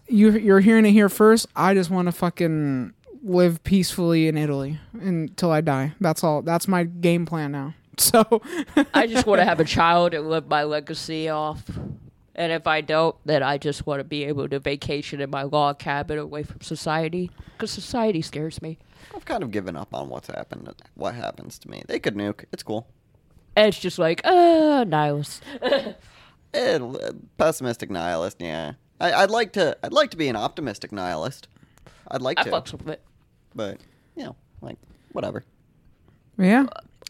you 0.07 0.31
you're 0.31 0.59
hearing 0.61 0.85
it 0.85 0.91
here 0.91 1.09
first. 1.09 1.47
I 1.55 1.73
just 1.73 1.89
want 1.89 2.07
to 2.07 2.11
fucking 2.11 2.93
live 3.23 3.63
peacefully 3.63 4.27
in 4.27 4.37
Italy 4.37 4.79
until 4.93 5.51
I 5.51 5.61
die. 5.61 5.93
That's 5.99 6.23
all. 6.23 6.41
That's 6.41 6.67
my 6.67 6.83
game 6.85 7.25
plan 7.25 7.51
now. 7.51 7.73
So 7.97 8.41
I 8.93 9.05
just 9.05 9.27
want 9.27 9.39
to 9.39 9.45
have 9.45 9.59
a 9.59 9.63
child 9.65 10.13
and 10.15 10.27
live 10.29 10.47
my 10.47 10.63
legacy 10.63 11.29
off. 11.29 11.63
And 12.35 12.51
if 12.51 12.65
I 12.65 12.81
don't, 12.81 13.15
then 13.25 13.43
I 13.43 13.57
just 13.57 13.85
want 13.85 13.99
to 13.99 14.03
be 14.03 14.23
able 14.23 14.49
to 14.49 14.59
vacation 14.59 15.21
in 15.21 15.29
my 15.29 15.43
log 15.43 15.77
cabin 15.79 16.17
away 16.17 16.43
from 16.43 16.61
society, 16.61 17.29
because 17.53 17.69
society 17.71 18.21
scares 18.21 18.61
me. 18.61 18.79
I've 19.15 19.25
kind 19.25 19.43
of 19.43 19.51
given 19.51 19.75
up 19.75 19.93
on 19.93 20.09
what's 20.09 20.27
happened. 20.27 20.67
What 20.95 21.13
happens 21.13 21.59
to 21.59 21.69
me? 21.69 21.83
They 21.87 21.99
could 21.99 22.15
nuke. 22.15 22.45
It's 22.51 22.63
cool. 22.63 22.87
And 23.55 23.67
it's 23.67 23.79
just 23.79 23.99
like, 23.99 24.21
uh, 24.25 24.83
nihilist. 24.87 25.43
Eh, 26.55 26.77
pessimistic 27.39 27.89
nihilist. 27.89 28.39
Yeah. 28.39 28.73
I, 28.99 29.11
I'd 29.23 29.31
like 29.31 29.53
to. 29.53 29.75
I'd 29.83 29.91
like 29.91 30.11
to 30.11 30.17
be 30.17 30.27
an 30.27 30.35
optimistic 30.35 30.91
nihilist. 30.91 31.47
I'd 32.11 32.21
like 32.21 32.37
I 32.39 32.43
to, 32.43 32.49
I 32.49 32.53
fucks 32.59 32.71
with 32.73 32.87
it. 32.89 33.01
but 33.55 33.79
you 34.15 34.25
know, 34.25 34.35
like 34.61 34.77
whatever. 35.13 35.43
Yeah. 36.37 36.67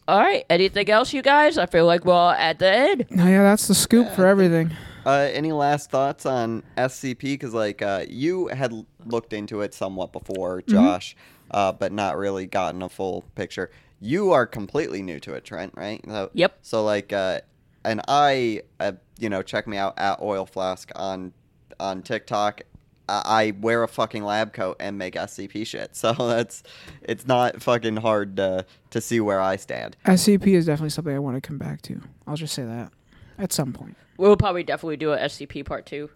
All 0.07 0.19
right. 0.19 0.45
Anything 0.49 0.89
else, 0.89 1.11
you 1.11 1.21
guys? 1.21 1.57
I 1.57 1.65
feel 1.65 1.85
like 1.85 2.05
we're 2.05 2.33
at 2.33 2.59
the 2.59 2.71
end. 2.71 3.05
No, 3.09 3.25
yeah, 3.27 3.43
that's 3.43 3.67
the 3.67 3.75
scoop 3.75 4.09
for 4.11 4.25
everything. 4.25 4.71
Uh, 5.05 5.29
any 5.33 5.51
last 5.51 5.89
thoughts 5.89 6.25
on 6.25 6.63
SCP? 6.77 7.19
Because 7.21 7.53
like 7.53 7.81
uh, 7.81 8.05
you 8.07 8.47
had 8.47 8.73
looked 9.05 9.33
into 9.33 9.61
it 9.61 9.73
somewhat 9.73 10.11
before, 10.13 10.61
Josh, 10.61 11.15
uh, 11.51 11.71
but 11.71 11.91
not 11.91 12.17
really 12.17 12.45
gotten 12.45 12.81
a 12.81 12.89
full 12.89 13.23
picture. 13.35 13.69
You 13.99 14.31
are 14.31 14.45
completely 14.45 15.01
new 15.01 15.19
to 15.21 15.33
it, 15.33 15.45
Trent, 15.45 15.73
right? 15.75 16.01
So, 16.07 16.29
Yep. 16.33 16.57
So 16.61 16.83
like, 16.83 17.13
uh, 17.13 17.41
and 17.85 18.01
I, 18.07 18.61
uh, 18.79 18.93
you 19.19 19.29
know, 19.29 19.41
check 19.41 19.67
me 19.67 19.77
out 19.77 19.93
at 19.97 20.21
Oil 20.21 20.45
Flask 20.45 20.91
on 20.95 21.33
on 21.79 22.01
TikTok. 22.01 22.61
I 23.09 23.21
I 23.25 23.53
wear 23.59 23.83
a 23.83 23.87
fucking 23.87 24.23
lab 24.23 24.53
coat 24.53 24.77
and 24.79 24.97
make 24.97 25.15
SCP 25.15 25.67
shit, 25.67 25.95
so 25.95 26.13
that's 26.13 26.63
it's 27.01 27.27
not 27.27 27.61
fucking 27.61 27.97
hard 27.97 28.37
to 28.37 28.65
to 28.91 29.01
see 29.01 29.19
where 29.19 29.41
I 29.41 29.57
stand. 29.57 29.97
SCP 30.05 30.47
is 30.47 30.65
definitely 30.65 30.91
something 30.91 31.13
I 31.13 31.19
want 31.19 31.35
to 31.35 31.41
come 31.41 31.57
back 31.57 31.81
to. 31.83 32.01
I'll 32.25 32.37
just 32.37 32.53
say 32.53 32.63
that 32.63 32.91
at 33.37 33.51
some 33.51 33.73
point. 33.73 33.97
We'll 34.17 34.37
probably 34.37 34.63
definitely 34.63 34.97
do 34.97 35.13
a 35.13 35.17
SCP 35.17 35.65
part 35.65 35.85
two. 35.85 36.09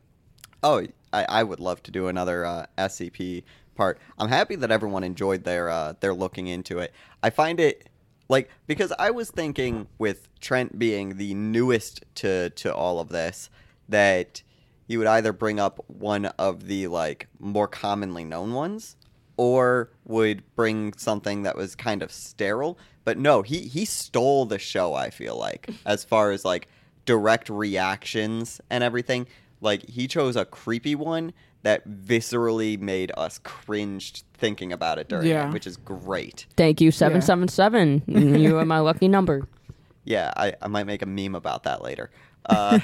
Oh, 0.64 0.86
I, 1.14 1.26
I 1.30 1.44
would 1.44 1.60
love 1.60 1.84
to 1.84 1.92
do 1.92 2.08
another 2.08 2.46
uh, 2.46 2.66
SCP 2.78 3.44
part. 3.76 4.00
I'm 4.18 4.30
happy 4.30 4.56
that 4.56 4.72
everyone 4.72 5.04
enjoyed 5.04 5.44
their 5.44 5.70
uh, 5.70 5.94
their 6.00 6.14
looking 6.14 6.48
into 6.48 6.80
it. 6.80 6.94
I 7.24 7.30
find 7.30 7.60
it 7.60 7.90
like 8.30 8.50
because 8.66 8.92
I 9.00 9.12
was 9.12 9.32
thinking 9.32 9.88
with 9.98 10.28
Trent 10.40 10.78
being 10.78 11.18
the 11.18 11.34
newest 11.34 12.04
to 12.16 12.50
to 12.52 12.74
all 12.74 13.00
of 13.00 13.10
this 13.10 13.50
that 13.90 14.42
he 14.88 14.98
would 14.98 15.08
either 15.08 15.34
bring 15.34 15.60
up 15.60 15.84
one 15.88 16.26
of 16.26 16.68
the 16.68 16.88
like 16.88 17.28
more 17.40 17.68
commonly 17.68 18.24
known 18.24 18.54
ones 18.54 18.96
or 19.38 19.92
would 20.06 20.44
bring 20.56 20.94
something 20.94 21.44
that 21.44 21.56
was 21.56 21.76
kind 21.76 22.02
of 22.02 22.12
sterile. 22.12 22.78
But 23.06 23.18
no, 23.18 23.42
he 23.44 23.62
he 23.62 23.86
stole 23.86 24.46
the 24.46 24.60
show, 24.60 24.94
I 24.94 25.10
feel 25.10 25.38
like, 25.38 25.70
as 25.86 26.04
far 26.04 26.32
as 26.32 26.44
like 26.44 26.68
direct 27.08 27.50
reactions 27.50 28.62
and 28.70 28.84
everything. 28.84 29.26
Like 29.62 29.90
he 29.90 30.08
chose 30.08 30.36
a 30.36 30.46
creepy 30.46 30.94
one 30.94 31.34
that 31.64 31.88
viscerally 31.90 32.80
made 32.80 33.12
us 33.18 33.40
cringe 33.44 34.22
thinking 34.36 34.72
about 34.72 35.00
it 35.00 35.10
during 35.10 35.26
Yeah. 35.26 35.50
it, 35.50 35.54
which 35.54 35.66
is 35.66 35.76
great. 35.78 36.46
Thank 36.56 36.80
you, 36.80 36.92
777. 36.92 38.04
you 38.40 38.60
are 38.60 38.66
my 38.66 38.78
lucky 38.80 39.08
number. 39.08 39.48
Yeah, 40.06 40.32
I, 40.38 40.54
I 40.62 40.68
might 40.70 40.86
make 40.86 41.02
a 41.02 41.06
meme 41.06 41.36
about 41.36 41.64
that 41.64 41.82
later. 41.84 42.10
Uh, 42.50 42.80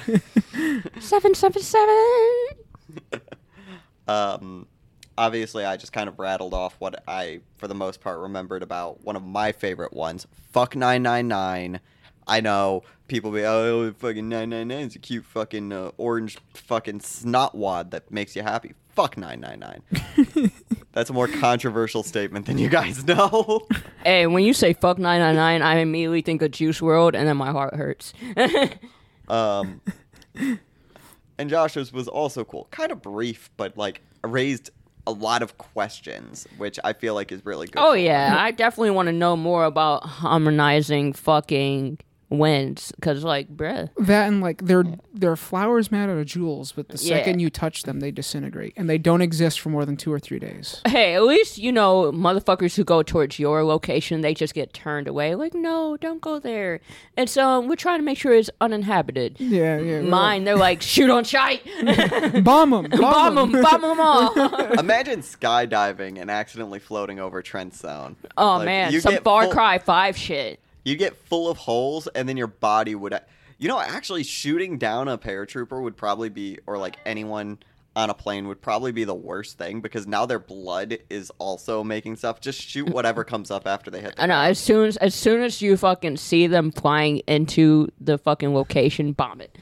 777. 1.00 1.88
um, 4.08 4.66
obviously, 5.16 5.64
I 5.64 5.78
just 5.78 5.92
kind 5.92 6.06
of 6.08 6.18
rattled 6.18 6.52
off 6.52 6.76
what 6.80 7.02
I, 7.08 7.40
for 7.56 7.66
the 7.66 7.74
most 7.74 8.02
part, 8.02 8.18
remembered 8.20 8.62
about 8.62 9.02
one 9.04 9.16
of 9.16 9.22
my 9.24 9.52
favorite 9.52 9.94
ones. 9.94 10.26
Fuck 10.52 10.76
999. 10.76 11.80
I 12.26 12.40
know 12.40 12.82
people 13.08 13.30
be, 13.30 13.44
oh, 13.44 13.92
fucking 13.92 14.28
999 14.28 14.86
is 14.86 14.96
a 14.96 14.98
cute 14.98 15.24
fucking 15.26 15.72
uh, 15.72 15.90
orange 15.98 16.38
fucking 16.54 17.00
snot 17.00 17.54
wad 17.54 17.90
that 17.90 18.10
makes 18.10 18.34
you 18.34 18.42
happy. 18.42 18.74
Fuck 18.90 19.16
999. 19.16 20.50
That's 20.92 21.10
a 21.10 21.12
more 21.12 21.26
controversial 21.26 22.02
statement 22.02 22.46
than 22.46 22.58
you 22.58 22.68
guys 22.68 23.04
know. 23.04 23.66
Hey, 24.04 24.26
when 24.26 24.44
you 24.44 24.52
say 24.52 24.74
fuck 24.74 24.98
999, 24.98 25.62
I 25.62 25.78
immediately 25.80 26.20
think 26.20 26.42
of 26.42 26.50
Juice 26.50 26.78
WRLD 26.80 27.14
and 27.16 27.26
then 27.26 27.38
my 27.38 27.50
heart 27.52 27.74
hurts. 27.74 28.12
Um, 29.28 29.80
and 31.38 31.48
Josh's 31.48 31.90
was 31.90 32.08
also 32.08 32.44
cool. 32.44 32.68
Kind 32.70 32.92
of 32.92 33.00
brief, 33.00 33.50
but 33.56 33.76
like 33.78 34.02
raised 34.22 34.68
a 35.06 35.12
lot 35.12 35.42
of 35.42 35.56
questions, 35.56 36.46
which 36.58 36.78
I 36.84 36.92
feel 36.92 37.14
like 37.14 37.32
is 37.32 37.44
really 37.46 37.66
good. 37.66 37.80
oh, 37.80 37.94
yeah. 37.94 38.36
I 38.38 38.50
definitely 38.50 38.90
want 38.90 39.06
to 39.06 39.12
know 39.12 39.36
more 39.36 39.64
about 39.64 40.04
harmonizing 40.04 41.14
fucking 41.14 41.98
wins. 42.30 42.92
Because, 42.96 43.24
like, 43.24 43.48
bruh. 43.54 43.88
That 43.98 44.28
and 44.28 44.40
like 44.40 44.64
they're 44.64 44.84
they're 45.12 45.36
flowers 45.36 45.92
made 45.92 46.04
out 46.04 46.10
of 46.10 46.26
jewels, 46.26 46.72
but 46.72 46.88
the 46.88 46.98
Yeah. 46.98 47.16
second 47.16 47.40
you 47.40 47.50
touch 47.50 47.84
them, 47.84 48.00
they 48.00 48.10
disintegrate, 48.10 48.72
and 48.76 48.88
they 48.90 48.98
don't 48.98 49.20
exist 49.22 49.60
for 49.60 49.68
more 49.70 49.84
than 49.84 49.96
two 49.96 50.12
or 50.12 50.18
three 50.18 50.38
days. 50.38 50.80
Hey, 50.86 51.14
at 51.14 51.22
least, 51.22 51.58
you 51.58 51.70
know, 51.72 52.10
motherfuckers 52.12 52.76
who 52.76 52.84
go 52.84 53.02
towards 53.02 53.38
your 53.38 53.62
location, 53.64 54.20
they 54.22 54.34
just 54.34 54.54
get 54.54 54.72
turned 54.72 55.06
away. 55.08 55.34
Like, 55.34 55.54
no, 55.54 55.96
don't 55.96 56.20
go 56.20 56.38
there. 56.38 56.80
And 57.16 57.28
so 57.30 57.46
um, 57.46 57.68
we're 57.68 57.76
trying 57.76 57.98
to 58.00 58.04
make 58.04 58.18
sure 58.18 58.34
it's 58.34 58.50
uninhabited. 58.60 59.36
Yeah, 59.38 59.78
yeah. 59.78 60.00
we're 60.00 60.02
Mine, 60.02 60.44
they're 60.44 60.56
like, 60.56 60.82
shoot 60.82 61.10
on 61.10 61.24
shite. 61.24 61.62
like, 61.82 62.42
bomb 62.44 62.70
them, 62.70 62.86
bomb 63.00 63.34
them, 63.36 63.62
bomb 63.62 63.80
them 63.82 64.00
all. 64.00 64.32
Imagine 64.78 65.20
skydiving 65.20 66.20
and 66.20 66.30
accidentally 66.30 66.78
floating 66.80 67.20
over 67.20 67.42
Trent 67.42 67.74
Zone. 67.74 68.16
Oh, 68.36 68.56
Like, 68.56 68.64
man. 68.66 68.92
you 68.92 69.00
Some 69.00 69.18
Far 69.18 69.44
full- 69.44 69.52
Cry 69.52 69.78
5 69.78 70.16
shit. 70.16 70.60
You 70.84 70.96
get 70.96 71.16
full 71.16 71.48
of 71.48 71.58
holes, 71.58 72.06
and 72.08 72.28
then 72.28 72.36
your 72.36 72.46
body 72.46 72.94
would. 72.94 73.12
Uh, 73.14 73.20
you 73.58 73.68
know, 73.68 73.80
actually, 73.80 74.22
shooting 74.22 74.78
down 74.78 75.08
a 75.08 75.16
paratrooper 75.16 75.82
would 75.82 75.96
probably 75.96 76.28
be, 76.28 76.58
or 76.66 76.76
like 76.76 76.96
anyone 77.06 77.58
on 77.96 78.10
a 78.10 78.14
plane 78.14 78.48
would 78.48 78.60
probably 78.60 78.90
be 78.90 79.04
the 79.04 79.14
worst 79.14 79.56
thing 79.56 79.80
because 79.80 80.04
now 80.06 80.26
their 80.26 80.40
blood 80.40 80.98
is 81.08 81.30
also 81.38 81.84
making 81.84 82.16
stuff. 82.16 82.40
Just 82.40 82.60
shoot 82.60 82.90
whatever 82.90 83.22
comes 83.32 83.50
up 83.50 83.66
after 83.66 83.90
they 83.90 84.00
hit. 84.00 84.16
The 84.16 84.22
I 84.24 84.26
know. 84.26 84.38
As 84.38 84.58
soon 84.58 84.88
as 84.88 84.96
as 84.98 85.14
soon 85.14 85.42
as 85.42 85.62
you 85.62 85.76
fucking 85.76 86.16
see 86.16 86.46
them 86.46 86.72
flying 86.72 87.18
into 87.26 87.88
the 88.00 88.18
fucking 88.18 88.52
location, 88.52 89.12
bomb 89.12 89.40
it. 89.40 89.56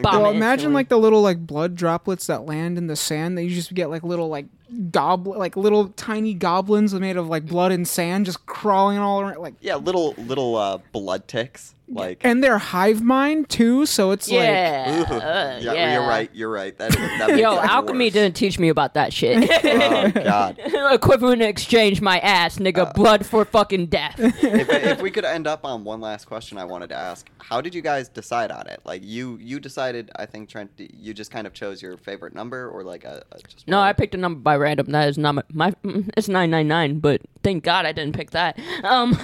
Bomb 0.00 0.22
Well, 0.22 0.30
it 0.30 0.36
imagine 0.36 0.52
instantly. 0.52 0.74
like 0.74 0.88
the 0.88 0.98
little 0.98 1.20
like 1.20 1.46
blood 1.46 1.74
droplets 1.74 2.26
that 2.28 2.46
land 2.46 2.78
in 2.78 2.86
the 2.86 2.96
sand. 2.96 3.36
That 3.36 3.42
you 3.44 3.50
just 3.50 3.74
get 3.74 3.90
like 3.90 4.02
little 4.04 4.28
like 4.28 4.46
gobl 4.90 5.36
like 5.36 5.56
little 5.56 5.88
tiny 5.90 6.34
goblins 6.34 6.94
made 6.94 7.16
of 7.16 7.28
like 7.28 7.46
blood 7.46 7.72
and 7.72 7.86
sand 7.86 8.26
just 8.26 8.44
crawling 8.46 8.98
all 8.98 9.20
around. 9.20 9.38
Like, 9.38 9.54
Yeah, 9.60 9.76
little 9.76 10.14
little 10.18 10.56
uh, 10.56 10.78
blood 10.92 11.28
ticks. 11.28 11.74
Like, 11.86 12.22
and 12.24 12.42
they're 12.42 12.56
hive 12.58 13.02
mind 13.02 13.50
too, 13.50 13.84
so 13.84 14.10
it's 14.12 14.30
like 14.30 14.38
yeah, 14.40 15.00
Ooh. 15.10 15.14
uh, 15.14 15.58
yeah, 15.60 15.72
yeah. 15.74 15.92
you're 15.94 16.08
right. 16.08 16.30
You're 16.32 16.50
right. 16.50 16.76
That, 16.78 16.92
that 16.92 17.28
makes 17.28 17.40
Yo, 17.40 17.58
alchemy 17.58 18.06
worse. 18.06 18.12
didn't 18.14 18.36
teach 18.36 18.58
me 18.58 18.70
about 18.70 18.94
that 18.94 19.12
shit. 19.12 19.50
Oh 19.84 20.10
God. 20.10 20.58
Equivalent 20.64 21.42
exchange 21.42 22.00
my 22.00 22.18
ass, 22.20 22.58
nigga. 22.58 22.86
Uh. 22.86 22.92
blood 22.92 23.26
for 23.26 23.44
fucking 23.44 23.86
death. 23.86 24.16
if, 24.18 24.68
if 24.70 25.02
we 25.02 25.10
could 25.10 25.24
end 25.24 25.46
up 25.46 25.64
on 25.64 25.84
one 25.84 26.00
last 26.00 26.24
question 26.26 26.56
I 26.58 26.64
wanted 26.64 26.88
to 26.88 26.94
ask, 26.96 27.28
how 27.38 27.60
did 27.60 27.74
you 27.74 27.82
guys 27.82 28.08
decide 28.08 28.50
on 28.50 28.66
it? 28.66 28.80
Like 28.84 29.02
you 29.04 29.38
you 29.40 29.60
decided, 29.60 30.10
I 30.16 30.26
think 30.26 30.48
Trent, 30.48 30.70
you 30.78 31.12
just 31.12 31.30
kind 31.30 31.46
of 31.46 31.52
chose 31.52 31.82
your 31.82 31.96
favorite 31.96 32.34
number 32.34 32.68
or 32.68 32.82
like 32.82 33.04
a, 33.04 33.22
a 33.32 33.38
just 33.40 33.68
no, 33.68 33.80
I 33.80 33.92
picked 33.92 34.14
a 34.14 34.18
number 34.18 34.40
by 34.40 34.56
random. 34.56 34.86
That 34.86 35.08
is 35.08 35.18
not 35.18 35.34
my. 35.34 35.42
my 35.52 35.70
mm, 35.84 36.10
it's 36.16 36.28
nine 36.28 36.50
nine 36.50 36.68
nine, 36.68 36.98
but 37.00 37.20
thank 37.42 37.62
God 37.64 37.84
I 37.86 37.92
didn't 37.92 38.14
pick 38.14 38.30
that. 38.30 38.58
Um, 38.84 39.16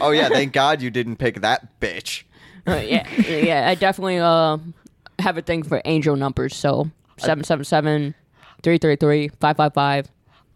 Oh 0.00 0.10
yeah, 0.10 0.28
thank 0.28 0.52
God 0.52 0.82
you 0.82 0.90
didn't 0.90 1.16
pick 1.16 1.40
that 1.40 1.79
bitch. 1.80 2.24
uh, 2.66 2.74
yeah, 2.84 3.08
yeah. 3.28 3.68
I 3.68 3.74
definitely 3.74 4.18
uh 4.18 4.58
have 5.18 5.36
a 5.38 5.42
thing 5.42 5.62
for 5.62 5.80
angel 5.84 6.16
numbers. 6.16 6.54
So 6.56 6.90
seven 7.18 7.44
seven 7.44 7.64
seven, 7.64 8.14
three 8.62 8.78
three 8.78 8.96
three, 8.96 9.28
five 9.40 9.56
five 9.56 9.74
five. 9.74 10.08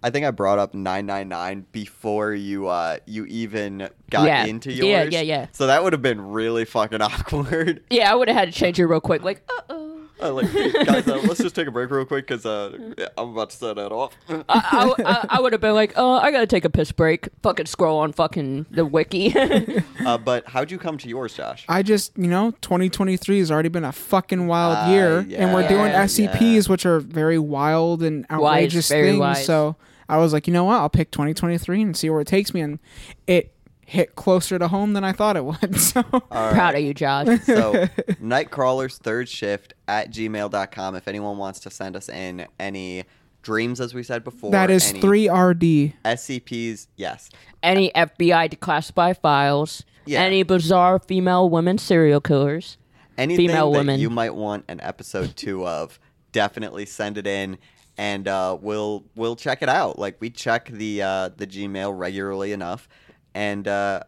I 0.03 0.11
think 0.11 0.27
I 0.27 0.31
brought 0.33 0.59
up 0.59 0.75
999 0.75 1.65
before 1.73 2.35
you 2.35 2.69
uh 2.69 2.99
you 3.07 3.25
even 3.25 3.89
got 4.11 4.27
Yeah. 4.27 4.45
into 4.45 4.71
Yeah, 4.71 5.05
yeah, 5.05 5.23
yeah. 5.23 5.47
So 5.53 5.67
that 5.69 5.83
would 5.83 5.95
have 5.95 6.03
been 6.03 6.21
really 6.21 6.67
fucking 6.67 7.01
awkward. 7.03 7.83
Yeah, 7.89 8.13
I 8.13 8.15
would 8.15 8.29
have 8.29 8.37
had 8.37 8.53
to 8.53 8.59
change 8.59 8.79
it 8.79 8.85
real 8.87 9.01
quick. 9.01 9.23
Like, 9.23 9.43
uh 9.49 9.63
oh. 9.71 9.94
Uh, 10.25 10.33
like, 10.33 10.51
guys, 10.87 11.07
uh, 11.07 11.21
let's 11.29 11.41
just 11.41 11.55
take 11.55 11.67
a 11.67 11.71
break 11.71 11.91
real 11.91 12.05
quick 12.07 12.27
because 12.27 12.47
uh, 12.47 12.77
yeah, 12.97 13.09
I'm 13.19 13.31
about 13.31 13.51
to 13.51 13.57
set 13.57 13.77
that 13.77 13.93
off. 13.93 14.17
I, 14.29 14.43
I, 14.49 14.95
I, 15.05 15.27
I 15.31 15.41
would 15.41 15.53
have 15.53 15.61
been 15.61 15.75
like, 15.75 15.93
oh, 15.97 16.15
I 16.15 16.31
gotta 16.31 16.47
take 16.47 16.65
a 16.65 16.71
piss 16.71 16.93
break. 16.93 17.29
Fucking 17.43 17.67
scroll 17.67 17.99
on 17.99 18.13
fucking 18.13 18.67
the 18.71 18.87
wiki. 18.87 19.35
uh, 20.07 20.19
but 20.19 20.47
how'd 20.49 20.71
you 20.71 20.79
come 20.79 20.97
to 20.99 21.09
yours, 21.09 21.35
Josh? 21.35 21.65
I 21.69 21.83
just, 21.83 22.17
you 22.17 22.29
know, 22.29 22.53
2023 22.63 23.39
has 23.39 23.51
already 23.51 23.69
been 23.69 23.85
a 23.85 23.93
fucking 23.93 24.47
wild 24.47 24.77
Ah, 24.79 24.91
year, 24.91 25.19
and 25.37 25.53
we're 25.53 25.69
doing 25.69 25.87
yeah, 25.93 26.05
SCPs, 26.05 26.69
which 26.69 26.87
are 26.87 27.01
very 27.01 27.39
wild 27.39 28.03
and 28.03 28.27
outrageous 28.31 28.89
very 28.89 29.11
things. 29.11 29.21
wise. 29.21 29.45
So 29.47 29.77
I 30.09 30.19
was 30.19 30.33
like, 30.33 30.47
you 30.47 30.53
know 30.53 30.65
what? 30.65 30.77
I'll 30.77 30.91
pick 30.91 31.11
2023 31.11 31.83
and 31.83 31.97
see 31.97 32.11
where 32.11 32.21
it 32.21 32.27
takes 32.27 32.55
me, 32.55 32.61
and 32.61 32.79
it 33.27 33.54
hit 33.87 34.15
closer 34.17 34.59
to 34.59 34.69
home 34.69 34.93
than 34.95 35.05
I 35.05 35.13
thought 35.13 35.37
it 35.37 35.45
would. 35.45 35.79
So 35.81 36.03
All 36.13 36.21
right. 36.31 36.53
Proud 36.55 36.75
of 36.75 36.81
you, 36.83 36.95
Josh. 36.95 37.27
So, 37.45 37.73
Nightcrawler's 38.23 38.99
third 38.99 39.29
shift 39.29 39.75
at 39.87 40.11
gmail.com. 40.11 40.95
If 40.97 41.09
anyone 41.09 41.37
wants 41.39 41.61
to 41.61 41.71
send 41.71 41.97
us 41.97 42.09
in 42.09 42.47
any 42.59 43.05
dreams, 43.43 43.81
as 43.81 43.93
we 43.95 44.03
said 44.03 44.25
before, 44.25 44.51
that 44.53 44.71
is 44.71 44.91
any 44.91 45.01
3RD. 45.01 45.93
SCPs, 46.05 46.87
yes. 46.97 47.31
Any 47.63 47.91
FBI 47.95 48.51
declassified 48.51 49.21
files. 49.21 49.85
Yeah. 50.07 50.21
Any 50.23 50.43
bizarre 50.43 50.99
female 50.99 51.49
women 51.49 51.79
serial 51.79 52.21
killers. 52.21 52.77
anything 53.17 53.49
female 53.49 53.71
that 53.73 53.79
women. 53.79 54.01
you 54.01 54.11
might 54.11 54.35
want 54.35 54.65
an 54.69 54.81
episode 54.83 55.35
two 55.37 55.67
of, 55.67 55.99
definitely 56.33 56.85
send 56.85 57.17
it 57.17 57.27
in, 57.27 57.59
and 57.97 58.27
uh, 58.29 58.59
we'll 58.61 59.05
we'll 59.15 59.37
check 59.37 59.63
it 59.63 59.69
out. 59.69 59.99
Like 59.99 60.21
we 60.21 60.29
check 60.31 60.69
the 60.69 61.01
uh, 61.03 61.29
the 61.37 61.47
Gmail 61.47 61.97
regularly 61.97 62.53
enough, 62.53 62.89
and 63.35 63.67
uh, 63.69 64.01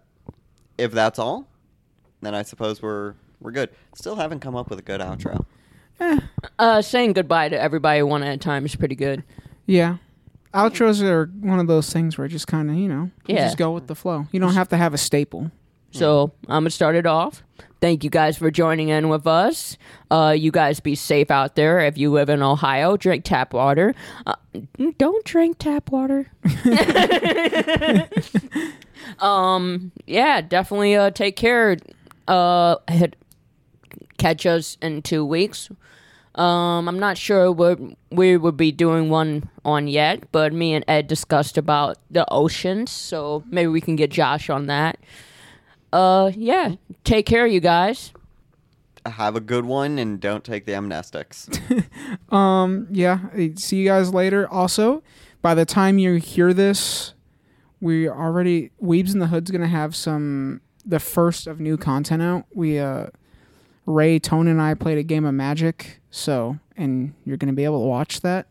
if 0.78 0.92
that's 0.92 1.18
all, 1.18 1.46
then 2.20 2.34
I 2.34 2.42
suppose 2.42 2.80
we're 2.82 3.14
we're 3.40 3.50
good. 3.52 3.70
Still 3.94 4.16
haven't 4.16 4.40
come 4.40 4.56
up 4.56 4.70
with 4.70 4.78
a 4.78 4.82
good 4.82 5.00
outro. 5.00 5.44
uh, 6.58 6.82
saying 6.82 7.12
goodbye 7.14 7.48
to 7.48 7.60
everybody 7.60 8.02
one 8.02 8.22
at 8.22 8.34
a 8.34 8.36
time 8.38 8.64
is 8.64 8.74
pretty 8.76 8.94
good. 8.94 9.24
Yeah. 9.66 9.96
Outros 10.54 11.02
are 11.02 11.26
one 11.40 11.58
of 11.58 11.66
those 11.66 11.92
things 11.92 12.16
where 12.16 12.28
just 12.28 12.46
kind 12.46 12.70
of, 12.70 12.76
you 12.76 12.88
know, 12.88 13.10
you 13.26 13.34
Yeah. 13.34 13.44
just 13.46 13.58
go 13.58 13.72
with 13.72 13.86
the 13.88 13.94
flow. 13.94 14.26
You 14.32 14.40
don't 14.40 14.54
have 14.54 14.68
to 14.70 14.76
have 14.76 14.94
a 14.94 14.98
staple. 14.98 15.50
So 15.96 16.32
I'm 16.48 16.62
gonna 16.62 16.70
start 16.70 16.96
it 16.96 17.06
off. 17.06 17.42
Thank 17.80 18.04
you 18.04 18.10
guys 18.10 18.38
for 18.38 18.50
joining 18.50 18.88
in 18.88 19.10
with 19.10 19.26
us. 19.26 19.76
Uh, 20.10 20.34
you 20.36 20.50
guys 20.50 20.80
be 20.80 20.94
safe 20.94 21.30
out 21.30 21.56
there. 21.56 21.80
If 21.80 21.98
you 21.98 22.10
live 22.10 22.30
in 22.30 22.42
Ohio, 22.42 22.96
drink 22.96 23.24
tap 23.24 23.52
water. 23.52 23.94
Uh, 24.26 24.34
don't 24.98 25.24
drink 25.24 25.58
tap 25.58 25.90
water. 25.90 26.30
um, 29.18 29.92
yeah, 30.06 30.40
definitely. 30.40 30.96
Uh, 30.96 31.10
take 31.10 31.36
care. 31.36 31.76
Uh, 32.26 32.76
hit, 32.88 33.14
catch 34.16 34.46
us 34.46 34.78
in 34.80 35.02
two 35.02 35.24
weeks. 35.24 35.68
Um, 36.34 36.88
I'm 36.88 36.98
not 36.98 37.16
sure 37.16 37.50
what 37.50 37.78
we 38.10 38.36
would 38.36 38.56
be 38.56 38.72
doing 38.72 39.08
one 39.08 39.48
on 39.64 39.88
yet, 39.88 40.30
but 40.32 40.52
me 40.52 40.74
and 40.74 40.84
Ed 40.86 41.08
discussed 41.08 41.56
about 41.56 41.98
the 42.10 42.30
oceans, 42.30 42.90
so 42.90 43.42
maybe 43.48 43.68
we 43.68 43.80
can 43.80 43.96
get 43.96 44.10
Josh 44.10 44.50
on 44.50 44.66
that. 44.66 44.98
Uh, 45.96 46.30
yeah. 46.36 46.74
Take 47.04 47.24
care, 47.24 47.46
you 47.46 47.60
guys. 47.60 48.12
Have 49.06 49.34
a 49.34 49.40
good 49.40 49.64
one, 49.64 49.98
and 49.98 50.20
don't 50.20 50.44
take 50.44 50.66
the 50.66 50.72
amnestics. 50.72 51.48
Um, 52.34 52.88
yeah. 52.90 53.20
See 53.54 53.76
you 53.76 53.86
guys 53.86 54.12
later. 54.12 54.48
Also, 54.48 55.02
by 55.42 55.54
the 55.54 55.64
time 55.64 55.98
you 55.98 56.14
hear 56.16 56.52
this, 56.52 57.14
we 57.80 58.08
already 58.08 58.72
Weebs 58.82 59.12
in 59.12 59.20
the 59.20 59.28
Hood's 59.28 59.52
gonna 59.52 59.68
have 59.68 59.94
some 59.94 60.60
the 60.84 60.98
first 60.98 61.46
of 61.46 61.60
new 61.60 61.76
content 61.76 62.20
out. 62.20 62.46
We 62.52 62.80
uh 62.80 63.06
Ray, 63.86 64.18
Tone, 64.18 64.48
and 64.48 64.60
I 64.60 64.74
played 64.74 64.98
a 64.98 65.04
game 65.04 65.24
of 65.24 65.34
Magic, 65.34 66.00
so 66.10 66.58
and 66.76 67.14
you're 67.24 67.36
gonna 67.36 67.52
be 67.52 67.64
able 67.64 67.80
to 67.80 67.86
watch 67.86 68.22
that 68.22 68.48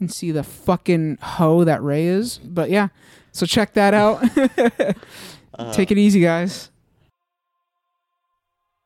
and 0.00 0.10
see 0.10 0.30
the 0.30 0.42
fucking 0.42 1.18
hoe 1.20 1.64
that 1.64 1.82
Ray 1.82 2.06
is. 2.06 2.38
But 2.38 2.70
yeah, 2.70 2.88
so 3.32 3.44
check 3.44 3.74
that 3.74 3.92
out. 3.92 4.22
Take 5.74 5.90
it 5.90 5.98
easy, 5.98 6.20
guys. 6.20 6.69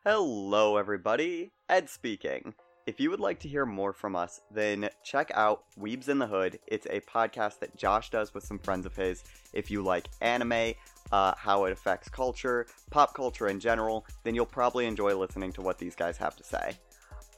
Hello, 0.06 0.76
everybody. 0.76 1.50
Ed 1.70 1.88
speaking. 1.88 2.52
If 2.86 3.00
you 3.00 3.08
would 3.08 3.20
like 3.20 3.40
to 3.40 3.48
hear 3.48 3.64
more 3.64 3.94
from 3.94 4.14
us, 4.14 4.42
then 4.50 4.90
check 5.02 5.30
out 5.32 5.64
Weebs 5.80 6.10
in 6.10 6.18
the 6.18 6.26
Hood. 6.26 6.58
It's 6.66 6.86
a 6.90 7.00
podcast 7.00 7.60
that 7.60 7.74
Josh 7.74 8.10
does 8.10 8.34
with 8.34 8.44
some 8.44 8.58
friends 8.58 8.84
of 8.84 8.94
his. 8.94 9.24
If 9.54 9.70
you 9.70 9.80
like 9.82 10.10
anime, 10.20 10.74
uh, 11.10 11.32
how 11.38 11.64
it 11.64 11.72
affects 11.72 12.10
culture, 12.10 12.66
pop 12.90 13.14
culture 13.14 13.48
in 13.48 13.58
general, 13.58 14.04
then 14.24 14.34
you'll 14.34 14.44
probably 14.44 14.84
enjoy 14.84 15.16
listening 15.16 15.52
to 15.54 15.62
what 15.62 15.78
these 15.78 15.94
guys 15.94 16.18
have 16.18 16.36
to 16.36 16.44
say. 16.44 16.72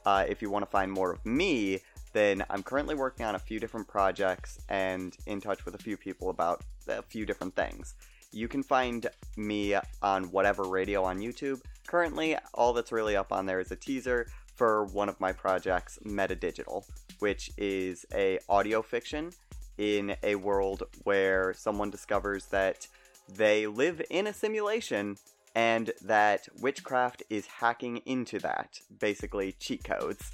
Uh, 0.05 0.25
if 0.27 0.41
you 0.41 0.49
want 0.49 0.65
to 0.65 0.69
find 0.69 0.91
more 0.91 1.13
of 1.13 1.25
me, 1.25 1.79
then 2.11 2.43
I'm 2.49 2.63
currently 2.63 2.95
working 2.95 3.25
on 3.25 3.35
a 3.35 3.39
few 3.39 3.61
different 3.61 3.87
projects 3.87 4.59
and 4.67 5.15
in 5.25 5.39
touch 5.39 5.63
with 5.63 5.75
a 5.75 5.77
few 5.77 5.95
people 5.95 6.31
about 6.31 6.65
a 6.89 7.01
few 7.01 7.25
different 7.25 7.55
things. 7.55 7.95
You 8.33 8.49
can 8.49 8.61
find 8.61 9.07
me 9.37 9.73
on 10.01 10.25
whatever 10.31 10.63
radio 10.63 11.01
on 11.05 11.19
YouTube. 11.19 11.61
Currently, 11.87 12.37
all 12.53 12.73
that's 12.73 12.91
really 12.91 13.15
up 13.15 13.31
on 13.31 13.45
there 13.45 13.61
is 13.61 13.71
a 13.71 13.75
teaser 13.75 14.27
for 14.55 14.85
one 14.85 15.07
of 15.07 15.19
my 15.19 15.31
projects, 15.31 15.97
Metadigital, 16.05 16.83
which 17.19 17.51
is 17.57 18.05
a 18.13 18.39
audio 18.49 18.81
fiction 18.81 19.31
in 19.77 20.15
a 20.21 20.35
world 20.35 20.83
where 21.03 21.53
someone 21.53 21.89
discovers 21.89 22.47
that 22.47 22.87
they 23.33 23.67
live 23.67 24.01
in 24.09 24.27
a 24.27 24.33
simulation 24.33 25.17
and 25.55 25.91
that 26.01 26.47
witchcraft 26.59 27.23
is 27.29 27.45
hacking 27.45 27.97
into 28.05 28.37
that, 28.39 28.79
basically 28.99 29.53
cheat 29.53 29.83
codes. 29.83 30.31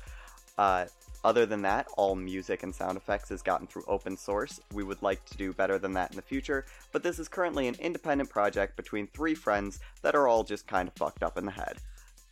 Uh, 0.58 0.86
other 1.24 1.45
than 1.45 1.62
that, 1.62 1.88
all 1.98 2.16
music 2.16 2.64
and 2.64 2.74
sound 2.74 2.98
effects 2.98 3.32
is 3.32 3.41
gotten 3.41 3.68
through 3.68 3.86
open 3.88 4.18
source. 4.18 4.60
We 4.74 4.84
would 4.84 5.02
like 5.02 5.24
to 5.26 5.38
do 5.38 5.54
better 5.54 5.80
than 5.80 5.94
that 5.94 6.12
in 6.12 6.16
the 6.16 6.22
future, 6.22 6.66
but 6.91 7.04
this 7.04 7.20
is 7.20 7.28
currently 7.28 7.68
an 7.68 7.76
independent 7.80 8.30
project 8.30 8.76
between 8.76 9.08
three 9.08 9.36
friends 9.36 9.80
that 10.02 10.16
are 10.16 10.28
all 10.28 10.44
just 10.44 10.68
kind 10.68 10.88
of 10.88 10.95
fucked 10.95 11.24
up 11.24 11.38
in 11.38 11.45
the 11.45 11.52
head. 11.52 11.78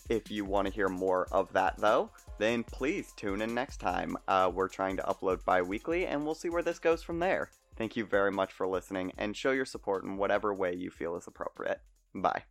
If 0.10 0.30
you 0.30 0.44
want 0.44 0.68
to 0.68 0.74
hear 0.74 0.90
more 0.90 1.28
of 1.32 1.54
that, 1.54 1.78
though, 1.78 2.10
then 2.38 2.64
please 2.64 3.14
tune 3.16 3.42
in 3.42 3.54
next 3.54 3.78
time. 3.78 4.18
Uh, 4.28 4.52
we're 4.54 4.68
trying 4.68 4.98
to 4.98 5.04
upload 5.04 5.46
bi 5.46 5.62
weekly, 5.62 6.06
and 6.06 6.26
we'll 6.26 6.36
see 6.36 6.50
where 6.50 6.64
this 6.64 6.80
goes 6.80 7.02
from 7.02 7.20
there. 7.20 7.50
Thank 7.78 7.96
you 7.96 8.06
very 8.06 8.32
much 8.32 8.52
for 8.52 8.68
listening, 8.68 9.14
and 9.18 9.38
show 9.38 9.52
your 9.52 9.66
support 9.66 10.04
in 10.04 10.18
whatever 10.18 10.54
way 10.54 10.76
you 10.76 10.90
feel 10.90 11.16
is 11.16 11.28
appropriate. 11.28 11.80
Bye. 12.14 12.44